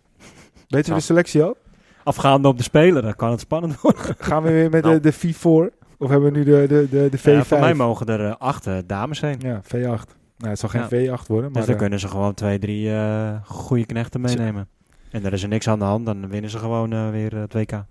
Weten 0.68 0.86
Zo. 0.86 0.92
we 0.92 0.98
de 1.00 1.06
selectie 1.06 1.44
al? 1.44 1.58
Afgaande 2.04 2.48
op 2.48 2.58
de 2.58 2.64
Spelen, 2.64 3.04
dan 3.04 3.16
kan 3.16 3.32
het 3.32 3.40
spannend 3.40 3.82
worden. 3.82 4.02
Gaan 4.18 4.44
we 4.44 4.50
weer 4.52 4.70
met 4.70 4.84
Nou. 4.84 5.00
de, 5.00 5.10
de 5.10 5.14
V4? 5.34 5.78
Of 5.98 6.10
hebben 6.10 6.32
we 6.32 6.38
nu 6.38 6.44
de, 6.44 6.66
de, 6.68 6.88
de, 6.90 7.08
de 7.12 7.20
V5? 7.20 7.22
Ja, 7.24 7.44
voor 7.44 7.60
mij 7.60 7.74
mogen 7.74 8.06
er 8.08 8.26
eh, 8.26 8.36
acht 8.38 8.68
eh, 8.68 8.78
dames 8.86 9.20
zijn. 9.20 9.40
Ja, 9.40 9.62
V8. 9.64 10.18
Nou, 10.38 10.50
het 10.52 10.60
zal 10.60 10.70
geen 10.70 10.82
Ja. 11.02 11.18
V8 11.18 11.26
worden, 11.28 11.52
maar 11.52 11.62
dus 11.62 11.66
dan 11.66 11.74
eh, 11.74 11.78
kunnen 11.80 12.00
ze 12.00 12.08
gewoon 12.08 12.34
twee, 12.34 12.60
drie 12.60 12.92
eh 12.94 13.36
goede 13.46 13.86
knechten 13.86 14.22
meenemen. 14.22 14.68
En 15.12 15.26
er 15.26 15.34
is 15.34 15.43
er 15.43 15.49
niks 15.49 15.68
aan 15.68 15.80
de 15.80 15.86
hand, 15.86 16.05
dan 16.05 16.28
winnen 16.30 16.49
ze 16.49 16.57
gewoon 16.60 16.93
eh, 16.93 17.10
weer 17.10 17.36
het 17.36 17.53
WK. 17.53 17.72
ja, 17.72 17.86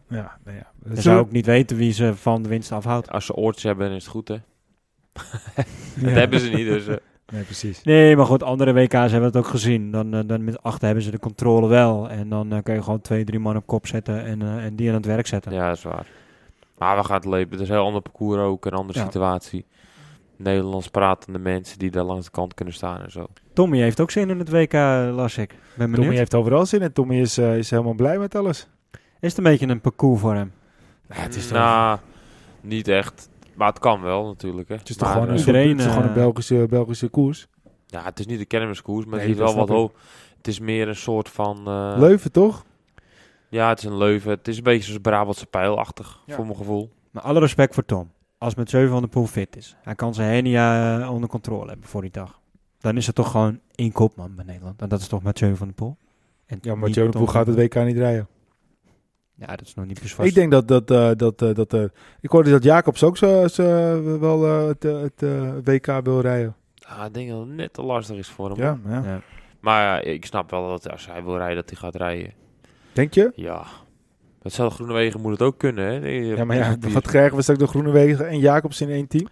nou 0.45 0.57
ja. 0.57 0.95
Ze 0.95 1.01
zou 1.03 1.19
ook 1.19 1.31
niet 1.31 1.47
weten 1.47 1.77
wie 1.77 1.93
ze 1.93 2.15
van 2.17 2.43
de 2.43 2.49
winst 2.49 2.73
afhoudt. 2.73 3.11
Als 3.11 3.27
ze 3.27 3.35
oortjes 3.35 3.63
hebben, 3.63 3.87
dan 3.87 3.97
is 3.97 4.03
het 4.03 4.13
goed, 4.13 4.29
hè? 4.29 4.35
Ja. 5.97 6.05
Dat 6.05 6.13
hebben 6.15 6.41
ze 6.41 6.49
niet, 6.51 6.67
dus... 6.67 6.87
eh, 6.87 6.97
Nee, 7.33 7.43
precies. 7.43 7.83
Nee, 7.83 8.17
maar 8.17 8.27
goed, 8.27 8.43
andere 8.43 8.73
WK's 8.73 8.93
hebben 8.93 9.23
het 9.23 9.37
ook 9.37 9.47
gezien. 9.47 9.91
Dan, 9.91 10.15
eh, 10.15 10.21
dan 10.27 10.45
met 10.45 10.63
acht 10.63 10.83
hebben 10.83 11.03
ze 11.03 11.11
de 11.11 11.19
controle 11.19 11.69
wel. 11.69 12.09
En 12.11 12.29
dan 12.29 12.53
eh, 12.53 12.63
kun 12.63 12.75
je 12.75 12.83
gewoon 12.83 13.01
twee, 13.01 13.25
drie 13.25 13.39
man 13.39 13.57
op 13.57 13.67
kop 13.67 13.87
zetten 13.87 14.25
en, 14.25 14.43
eh, 14.43 14.65
en 14.65 14.77
die 14.77 14.89
aan 14.89 14.95
het 14.95 15.07
werk 15.07 15.27
zetten. 15.27 15.53
ja, 15.53 15.69
dat 15.69 15.77
is 15.77 15.83
waar. 15.83 16.07
Maar 16.79 16.97
we 16.97 17.05
gaan 17.05 17.17
het 17.17 17.25
leven. 17.25 17.51
Het 17.51 17.61
is 17.61 17.69
een 17.69 17.75
heel 17.75 17.85
ander 17.85 18.03
parcours 18.03 18.41
ook, 18.41 18.65
een 18.67 18.73
andere 18.73 18.99
Ja. 18.99 19.05
situatie. 19.05 19.65
Nederlands 20.39 20.89
pratende 20.89 21.39
mensen 21.39 21.79
die 21.79 21.91
daar 21.91 22.05
langs 22.05 22.25
de 22.25 22.31
kant 22.31 22.55
kunnen 22.55 22.75
staan 22.75 23.03
en 23.03 23.11
zo. 23.11 23.27
Tommy 23.53 23.79
heeft 23.81 24.01
ook 24.01 24.11
zin 24.11 24.31
in 24.31 24.39
het 24.39 24.51
WK, 24.51 24.73
las 25.15 25.37
ik. 25.39 25.51
Ben 25.51 25.59
benieuwd. 25.77 25.95
Tommy 25.97 26.17
heeft 26.17 26.35
overal 26.35 26.67
zin 26.67 26.81
in. 26.83 26.93
Tommy 26.93 27.21
is, 27.21 27.39
eh, 27.39 27.57
is 27.59 27.71
helemaal 27.71 27.95
blij 27.95 28.19
met 28.19 28.35
alles. 28.35 28.69
Is 29.21 29.29
het 29.29 29.39
een 29.39 29.45
beetje 29.45 29.67
een 29.69 29.81
parcours 29.81 30.21
voor 30.21 30.35
hem? 30.35 30.53
Ja, 31.09 31.15
het 31.15 31.35
is 31.37 31.47
toch, 31.49 31.59
nou, 31.59 31.99
niet 32.61 32.89
echt. 32.89 33.29
Maar 33.55 33.69
het 33.69 33.79
kan 33.79 34.01
wel 34.03 34.27
natuurlijk. 34.27 34.69
Hè. 34.69 34.75
het 34.75 34.89
is 34.89 34.97
toch 34.97 35.05
Maar, 35.09 35.13
gewoon, 35.17 35.29
een, 35.29 35.35
eh, 35.39 35.43
soort- 35.43 35.57
het 35.57 35.79
is 35.79 35.85
gewoon 35.85 36.03
een 36.03 36.09
eh, 36.09 36.15
Belgische, 36.15 36.67
Belgische 36.69 37.09
koers. 37.09 37.47
ja, 37.87 38.03
het 38.05 38.19
is 38.19 38.27
niet 38.27 38.39
de 38.39 38.45
kermiskoers, 38.45 39.05
maar 39.07 39.19
Nee, 39.19 39.29
het 39.29 39.37
is 39.39 39.43
wel 39.45 39.55
wat 39.57 39.69
hoog. 39.69 39.93
Het 40.37 40.49
is 40.49 40.61
meer 40.61 40.89
een 40.89 40.97
soort 40.97 41.29
van... 41.29 41.59
eh, 41.67 41.95
Leuven, 41.97 42.33
toch? 42.33 42.65
Ja, 43.49 43.69
het 43.69 43.79
is 43.79 43.85
een 43.85 43.97
Leuven. 43.97 44.31
Het 44.31 44.49
is 44.49 44.57
een 44.57 44.63
beetje 44.63 44.83
zoals 44.85 45.01
Brabantse 45.01 45.47
pijlachtig, 45.47 46.23
Ja. 46.27 46.35
voor 46.35 46.45
mijn 46.45 46.57
gevoel. 46.57 46.91
Maar 47.11 47.23
alle 47.23 47.41
respect 47.41 47.75
voor 47.75 47.85
Tom. 47.85 48.11
Als 48.39 48.55
met 48.55 48.71
7 48.71 48.91
van 48.91 49.03
de 49.03 49.09
Poel 49.09 49.27
fit 49.27 49.57
is. 49.57 49.77
Hij 49.83 49.95
kan 49.95 50.15
zijn 50.15 50.33
hernia 50.33 51.01
eh, 51.01 51.13
onder 51.13 51.29
controle 51.29 51.69
hebben 51.69 51.89
voor 51.89 52.01
die 52.01 52.11
dag. 52.11 52.41
Dan 52.81 52.97
is 52.97 53.07
het 53.07 53.15
toch 53.15 53.31
gewoon 53.31 53.61
één 53.75 53.93
kopman 53.93 54.35
bij 54.35 54.45
Nederland. 54.45 54.83
En 54.83 54.89
dat 54.89 55.01
is 55.01 55.09
toch 55.09 55.23
met 55.23 55.39
7 55.39 55.57
van 55.57 55.69
de 55.69 55.75
Poel. 55.75 55.97
En 56.47 56.59
Ja, 56.61 56.75
maar 56.75 56.89
Jonas 56.89 57.13
Tom 57.13 57.23
Poel 57.25 57.33
gaat 57.33 57.45
van 57.47 57.59
het 57.59 57.75
WK 57.75 57.85
niet 57.85 57.97
rijden. 57.97 58.29
Ja, 59.35 59.47
dat 59.47 59.61
is 59.61 59.75
nog 59.75 59.87
niet 59.87 59.95
precies 59.95 60.15
vast. 60.15 60.29
Ik 60.29 60.35
denk 60.35 60.51
dat 60.51 60.69
dat, 60.69 60.91
eh, 60.91 61.11
dat, 61.17 61.43
eh, 61.43 61.55
dat 61.55 61.73
eh, 61.73 61.85
ik 62.21 62.31
hoorde 62.31 62.51
dat 62.51 62.63
Jacobs 62.63 63.03
ook 63.03 63.17
zo, 63.17 63.49
zo, 63.49 63.65
wel 64.21 64.47
eh, 64.47 64.67
het, 64.67 64.83
het 64.83 65.23
eh, 65.23 65.51
WK 65.65 65.87
wil 66.05 66.21
rijden. 66.21 66.55
Ja, 66.75 67.05
ik 67.05 67.15
denk 67.15 67.29
dat 67.31 67.39
het 67.39 67.49
net 67.49 67.73
te 67.73 67.83
lastig 67.83 68.17
is 68.17 68.29
voor 68.29 68.51
hem. 68.51 68.59
Ja, 68.59 68.79
ja. 68.89 69.03
Ja. 69.05 69.21
Maar 69.61 70.03
ik 70.05 70.25
snap 70.27 70.51
wel 70.51 70.69
dat 70.69 70.91
als 70.91 71.07
hij 71.07 71.25
wil 71.25 71.37
rijden, 71.37 71.57
dat 71.57 71.71
hij 71.71 71.79
gaat 71.79 71.95
rijden. 71.95 72.33
Denk 72.93 73.15
je? 73.15 73.33
Ja. 73.35 73.65
Hetzelfde 74.49 74.75
Groenewegen 74.77 75.21
moet 75.21 75.33
het 75.33 75.43
ook 75.43 75.59
kunnen, 75.59 75.85
hè? 75.85 76.09
Ja, 76.09 76.45
maar 76.45 76.57
ja, 76.57 76.77
wat 76.93 77.07
krijgen 77.07 77.37
we 77.37 77.43
straks 77.43 77.61
de 77.61 77.67
Groenewegen 77.67 78.29
en 78.29 78.39
Jacobs 78.39 78.81
in 78.81 78.91
één 78.91 79.07
team? 79.07 79.27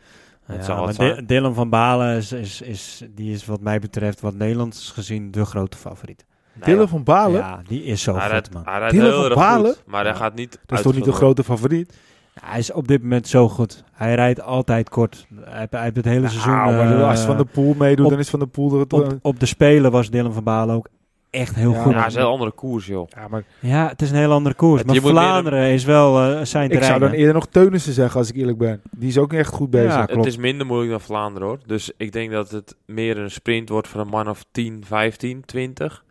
Ja, 0.49 0.63
zal 0.63 0.91
maar. 0.99 1.27
Dylan 1.27 1.55
van 1.55 1.71
Balen 1.71 2.17
is, 2.17 2.33
is, 2.33 2.61
is, 2.61 3.03
die 3.15 3.33
is 3.33 3.47
wat 3.47 3.61
mij 3.61 3.79
betreft, 3.79 4.21
wat 4.21 4.35
Nederlands 4.35 4.91
gezien, 4.91 5.31
de 5.31 5.45
grote 5.45 5.77
favoriet. 5.77 6.25
Nee, 6.53 6.65
Dylan 6.75 6.89
van 6.89 7.03
Balen? 7.05 7.41
Ja, 7.41 7.61
die 7.69 7.83
is 7.85 8.03
zo 8.03 8.13
hij 8.13 8.21
goed, 8.23 8.31
rijdt, 8.31 8.53
man. 8.53 8.63
hij 8.65 8.89
Dylan 8.91 9.07
heel 9.07 9.15
van 9.17 9.25
erg 9.25 9.35
Balen? 9.35 9.71
goed, 9.75 9.83
maar 9.87 10.03
hij 10.05 10.13
Ja. 10.13 10.19
gaat 10.19 10.35
niet 10.35 10.59
dat 10.67 10.79
is 10.79 10.85
toch 10.85 10.95
niet 10.95 11.05
de 11.05 11.13
grote 11.13 11.45
favoriet? 11.45 11.95
Ja, 12.35 12.41
hij 12.45 12.59
is 12.59 12.73
op 12.73 12.89
dit 12.89 13.03
moment 13.03 13.29
zo 13.29 13.49
goed. 13.49 13.85
Hij 13.93 14.15
rijdt 14.15 14.41
altijd 14.43 14.89
kort. 14.89 15.27
Hij, 15.45 15.59
heeft- 15.59 15.73
hij 15.73 15.83
heeft 15.83 15.97
het 15.97 16.05
hele 16.05 16.29
seizoen... 16.29 16.53
Nou, 16.53 16.73
maar 16.75 16.99
eh, 17.01 17.09
als 17.09 17.21
Van 17.21 17.37
der 17.37 17.47
Poel 17.47 17.75
meedoet, 17.75 18.05
op- 18.05 18.11
dan 18.11 18.21
is 18.21 18.31
Van 18.31 18.39
der 18.39 18.49
Poel... 18.49 18.75
er- 18.75 18.81
op, 18.81 19.19
op 19.23 19.41
de 19.41 19.47
Spelen 19.47 19.91
was 19.91 20.11
Dylan 20.11 20.33
van 20.33 20.45
Balen 20.45 20.75
ook 20.75 20.89
echt 21.31 21.55
heel 21.55 21.73
Ja, 21.73 21.83
goed. 21.83 21.93
Ja, 21.93 21.99
het 21.99 22.07
is 22.09 22.15
een 22.15 22.21
heel 22.21 22.31
andere 22.31 22.51
koers, 22.51 22.87
joh. 22.87 23.09
ja, 23.09 23.29
maar 23.29 23.45
Ja, 23.61 23.89
het 23.89 24.03
is 24.03 24.11
een 24.11 24.17
heel 24.17 24.33
andere 24.33 24.55
koers. 24.55 24.79
Het- 24.83 24.91
Maar 24.91 25.01
Vlaanderen 25.01 25.69
is 25.71 25.85
wel 25.85 26.19
eh, 26.23 26.45
zijn 26.45 26.65
ik 26.65 26.71
terrein. 26.71 26.91
zou 26.99 27.01
dan 27.11 27.11
eerder 27.19 27.35
nog 27.35 27.47
Teunissen 27.47 27.93
zeggen, 27.93 28.21
als 28.21 28.29
ik 28.29 28.37
eerlijk 28.37 28.59
ben. 28.59 28.81
Die 28.91 29.09
is 29.09 29.19
ook 29.19 29.33
echt 29.33 29.53
goed 29.53 29.71
bezig. 29.71 29.93
Ja, 29.93 30.05
klopt. 30.05 30.15
Het 30.25 30.27
is 30.27 30.37
minder 30.37 30.67
moeilijk 30.67 30.91
dan 30.91 31.01
Vlaanderen, 31.01 31.49
hoor. 31.49 31.59
Dus 31.67 31.91
ik 31.97 32.13
denk 32.13 32.31
dat 32.31 32.51
het 32.51 32.77
meer 32.87 33.19
een 33.19 33.31
sprint 33.31 33.69
wordt 33.69 33.89
van 33.89 34.01
een 34.01 34.09
man 34.09 34.29
of 34.29 34.45
10, 34.53 34.83
15, 34.87 35.45
20. 35.45 36.05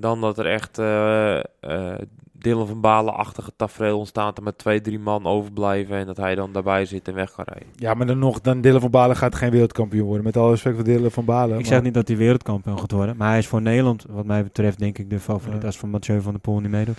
Dan 0.00 0.20
dat 0.20 0.38
er 0.38 0.46
echt 0.46 0.78
eh 0.78 1.36
eh 1.60 1.98
Dylan 2.32 2.66
van 2.66 2.80
Balen-achtige 2.80 3.50
tafereel 3.56 3.98
ontstaat 3.98 4.36
er 4.38 4.42
met 4.42 4.58
twee, 4.58 4.80
drie 4.80 4.98
man 4.98 5.26
overblijven. 5.26 5.96
En 5.96 6.06
dat 6.06 6.16
hij 6.16 6.34
dan 6.34 6.52
daarbij 6.52 6.84
zit 6.84 7.08
en 7.08 7.14
weg 7.14 7.32
kan 7.32 7.44
rijden. 7.48 7.68
Ja, 7.76 7.94
maar 7.94 8.06
dan 8.06 8.18
nog, 8.18 8.40
dan 8.40 8.60
Dylan 8.60 8.80
van 8.80 8.90
Balen 8.90 9.16
gaat 9.16 9.34
geen 9.34 9.50
wereldkampioen 9.50 10.06
worden. 10.06 10.24
Met 10.24 10.36
alle 10.36 10.50
respect 10.50 10.74
voor 10.74 10.84
Dylan 10.84 11.10
van 11.10 11.24
Balen. 11.24 11.48
Ik 11.50 11.54
maar- 11.54 11.64
zeg 11.64 11.82
niet 11.82 11.94
dat 11.94 12.08
hij 12.08 12.16
wereldkampioen 12.16 12.78
gaat 12.78 12.90
worden. 12.92 13.16
Maar 13.16 13.28
hij 13.28 13.38
is 13.38 13.46
voor 13.46 13.62
Nederland, 13.62 14.04
wat 14.10 14.24
mij 14.26 14.42
betreft, 14.42 14.78
denk 14.78 14.98
ik 14.98 15.10
de 15.10 15.20
favoriet. 15.20 15.60
Ja. 15.60 15.66
Als 15.66 15.78
van 15.78 15.90
Mathieu 15.90 16.20
van 16.20 16.32
der 16.32 16.40
Poel 16.40 16.60
niet 16.60 16.70
meedoet. 16.70 16.98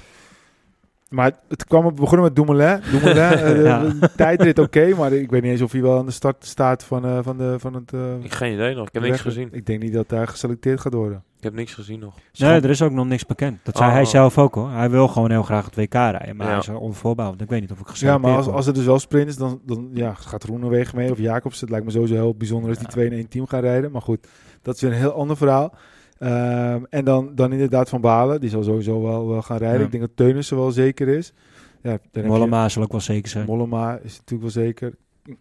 Maar 1.10 1.32
het 1.48 1.66
kwam 1.66 1.86
op, 1.86 1.94
we 1.96 2.00
begonnen 2.02 2.26
met 2.26 2.36
Dumoulin. 2.36 2.80
Dumoulin, 2.92 3.64
Ja. 3.72 3.80
de 3.84 4.10
tijdrit 4.16 4.60
oké, 4.60 4.96
maar 4.96 5.14
ik 5.14 5.30
weet 5.30 5.42
niet 5.42 5.52
eens 5.52 5.62
of 5.62 5.72
hij 5.72 5.82
wel 5.82 5.98
aan 5.98 6.06
de 6.06 6.12
start 6.12 6.46
staat 6.46 6.84
van, 6.84 7.06
eh, 7.06 7.20
van, 7.22 7.38
de, 7.38 7.56
van 7.60 7.74
het... 7.74 7.94
eh, 7.94 8.16
Ik 8.16 8.22
heb 8.24 8.32
geen 8.32 8.54
idee 8.54 8.76
nog. 8.76 8.88
Ik 8.88 8.94
heb 8.94 9.04
niks 9.04 9.22
gezien. 9.22 9.50
Ik 9.52 9.66
denk 9.66 9.82
niet 9.82 9.94
dat 9.94 10.10
hij 10.10 10.28
geselecteerd 10.28 10.80
gaat 10.80 10.94
worden. 10.94 11.24
Ik 11.42 11.48
heb 11.48 11.56
niks 11.56 11.74
gezien 11.74 12.00
nog. 12.00 12.16
Nee, 12.38 12.62
er 12.62 12.70
is 12.70 12.82
ook 12.82 12.92
nog 12.92 13.06
niks 13.08 13.26
bekend. 13.26 13.60
Dat 13.64 13.78
zei 13.78 13.90
Oh. 13.90 13.96
hij 13.96 14.06
zelf 14.06 14.38
ook 14.38 14.56
hoor. 14.56 14.70
Hij 14.70 14.90
wil 14.90 15.08
gewoon 15.08 15.32
heel 15.32 15.44
graag 15.44 15.66
het 15.66 15.76
WK 15.76 15.94
rijden. 15.94 16.36
Maar 16.36 16.46
Ja. 16.46 16.52
hij 16.52 16.62
is 16.62 16.68
er 16.68 16.78
onvoorbehouden. 16.78 17.44
Ik 17.44 17.50
weet 17.50 17.62
niet 17.62 17.72
of 17.72 17.80
ik 17.80 17.86
Ja, 17.86 17.92
geselecteerd 17.92 18.28
maar 18.28 18.38
als, 18.46 18.48
als 18.56 18.68
er 18.68 18.74
dus 18.74 18.86
wel 18.86 19.00
sprint 19.00 19.28
is, 19.28 19.38
dan, 19.38 19.62
dan 19.66 19.90
ja, 19.94 20.14
gaat 20.14 20.44
Groenewegen 20.44 20.98
mee 20.98 21.12
of 21.12 21.18
Jacobs. 21.18 21.62
Het 21.62 21.70
lijkt 21.70 21.86
me 21.86 21.92
sowieso 21.92 22.14
heel 22.14 22.36
bijzonder 22.36 22.70
als 22.70 22.78
die 22.78 22.88
Ja. 22.88 22.94
twee 22.94 23.06
in 23.06 23.12
één 23.14 23.28
team 23.28 23.48
gaan 23.48 23.60
rijden. 23.62 23.92
Maar 23.92 24.02
goed, 24.02 24.28
dat 24.62 24.76
is 24.76 24.82
weer 24.82 24.92
een 24.92 24.98
heel 24.98 25.14
ander 25.14 25.38
verhaal. 25.38 25.74
Ehm, 26.18 26.84
en 26.90 27.06
dan, 27.06 27.36
dan 27.36 27.52
inderdaad 27.52 27.90
Van 27.90 28.02
Balen, 28.02 28.40
die 28.40 28.50
zal 28.50 28.64
sowieso 28.64 29.02
wel, 29.02 29.28
wel 29.28 29.42
gaan 29.42 29.58
rijden. 29.58 29.80
Ja. 29.80 29.86
Ik 29.86 29.92
denk 29.92 30.04
dat 30.04 30.16
Teunissen 30.16 30.58
wel 30.58 30.72
zeker 30.72 31.08
is. 31.08 31.34
Ja, 31.82 31.98
je- 32.12 32.66
zal 32.70 32.84
ook 32.84 32.92
wel 32.92 33.00
zeker 33.02 33.30
zijn. 33.30 33.46
Mollema 33.46 33.98
is 34.04 34.18
natuurlijk 34.18 34.54
wel 34.54 34.64
zeker. 34.64 34.94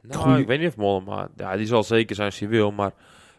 Nou, 0.02 0.22
Goeie- 0.22 0.38
ik 0.40 0.46
weet 0.46 0.58
niet 0.58 0.68
of 0.68 0.76
Mollema... 0.76 1.28
Ja, 1.36 1.56
die 1.56 1.66
zal 1.66 1.82
zeker 1.82 2.14
zijn 2.14 2.28
als 2.28 2.38
hij 2.38 2.48
wil, 2.48 2.70
maar 2.72 2.92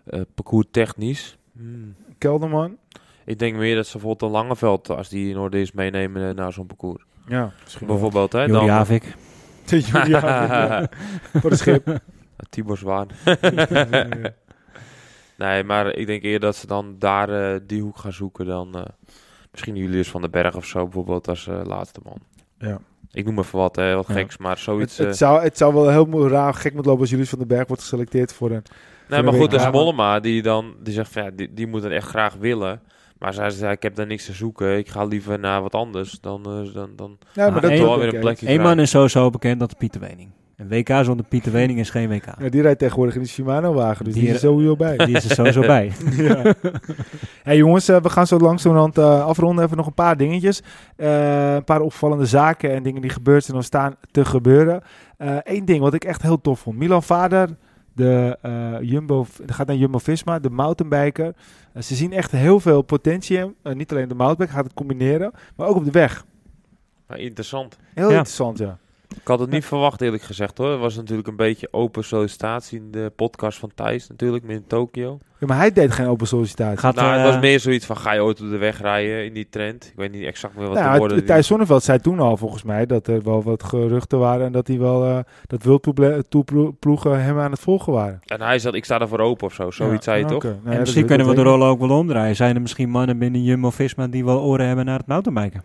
eh 0.05 0.21
parcours 0.35 0.65
technisch... 0.71 1.37
hmm. 1.57 1.95
Kelderman. 2.21 2.77
Ik 3.25 3.39
denk 3.39 3.55
meer 3.55 3.75
dat 3.75 3.85
ze 3.85 3.91
bijvoorbeeld 3.91 4.31
een 4.31 4.37
Langeveld, 4.37 4.89
als 4.89 5.09
die 5.09 5.29
in 5.29 5.37
orde 5.37 5.61
is, 5.61 5.71
meenemen 5.71 6.29
eh, 6.29 6.35
naar 6.35 6.53
zo'n 6.53 6.65
parcours. 6.67 7.03
Ja, 7.27 7.51
misschien 7.63 7.87
wel. 7.87 7.95
Bijvoorbeeld, 7.95 8.31
hè? 8.33 8.39
Juri 8.39 8.51
Dan, 8.51 8.69
Havik. 8.69 9.15
Voor 11.41 11.49
de 11.49 11.55
schip. 11.55 11.99
Tibor 12.49 12.77
Zwaan. 12.77 13.07
Nee, 15.37 15.63
maar 15.63 15.95
ik 15.95 16.07
denk 16.07 16.23
eerder 16.23 16.39
dat 16.39 16.55
ze 16.55 16.67
dan 16.67 16.95
daar 16.99 17.29
eh, 17.53 17.59
die 17.67 17.81
hoek 17.81 17.97
gaan 17.97 18.13
zoeken 18.13 18.45
dan 18.45 18.75
eh, 18.75 18.81
misschien 19.51 19.75
Julius 19.75 20.09
van 20.09 20.21
den 20.21 20.31
Berg 20.31 20.55
of 20.55 20.65
zo 20.65 20.83
bijvoorbeeld 20.83 21.27
als 21.27 21.49
laatste 21.63 21.99
man. 22.03 22.17
Ja. 22.57 22.79
Ik 23.11 23.25
noem 23.25 23.39
even 23.39 23.59
wat, 23.59 23.75
hè, 23.75 23.95
wat 23.95 24.07
Ja. 24.07 24.13
geks, 24.13 24.37
maar 24.37 24.51
Het, 24.51 24.59
zoiets... 24.59 24.97
het, 24.97 25.07
eh, 25.07 25.13
zou, 25.13 25.41
het 25.41 25.57
zou 25.57 25.73
wel 25.73 25.89
heel 25.89 26.27
raar 26.29 26.53
gek 26.53 26.73
moeten 26.73 26.83
lopen 26.83 26.99
als 26.99 27.09
Julius 27.09 27.29
van 27.29 27.39
den 27.39 27.47
Berg 27.47 27.67
wordt 27.67 27.81
geselecteerd 27.81 28.33
voor 28.33 28.51
een... 28.51 28.63
nee, 29.11 29.23
maar 29.23 29.33
goed, 29.33 29.51
dat 29.51 29.61
is 29.61 29.71
Mollema 29.71 30.19
die 30.19 30.41
dan 30.41 30.75
die 30.83 30.93
zegt 30.93 31.11
van 31.11 31.23
ja, 31.23 31.29
die, 31.35 31.53
die 31.53 31.67
moet 31.67 31.83
het 31.83 31.91
echt 31.91 32.07
graag 32.07 32.35
willen. 32.39 32.81
Maar 33.21 33.33
zij 33.33 33.49
zei, 33.49 33.71
ik 33.71 33.83
heb 33.83 33.95
daar 33.95 34.07
niks 34.07 34.25
te 34.25 34.33
zoeken. 34.33 34.77
Ik 34.77 34.89
ga 34.89 35.03
liever 35.03 35.39
naar 35.39 35.61
wat 35.61 35.75
anders. 35.75 36.19
Dan, 36.21 36.45
eh, 36.45 36.73
dan, 36.73 36.89
dan 36.95 37.17
Ja, 37.33 37.49
maar 37.49 37.61
dat 37.61 37.71
wel 37.71 37.99
weer 37.99 38.13
een 38.13 38.19
plekje 38.19 38.49
Eén 38.49 38.61
man 38.61 38.79
is 38.79 38.89
sowieso 38.89 39.29
bekend, 39.29 39.59
dat 39.59 39.71
is 39.71 39.77
Pieter 39.77 40.01
Wening. 40.01 40.29
Een 40.61 40.67
WK 40.67 41.03
zonder 41.03 41.25
Pieter 41.25 41.51
Wening 41.51 41.79
is 41.79 41.89
geen 41.89 42.09
WK. 42.09 42.25
Ja, 42.39 42.49
die 42.49 42.61
rijdt 42.61 42.79
tegenwoordig 42.79 43.15
in 43.15 43.21
de 43.21 43.27
Shimano-wagen, 43.27 44.05
dus 44.05 44.13
die, 44.13 44.23
Die- 44.23 44.31
is 44.31 44.43
er 44.43 44.49
sowieso 44.49 44.75
bij. 44.75 44.97
Die 44.97 45.15
is 45.15 45.29
er 45.29 45.35
sowieso 45.35 45.61
bij. 45.61 45.91
ja. 46.17 46.53
hey 47.43 47.57
jongens, 47.57 47.87
eh, 47.87 48.01
we 48.01 48.09
gaan 48.09 48.27
zo 48.27 48.37
langzamerhand 48.37 48.97
eh 48.97 49.25
afronden. 49.25 49.65
Even 49.65 49.77
nog 49.77 49.87
een 49.87 49.93
paar 49.93 50.17
dingetjes. 50.17 50.61
Eh, 50.95 51.53
een 51.53 51.63
paar 51.63 51.81
opvallende 51.81 52.25
zaken 52.25 52.71
en 52.71 52.83
dingen 52.83 53.01
die 53.01 53.11
gebeurd 53.11 53.43
zijn 53.43 53.57
of 53.57 53.63
staan 53.63 53.95
te 54.11 54.25
gebeuren. 54.25 54.81
Eén 55.43 55.65
ding 55.65 55.79
wat 55.79 55.93
ik 55.93 56.03
echt 56.03 56.21
heel 56.21 56.41
tof 56.41 56.59
vond. 56.59 56.77
Milan 56.77 57.03
Vader, 57.03 57.49
de 58.01 58.37
eh, 58.41 58.89
Jumbo, 58.89 59.25
gaat 59.45 59.67
naar 59.67 59.75
Jumbo-Visma, 59.75 60.39
de 60.39 60.49
mountainbiker. 60.49 61.33
Eh, 61.73 61.81
ze 61.81 61.95
zien 61.95 62.13
echt 62.13 62.31
heel 62.31 62.59
veel 62.59 62.81
potentie 62.81 63.37
in. 63.37 63.55
Eh, 63.61 63.73
niet 63.73 63.91
alleen 63.91 64.07
de 64.07 64.15
mountainbike, 64.15 64.51
gaat 64.51 64.63
het 64.63 64.73
combineren, 64.73 65.31
maar 65.55 65.67
ook 65.67 65.75
op 65.75 65.85
de 65.85 65.91
weg. 65.91 66.25
Maar 67.07 67.19
interessant. 67.19 67.77
Heel 67.93 68.03
Ja. 68.09 68.09
interessant, 68.17 68.57
ja. 68.57 68.77
Ik 69.15 69.27
had 69.27 69.39
het 69.39 69.49
niet 69.49 69.65
verwacht 69.65 70.01
eerlijk 70.01 70.23
gezegd 70.23 70.57
hoor. 70.57 70.69
Het 70.71 70.79
was 70.79 70.95
natuurlijk 70.95 71.27
een 71.27 71.35
beetje 71.35 71.67
open 71.71 72.03
sollicitatie 72.03 72.79
in 72.79 72.91
de 72.91 73.11
podcast 73.15 73.59
van 73.59 73.71
Thijs 73.75 74.07
natuurlijk, 74.07 74.43
met 74.43 74.55
in 74.55 74.63
Tokio. 74.67 75.19
ja. 75.39 75.47
Maar 75.47 75.57
hij 75.57 75.71
deed 75.71 75.91
geen 75.91 76.07
open 76.07 76.27
sollicitatie. 76.27 76.77
Gaat, 76.77 76.95
nou, 76.95 77.11
het 77.11 77.19
eh, 77.19 77.25
was 77.25 77.39
meer 77.41 77.59
zoiets 77.59 77.85
van 77.85 77.97
ga 77.97 78.11
je 78.13 78.21
ooit 78.23 78.41
op 78.41 78.49
de 78.49 78.57
weg 78.57 78.81
rijden 78.81 79.25
in 79.25 79.33
die 79.33 79.47
trend. 79.49 79.85
Ik 79.85 79.93
weet 79.95 80.11
niet 80.11 80.23
exact 80.23 80.55
meer 80.55 80.67
wat 80.67 80.75
de 80.77 80.81
Nou, 80.83 80.97
woorden... 80.97 81.17
het- 81.17 81.25
Thijs 81.25 81.47
Zonneveld 81.47 81.83
zei 81.83 81.99
toen 81.99 82.19
al 82.19 82.37
volgens 82.37 82.63
mij 82.63 82.85
dat 82.85 83.07
er 83.07 83.21
wel 83.23 83.43
wat 83.43 83.63
geruchten 83.63 84.19
waren 84.19 84.45
en 84.45 84.51
dat 84.51 84.67
hij 84.67 84.79
wel 84.79 85.05
eh 85.05 85.19
dat 85.47 85.63
wildploegen 85.63 87.23
hem 87.23 87.39
aan 87.39 87.51
het 87.51 87.59
volgen 87.59 87.93
waren. 87.93 88.19
En 88.25 88.41
hij 88.41 88.59
zat, 88.59 88.73
ik 88.73 88.85
sta 88.85 88.99
ervoor 88.99 89.19
open 89.19 89.47
of 89.47 89.53
zo. 89.53 89.71
Zoiets 89.71 90.05
zei 90.05 90.19
je 90.19 90.25
toch? 90.25 90.43
Nee, 90.43 90.53
en 90.65 90.79
misschien 90.79 91.05
kunnen 91.05 91.27
we 91.27 91.35
de 91.35 91.41
rollen 91.41 91.67
ook 91.67 91.79
wel 91.79 91.97
omdraaien. 91.97 92.35
Zijn 92.35 92.55
er 92.55 92.61
misschien 92.61 92.89
mannen 92.89 93.17
binnen 93.17 93.43
Jumbo-Visma 93.43 94.07
die 94.07 94.25
wel 94.25 94.39
oren 94.41 94.67
hebben 94.67 94.85
naar 94.85 94.97
het 94.97 95.07
mountainbiken? 95.07 95.63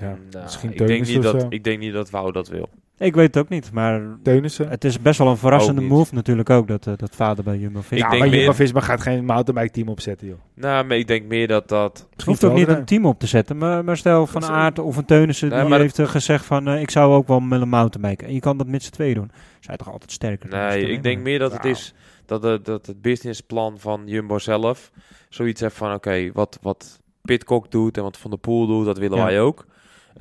Ja, 0.00 0.16
Nou, 0.30 0.42
misschien 0.42 0.70
ik, 0.72 0.86
denk 0.86 1.06
niet 1.06 1.22
dat, 1.22 1.46
ik 1.48 1.64
denk 1.64 1.78
niet 1.78 1.92
dat 1.92 2.10
Wouw 2.10 2.30
dat 2.30 2.48
wil. 2.48 2.68
Ik 2.98 3.14
weet 3.14 3.34
het 3.34 3.44
ook 3.44 3.48
niet, 3.48 3.72
maar 3.72 4.02
Teunissen. 4.22 4.68
het 4.68 4.84
is 4.84 5.00
best 5.00 5.18
wel 5.18 5.28
een 5.28 5.36
verrassende 5.36 5.80
move 5.80 6.14
natuurlijk 6.14 6.50
ook, 6.50 6.68
dat, 6.68 6.86
eh, 6.86 6.92
dat 6.96 7.14
vader 7.16 7.44
bij 7.44 7.58
Jumbo-Visma. 7.58 7.96
Ik 7.96 8.02
ja, 8.02 8.08
denk 8.08 8.20
maar 8.22 8.30
meer- 8.30 8.38
Jumbo-Visma 8.38 8.80
gaat 8.80 9.00
geen 9.00 9.24
mountainbike 9.24 9.70
team 9.72 9.88
opzetten, 9.88 10.26
joh. 10.26 10.38
Nou, 10.54 10.86
maar 10.86 10.96
ik 10.96 11.06
denk 11.06 11.26
meer 11.26 11.48
dat 11.48 11.68
dat... 11.68 12.06
Het 12.12 12.22
hoeft 12.22 12.44
ook 12.44 12.54
niet 12.54 12.68
een 12.68 12.84
team 12.84 13.06
op 13.06 13.18
te 13.18 13.26
zetten, 13.26 13.56
maar, 13.58 13.84
maar 13.84 13.96
stel 13.96 14.26
Van 14.26 14.44
Aert 14.44 14.78
of 14.78 14.96
een 14.96 15.04
Teunissen 15.04 15.48
Nee, 15.48 15.60
die 15.60 15.68
maar- 15.68 15.78
heeft 15.80 15.98
eh, 15.98 16.08
gezegd 16.08 16.44
van 16.44 16.68
eh, 16.68 16.80
ik 16.80 16.90
zou 16.90 17.14
ook 17.14 17.28
wel 17.28 17.40
met 17.40 17.60
een 17.60 17.68
mountainbiken. 17.68 18.26
En 18.26 18.34
je 18.34 18.40
kan 18.40 18.56
dat 18.56 18.66
met 18.66 18.82
z'n 18.82 18.90
tweeën 18.90 19.14
doen. 19.14 19.30
Zij 19.60 19.76
toch 19.76 19.92
altijd 19.92 20.12
sterker. 20.12 20.48
Nee, 20.50 20.86
ik 20.90 21.02
denk 21.02 21.22
meer 21.22 21.38
dat 21.38 21.52
het 21.52 21.62
Nou. 21.62 21.74
is 21.74 21.94
dat, 22.26 22.42
het- 22.42 22.64
dat 22.64 22.86
het 22.86 23.02
businessplan 23.02 23.78
van 23.78 24.02
Jumbo 24.06 24.38
zelf 24.38 24.90
zoiets 25.28 25.60
heeft 25.60 25.76
van 25.76 25.92
oké, 25.94 26.30
wat, 26.32 26.58
wat 26.62 27.00
Pitcock 27.22 27.70
doet 27.70 27.96
en 27.96 28.02
wat 28.02 28.16
Van 28.18 28.30
der 28.30 28.38
Poel 28.38 28.66
doet, 28.66 28.84
dat 28.84 28.98
willen 28.98 29.18
Ja. 29.18 29.24
wij 29.24 29.40
ook. 29.40 29.66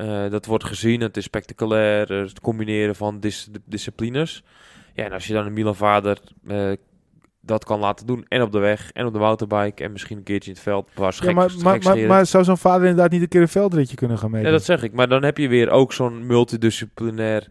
Eh, 0.01 0.29
dat 0.31 0.45
wordt 0.45 0.63
gezien, 0.63 1.01
het 1.01 1.17
is 1.17 1.23
spectaculair, 1.23 2.11
eh, 2.11 2.19
het 2.27 2.39
combineren 2.39 2.95
van 2.95 3.19
dis- 3.19 3.49
disciplines. 3.65 4.43
Ja, 4.93 5.03
en 5.05 5.11
als 5.11 5.27
je 5.27 5.33
dan 5.33 5.45
een 5.45 5.53
Milan 5.53 5.75
Vader 5.75 6.17
eh, 6.47 6.71
dat 7.41 7.63
kan 7.65 7.79
laten 7.79 8.05
doen, 8.05 8.25
en 8.27 8.41
op 8.41 8.51
de 8.51 8.59
weg, 8.59 8.91
en 8.91 9.05
op 9.05 9.13
de 9.13 9.19
mountainbike, 9.19 9.83
en 9.83 9.91
misschien 9.91 10.17
een 10.17 10.23
keertje 10.23 10.49
in 10.49 10.55
het 10.55 10.63
veld, 10.63 10.89
was 10.95 11.17
Ja, 11.17 11.31
maar, 11.31 11.51
maar, 11.63 11.97
maar, 11.97 12.25
zou 12.25 12.43
zo'n 12.43 12.57
vader 12.57 12.81
inderdaad 12.87 13.11
niet 13.11 13.21
een 13.21 13.27
keer 13.27 13.41
een 13.41 13.47
veldritje 13.47 13.95
kunnen 13.95 14.17
gaan 14.17 14.31
meedoen? 14.31 14.47
Ja, 14.51 14.55
dat 14.55 14.65
zeg 14.65 14.83
ik. 14.83 14.93
Maar 14.93 15.07
dan 15.07 15.23
heb 15.23 15.37
je 15.37 15.47
weer 15.47 15.69
ook 15.69 15.93
zo'n 15.93 16.25
multidisciplinair 16.25 17.47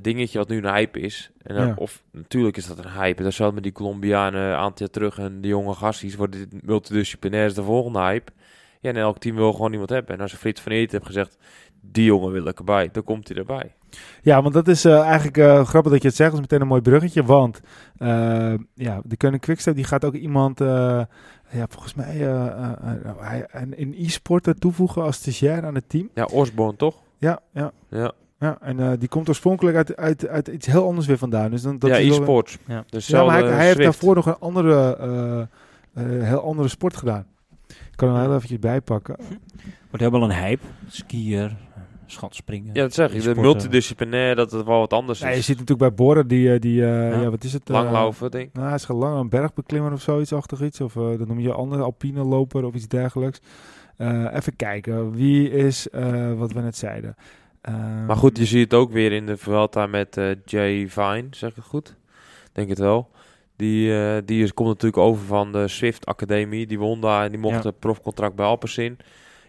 dingetje 0.00 0.38
wat 0.38 0.48
nu 0.48 0.56
een 0.56 0.74
hype 0.74 1.00
is. 1.00 1.30
En, 1.42 1.54
dan- 1.54 1.66
Ja. 1.66 1.72
Of 1.76 2.02
natuurlijk 2.12 2.56
is 2.56 2.66
dat 2.66 2.78
een 2.78 2.90
hype. 2.90 3.22
Dat 3.22 3.32
zat 3.32 3.54
met 3.54 3.62
die 3.62 3.72
Colombianen 3.72 4.40
een 4.42 4.54
aantal 4.56 4.76
jaar 4.78 4.90
terug 4.90 5.18
en 5.18 5.40
de 5.40 5.48
jonge 5.48 5.74
gasties 5.74 6.14
worden 6.16 6.48
dit 6.50 6.62
multidisciplinair 6.66 7.44
is 7.46 7.54
de 7.54 7.62
volgende 7.62 7.98
hype. 8.00 8.32
Ja, 8.80 8.90
en 8.90 8.96
elk 8.96 9.18
team 9.18 9.36
wil 9.36 9.52
gewoon 9.52 9.72
iemand 9.72 9.90
hebben. 9.90 10.14
En 10.14 10.20
als 10.20 10.32
Frits 10.34 10.60
van 10.60 10.72
Eert 10.72 10.92
heeft 10.92 11.06
gezegd, 11.06 11.36
die 11.92 12.04
jongen 12.04 12.32
wil 12.32 12.46
ik 12.46 12.58
erbij, 12.58 12.88
dan 12.92 13.04
komt 13.04 13.28
hij 13.28 13.36
erbij. 13.36 13.74
Ja, 14.22 14.42
want 14.42 14.54
dat 14.54 14.68
is 14.68 14.84
eh, 14.84 15.00
eigenlijk 15.00 15.36
eh, 15.36 15.64
grappig 15.64 15.92
dat 15.92 16.02
je 16.02 16.08
het 16.08 16.16
zegt. 16.16 16.30
Dat 16.30 16.38
is 16.40 16.46
meteen 16.46 16.60
een 16.60 16.68
mooi 16.68 16.80
bruggetje. 16.82 17.24
Want 17.24 17.60
eh, 17.96 18.54
ja, 18.74 19.00
de 19.04 19.16
Koning 19.16 19.40
Quickstep 19.42 19.74
die 19.74 19.84
gaat 19.84 20.04
ook 20.04 20.14
iemand, 20.14 20.60
eh, 20.60 20.66
ja, 21.50 21.66
volgens 21.68 21.94
mij, 21.94 22.06
eh, 22.20 22.46
eh, 22.46 22.70
eh, 22.82 23.10
hij- 23.18 23.46
een, 23.50 23.74
een 23.76 23.94
e-sporter 23.98 24.54
toevoegen 24.58 25.02
als 25.02 25.16
stagiair 25.16 25.64
aan 25.66 25.74
het 25.74 25.88
team. 25.88 26.08
Ja, 26.14 26.24
Osborne 26.24 26.76
toch? 26.76 26.94
Ja, 27.18 27.40
ja. 27.52 27.72
Ja, 27.88 28.12
Ja, 28.38 28.56
en 28.60 28.80
eh, 28.80 28.90
die 28.98 29.08
komt 29.08 29.28
oorspronkelijk 29.28 29.76
uit, 29.76 29.96
uit, 29.96 30.28
uit 30.28 30.48
iets 30.48 30.66
heel 30.66 30.86
anders 30.86 31.06
weer 31.06 31.18
vandaan. 31.18 31.50
Dus 31.50 31.62
dan, 31.62 31.78
dat 31.78 31.90
ja 31.90 31.96
e-sports. 31.98 32.58
Ja. 32.66 32.84
Dus 32.88 33.06
Ja, 33.06 33.24
maar 33.24 33.38
hij, 33.42 33.52
hij 33.52 33.64
heeft 33.66 33.78
daarvoor 33.84 34.14
nog 34.14 34.26
een 34.26 34.38
andere, 34.38 34.96
eh, 34.96 35.40
eh, 35.40 36.22
heel 36.28 36.42
andere 36.42 36.68
sport 36.68 36.96
gedaan. 36.96 37.26
Ik 37.94 38.00
kan 38.00 38.08
hem 38.14 38.20
heel 38.24 38.34
eventjes 38.34 38.58
bijpakken. 38.58 39.16
Wordt 39.90 40.04
helemaal 40.04 40.22
een 40.22 40.36
hype. 40.36 40.62
Skier, 40.88 41.56
schatspringen. 42.06 42.74
Ja, 42.74 42.82
dat 42.82 42.94
zeg 42.94 43.12
je. 43.12 43.20
De 43.20 43.34
multidisciplinair, 43.34 44.34
dat 44.36 44.50
het 44.52 44.64
wel 44.66 44.78
wat 44.78 44.92
anders 44.92 45.18
Ja, 45.18 45.28
je 45.28 45.36
is. 45.36 45.44
ziet 45.44 45.58
natuurlijk 45.58 45.88
bij 45.88 46.06
Boren, 46.06 46.28
die, 46.28 46.52
eh, 46.52 46.60
die 46.60 46.84
eh, 46.84 47.10
Ja. 47.10 47.20
ja. 47.20 47.30
wat 47.30 47.44
is 47.44 47.52
het? 47.52 47.62
eh, 47.70 47.74
Langlopen, 47.74 48.30
denk 48.30 48.48
ik. 48.48 48.52
Nou, 48.54 48.66
hij 48.66 48.74
is 48.74 48.84
gaat 48.84 48.96
lang 48.96 49.18
een 49.18 49.28
berg 49.28 49.54
beklimmen 49.54 49.92
of 49.92 50.00
zoiets, 50.00 50.32
achtig 50.32 50.62
iets. 50.62 50.80
Of 50.80 50.96
eh 50.96 51.02
dat 51.18 51.28
noem 51.28 51.40
je 51.40 51.52
andere 51.52 51.82
alpine 51.82 52.22
loper 52.24 52.64
of 52.64 52.74
iets 52.74 52.88
dergelijks. 52.88 53.40
Eh, 53.96 54.26
even 54.34 54.56
kijken, 54.56 55.12
wie 55.12 55.50
is, 55.50 55.88
eh, 55.90 56.32
wat 56.32 56.52
we 56.52 56.60
net 56.60 56.76
zeiden. 56.76 57.14
Eh, 57.60 57.74
Maar 58.06 58.16
goed, 58.16 58.38
je 58.38 58.44
ziet 58.44 58.62
het 58.70 58.74
ook 58.74 58.92
weer 58.92 59.12
in 59.12 59.26
de 59.26 59.36
Vuelta 59.36 59.86
met 59.86 60.16
eh, 60.16 60.30
Jay 60.44 60.88
Vine, 60.88 61.26
zeg 61.30 61.50
ik 61.50 61.56
het 61.56 61.64
goed? 61.64 61.96
Denk 62.52 62.68
het 62.68 62.78
wel. 62.78 63.10
Die, 63.56 63.98
eh, 63.98 64.16
die 64.24 64.42
is, 64.42 64.54
komt 64.54 64.68
natuurlijk 64.68 65.02
over 65.02 65.24
van 65.24 65.52
de 65.52 65.68
Swift 65.68 66.06
Academie. 66.06 66.66
Die 66.66 66.78
won 66.78 67.00
daar 67.00 67.24
en 67.24 67.30
die 67.30 67.38
mocht 67.40 67.62
Ja. 67.62 67.68
een 67.68 67.78
profcontract 67.78 68.34
bij 68.34 68.46
Alpecin. 68.46 68.98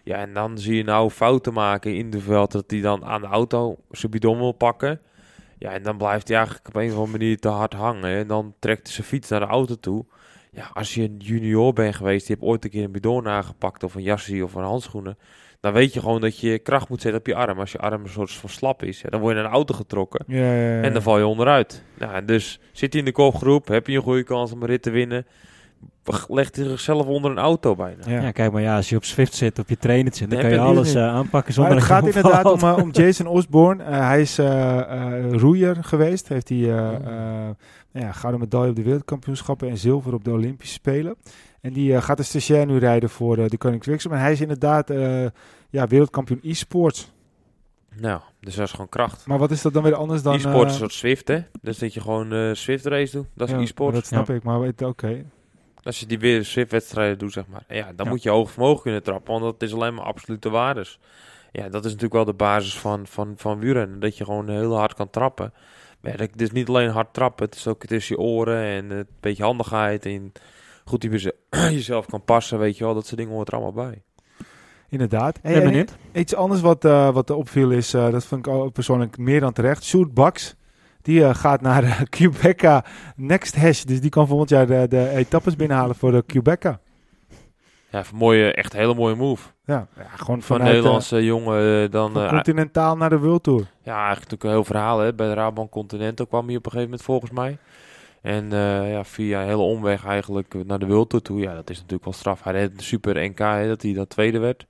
Ja, 0.04 0.16
en 0.16 0.34
dan 0.34 0.58
zie 0.58 0.76
je 0.76 0.84
nou 0.84 1.10
fouten 1.10 1.52
maken 1.52 1.94
in 1.94 2.10
de 2.10 2.20
Vuelta 2.20 2.58
dat 2.58 2.70
hij 2.70 2.80
dan 2.80 3.04
aan 3.04 3.20
de 3.20 3.26
auto 3.26 3.76
zijn 3.90 4.10
bidon 4.10 4.38
wil 4.38 4.52
pakken. 4.52 5.00
Ja, 5.58 5.70
en 5.70 5.82
dan 5.82 5.96
blijft 5.96 6.28
hij 6.28 6.36
eigenlijk 6.36 6.68
op 6.68 6.74
een 6.76 6.86
of 6.90 6.92
andere 6.96 7.18
manier 7.18 7.38
te 7.38 7.48
hard 7.48 7.72
hangen. 7.72 8.16
En 8.16 8.26
dan 8.26 8.54
trekt 8.58 8.82
hij 8.86 8.92
zijn 8.94 9.06
fiets 9.06 9.28
naar 9.28 9.40
de 9.40 9.46
auto 9.46 9.74
toe. 9.74 10.04
Ja, 10.50 10.70
als 10.72 10.94
je 10.94 11.02
een 11.02 11.16
junior 11.18 11.72
bent 11.72 11.94
geweest, 11.94 12.26
die 12.26 12.36
hebt 12.36 12.48
ooit 12.48 12.64
een 12.64 12.70
keer 12.70 12.84
een 12.84 12.92
bidon 12.92 13.28
aangepakt 13.28 13.82
of 13.82 13.94
een 13.94 14.02
jasje 14.02 14.44
of 14.44 14.54
een 14.54 14.62
handschoenen. 14.62 15.18
Dan 15.60 15.72
weet 15.72 15.92
je 15.94 16.00
gewoon 16.00 16.20
dat 16.20 16.38
je 16.38 16.58
kracht 16.58 16.88
moet 16.88 17.00
zetten 17.00 17.20
op 17.20 17.26
je 17.26 17.34
arm. 17.34 17.58
Als 17.60 17.72
je 17.72 17.78
arm 17.78 18.02
een 18.02 18.08
soort 18.08 18.32
van 18.32 18.48
slap 18.48 18.82
is, 18.82 19.02
dan 19.08 19.20
word 19.20 19.34
je 19.34 19.40
naar 19.40 19.48
een 19.48 19.56
auto 19.56 19.74
getrokken. 19.74 20.24
ja, 20.26 20.36
ja, 20.38 20.76
ja. 20.76 20.82
En 20.82 20.92
dan 20.92 21.02
val 21.02 21.18
je 21.18 21.26
onderuit. 21.26 21.82
Nou, 21.98 22.24
dus 22.24 22.60
zit 22.72 22.92
hij 22.92 23.00
in 23.00 23.06
de 23.06 23.12
kopgroep, 23.12 23.68
heb 23.68 23.86
je 23.86 23.96
een 23.96 24.02
goede 24.02 24.22
kans 24.22 24.52
om 24.52 24.62
een 24.62 24.68
rit 24.68 24.82
te 24.82 24.90
winnen. 24.90 25.26
Legt 26.28 26.56
hij 26.56 26.64
zichzelf 26.64 27.06
onder 27.06 27.30
een 27.30 27.38
auto 27.38 27.74
bijna. 27.74 28.02
Ja. 28.06 28.20
Ja, 28.20 28.30
kijk 28.30 28.52
maar, 28.52 28.62
ja, 28.62 28.76
als 28.76 28.88
je 28.88 28.96
op 28.96 29.04
Zwift 29.04 29.34
zit, 29.34 29.58
op 29.58 29.68
je 29.68 29.76
trainer 29.76 30.14
zit, 30.14 30.30
dan 30.30 30.40
Dan 30.40 30.48
kan 30.48 30.58
je 30.58 30.64
alles 30.64 30.94
eh, 30.94 31.02
aanpakken 31.02 31.30
Maar 31.32 31.52
zonder 31.52 31.72
het 31.72 31.88
dat 31.88 31.88
je 31.88 31.94
gaat 31.94 32.16
inderdaad 32.16 32.52
om, 32.52 32.58
eh, 32.68 32.82
om 32.82 32.90
Jason 33.02 33.26
Osborne. 33.26 33.82
Eh, 33.82 33.98
hij 34.06 34.20
is 34.20 34.38
eh, 34.38 34.78
eh, 34.78 35.32
roeier 35.32 35.76
geweest. 35.80 36.28
Heeft 36.28 36.48
hij 36.48 36.58
eh, 36.58 37.48
ja, 37.92 38.12
gouden 38.12 38.40
medaille 38.40 38.70
op 38.70 38.76
de 38.76 38.82
wereldkampioenschappen 38.82 39.68
en 39.68 39.76
zilver 39.78 40.14
op 40.14 40.24
de 40.24 40.30
Olympische 40.30 40.74
Spelen. 40.74 41.16
En 41.66 41.72
die 41.72 41.94
eh, 41.94 42.02
gaat 42.02 42.16
de 42.16 42.22
stagiair 42.22 42.66
nu 42.66 42.78
rijden 42.78 43.10
voor 43.10 43.38
eh, 43.38 43.48
de 43.48 43.56
Koning. 43.58 43.84
En 43.84 44.10
hij 44.10 44.32
is 44.32 44.40
inderdaad 44.40 44.90
eh, 44.90 45.26
ja, 45.70 45.86
wereldkampioen 45.86 46.40
e-sports. 46.42 47.12
Nou, 48.00 48.20
dus 48.40 48.54
dat 48.54 48.64
is 48.64 48.70
gewoon 48.70 48.88
kracht. 48.88 49.26
Maar 49.26 49.38
wat 49.38 49.50
is 49.50 49.62
dat 49.62 49.72
dan 49.72 49.82
weer 49.82 49.94
anders 49.94 50.22
dan... 50.22 50.34
E-sport 50.34 50.66
is 50.66 50.72
een 50.72 50.78
soort 50.78 50.92
Swift, 50.92 51.28
hè? 51.28 51.38
Dus 51.62 51.78
dat 51.78 51.94
je 51.94 52.00
gewoon 52.00 52.56
Swift 52.56 52.86
race 52.86 53.16
doet. 53.16 53.26
Dat 53.34 53.48
is 53.48 53.54
ja, 53.54 53.60
e-sport. 53.60 53.94
Dat 53.94 54.06
snap 54.06 54.30
ik, 54.30 54.42
maar 54.42 54.60
weet- 54.60 54.82
oké. 54.82 55.24
Als 55.82 56.00
je 56.00 56.06
die 56.06 56.18
weer 56.18 56.44
Swift-wedstrijden 56.44 57.18
doet, 57.18 57.32
zeg 57.32 57.46
maar. 57.46 57.64
Ja, 57.68 57.92
dan 57.96 58.06
Ja. 58.06 58.12
moet 58.12 58.22
je 58.22 58.30
hoog 58.30 58.50
vermogen 58.50 58.82
kunnen 58.82 59.02
trappen, 59.02 59.32
want 59.32 59.44
dat 59.44 59.62
is 59.68 59.74
alleen 59.74 59.94
maar 59.94 60.04
absolute 60.04 60.50
waardes. 60.50 60.98
Ja, 61.52 61.62
dat 61.68 61.84
is 61.84 61.90
natuurlijk 61.90 62.12
wel 62.14 62.24
de 62.24 62.32
basis 62.32 62.78
van, 62.78 63.06
van, 63.06 63.34
van 63.36 63.58
wielrennen. 63.58 64.00
Dat 64.00 64.16
je 64.16 64.24
gewoon 64.24 64.48
heel 64.48 64.76
hard 64.76 64.94
kan 64.94 65.10
trappen. 65.10 65.52
Maar 66.00 66.18
het 66.18 66.40
is 66.40 66.50
niet 66.50 66.68
alleen 66.68 66.88
hard 66.90 67.14
trappen, 67.14 67.44
het 67.44 67.54
is 67.54 67.66
ook 67.66 67.84
tussen 67.84 68.16
je 68.16 68.22
oren 68.22 68.62
en 68.62 68.90
een 68.90 69.06
beetje 69.20 69.42
handigheid. 69.44 70.06
En 70.06 70.32
goed 70.88 71.00
die 71.00 71.10
je 71.20 71.34
jezelf 71.50 72.06
kan 72.06 72.24
passen, 72.24 72.58
weet 72.58 72.78
je 72.78 72.84
wel. 72.84 72.94
Dat 72.94 73.06
soort 73.06 73.16
dingen 73.16 73.34
hoort 73.34 73.48
er 73.48 73.54
allemaal 73.54 73.86
bij. 73.86 74.02
Inderdaad. 74.88 75.38
Hey, 75.42 75.54
en 75.54 75.62
benieuwd. 75.62 75.96
Iets 76.12 76.34
anders 76.34 76.60
wat, 76.60 76.84
eh 76.84 77.10
wat 77.10 77.28
er 77.28 77.36
opviel 77.36 77.70
is, 77.70 77.94
eh, 77.94 78.10
dat 78.10 78.26
vind 78.26 78.46
ik 78.46 78.72
persoonlijk 78.72 79.18
meer 79.18 79.40
dan 79.40 79.52
terecht. 79.52 79.84
Sjoerd 79.84 80.14
Baks, 80.14 80.54
die 81.02 81.24
eh, 81.24 81.34
gaat 81.34 81.60
naar 81.60 82.02
Quebeca 82.10 82.84
Next 83.16 83.56
Hash. 83.56 83.82
Dus 83.82 84.00
die 84.00 84.10
kan 84.10 84.26
volgend 84.26 84.50
jaar 84.50 84.66
de, 84.66 84.86
de 84.88 85.08
etappes 85.08 85.56
binnenhalen 85.56 85.96
voor 85.96 86.12
de 86.12 86.22
Quebeca. 86.26 86.80
Ja, 87.90 87.98
een 87.98 88.16
mooie, 88.16 88.52
echt 88.52 88.72
een 88.72 88.78
hele 88.78 88.94
mooie 88.94 89.14
move. 89.14 89.48
Ja, 89.64 89.86
ja 89.96 90.08
gewoon 90.16 90.42
Van 90.42 90.56
vanuit, 90.56 90.74
Nederlandse 90.74 91.24
jongen 91.24 91.90
dan... 91.90 92.12
van 92.12 92.28
continentaal 92.28 92.96
naar 92.96 93.10
de 93.10 93.18
World 93.18 93.42
Tour. 93.42 93.60
Ja, 93.82 93.92
eigenlijk 93.92 94.14
natuurlijk 94.14 94.44
een 94.44 94.50
heel 94.50 94.64
verhaal. 94.64 94.98
Hè. 94.98 95.14
Bij 95.14 95.26
de 95.26 95.34
Rabobank 95.34 95.70
Continental 95.70 96.26
kwam 96.26 96.46
hij 96.46 96.56
op 96.56 96.64
een 96.64 96.70
gegeven 96.70 96.90
moment 96.90 97.06
volgens 97.06 97.30
mij. 97.30 97.58
En 98.26 98.52
eh, 98.52 98.90
ja, 98.90 99.04
via 99.04 99.40
een 99.40 99.46
hele 99.46 99.62
omweg 99.62 100.04
eigenlijk 100.04 100.54
naar 100.66 100.78
de 100.78 100.86
World 100.86 101.08
Tour 101.08 101.24
toe. 101.24 101.40
Ja, 101.40 101.54
dat 101.54 101.70
is 101.70 101.76
natuurlijk 101.76 102.04
wel 102.04 102.12
straf. 102.12 102.42
Hij 102.42 102.52
reed 102.52 102.70
een 102.76 102.82
super 102.82 103.28
NK, 103.28 103.38
hè, 103.38 103.68
dat 103.68 103.82
hij 103.82 103.92
dat 103.92 104.10
tweede 104.10 104.38
werd. 104.38 104.66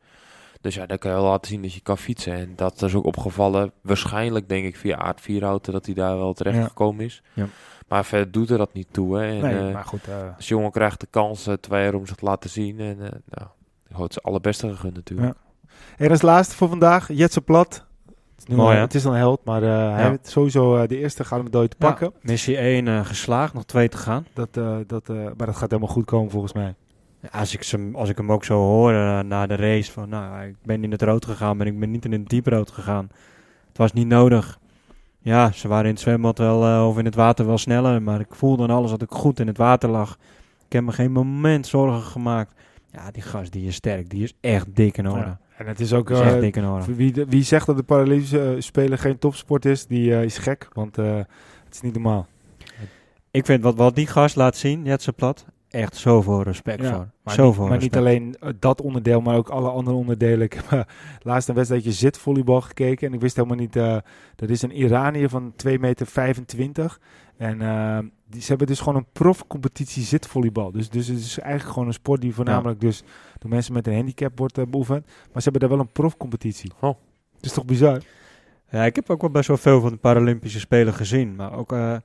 Dus 0.61 0.75
ja, 0.75 0.87
dan 0.87 0.99
kan 0.99 1.11
je 1.11 1.17
wel 1.17 1.27
laten 1.27 1.51
zien 1.51 1.63
dat 1.63 1.73
je 1.75 1.81
kan 1.81 1.99
fietsen. 1.99 2.33
En 2.33 2.53
dat 2.57 2.83
is 2.83 2.95
ook 2.95 3.05
opgevallen. 3.05 3.73
Waarschijnlijk 3.81 4.49
denk 4.49 4.67
ik 4.67 4.77
via 4.77 4.97
Aard 4.97 5.21
Vierhouten 5.21 5.73
dat 5.73 5.87
hij 5.87 5.95
daar 5.95 6.17
wel 6.17 6.33
terecht 6.33 6.57
Ja. 6.57 6.65
gekomen 6.67 7.05
is. 7.05 7.23
Ja. 7.33 7.47
Maar 7.89 8.05
verder 8.05 8.31
doet 8.33 8.51
er 8.51 8.59
dat 8.59 8.73
niet 8.73 8.89
toe. 8.91 9.19
Hè. 9.19 9.27
En, 9.27 9.41
nee, 9.41 9.67
eh, 9.67 9.73
maar 9.73 9.85
goed. 9.85 10.09
eh, 10.09 10.37
dus 10.37 10.49
jongen 10.49 10.71
krijgt 10.71 11.01
de 11.01 11.07
kans 11.11 11.49
twee 11.61 11.83
jaar 11.83 11.95
om 11.95 12.07
zich 12.07 12.17
te 12.17 12.25
laten 12.25 12.51
zien. 12.51 12.81
En 12.81 12.97
eh 13.03 13.11
nou, 13.31 13.49
ik 13.89 13.93
hoop 13.95 14.03
het 14.05 14.13
zijn 14.13 14.25
allerbeste 14.25 14.69
gegund 14.69 14.95
natuurlijk. 14.95 15.35
en 15.97 16.11
als 16.11 16.23
laatste 16.23 16.55
voor 16.57 16.69
vandaag, 16.69 17.09
Jetse 17.13 17.41
Plat. 17.41 17.85
Het 18.47 18.55
is, 18.55 18.61
nu 18.61 18.65
Mooi, 18.65 18.79
het 18.79 18.95
is 18.95 19.03
dan 19.03 19.13
een 19.13 19.19
held, 19.19 19.45
maar 19.45 19.63
eh, 19.63 19.95
hij 19.95 20.09
heeft 20.09 20.29
sowieso 20.29 20.77
eh, 20.77 20.89
de 20.89 20.99
eerste 20.99 21.25
medaille 21.43 21.69
te 21.69 21.77
Ja. 21.79 21.87
pakken. 21.87 22.13
Missie 22.23 22.57
1 22.57 22.89
eh, 22.89 23.05
geslaagd, 23.05 23.55
nog 23.55 23.65
2 23.65 23.89
te 23.89 23.97
gaan. 23.97 24.27
Dat, 24.33 24.55
dat, 24.87 25.09
maar 25.09 25.47
dat 25.47 25.57
gaat 25.57 25.71
helemaal 25.71 25.93
goed 25.93 26.05
komen 26.05 26.31
volgens 26.31 26.53
mij. 26.53 26.75
Als 27.33 27.55
ik, 27.55 27.65
hem, 27.65 27.95
als 27.95 28.09
ik 28.09 28.17
hem 28.17 28.33
ook 28.33 28.45
zo 28.45 28.59
hoor 28.59 28.93
na 29.25 29.47
de 29.47 29.57
race 29.57 29.93
van, 29.93 30.09
nou, 30.09 30.47
ik 30.47 30.55
ben 30.63 30.85
in 30.85 30.91
het 30.91 31.03
rood 31.03 31.25
gegaan, 31.25 31.57
maar 31.57 31.67
ik 31.67 31.79
ben 31.81 31.91
niet 31.91 32.05
in 32.05 32.13
het 32.13 32.29
dieprood 32.29 32.71
gegaan. 32.71 33.09
Het 33.69 33.79
was 33.79 33.93
niet 33.93 34.07
nodig. 34.07 34.59
Ja, 35.19 35.53
ze 35.53 35.69
waren 35.69 35.85
in 35.85 35.91
het 35.91 36.01
zwembad 36.01 36.39
wel, 36.39 36.89
of 36.89 36.99
in 36.99 37.05
het 37.05 37.15
water 37.15 37.47
wel 37.47 37.59
sneller, 37.59 38.03
maar 38.03 38.21
ik 38.21 38.35
voelde 38.35 38.63
aan 38.63 38.71
alles 38.71 38.91
dat 38.91 39.03
ik 39.03 39.11
goed 39.11 39.41
in 39.41 39.47
het 39.47 39.57
water 39.59 39.89
lag. 39.89 40.19
Ik 40.67 40.73
heb 40.73 40.85
me 40.85 40.93
geen 40.93 41.13
moment 41.13 41.67
zorgen 41.67 42.03
gemaakt. 42.03 42.53
Ja, 42.93 43.11
die 43.11 43.23
gast, 43.23 43.53
die 43.53 43.67
is 43.67 43.75
sterk. 43.75 44.11
Die 44.11 44.23
is 44.23 44.33
echt 44.41 44.67
dik 44.77 44.97
in 44.99 45.09
orde. 45.09 45.25
Ja. 45.25 45.39
En 45.57 45.67
het 45.67 45.81
is 45.81 45.93
ook... 45.93 46.07
Die 46.09 46.17
is 46.17 46.23
echt 46.23 46.35
eh, 46.35 46.41
dik. 46.41 46.97
Wie, 46.97 47.13
de- 47.13 47.27
wie 47.29 47.43
zegt 47.43 47.67
dat 47.67 47.77
de 47.77 47.83
Paralympische 47.83 48.55
eh, 48.55 48.61
Spelen 48.61 48.99
geen 48.99 49.19
topsport 49.19 49.65
is, 49.65 49.87
die 49.87 50.15
eh, 50.15 50.23
is 50.23 50.39
gek. 50.39 50.69
Want 50.73 50.97
het 50.97 51.27
is 51.73 51.81
niet 51.81 51.93
normaal. 51.93 52.27
Ik 53.31 53.45
vind 53.47 53.63
wat, 53.63 53.75
wat 53.77 53.95
die 53.95 54.07
gast 54.07 54.37
laat 54.37 54.57
zien, 54.57 54.85
Jetse 54.85 55.13
Plat, 55.13 55.47
echt 55.71 55.97
zoveel 55.97 56.43
respect 56.43 56.83
Ja, 56.83 56.91
voor. 56.95 57.09
Maar, 57.23 57.35
Zoveel 57.35 57.63
niet, 57.63 57.71
maar 57.73 57.81
niet 57.81 57.97
alleen 57.97 58.37
dat 58.59 58.81
onderdeel, 58.81 59.21
maar 59.21 59.37
ook 59.37 59.49
alle 59.49 59.69
andere 59.71 59.97
onderdelen. 59.97 60.41
Ik 60.51 60.53
heb 60.67 60.89
laatst 61.23 61.49
een 61.49 61.55
wedstrijdje 61.55 61.93
zitvolleybal 61.93 62.61
gekeken 62.61 63.09
en 63.09 63.15
ik 63.15 63.21
wist 63.21 63.37
helemaal 63.37 63.57
niet... 63.57 63.73
dat 64.37 64.49
is 64.49 64.63
een 64.63 64.73
Iranier 64.77 65.29
van 65.29 65.53
2,25 65.67 65.73
meter. 66.59 66.99
En 67.37 67.61
eh, 67.63 67.99
die, 68.29 68.41
ze 68.41 68.49
hebben 68.49 68.67
dus 68.67 68.79
gewoon 68.79 68.97
een 68.97 69.07
profcompetitie 69.13 70.03
zitvolleybal. 70.03 70.71
Dus, 70.71 70.89
dus 70.89 71.07
het 71.07 71.19
is 71.19 71.39
eigenlijk 71.39 71.73
gewoon 71.73 71.89
een 71.89 71.95
sport 71.95 72.21
die 72.21 72.35
voornamelijk 72.35 72.81
dus 72.81 73.03
door 73.39 73.51
mensen 73.51 73.73
met 73.73 73.87
een 73.87 73.95
handicap 73.95 74.39
wordt 74.39 74.59
eh, 74.59 74.65
beoefend. 74.69 75.07
Maar 75.07 75.43
ze 75.43 75.51
hebben 75.51 75.61
daar 75.61 75.71
wel 75.71 75.79
een 75.79 75.93
profcompetitie. 75.93 76.73
Oh. 76.81 76.95
Het 77.37 77.45
is 77.45 77.53
toch 77.53 77.65
bizar? 77.65 78.03
Ja, 78.71 78.85
ik 78.85 78.97
heb 78.97 79.11
ook 79.11 79.21
wel 79.21 79.31
best 79.31 79.49
wel 79.49 79.57
veel 79.57 79.81
van 79.81 79.91
de 79.91 79.97
Paralympische 79.97 80.61
Spelen 80.61 80.95
gezien. 80.95 81.35
Maar 81.35 81.53
ook 81.53 81.73
eh, 81.73 81.97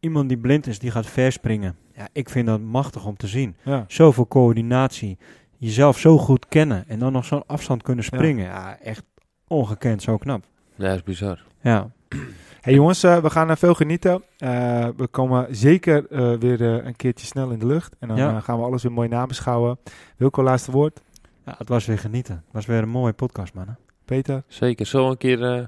iemand 0.00 0.28
die 0.28 0.38
blind 0.38 0.66
is, 0.66 0.78
die 0.78 0.90
gaat 0.90 1.06
verspringen. 1.06 1.76
Ja, 1.94 2.08
ik 2.12 2.28
vind 2.28 2.46
dat 2.46 2.60
machtig 2.60 3.06
om 3.06 3.16
te 3.16 3.26
zien. 3.26 3.56
Ja. 3.62 3.84
Zoveel 3.88 4.28
coördinatie. 4.28 5.18
Jezelf 5.56 5.98
zo 5.98 6.18
goed 6.18 6.48
kennen. 6.48 6.84
En 6.88 6.98
dan 6.98 7.12
nog 7.12 7.24
zo'n 7.24 7.46
afstand 7.46 7.82
kunnen 7.82 8.04
springen. 8.04 8.44
Ja, 8.44 8.78
echt 8.78 9.04
ongekend. 9.46 10.02
Zo 10.02 10.16
knap. 10.16 10.44
Ja, 10.74 10.86
dat 10.86 10.96
is 10.96 11.02
bizar. 11.02 11.44
Ja. 11.60 11.90
Hey 12.60 12.74
jongens, 12.74 13.02
eh, 13.02 13.16
we 13.22 13.30
gaan 13.30 13.50
er 13.50 13.56
veel 13.56 13.74
genieten. 13.74 14.22
Eh, 14.38 14.88
we 14.96 15.06
komen 15.06 15.56
zeker 15.56 16.06
eh, 16.10 16.32
weer 16.38 16.60
eh, 16.60 16.84
een 16.86 16.96
keertje 16.96 17.26
snel 17.26 17.50
in 17.50 17.58
de 17.58 17.66
lucht. 17.66 17.96
En 17.98 18.08
dan 18.08 18.16
Ja. 18.16 18.36
eh, 18.36 18.42
gaan 18.42 18.58
we 18.58 18.64
alles 18.64 18.82
weer 18.82 18.92
mooi 18.92 19.08
nabeschouwen. 19.08 19.78
Wilco, 20.16 20.42
laatste 20.42 20.70
woord. 20.70 21.00
ja, 21.46 21.54
het 21.58 21.68
was 21.68 21.86
weer 21.86 21.98
genieten. 21.98 22.34
Het 22.34 22.52
was 22.52 22.66
weer 22.66 22.82
een 22.82 22.88
mooie 22.88 23.12
podcast, 23.12 23.54
man. 23.54 23.66
hè. 23.66 23.72
Peter? 24.04 24.42
Zeker. 24.46 24.86
Zo 24.86 25.10
een 25.10 25.16
keer 25.16 25.44
eh, 25.56 25.66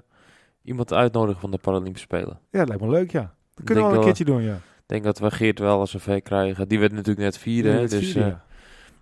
iemand 0.62 0.92
uitnodigen 0.92 1.40
van 1.40 1.50
de 1.50 1.58
Paralympische 1.58 2.06
Spelen. 2.06 2.38
Ja, 2.50 2.58
dat 2.58 2.68
lijkt 2.68 2.82
me 2.82 2.88
leuk, 2.90 3.10
ja. 3.12 3.34
Dat 3.54 3.64
kunnen 3.64 3.84
we 3.84 3.90
wel 3.90 3.98
een 3.98 4.04
keertje 4.04 4.24
doen, 4.24 4.42
ja. 4.42 4.54
Ik 4.54 4.60
denk 4.86 5.04
dat 5.04 5.18
we 5.18 5.30
Geert 5.30 5.58
wel 5.58 5.78
als 5.78 5.90
zover 5.90 6.20
krijgen. 6.20 6.68
Die 6.68 6.78
werd 6.78 6.92
natuurlijk 6.92 7.18
net 7.20 7.38
vierde. 7.38 7.68
Ja, 7.70 7.80
dus 7.86 7.90
vierde, 8.12 8.20
eh, 8.20 8.26
ja. 8.26 8.44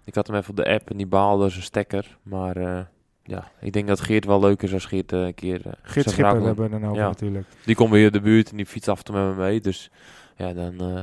ik 0.05 0.15
had 0.15 0.27
hem 0.27 0.37
even 0.37 0.51
op 0.51 0.57
de 0.57 0.69
app 0.73 0.91
en 0.91 0.97
die 0.97 1.07
baalde 1.07 1.49
zijn 1.49 1.63
stekker. 1.63 2.19
Maar 2.23 2.57
eh, 2.57 2.81
ja, 3.25 3.51
ik 3.61 3.73
denk 3.73 3.89
dat 3.89 4.01
Geert 4.01 4.25
wel 4.25 4.41
leuk 4.41 4.63
is 4.63 4.73
als 4.73 4.85
Geert 4.85 5.13
een 5.13 5.35
keer... 5.35 5.67
eh, 5.67 5.73
Geert 5.83 6.11
Schipper 6.11 6.43
hebben 6.43 6.65
we 6.65 6.71
dan 6.71 6.85
over 6.85 6.97
Ja. 7.03 7.07
natuurlijk. 7.09 7.47
Die 7.65 7.75
komt 7.75 7.91
weer 7.91 8.11
de 8.11 8.21
buurt 8.21 8.51
en 8.51 8.57
die 8.57 8.67
fietst 8.67 8.89
af 8.89 8.99
en 8.99 9.05
toe 9.05 9.15
met 9.15 9.37
me 9.37 9.43
mee. 9.43 9.61
Dus 9.61 9.91
ja, 10.37 10.53
dan 10.53 10.81
eh, 10.81 11.01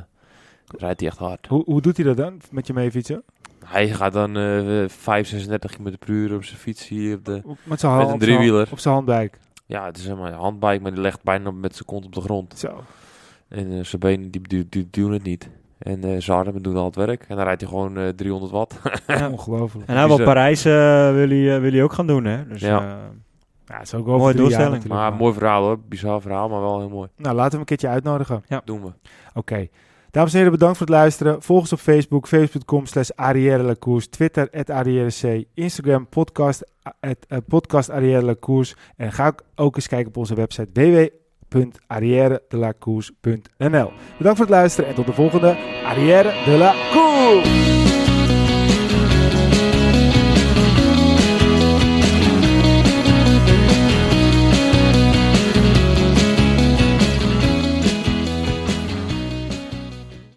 rijdt 0.78 0.99
hij 0.99 1.09
echt 1.09 1.18
hard. 1.18 1.47
Hoe, 1.47 1.63
hoe 1.65 1.82
doet 1.82 1.97
hij 1.97 2.05
dat 2.05 2.18
dan, 2.18 2.41
met 2.51 2.68
je 2.68 2.74
mee 2.74 2.91
fietsen? 2.91 3.24
Hij 3.65 3.89
gaat 3.89 4.13
dan 4.13 4.38
eh 4.38 4.84
5, 4.88 5.28
36 5.28 5.76
km 5.76 5.84
per 5.99 6.09
uur 6.09 6.36
op 6.36 6.43
zijn 6.43 6.59
fiets 6.59 6.88
hier 6.88 7.15
op 7.15 7.26
de... 7.26 7.41
Met 7.63 7.80
zijn 7.80 7.97
Met 7.97 8.09
een 8.09 8.20
driewieler. 8.20 8.68
Op 8.72 8.80
zijn 8.80 8.93
handbike. 8.93 9.38
Ja, 9.65 9.86
het 9.86 9.97
is 9.97 10.03
helemaal 10.03 10.28
een 10.28 10.34
handbike, 10.34 10.82
maar 10.82 10.91
die 10.93 11.01
legt 11.01 11.24
bijna 11.24 11.51
met 11.51 11.74
zijn 11.74 11.86
kont 11.86 12.05
op 12.05 12.13
de 12.15 12.22
grond. 12.22 12.59
Zo. 12.59 12.84
En 13.47 13.72
eh, 13.78 13.84
zijn 13.84 14.01
benen 14.01 14.32
die, 14.32 14.41
die, 14.41 14.68
die 14.70 14.88
doen 14.91 15.11
het 15.11 15.24
niet. 15.24 15.49
En 15.80 16.03
eh 16.03 16.21
zijn 16.21 16.38
armen 16.38 16.61
doen 16.61 16.75
al 16.75 16.86
het 16.86 16.95
werk. 16.95 17.25
En 17.28 17.36
dan 17.36 17.45
rijdt 17.45 17.61
hij 17.61 17.69
gewoon 17.69 17.97
eh 17.97 18.07
300 18.07 18.51
watt. 18.51 18.80
Ja. 19.07 19.30
Ongelooflijk. 19.30 19.88
En 19.89 19.95
hij 19.95 20.07
wil 20.07 20.15
Bizar. 20.17 20.34
Parijs 20.34 20.65
eh, 20.65 20.71
wil, 21.13 21.28
hij, 21.30 21.55
eh, 21.55 21.61
wil 21.61 21.71
hij 21.71 21.84
ook 21.84 21.93
gaan 21.93 22.07
doen, 22.07 22.25
hè? 22.25 22.47
Dus, 22.47 22.61
Ja. 22.61 22.80
eh, 22.82 22.95
Ja, 23.65 23.78
het 23.78 23.84
is 23.88 23.93
ook 23.93 24.07
over 24.07 24.19
Mooie 24.19 24.34
drie 24.34 24.49
jaar 24.49 24.57
doelstelling. 24.59 24.84
natuurlijk, 24.84 25.01
maar 25.11 25.19
mooi 25.19 25.34
verhaal 25.34 25.63
hoor. 25.63 25.80
Bizar 25.80 26.21
verhaal, 26.21 26.49
maar 26.49 26.61
wel 26.61 26.80
heel 26.80 26.89
mooi. 26.89 27.09
Nou, 27.15 27.36
laten 27.36 27.43
we 27.43 27.49
hem 27.49 27.59
een 27.59 27.65
keertje 27.65 27.88
uitnodigen. 27.88 28.43
Doen 28.65 28.82
we. 28.82 28.91
Oké. 29.34 29.67
Dames 30.11 30.32
en 30.32 30.38
heren, 30.38 30.51
bedankt 30.53 30.78
voor 30.78 30.86
het 30.88 30.95
luisteren. 30.95 31.41
Volg 31.41 31.59
ons 31.59 31.73
op 31.73 31.80
Facebook, 31.80 32.28
facebook.com 32.28 32.86
slash 32.86 33.09
Lacours, 33.63 34.07
Twitter, 34.07 34.49
at 34.53 34.69
Arrière 34.69 35.09
C, 35.41 35.45
Instagram, 35.53 36.07
podcast, 36.07 36.71
at, 36.99 37.17
eh, 37.28 37.38
podcast. 37.47 37.89
En 37.89 39.11
ga 39.11 39.34
ook- 39.55 39.75
eens 39.75 39.88
kijken 39.88 40.07
op 40.07 40.17
onze 40.17 40.36
website 40.36 40.69
www.arrièredelacours.nl 41.50 43.91
Bedankt 44.18 44.38
voor 44.38 44.45
het 44.45 44.50
luisteren 44.50 44.89
en 44.89 44.95
tot 44.95 45.06
de 45.06 45.14
volgende 45.14 45.58
Arrière 45.86 46.34
de 46.45 46.58
la 46.58 46.74
Cours! 46.91 47.76